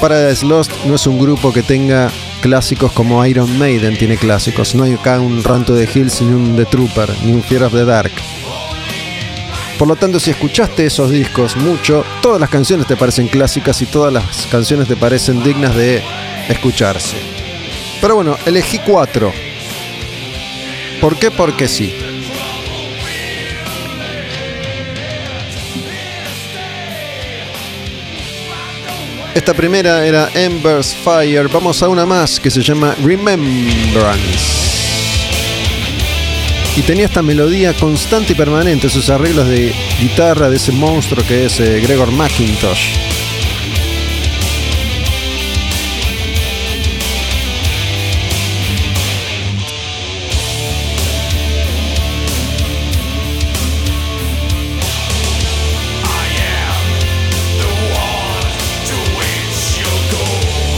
Paradise 0.00 0.46
Lost 0.46 0.70
no 0.84 0.94
es 0.94 1.06
un 1.08 1.18
grupo 1.18 1.52
que 1.52 1.62
tenga 1.62 2.12
clásicos 2.40 2.92
como 2.92 3.24
Iron 3.26 3.58
Maiden 3.58 3.96
tiene 3.96 4.16
clásicos. 4.16 4.74
No 4.74 4.84
hay 4.84 4.94
acá 4.94 5.20
un 5.20 5.42
Ranto 5.42 5.74
de 5.74 5.88
Hills, 5.92 6.22
ni 6.22 6.32
un 6.32 6.56
The 6.56 6.66
Trooper, 6.66 7.10
ni 7.24 7.32
un 7.32 7.42
Fear 7.42 7.64
of 7.64 7.72
the 7.72 7.84
Dark. 7.84 8.12
Por 9.78 9.88
lo 9.88 9.96
tanto, 9.96 10.18
si 10.18 10.30
escuchaste 10.30 10.86
esos 10.86 11.10
discos 11.10 11.56
mucho, 11.56 12.04
todas 12.22 12.40
las 12.40 12.48
canciones 12.48 12.86
te 12.86 12.96
parecen 12.96 13.28
clásicas 13.28 13.82
y 13.82 13.86
todas 13.86 14.12
las 14.12 14.46
canciones 14.46 14.88
te 14.88 14.96
parecen 14.96 15.42
dignas 15.42 15.74
de 15.74 16.02
escucharse. 16.48 17.16
Pero 18.00 18.16
bueno, 18.16 18.36
elegí 18.46 18.78
cuatro. 18.78 19.32
¿Por 21.00 21.16
qué? 21.18 21.30
Porque 21.30 21.68
sí. 21.68 21.94
Esta 29.36 29.52
primera 29.52 30.06
era 30.06 30.30
Ember's 30.32 30.94
Fire. 30.94 31.46
Vamos 31.48 31.82
a 31.82 31.90
una 31.90 32.06
más 32.06 32.40
que 32.40 32.50
se 32.50 32.62
llama 32.62 32.96
Remembrance. 33.04 34.16
Y 36.74 36.80
tenía 36.80 37.04
esta 37.04 37.20
melodía 37.20 37.74
constante 37.74 38.32
y 38.32 38.34
permanente, 38.34 38.88
sus 38.88 39.10
arreglos 39.10 39.46
de 39.46 39.74
guitarra 40.00 40.48
de 40.48 40.56
ese 40.56 40.72
monstruo 40.72 41.22
que 41.28 41.44
es 41.44 41.60
eh, 41.60 41.80
Gregor 41.82 42.10
McIntosh. 42.12 43.05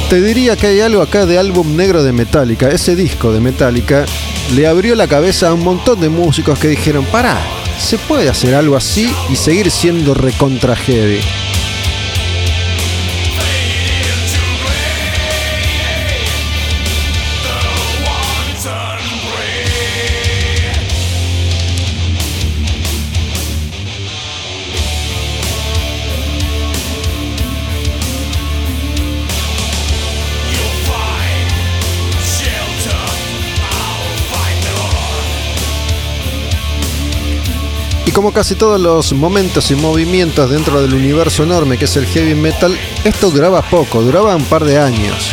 Te 0.09 0.23
diría 0.23 0.57
que 0.57 0.69
hay 0.69 0.81
algo 0.81 1.03
acá 1.03 1.27
de 1.27 1.39
álbum 1.39 1.77
negro 1.77 2.03
de 2.03 2.13
Metallica. 2.13 2.71
Ese 2.71 2.97
disco 2.97 3.31
de 3.31 3.41
Metallica 3.41 4.07
le 4.55 4.67
abrió 4.67 4.95
la 4.95 5.07
cabeza 5.07 5.49
a 5.49 5.53
un 5.53 5.63
montón 5.63 6.01
de 6.01 6.09
músicos 6.09 6.59
que 6.59 6.69
dijeron, 6.69 7.05
pará, 7.05 7.39
se 7.79 7.99
puede 7.99 8.31
hacer 8.31 8.55
algo 8.55 8.75
así 8.75 9.15
y 9.29 9.37
seguir 9.37 9.71
siendo 9.71 10.15
recontra 10.15 10.75
heavy. 10.75 11.21
Como 38.19 38.33
casi 38.33 38.57
todos 38.57 38.81
los 38.81 39.13
momentos 39.13 39.71
y 39.71 39.77
movimientos 39.77 40.51
dentro 40.51 40.83
del 40.83 40.93
universo 40.93 41.45
enorme 41.45 41.79
que 41.79 41.85
es 41.85 41.97
el 41.97 42.05
heavy 42.05 42.35
metal, 42.35 42.77
esto 43.05 43.31
duraba 43.31 43.63
poco, 43.63 44.03
duraba 44.03 44.35
un 44.35 44.45
par 44.47 44.65
de 44.65 44.77
años. 44.77 45.31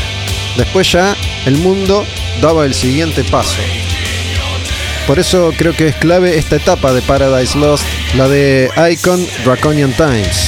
Después 0.56 0.92
ya 0.92 1.18
el 1.48 1.58
mundo 1.58 2.06
daba 2.44 2.64
el 2.64 2.76
siguiente 2.76 3.24
paso. 3.24 3.58
Por 5.08 5.18
eso 5.18 5.52
creo 5.58 5.74
que 5.76 5.88
es 5.88 5.96
clave 5.96 6.38
esta 6.38 6.58
etapa 6.58 6.94
de 6.94 7.02
Paradise 7.02 7.58
Lost, 7.58 7.84
la 8.14 8.28
de 8.28 8.70
Icon 8.92 9.26
Draconian 9.44 9.92
Times. 9.94 10.45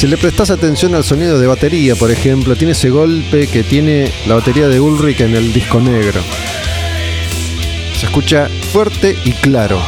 Si 0.00 0.06
le 0.06 0.16
prestas 0.16 0.48
atención 0.48 0.94
al 0.94 1.04
sonido 1.04 1.38
de 1.38 1.46
batería, 1.46 1.94
por 1.94 2.10
ejemplo, 2.10 2.56
tiene 2.56 2.72
ese 2.72 2.88
golpe 2.88 3.46
que 3.48 3.62
tiene 3.62 4.10
la 4.26 4.36
batería 4.36 4.66
de 4.66 4.80
Ulrich 4.80 5.20
en 5.20 5.36
el 5.36 5.52
disco 5.52 5.78
negro. 5.78 6.22
Se 7.98 8.06
escucha 8.06 8.48
fuerte 8.72 9.14
y 9.26 9.32
claro. 9.32 9.78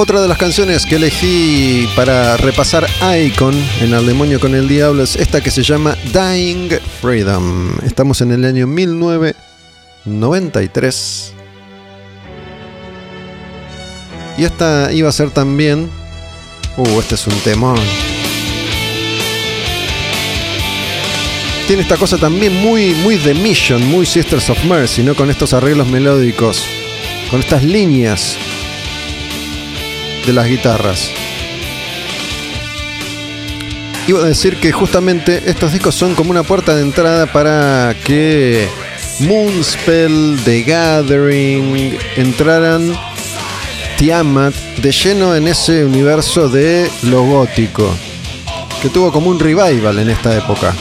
Otra 0.00 0.20
de 0.20 0.28
las 0.28 0.38
canciones 0.38 0.86
que 0.86 0.94
elegí 0.94 1.88
para 1.96 2.36
repasar 2.36 2.86
Icon 3.20 3.52
en 3.80 3.94
Al 3.94 4.06
Demonio 4.06 4.38
con 4.38 4.54
el 4.54 4.68
Diablo 4.68 5.02
es 5.02 5.16
esta 5.16 5.40
que 5.40 5.50
se 5.50 5.64
llama 5.64 5.96
Dying 6.12 6.68
Freedom. 7.00 7.72
Estamos 7.84 8.20
en 8.20 8.30
el 8.30 8.44
año 8.44 8.68
1993. 8.68 11.32
Y 14.38 14.44
esta 14.44 14.92
iba 14.92 15.08
a 15.08 15.12
ser 15.12 15.32
también... 15.32 15.90
Uh, 16.76 17.00
este 17.00 17.16
es 17.16 17.26
un 17.26 17.34
temón. 17.40 17.80
Tiene 21.66 21.82
esta 21.82 21.96
cosa 21.96 22.18
también 22.18 22.54
muy, 22.54 22.94
muy 23.02 23.16
The 23.16 23.34
Mission, 23.34 23.84
muy 23.88 24.06
Sisters 24.06 24.48
of 24.48 24.64
Mercy, 24.64 25.02
¿no? 25.02 25.16
Con 25.16 25.28
estos 25.28 25.54
arreglos 25.54 25.88
melódicos, 25.88 26.64
con 27.32 27.40
estas 27.40 27.64
líneas 27.64 28.38
de 30.26 30.32
las 30.32 30.46
guitarras. 30.46 31.10
Iba 34.06 34.20
a 34.20 34.24
decir 34.24 34.56
que 34.56 34.72
justamente 34.72 35.42
estos 35.46 35.72
discos 35.72 35.94
son 35.94 36.14
como 36.14 36.30
una 36.30 36.42
puerta 36.42 36.74
de 36.74 36.82
entrada 36.82 37.26
para 37.26 37.94
que 38.04 38.66
Moonspell, 39.20 40.38
The 40.44 40.62
Gathering 40.62 41.98
entraran 42.16 42.94
Tiamat 43.98 44.54
de 44.76 44.92
lleno 44.92 45.34
en 45.34 45.48
ese 45.48 45.84
universo 45.84 46.48
de 46.48 46.88
lo 47.02 47.24
gótico, 47.24 47.92
que 48.80 48.88
tuvo 48.88 49.10
como 49.12 49.28
un 49.28 49.38
revival 49.38 49.98
en 49.98 50.08
esta 50.08 50.36
época. 50.36 50.74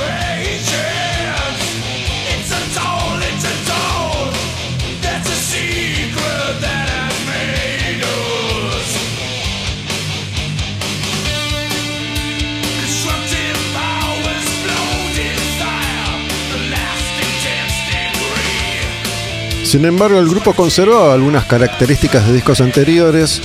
Sin 19.67 19.83
embargo, 19.83 20.17
el 20.17 20.29
grupo 20.29 20.53
conservó 20.53 21.11
algunas 21.11 21.43
características 21.43 22.25
de 22.25 22.31
discos 22.31 22.61
anteriores, 22.61 23.41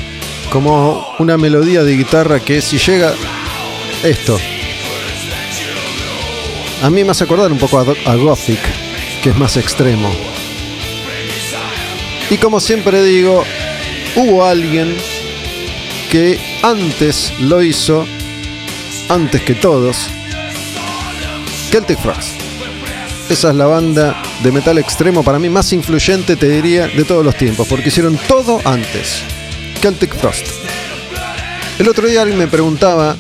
como 0.52 1.04
una 1.18 1.36
melodía 1.36 1.82
de 1.82 1.96
guitarra 1.96 2.38
que 2.38 2.62
si 2.62 2.78
llega 2.78 3.12
esto, 4.04 4.38
a 6.80 6.90
mí 6.90 7.02
me 7.02 7.10
hace 7.10 7.24
acordar 7.24 7.50
un 7.50 7.58
poco 7.58 7.80
a, 7.80 8.14
Gothic, 8.14 8.60
que 9.20 9.30
es 9.30 9.36
más 9.36 9.56
extremo. 9.56 10.14
Y 12.30 12.36
como 12.36 12.60
siempre 12.60 13.02
digo, 13.02 13.42
hubo 14.14 14.44
alguien 14.44 14.96
que 16.08 16.38
antes 16.62 17.32
lo 17.40 17.64
hizo, 17.64 18.06
antes 19.08 19.42
que 19.42 19.56
todos, 19.56 20.06
Celtic 21.72 21.98
Frost. 21.98 22.51
Esa 23.32 23.48
es 23.48 23.56
la 23.56 23.64
banda 23.64 24.22
de 24.42 24.52
metal 24.52 24.76
extremo 24.76 25.24
para 25.24 25.38
mí 25.38 25.48
más 25.48 25.72
influyente, 25.72 26.36
te 26.36 26.50
diría, 26.50 26.86
de 26.86 27.02
todos 27.02 27.24
los 27.24 27.34
tiempos, 27.34 27.66
porque 27.66 27.88
hicieron 27.88 28.18
todo 28.28 28.60
antes. 28.62 29.22
Celtic 29.80 30.14
Frost. 30.14 30.46
El 31.78 31.88
otro 31.88 32.06
día 32.06 32.20
alguien 32.20 32.38
me 32.38 32.46
preguntaba 32.46 33.16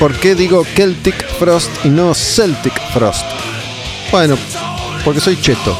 por 0.00 0.18
qué 0.18 0.34
digo 0.34 0.64
Celtic 0.64 1.24
Frost 1.38 1.70
y 1.84 1.88
no 1.88 2.14
Celtic 2.14 2.74
Frost. 2.92 3.24
Bueno, 4.10 4.36
porque 5.04 5.20
soy 5.20 5.40
cheto. 5.40 5.78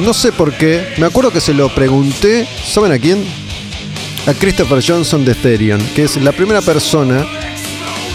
No 0.00 0.12
sé 0.12 0.32
por 0.32 0.52
qué, 0.54 0.94
me 0.98 1.06
acuerdo 1.06 1.30
que 1.30 1.40
se 1.40 1.54
lo 1.54 1.72
pregunté, 1.72 2.48
¿saben 2.66 2.90
a 2.90 2.98
quién? 2.98 3.24
A 4.26 4.34
Christopher 4.34 4.82
Johnson 4.84 5.24
de 5.24 5.36
Therion, 5.36 5.80
que 5.94 6.02
es 6.02 6.16
la 6.16 6.32
primera 6.32 6.60
persona 6.60 7.24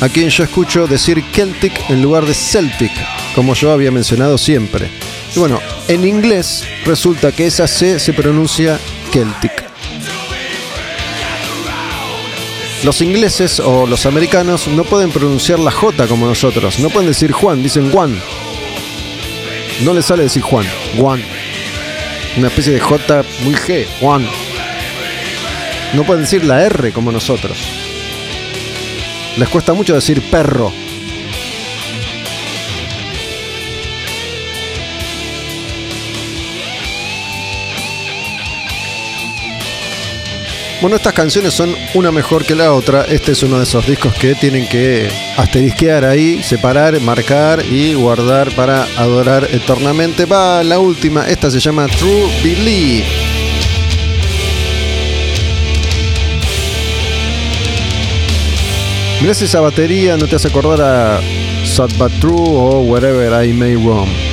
a 0.01 0.09
quien 0.09 0.30
yo 0.30 0.43
escucho 0.43 0.88
decir 0.88 1.23
Celtic 1.31 1.89
en 1.89 2.01
lugar 2.01 2.26
de 2.26 2.34
Celtic, 2.34 2.91
como 3.34 3.53
yo 3.53 3.72
había 3.72 3.91
mencionado 3.91 4.38
siempre. 4.38 4.89
Y 5.35 5.39
bueno, 5.39 5.59
en 5.88 6.05
inglés 6.05 6.63
resulta 6.85 7.31
que 7.31 7.47
esa 7.47 7.67
C 7.67 7.99
se 7.99 8.13
pronuncia 8.13 8.80
Celtic. 9.11 9.65
Los 12.84 13.01
ingleses 13.01 13.59
o 13.59 13.88
los 13.88 14.05
americanos 14.05 14.67
no 14.67 14.84
pueden 14.84 15.11
pronunciar 15.11 15.59
la 15.59 15.72
J 15.72 16.07
como 16.07 16.27
nosotros, 16.27 16.80
no 16.80 16.89
pueden 16.89 17.09
decir 17.09 17.31
Juan, 17.31 17.63
dicen 17.63 17.91
Juan. 17.91 18.19
No 19.84 19.93
les 19.93 20.05
sale 20.05 20.23
decir 20.23 20.41
Juan, 20.41 20.65
Juan. 20.97 21.22
Una 22.38 22.47
especie 22.47 22.73
de 22.73 22.80
J 22.80 23.23
muy 23.43 23.55
G, 23.55 23.85
Juan. 23.99 24.27
No 25.93 26.03
pueden 26.03 26.23
decir 26.23 26.43
la 26.43 26.63
R 26.63 26.91
como 26.91 27.11
nosotros. 27.11 27.85
Les 29.38 29.49
cuesta 29.49 29.74
mucho 29.74 29.94
decir 29.94 30.22
perro. 30.30 30.72
Bueno, 40.82 40.98
estas 40.98 41.14
canciones 41.14 41.53
son 41.53 41.74
una 41.95 42.12
mejor 42.12 42.45
que 42.45 42.53
la 42.53 42.72
otra. 42.74 43.06
Este 43.06 43.32
es 43.32 43.41
uno 43.44 43.57
de 43.57 43.64
esos 43.64 43.88
discos 43.88 44.14
que 44.14 44.36
tienen 44.36 44.68
que 44.68 45.10
asterisquear 45.36 46.06
ahí, 46.06 46.44
separar, 46.44 46.99
marcar 47.02 47.66
y 47.66 47.94
guardar 47.94 48.53
para 48.56 48.84
adorar 48.98 49.48
eternamente. 49.52 50.26
Va 50.26 50.64
la 50.64 50.80
última, 50.80 51.28
esta 51.28 51.49
se 51.49 51.60
llama 51.60 51.88
True 51.88 52.30
Belief. 52.44 53.24
Mirás 59.21 59.41
esa 59.41 59.59
batería, 59.59 60.17
no 60.17 60.27
te 60.27 60.35
hace 60.35 60.49
acordar 60.49 60.81
a 60.81 61.19
Sad 61.65 61.89
But 61.97 62.11
True 62.19 62.35
o 62.37 62.81
Wherever 62.81 63.45
I 63.45 63.53
May 63.53 63.75
Roam. 63.75 64.24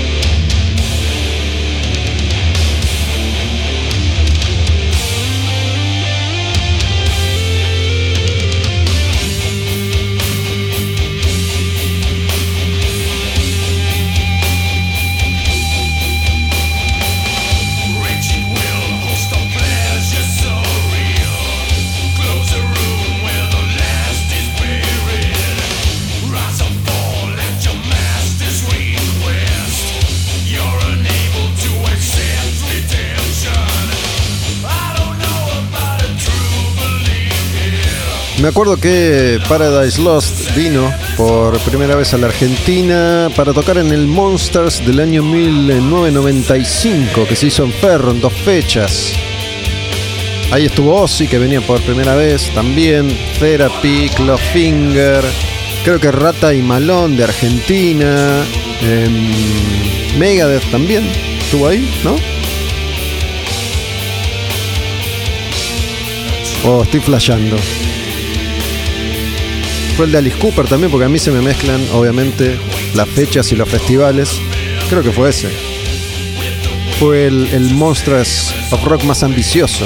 Me 38.43 38.48
acuerdo 38.48 38.77
que 38.77 39.39
Paradise 39.48 40.02
Lost 40.02 40.52
vino 40.56 40.93
por 41.16 41.56
primera 41.60 41.94
vez 41.94 42.12
a 42.12 42.19
la 42.19 42.27
Argentina 42.27 43.28
para 43.36 43.52
tocar 43.52 43.78
en 43.78 43.93
el 43.93 44.09
Monsters 44.09 44.85
del 44.85 44.98
año 44.98 45.23
1995, 45.23 47.24
que 47.28 47.36
se 47.36 47.47
hizo 47.47 47.62
en 47.62 47.73
Ferro 47.73 48.10
en 48.10 48.20
dos 48.20 48.32
fechas. 48.32 49.12
Ahí 50.51 50.66
estuvo 50.66 51.01
Ozzy, 51.01 51.28
que 51.28 51.39
venía 51.39 51.60
por 51.60 51.81
primera 51.82 52.16
vez 52.16 52.52
también, 52.52 53.16
Therapy, 53.39 54.10
Clawfinger, 54.16 55.23
creo 55.85 56.01
que 56.01 56.10
Rata 56.10 56.52
y 56.52 56.62
Malón 56.62 57.16
de 57.16 57.23
Argentina, 57.23 58.43
em, 58.82 59.31
Megadeth 60.19 60.69
también, 60.73 61.09
estuvo 61.39 61.69
ahí, 61.69 61.89
¿no? 62.02 62.16
Oh, 66.64 66.82
estoy 66.82 66.98
flasheando. 66.98 67.56
Fue 69.97 70.06
el 70.06 70.12
de 70.12 70.19
Alice 70.19 70.39
Cooper 70.39 70.66
también, 70.66 70.90
porque 70.90 71.05
a 71.05 71.09
mí 71.09 71.19
se 71.19 71.31
me 71.31 71.40
mezclan, 71.43 71.81
obviamente, 71.93 72.59
las 72.94 73.09
fechas 73.09 73.52
y 73.52 73.56
los 73.56 73.69
festivales. 73.69 74.40
Creo 74.89 75.02
que 75.02 75.12
fue 75.12 75.31
ese. 75.31 75.48
Fue 76.98 77.27
el, 77.27 77.47
el 77.52 77.82
of 77.82 78.85
Rock 78.85 79.05
más 79.05 79.23
ambicioso. 79.23 79.85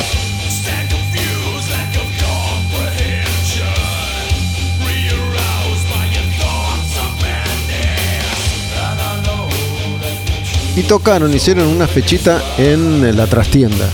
y 10.77 10.83
tocaron, 10.83 11.35
hicieron 11.35 11.69
una 11.69 11.89
fechita 11.89 12.43
en 12.59 13.17
la 13.17 13.27
trastienda. 13.27 13.89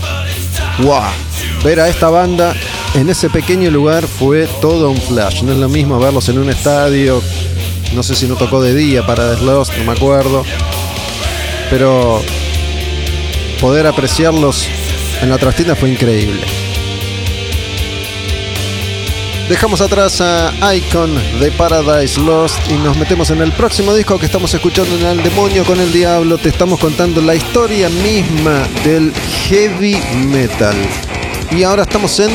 ¡Wow! 0.79 1.01
Ver 1.63 1.79
a 1.79 1.87
esta 1.87 2.09
banda 2.09 2.53
en 2.93 3.09
ese 3.09 3.29
pequeño 3.29 3.71
lugar 3.71 4.05
fue 4.07 4.47
todo 4.61 4.89
un 4.89 5.01
flash. 5.01 5.43
No 5.43 5.51
es 5.51 5.57
lo 5.57 5.69
mismo 5.69 5.99
verlos 5.99 6.29
en 6.29 6.39
un 6.39 6.49
estadio. 6.49 7.21
No 7.93 8.03
sé 8.03 8.15
si 8.15 8.27
no 8.27 8.35
tocó 8.35 8.61
de 8.61 8.73
día 8.73 9.05
para 9.05 9.33
Lost, 9.33 9.73
no 9.77 9.85
me 9.85 9.91
acuerdo. 9.93 10.43
Pero 11.69 12.21
poder 13.59 13.87
apreciarlos 13.87 14.67
en 15.21 15.29
la 15.29 15.37
trastienda 15.37 15.75
fue 15.75 15.89
increíble. 15.89 16.41
Dejamos 19.49 19.81
atrás 19.81 20.21
a 20.21 20.53
Icon 20.73 21.15
de 21.39 21.51
Paradise 21.51 22.19
Lost 22.19 22.57
y 22.69 22.73
nos 22.75 22.97
metemos 22.97 23.29
en 23.29 23.41
el 23.41 23.51
próximo 23.51 23.93
disco 23.93 24.17
que 24.17 24.25
estamos 24.25 24.53
escuchando 24.53 24.95
en 24.95 25.05
El 25.05 25.23
Demonio 25.23 25.65
con 25.65 25.79
el 25.79 25.91
Diablo. 25.91 26.37
Te 26.37 26.49
estamos 26.49 26.79
contando 26.79 27.21
la 27.21 27.35
historia 27.35 27.89
misma 27.89 28.67
del 28.85 29.11
heavy 29.47 29.97
metal. 30.27 30.75
Y 31.51 31.63
ahora 31.63 31.83
estamos 31.83 32.19
en 32.19 32.31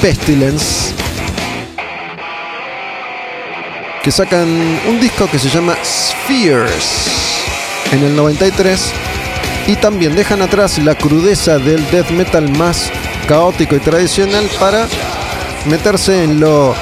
Pestilence, 0.00 0.94
que 4.02 4.10
sacan 4.10 4.48
un 4.88 5.00
disco 5.00 5.28
que 5.30 5.38
se 5.38 5.48
llama 5.48 5.76
Spheres 5.84 7.42
en 7.92 8.04
el 8.04 8.16
93 8.16 8.92
y 9.66 9.76
también 9.76 10.14
dejan 10.14 10.42
atrás 10.42 10.78
la 10.78 10.94
crudeza 10.94 11.58
del 11.58 11.88
death 11.90 12.10
metal 12.10 12.48
más 12.56 12.90
caótico 13.26 13.76
y 13.76 13.80
tradicional 13.80 14.48
para 14.60 14.86
meterse 15.66 16.24
en 16.24 16.40
lo 16.40 16.74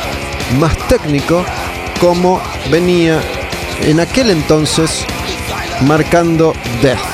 más 0.58 0.76
técnico 0.88 1.44
como 2.00 2.40
venía 2.70 3.20
en 3.82 4.00
aquel 4.00 4.30
entonces 4.30 5.04
marcando 5.82 6.52
Death. 6.82 7.13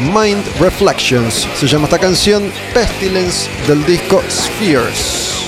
Mind 0.00 0.44
Reflections 0.60 1.48
se 1.56 1.66
llama 1.66 1.86
esta 1.86 1.98
canción 1.98 2.52
Pestilence 2.72 3.50
del 3.66 3.84
disco 3.84 4.22
Spheres. 4.30 5.42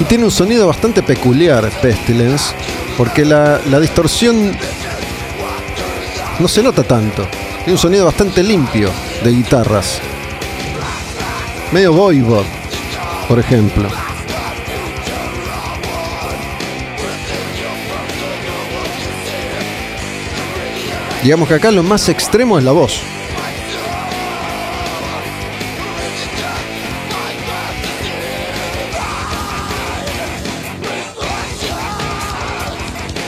Y 0.00 0.04
tiene 0.04 0.24
un 0.24 0.30
sonido 0.30 0.66
bastante 0.68 1.02
peculiar, 1.02 1.68
Pestilence, 1.82 2.54
porque 2.96 3.26
la, 3.26 3.60
la 3.68 3.78
distorsión 3.78 4.56
no 6.38 6.48
se 6.48 6.62
nota 6.62 6.82
tanto. 6.82 7.28
Tiene 7.58 7.72
un 7.72 7.78
sonido 7.78 8.06
bastante 8.06 8.42
limpio 8.42 8.90
de 9.24 9.30
guitarras. 9.30 10.00
Medio 11.72 11.92
voivod, 11.92 12.44
por 13.28 13.38
ejemplo. 13.38 13.88
Digamos 21.22 21.48
que 21.48 21.54
acá 21.54 21.70
lo 21.70 21.82
más 21.82 22.08
extremo 22.08 22.58
es 22.58 22.64
la 22.64 22.72
voz. 22.72 23.00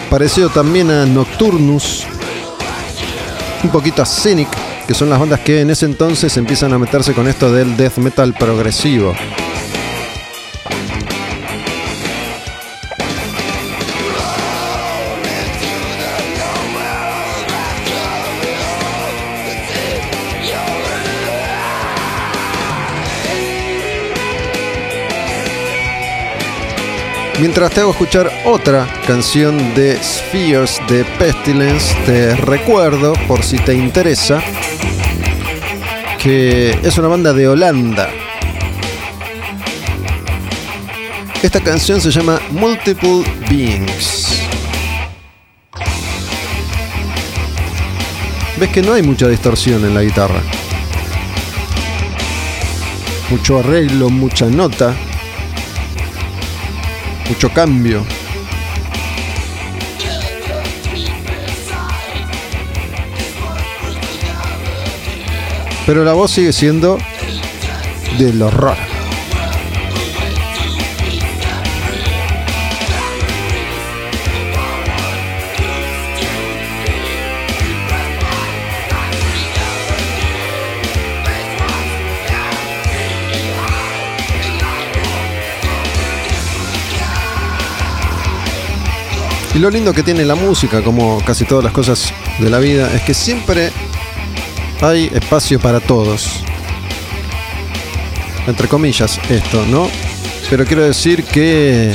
Parecido 0.08 0.48
también 0.48 0.90
a 0.90 1.06
Nocturnus, 1.06 2.04
un 3.62 3.70
poquito 3.70 4.02
a 4.02 4.06
Cynic, 4.06 4.48
que 4.90 4.94
son 4.94 5.08
las 5.08 5.20
bandas 5.20 5.38
que 5.38 5.60
en 5.60 5.70
ese 5.70 5.86
entonces 5.86 6.36
empiezan 6.36 6.72
a 6.72 6.78
meterse 6.78 7.14
con 7.14 7.28
esto 7.28 7.52
del 7.52 7.76
death 7.76 7.98
metal 7.98 8.34
progresivo. 8.34 9.14
Mientras 27.38 27.70
te 27.70 27.80
hago 27.80 27.92
escuchar 27.92 28.28
otra 28.44 28.88
canción 29.06 29.56
de 29.76 29.96
Spheres 30.02 30.80
de 30.88 31.04
Pestilence, 31.16 31.94
te 32.04 32.34
recuerdo, 32.34 33.12
por 33.28 33.44
si 33.44 33.56
te 33.56 33.72
interesa, 33.72 34.42
que 36.22 36.78
es 36.82 36.98
una 36.98 37.08
banda 37.08 37.32
de 37.32 37.48
Holanda. 37.48 38.10
Esta 41.42 41.60
canción 41.60 41.98
se 42.00 42.10
llama 42.10 42.38
Multiple 42.50 43.22
Beings. 43.48 44.42
Ves 48.58 48.68
que 48.68 48.82
no 48.82 48.92
hay 48.92 49.02
mucha 49.02 49.28
distorsión 49.28 49.82
en 49.86 49.94
la 49.94 50.02
guitarra. 50.02 50.42
Mucho 53.30 53.60
arreglo, 53.60 54.10
mucha 54.10 54.46
nota, 54.46 54.94
mucho 57.28 57.48
cambio. 57.50 58.04
Pero 65.90 66.04
la 66.04 66.12
voz 66.12 66.30
sigue 66.30 66.52
siendo 66.52 66.98
del 68.16 68.40
horror. 68.40 68.76
Y 89.52 89.58
lo 89.58 89.70
lindo 89.70 89.92
que 89.92 90.04
tiene 90.04 90.24
la 90.24 90.36
música, 90.36 90.82
como 90.82 91.20
casi 91.24 91.44
todas 91.44 91.64
las 91.64 91.72
cosas 91.72 92.14
de 92.38 92.48
la 92.48 92.60
vida, 92.60 92.88
es 92.94 93.02
que 93.02 93.12
siempre 93.12 93.72
hay 94.80 95.10
espacio 95.14 95.60
para 95.60 95.80
todos. 95.80 96.42
Entre 98.46 98.68
comillas, 98.68 99.18
esto, 99.28 99.64
¿no? 99.66 99.88
Pero 100.48 100.64
quiero 100.64 100.82
decir 100.82 101.24
que 101.24 101.92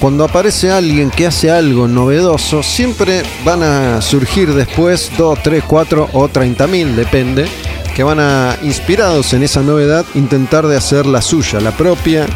cuando 0.00 0.24
aparece 0.24 0.70
alguien 0.70 1.10
que 1.10 1.26
hace 1.26 1.50
algo 1.50 1.88
novedoso, 1.88 2.62
siempre 2.62 3.22
van 3.44 3.62
a 3.62 4.02
surgir 4.02 4.52
después 4.52 5.10
2, 5.16 5.42
3, 5.42 5.64
4 5.66 6.10
o 6.12 6.28
30 6.28 6.66
mil, 6.66 6.96
depende, 6.96 7.46
que 7.94 8.02
van 8.02 8.20
a, 8.20 8.58
inspirados 8.62 9.32
en 9.32 9.44
esa 9.44 9.62
novedad, 9.62 10.04
intentar 10.14 10.66
de 10.66 10.76
hacer 10.76 11.06
la 11.06 11.22
suya, 11.22 11.60
la 11.60 11.70
propia, 11.70 12.26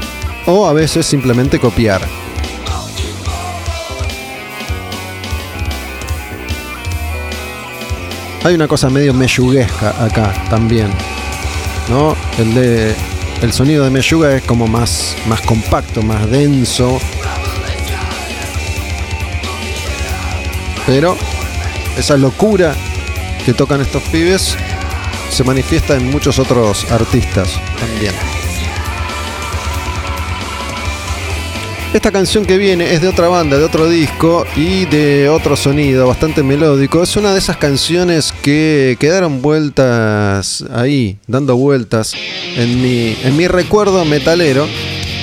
o 0.47 0.67
a 0.67 0.73
veces 0.73 1.05
simplemente 1.05 1.59
copiar. 1.59 2.01
Hay 8.49 8.55
una 8.55 8.67
cosa 8.67 8.89
medio 8.89 9.13
meyuguesca 9.13 9.91
acá 10.03 10.33
también. 10.49 10.91
¿No? 11.91 12.17
El 12.39 12.55
de. 12.55 12.95
El 13.43 13.53
sonido 13.53 13.85
de 13.85 13.91
meyuga 13.91 14.35
es 14.35 14.43
como 14.43 14.67
más, 14.67 15.15
más 15.27 15.43
compacto, 15.43 16.01
más 16.01 16.31
denso. 16.31 16.99
Pero 20.87 21.15
esa 21.99 22.17
locura 22.17 22.75
que 23.45 23.53
tocan 23.53 23.83
estos 23.83 24.03
pibes 24.05 24.57
se 25.31 25.45
manifiesta 25.45 25.97
en 25.97 26.11
muchos 26.11 26.39
otros 26.39 26.91
artistas 26.91 27.61
también. 27.79 28.15
Esta 31.95 32.13
canción 32.13 32.45
que 32.45 32.59
viene 32.59 32.93
es 32.93 33.01
de 33.01 33.09
otra 33.09 33.29
banda, 33.29 33.57
de 33.57 33.65
otro 33.65 33.89
disco 33.89 34.45
y 34.55 34.85
de 34.85 35.31
otro 35.31 35.57
sonido 35.57 36.07
bastante 36.07 36.43
melódico. 36.43 37.03
Es 37.03 37.17
una 37.17 37.33
de 37.33 37.39
esas 37.39 37.57
canciones 37.57 38.35
que 38.43 38.99
quedaron 39.01 39.41
vueltas 39.41 40.63
ahí, 40.71 41.17
dando 41.27 41.57
vueltas 41.57 42.13
en 42.57 42.83
mi, 42.83 43.17
en 43.25 43.35
mi 43.39 43.49
recuerdo 43.49 44.05
metalero. 44.05 44.69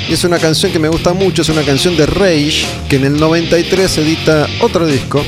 Y 0.10 0.14
es 0.14 0.24
una 0.24 0.40
canción 0.40 0.72
que 0.72 0.80
me 0.80 0.90
gusta 0.90 1.14
mucho, 1.14 1.44
es 1.44 1.50
una 1.50 1.62
canción 1.62 1.96
de 1.98 2.08
Rage, 2.08 2.66
que 2.90 2.96
en 2.96 3.06
el 3.06 3.20
93 3.20 4.00
edita 4.00 4.48
otro 4.60 4.88
disco. 4.88 5.24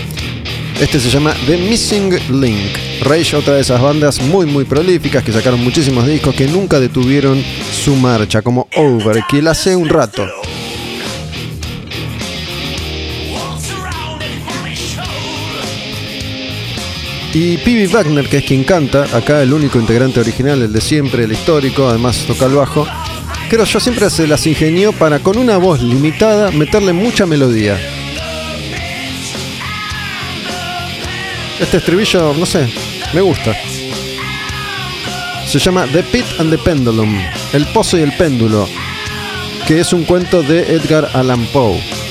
Este 0.81 0.99
se 0.99 1.11
llama 1.11 1.35
The 1.45 1.57
Missing 1.57 2.41
Link. 2.41 2.77
Rage, 3.03 3.35
otra 3.35 3.53
de 3.53 3.61
esas 3.61 3.79
bandas 3.79 4.19
muy 4.21 4.47
muy 4.47 4.65
prolíficas 4.65 5.23
que 5.23 5.31
sacaron 5.31 5.63
muchísimos 5.63 6.07
discos 6.07 6.33
que 6.33 6.47
nunca 6.47 6.79
detuvieron 6.79 7.43
su 7.71 7.95
marcha, 7.95 8.41
como 8.41 8.67
Overkill 8.75 9.47
hace 9.47 9.75
un 9.75 9.87
rato. 9.87 10.25
Y 17.39 17.59
Pibi 17.59 17.85
Wagner, 17.85 18.27
que 18.27 18.37
es 18.37 18.43
quien 18.45 18.63
canta, 18.63 19.03
acá 19.15 19.43
el 19.43 19.53
único 19.53 19.79
integrante 19.79 20.19
original, 20.19 20.59
el 20.59 20.73
de 20.73 20.81
siempre, 20.81 21.25
el 21.25 21.31
histórico, 21.31 21.87
además 21.87 22.25
toca 22.25 22.45
el 22.45 22.55
bajo, 22.55 22.87
creo 23.47 23.63
yo 23.63 23.79
siempre 23.79 24.09
se 24.09 24.25
las 24.25 24.47
ingenió 24.47 24.91
para 24.91 25.19
con 25.19 25.37
una 25.37 25.57
voz 25.57 25.79
limitada 25.79 26.49
meterle 26.49 26.93
mucha 26.93 27.27
melodía. 27.27 27.79
Este 31.59 31.77
estribillo, 31.77 32.33
no 32.33 32.47
sé, 32.47 32.73
me 33.13 33.21
gusta. 33.21 33.55
Se 35.45 35.59
llama 35.59 35.85
The 35.93 36.01
Pit 36.01 36.25
and 36.39 36.49
the 36.49 36.57
Pendulum, 36.57 37.21
El 37.53 37.67
Pozo 37.67 37.99
y 37.99 38.01
el 38.01 38.13
Péndulo, 38.13 38.67
que 39.67 39.79
es 39.81 39.93
un 39.93 40.05
cuento 40.05 40.41
de 40.41 40.73
Edgar 40.73 41.11
Allan 41.13 41.45
Poe. 41.53 42.06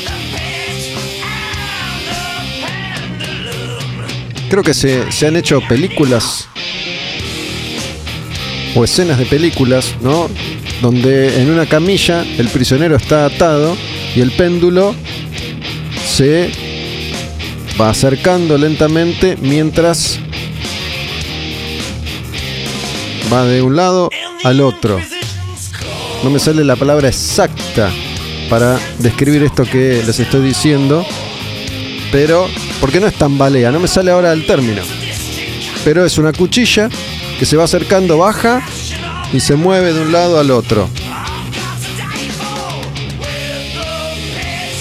Creo 4.48 4.62
que 4.62 4.74
se, 4.74 5.10
se 5.10 5.27
han 5.27 5.36
hecho 5.36 5.60
películas 5.68 6.48
o 8.74 8.85
escenas 8.85 9.18
de 9.18 9.27
películas, 9.27 9.94
¿no? 10.02 10.28
Donde 10.82 11.40
en 11.40 11.51
una 11.51 11.66
camilla 11.66 12.24
el 12.39 12.48
prisionero 12.48 12.97
está 12.97 13.24
atado 13.24 13.77
y 14.14 14.20
el 14.20 14.31
péndulo 14.32 14.94
se 16.06 16.51
va 17.81 17.90
acercando 17.90 18.56
lentamente 18.56 19.36
mientras 19.40 20.18
va 23.32 23.44
de 23.44 23.62
un 23.62 23.77
lado 23.77 24.10
al 24.44 24.60
otro. 24.60 25.01
No 26.23 26.31
me 26.31 26.39
sale 26.39 26.64
la 26.64 26.77
palabra 26.77 27.09
exacta 27.09 27.90
para 28.48 28.78
describir 28.98 29.43
esto 29.43 29.64
que 29.64 30.02
les 30.06 30.18
estoy 30.20 30.40
diciendo, 30.47 31.05
pero 32.12 32.48
porque 32.80 33.00
no 33.00 33.06
es 33.06 33.14
tambalea, 33.14 33.70
no 33.70 33.80
me 33.80 33.88
sale 33.88 34.10
ahora 34.10 34.32
el 34.32 34.46
término. 34.46 34.82
Pero 35.84 36.04
es 36.04 36.18
una 36.18 36.32
cuchilla 36.32 36.88
que 37.38 37.46
se 37.46 37.56
va 37.56 37.64
acercando, 37.64 38.18
baja 38.18 38.62
y 39.32 39.40
se 39.40 39.54
mueve 39.54 39.92
de 39.92 40.02
un 40.02 40.12
lado 40.12 40.38
al 40.38 40.50
otro. 40.50 40.88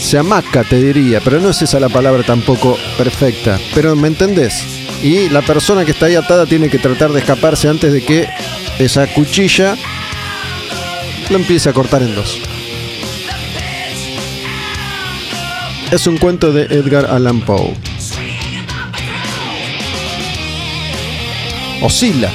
Se 0.01 0.17
amaca, 0.19 0.63
te 0.63 0.79
diría, 0.79 1.19
pero 1.19 1.39
no 1.39 1.49
es 1.49 1.61
esa 1.61 1.79
la 1.79 1.89
palabra 1.89 2.23
tampoco 2.23 2.77
perfecta. 2.97 3.59
Pero 3.73 3.95
me 3.95 4.07
entendés. 4.07 4.63
Y 5.01 5.29
la 5.29 5.41
persona 5.41 5.83
que 5.83 5.91
está 5.91 6.05
ahí 6.05 6.15
atada 6.15 6.45
tiene 6.45 6.69
que 6.69 6.79
tratar 6.79 7.11
de 7.11 7.19
escaparse 7.19 7.67
antes 7.67 7.91
de 7.91 8.03
que 8.03 8.27
esa 8.79 9.07
cuchilla 9.07 9.75
lo 11.29 11.37
empiece 11.37 11.69
a 11.69 11.73
cortar 11.73 12.03
en 12.03 12.15
dos. 12.15 12.39
Es 15.95 16.07
un 16.07 16.17
cuento 16.17 16.51
de 16.51 16.63
Edgar 16.63 17.05
Allan 17.05 17.39
Poe. 17.39 17.73
Oscila. 21.81 22.29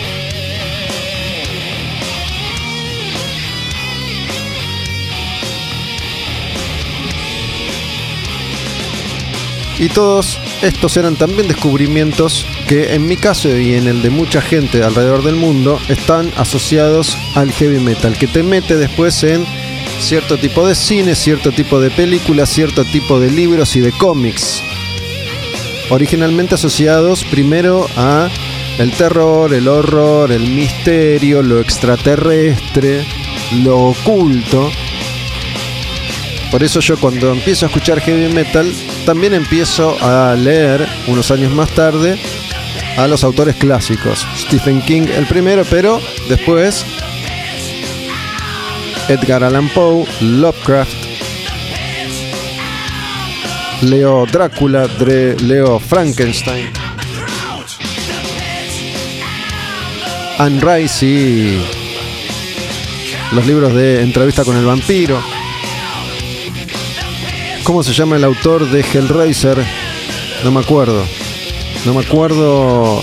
Y 9.79 9.91
todos 9.91 10.39
estos 10.63 10.97
eran 10.97 11.17
también 11.17 11.47
descubrimientos 11.47 12.47
que 12.67 12.95
en 12.95 13.07
mi 13.07 13.19
caso 13.19 13.55
y 13.55 13.75
en 13.75 13.89
el 13.89 14.01
de 14.01 14.09
mucha 14.09 14.41
gente 14.41 14.83
alrededor 14.83 15.23
del 15.23 15.37
mundo 15.37 15.79
están 15.91 16.33
asociados 16.39 17.15
al 17.35 17.53
heavy 17.53 17.79
metal, 17.79 18.17
que 18.17 18.27
te 18.27 18.43
mete 18.43 18.79
después 18.79 19.23
en 19.23 19.45
cierto 20.01 20.39
tipo 20.39 20.67
de 20.67 20.75
cine, 20.75 21.15
cierto 21.15 21.53
tipo 21.53 21.81
de 21.81 21.91
películas, 21.91 22.49
cierto 22.49 22.85
tipo 22.85 23.21
de 23.21 23.31
libros 23.31 23.77
y 23.77 23.81
de 23.81 23.93
cómics. 23.93 24.63
Originalmente 25.91 26.55
asociados 26.55 27.25
primero 27.25 27.87
a 27.97 28.29
el 28.79 28.93
terror, 28.93 29.53
el 29.53 29.69
horror, 29.69 30.33
el 30.33 30.49
misterio, 30.49 31.43
lo 31.43 31.61
extraterrestre, 31.61 33.05
lo 33.63 33.79
oculto. 33.79 34.71
Por 36.51 36.63
eso 36.65 36.81
yo 36.81 36.99
cuando 36.99 37.33
empiezo 37.33 37.67
a 37.67 37.69
escuchar 37.69 38.01
heavy 38.01 38.33
metal, 38.33 38.73
también 39.05 39.35
empiezo 39.35 39.97
a 40.01 40.35
leer 40.35 40.87
unos 41.07 41.31
años 41.31 41.53
más 41.53 41.71
tarde 41.71 42.19
a 42.97 43.07
los 43.07 43.23
autores 43.23 43.57
clásicos. 43.57 44.27
Stephen 44.37 44.81
King 44.83 45.03
el 45.15 45.27
primero, 45.27 45.65
pero 45.71 46.01
después 46.29 46.85
Edgar 49.11 49.43
Allan 49.43 49.69
Poe, 49.71 50.07
Lovecraft, 50.21 50.95
leo 53.83 54.25
Drácula, 54.27 54.87
leo 55.43 55.81
Frankenstein, 55.81 56.71
Anne 60.39 60.61
Rice 60.61 61.05
y 61.05 61.61
los 63.33 63.45
libros 63.49 63.75
de 63.75 64.01
Entrevista 64.03 64.45
con 64.45 64.57
el 64.57 64.65
vampiro. 64.65 65.21
¿Cómo 67.65 67.83
se 67.83 67.93
llama 67.93 68.15
el 68.15 68.23
autor 68.23 68.71
de 68.71 68.81
Hellraiser? 68.81 69.59
No 70.45 70.53
me 70.53 70.61
acuerdo. 70.61 71.05
No 71.85 71.95
me 71.95 72.05
acuerdo 72.07 73.03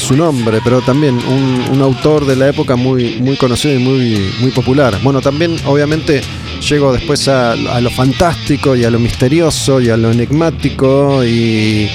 su 0.00 0.16
nombre, 0.16 0.60
pero 0.64 0.80
también 0.80 1.18
un, 1.18 1.80
autor 1.80 2.26
de 2.26 2.36
la 2.36 2.48
época 2.48 2.76
muy, 2.76 3.20
muy 3.20 3.36
conocido 3.36 3.74
y 3.74 3.78
muy, 3.78 4.32
muy 4.40 4.50
popular. 4.50 4.98
Bueno, 5.02 5.20
también 5.20 5.56
obviamente 5.64 6.20
llego 6.68 6.92
después 6.92 7.26
a, 7.28 7.52
a, 7.52 7.80
lo 7.80 7.90
fantástico 7.90 8.76
y 8.76 8.84
a 8.84 8.90
lo 8.90 8.98
misterioso 8.98 9.80
y 9.80 9.88
a 9.88 9.96
lo 9.96 10.10
enigmático 10.10 11.24
y 11.24 11.88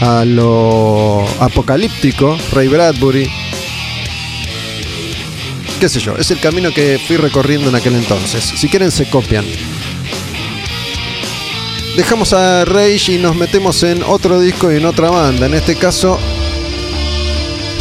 a 0.00 0.24
lo 0.24 1.24
apocalíptico, 1.40 2.36
Ray 2.52 2.68
Bradbury. 2.68 3.30
Qué 5.80 5.88
sé 5.88 6.00
yo, 6.00 6.16
es 6.16 6.30
el 6.30 6.40
camino 6.40 6.70
que 6.70 7.00
fui 7.06 7.16
recorriendo 7.16 7.68
en 7.68 7.74
aquel 7.76 7.94
entonces. 7.94 8.44
Si 8.44 8.68
quieren 8.68 8.90
se 8.90 9.08
copian. 9.08 9.44
Dejamos 11.96 12.32
a 12.32 12.64
Rage 12.64 13.12
y 13.12 13.18
nos 13.18 13.36
metemos 13.36 13.82
en 13.84 14.02
otro 14.02 14.40
disco 14.40 14.72
y 14.72 14.76
en 14.76 14.84
otra 14.86 15.10
banda. 15.10 15.46
En 15.46 15.54
este 15.54 15.76
caso 15.76 16.18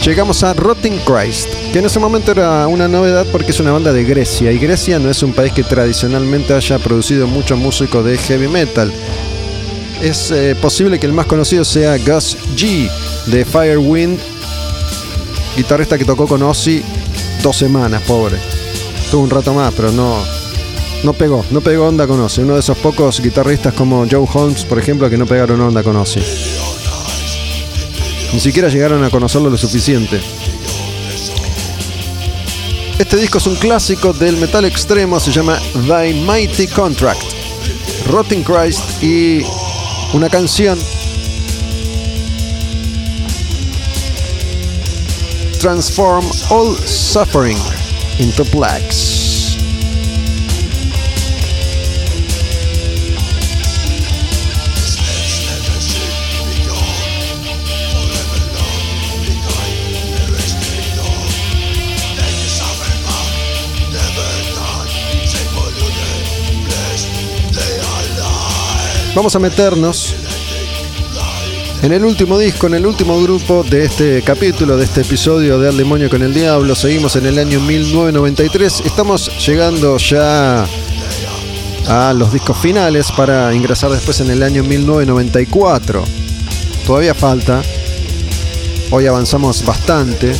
llegamos 0.05 0.43
a 0.43 0.53
Rotting 0.53 0.99
Christ, 1.05 1.47
que 1.71 1.79
en 1.79 1.85
ese 1.85 1.97
momento 1.97 2.31
era 2.31 2.67
una 2.67 2.89
novedad 2.89 3.25
porque 3.31 3.51
es 3.51 3.59
una 3.61 3.71
banda 3.71 3.93
de 3.93 4.03
Grecia 4.03 4.51
y 4.51 4.57
Grecia 4.57 4.99
no 4.99 5.09
es 5.09 5.23
un 5.23 5.31
país 5.31 5.53
que 5.53 5.63
tradicionalmente 5.63 6.53
haya 6.53 6.77
producido 6.79 7.25
muchos 7.25 7.57
músicos 7.57 8.03
de 8.03 8.17
heavy 8.17 8.49
metal. 8.49 8.91
Es 10.01 10.31
eh, 10.31 10.55
posible 10.61 10.99
que 10.99 11.05
el 11.05 11.13
más 11.13 11.25
conocido 11.25 11.63
sea 11.63 11.97
Gus 11.97 12.37
G 12.55 12.89
de 13.27 13.45
Firewind, 13.45 14.19
guitarrista 15.55 15.97
que 15.97 16.03
tocó 16.03 16.27
con 16.27 16.43
Ozzy 16.43 16.83
dos 17.41 17.55
semanas, 17.55 18.01
pobre. 18.01 18.37
Tuvo 19.09 19.23
un 19.23 19.29
rato 19.29 19.53
más, 19.53 19.73
pero 19.73 19.91
no, 19.91 20.17
no 21.03 21.13
pegó, 21.13 21.45
no 21.51 21.61
pegó 21.61 21.87
onda 21.87 22.07
con 22.07 22.19
Ozzy. 22.19 22.41
Uno 22.41 22.55
de 22.55 22.59
esos 22.59 22.77
pocos 22.77 23.21
guitarristas 23.21 23.73
como 23.73 24.05
Joe 24.09 24.27
Holmes, 24.33 24.65
por 24.65 24.79
ejemplo, 24.79 25.09
que 25.09 25.17
no 25.17 25.25
pegaron 25.25 25.61
onda 25.61 25.81
con 25.81 25.95
Ozzy. 25.95 26.19
Ni 28.33 28.39
siquiera 28.39 28.67
llegaron 28.67 29.03
a 29.03 29.11
conocerlo 29.11 29.49
lo 29.49 29.57
suficiente. 29.57 30.19
Este 32.97 33.15
disco 33.17 33.37
es 33.37 33.45
un 33.45 33.55
clásico 33.55 34.11
del 34.11 34.37
metal 34.37 34.65
extremo, 34.65 35.19
se 35.19 35.31
llama 35.31 35.59
Thy 35.87 36.13
Mighty 36.13 36.67
Contract. 36.67 37.21
Rotting 38.07 38.43
Christ 38.43 39.03
y 39.03 39.45
una 40.13 40.29
canción 40.29 40.79
Transform 45.59 46.25
All 46.49 46.75
Suffering 46.85 47.57
into 48.19 48.43
Plagues. 48.45 49.22
Vamos 69.15 69.35
a 69.35 69.39
meternos 69.39 70.15
en 71.83 71.93
el 71.93 72.03
último 72.03 72.39
disco, 72.39 72.65
en 72.65 72.73
el 72.73 72.85
último 72.87 73.21
grupo 73.21 73.63
de 73.63 73.85
este 73.85 74.23
capítulo, 74.23 74.75
de 74.75 74.85
este 74.85 75.01
episodio 75.01 75.59
de 75.59 75.69
Al 75.69 75.77
Demonio 75.77 76.09
con 76.09 76.23
el 76.23 76.33
Diablo. 76.33 76.73
Seguimos 76.73 77.15
en 77.15 77.27
el 77.27 77.37
año 77.37 77.59
1993. 77.59 78.81
Estamos 78.85 79.29
llegando 79.45 79.97
ya 79.97 80.65
a 81.87 82.13
los 82.13 82.33
discos 82.33 82.57
finales 82.57 83.11
para 83.11 83.53
ingresar 83.53 83.91
después 83.91 84.19
en 84.19 84.31
el 84.31 84.41
año 84.41 84.63
1994. 84.63 86.03
Todavía 86.87 87.13
falta. 87.13 87.61
Hoy 88.89 89.05
avanzamos 89.05 89.63
bastante. 89.63 90.35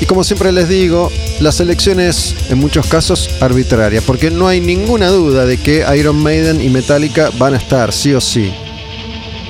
Y 0.00 0.06
como 0.06 0.22
siempre 0.22 0.52
les 0.52 0.68
digo, 0.68 1.10
la 1.40 1.52
selección 1.52 2.00
es 2.00 2.34
en 2.50 2.58
muchos 2.58 2.86
casos 2.86 3.30
arbitraria, 3.40 4.00
porque 4.02 4.30
no 4.30 4.48
hay 4.48 4.60
ninguna 4.60 5.08
duda 5.08 5.46
de 5.46 5.56
que 5.56 5.84
Iron 5.96 6.16
Maiden 6.16 6.60
y 6.60 6.68
Metallica 6.68 7.30
van 7.38 7.54
a 7.54 7.58
estar, 7.58 7.92
sí 7.92 8.12
o 8.12 8.20
sí. 8.20 8.52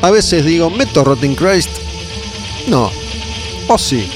A 0.02 0.10
veces 0.10 0.44
digo, 0.44 0.70
meto 0.70 1.02
Rotting 1.02 1.34
Christ 1.34 1.70
No. 2.68 2.90
O 3.68 3.78
sí. 3.78 4.08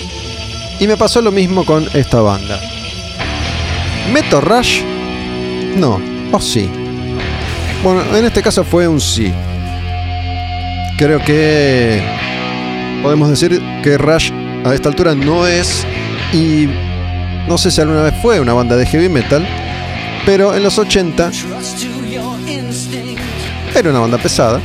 Y 0.80 0.86
me 0.86 0.96
pasó 0.96 1.22
lo 1.22 1.32
mismo 1.32 1.64
con 1.64 1.88
esta 1.94 2.20
banda. 2.20 2.60
¿Meto 4.12 4.40
Rush? 4.40 4.82
No. 5.76 6.00
O 6.30 6.40
sí. 6.40 6.68
Bueno, 7.82 8.02
en 8.16 8.24
este 8.24 8.42
caso 8.42 8.64
fue 8.64 8.86
un 8.86 9.00
sí. 9.00 9.32
Creo 10.98 11.18
que 11.24 12.02
podemos 13.02 13.30
decir 13.30 13.60
que 13.82 13.96
Rush 13.98 14.30
a 14.64 14.74
esta 14.74 14.88
altura 14.88 15.14
no 15.14 15.46
es 15.46 15.86
y 16.32 16.68
no 17.48 17.58
sé 17.58 17.70
si 17.70 17.80
alguna 17.80 18.02
vez 18.02 18.14
fue 18.22 18.40
una 18.40 18.52
banda 18.52 18.76
de 18.76 18.86
heavy 18.86 19.08
metal, 19.08 19.46
pero 20.24 20.54
en 20.54 20.62
los 20.62 20.78
80 20.78 21.30
era 23.74 23.90
una 23.90 24.00
banda 24.00 24.18
pesada, 24.18 24.60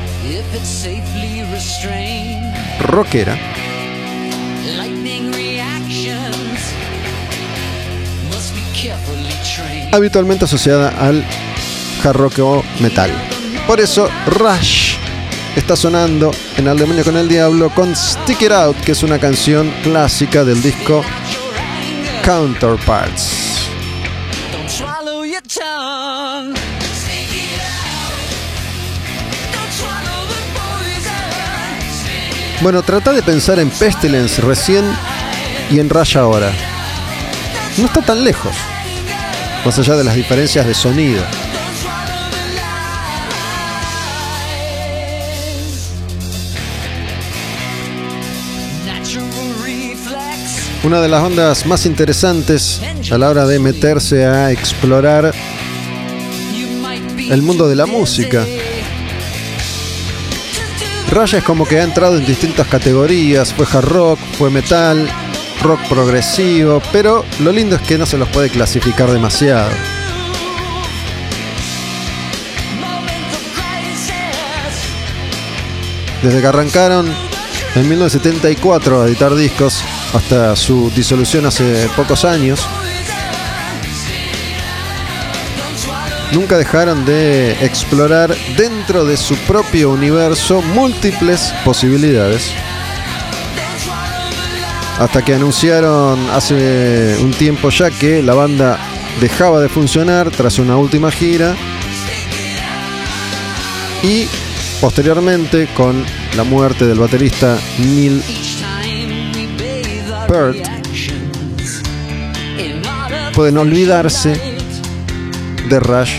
rockera, 2.79 3.37
habitualmente 9.91 10.45
asociada 10.45 10.89
al 10.89 11.23
hard 12.03 12.15
rock 12.15 12.39
o 12.39 12.63
metal. 12.79 13.11
Por 13.65 13.79
eso 13.79 14.09
Rush 14.27 14.95
está 15.55 15.75
sonando 15.75 16.31
en 16.55 16.67
Al 16.67 16.77
Demonio 16.77 17.03
con 17.03 17.17
el 17.17 17.27
Diablo 17.27 17.69
con 17.69 17.95
Stick 17.95 18.43
It 18.43 18.51
Out, 18.51 18.77
que 18.81 18.91
es 18.91 19.03
una 19.03 19.19
canción 19.19 19.73
clásica 19.83 20.45
del 20.45 20.61
disco 20.61 21.03
Counterparts. 22.27 23.69
Bueno, 32.59 32.81
trata 32.81 33.13
de 33.13 33.23
pensar 33.23 33.59
en 33.59 33.69
Pestilence 33.69 34.41
recién 34.41 34.83
y 35.71 35.79
en 35.79 35.89
Rush 35.89 36.17
ahora. 36.17 36.51
No 37.77 37.85
está 37.85 38.01
tan 38.01 38.25
lejos, 38.25 38.57
más 39.63 39.79
allá 39.79 39.95
de 39.95 40.03
las 40.03 40.15
diferencias 40.15 40.67
de 40.67 40.73
sonido. 40.73 41.23
Una 50.83 51.01
de 51.01 51.09
las 51.09 51.21
bandas 51.21 51.65
más 51.65 51.85
interesantes 51.85 52.81
a 53.11 53.17
la 53.17 53.29
hora 53.29 53.45
de 53.45 53.59
meterse 53.59 54.25
a 54.25 54.51
explorar 54.51 55.33
el 57.29 57.41
mundo 57.41 57.67
de 57.67 57.75
la 57.75 57.85
música. 57.85 58.45
Rush 61.11 61.35
es 61.35 61.43
como 61.43 61.65
que 61.65 61.79
ha 61.79 61.83
entrado 61.83 62.17
en 62.17 62.25
distintas 62.25 62.67
categorías, 62.67 63.53
fue 63.53 63.65
hard 63.65 63.85
rock, 63.85 64.19
fue 64.37 64.49
metal, 64.49 65.09
rock 65.61 65.79
progresivo, 65.89 66.81
pero 66.91 67.25
lo 67.39 67.51
lindo 67.51 67.75
es 67.75 67.81
que 67.81 67.97
no 67.97 68.05
se 68.05 68.17
los 68.17 68.29
puede 68.29 68.49
clasificar 68.49 69.11
demasiado. 69.11 69.69
Desde 76.21 76.41
que 76.41 76.47
arrancaron 76.47 77.07
en 77.75 77.89
1974 77.89 79.01
a 79.01 79.07
editar 79.07 79.35
discos 79.35 79.83
hasta 80.13 80.55
su 80.55 80.91
disolución 80.95 81.45
hace 81.45 81.89
pocos 81.95 82.25
años, 82.25 82.67
nunca 86.31 86.57
dejaron 86.57 87.05
de 87.05 87.51
explorar 87.65 88.35
dentro 88.55 89.05
de 89.05 89.17
su 89.17 89.35
propio 89.39 89.91
universo 89.91 90.61
múltiples 90.61 91.53
posibilidades. 91.63 92.51
Hasta 94.99 95.23
que 95.23 95.35
anunciaron 95.35 96.19
hace 96.31 97.17
un 97.21 97.31
tiempo 97.31 97.69
ya 97.69 97.91
que 97.91 98.23
la 98.23 98.33
banda 98.33 98.79
dejaba 99.21 99.59
de 99.59 99.69
funcionar 99.69 100.31
tras 100.31 100.57
una 100.59 100.75
última 100.77 101.11
gira. 101.11 101.55
Y 104.03 104.27
posteriormente, 104.81 105.67
con 105.75 106.03
la 106.35 106.43
muerte 106.43 106.85
del 106.85 106.99
baterista 106.99 107.57
Neil 107.79 108.23
Pueden 113.33 113.57
olvidarse 113.57 114.39
de 115.69 115.79
Rush 115.79 116.11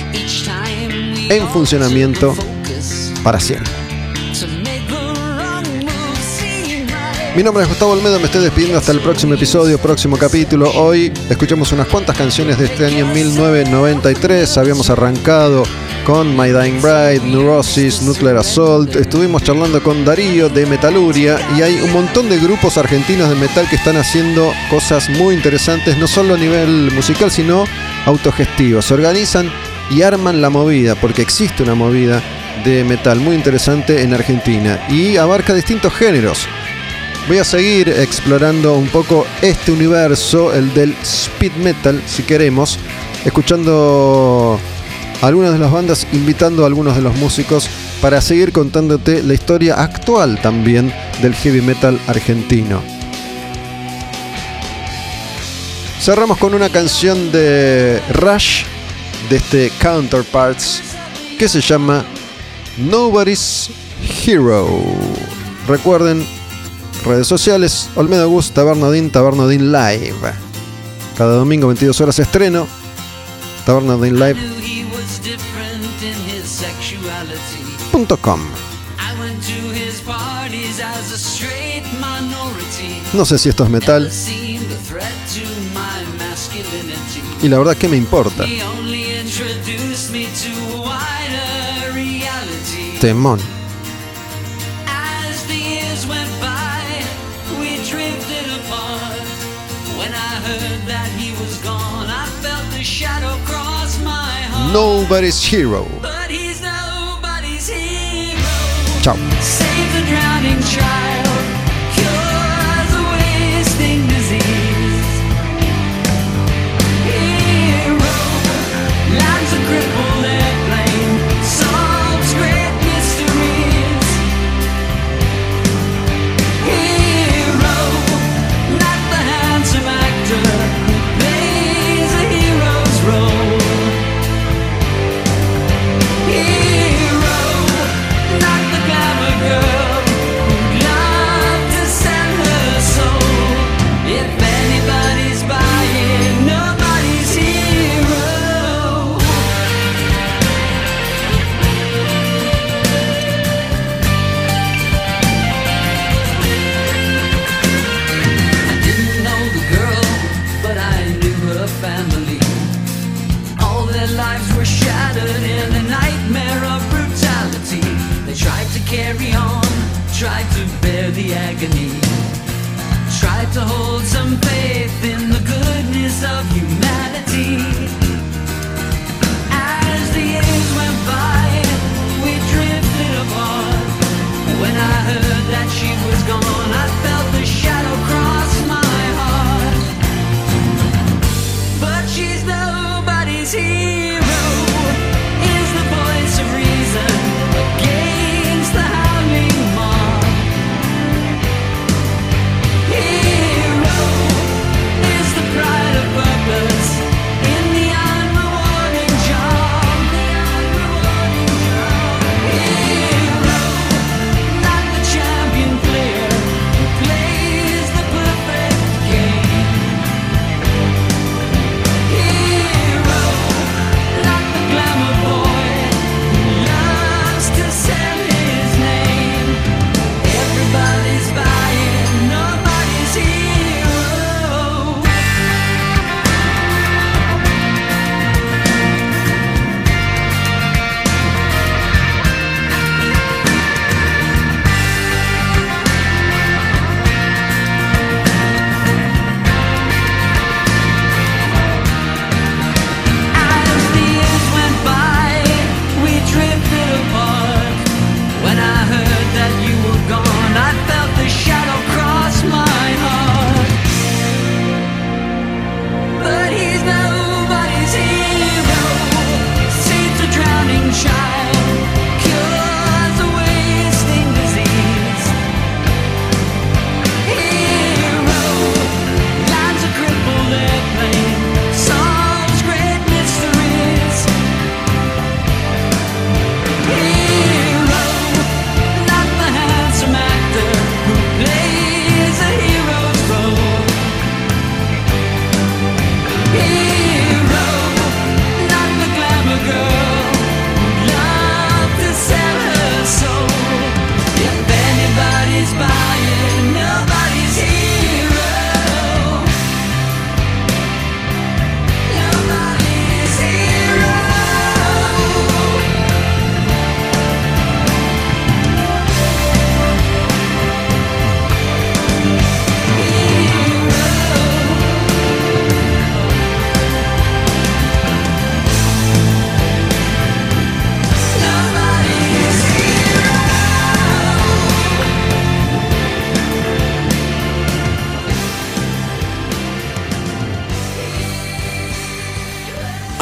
en 1.29 1.47
funcionamiento 1.49 2.35
para 3.23 3.39
siempre. 3.39 3.71
Mi 7.37 7.43
nombre 7.43 7.63
es 7.63 7.69
Gustavo 7.69 7.93
Olmedo, 7.93 8.19
me 8.19 8.27
estoy 8.27 8.43
despidiendo 8.43 8.79
hasta 8.79 8.93
el 8.93 9.01
próximo 9.01 9.35
episodio, 9.35 9.79
próximo 9.79 10.17
capítulo. 10.17 10.71
Hoy 10.73 11.13
escuchamos 11.29 11.71
unas 11.73 11.87
cuantas 11.87 12.17
canciones 12.17 12.59
de 12.59 12.65
este 12.65 12.87
año 12.87 13.07
1993. 13.07 14.57
Habíamos 14.57 14.89
arrancado 14.91 15.65
con 16.09 16.35
My 16.35 16.49
Dying 16.53 16.81
Bride, 16.81 17.21
Neurosis, 17.21 18.01
Nuclear 18.01 18.39
Assault. 18.39 18.97
Estuvimos 18.97 19.43
charlando 19.43 19.83
con 19.83 20.07
Darío 20.07 20.49
de 20.49 20.65
Metaluria 20.65 21.39
y 21.55 21.61
hay 21.61 21.83
un 21.83 21.93
montón 21.93 22.31
de 22.31 22.39
grupos 22.39 22.79
argentinos 22.79 23.29
de 23.29 23.35
metal 23.35 23.69
que 23.69 23.77
están 23.77 23.99
haciendo 23.99 24.51
cosas 24.71 25.11
muy 25.11 25.35
interesantes, 25.35 25.99
no 25.99 26.07
solo 26.07 26.37
a 26.37 26.39
nivel 26.39 26.91
musical, 26.93 27.31
sino 27.31 27.67
autogestivos. 28.07 28.87
Se 28.87 28.95
organizan 28.95 29.53
y 29.91 30.01
arman 30.01 30.41
la 30.41 30.49
movida, 30.49 30.95
porque 30.95 31.21
existe 31.21 31.63
una 31.63 31.75
movida 31.75 32.23
de 32.65 32.85
metal 32.85 33.21
muy 33.21 33.37
interesante 33.37 34.01
en 34.01 34.15
Argentina 34.15 34.81
y 34.89 35.19
abarca 35.19 35.53
distintos 35.53 35.93
géneros. 35.93 36.49
Voy 37.29 37.37
a 37.37 37.45
seguir 37.45 37.91
explorando 37.91 38.77
un 38.77 38.89
poco 38.89 39.27
este 39.43 39.73
universo, 39.73 40.55
el 40.55 40.73
del 40.73 40.97
speed 41.03 41.53
metal, 41.57 42.03
si 42.07 42.23
queremos, 42.23 42.79
escuchando 43.27 44.59
algunas 45.21 45.53
de 45.53 45.59
las 45.59 45.73
bandas, 45.73 46.07
invitando 46.13 46.63
a 46.63 46.67
algunos 46.67 46.95
de 46.97 47.03
los 47.03 47.17
músicos 47.17 47.69
para 48.01 48.21
seguir 48.21 48.53
contándote 48.53 49.23
la 49.23 49.35
historia 49.35 49.75
actual 49.75 50.41
también 50.41 50.93
del 51.21 51.35
heavy 51.35 51.61
metal 51.61 51.99
argentino. 52.07 52.81
Cerramos 56.01 56.39
con 56.39 56.55
una 56.55 56.71
canción 56.71 57.33
de 57.33 58.01
Rush, 58.15 58.63
de 59.29 59.37
este 59.37 59.73
Counterparts, 59.81 60.81
que 61.39 61.49
se 61.49 61.61
llama 61.61 62.05
Nobody's 62.79 63.69
Hero. 64.25 64.69
Recuerden, 65.67 66.25
redes 67.05 67.27
sociales, 67.27 67.91
Olmedo 67.97 68.29
Gus, 68.31 68.53
Tabernadín, 68.53 69.11
Tabernadín 69.11 69.73
Live. 69.73 70.15
Cada 71.17 71.35
domingo 71.35 71.67
22 71.67 72.01
horas 72.01 72.19
estreno, 72.21 72.67
Tabernadín 73.67 74.19
Live. 74.19 74.58
No 83.13 83.25
sé 83.25 83.39
si 83.39 83.49
esto 83.49 83.65
es 83.65 83.71
metal. 83.71 84.11
Y 87.43 87.49
la 87.49 87.59
verdad 87.59 87.77
que 87.77 87.89
me 87.89 87.97
importa. 87.97 88.45
Temón. 93.01 93.41
Nobody's 104.73 105.53
hero. 105.53 106.18
Save 109.17 109.93
the 109.95 110.07
drowning 110.07 110.61
child. 110.65 111.18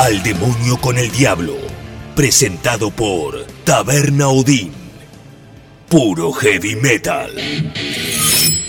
Al 0.07 0.23
demonio 0.23 0.77
con 0.77 0.99
el 0.99 1.11
diablo, 1.11 1.57
presentado 2.15 2.93
por 2.93 3.45
Taberna 3.65 4.28
Odín. 4.28 4.70
Puro 5.89 6.33
heavy 6.33 6.77
metal. 6.77 7.28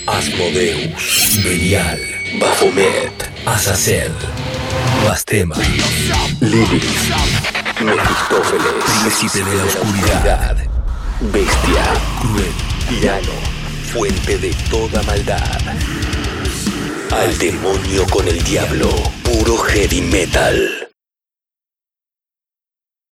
Asmodeus, 0.04 1.40
Belial, 1.44 2.00
Baphomet, 2.40 3.30
Azazel, 3.46 4.10
Bastema, 5.04 5.54
Lilith, 6.40 6.82
Mephistófeles, 7.84 8.74
Príncipe 9.04 9.48
de 9.48 9.56
la 9.58 9.64
Oscuridad, 9.64 10.56
Bestia, 11.20 11.84
Cruel, 12.20 12.52
Tirano, 12.88 13.38
Fuente 13.92 14.38
de 14.38 14.52
toda 14.68 15.04
maldad. 15.04 15.60
Al 17.12 17.38
demonio 17.38 18.06
con 18.10 18.26
el 18.26 18.42
diablo, 18.42 18.90
puro 19.22 19.56
heavy 19.56 20.00
metal. 20.00 20.67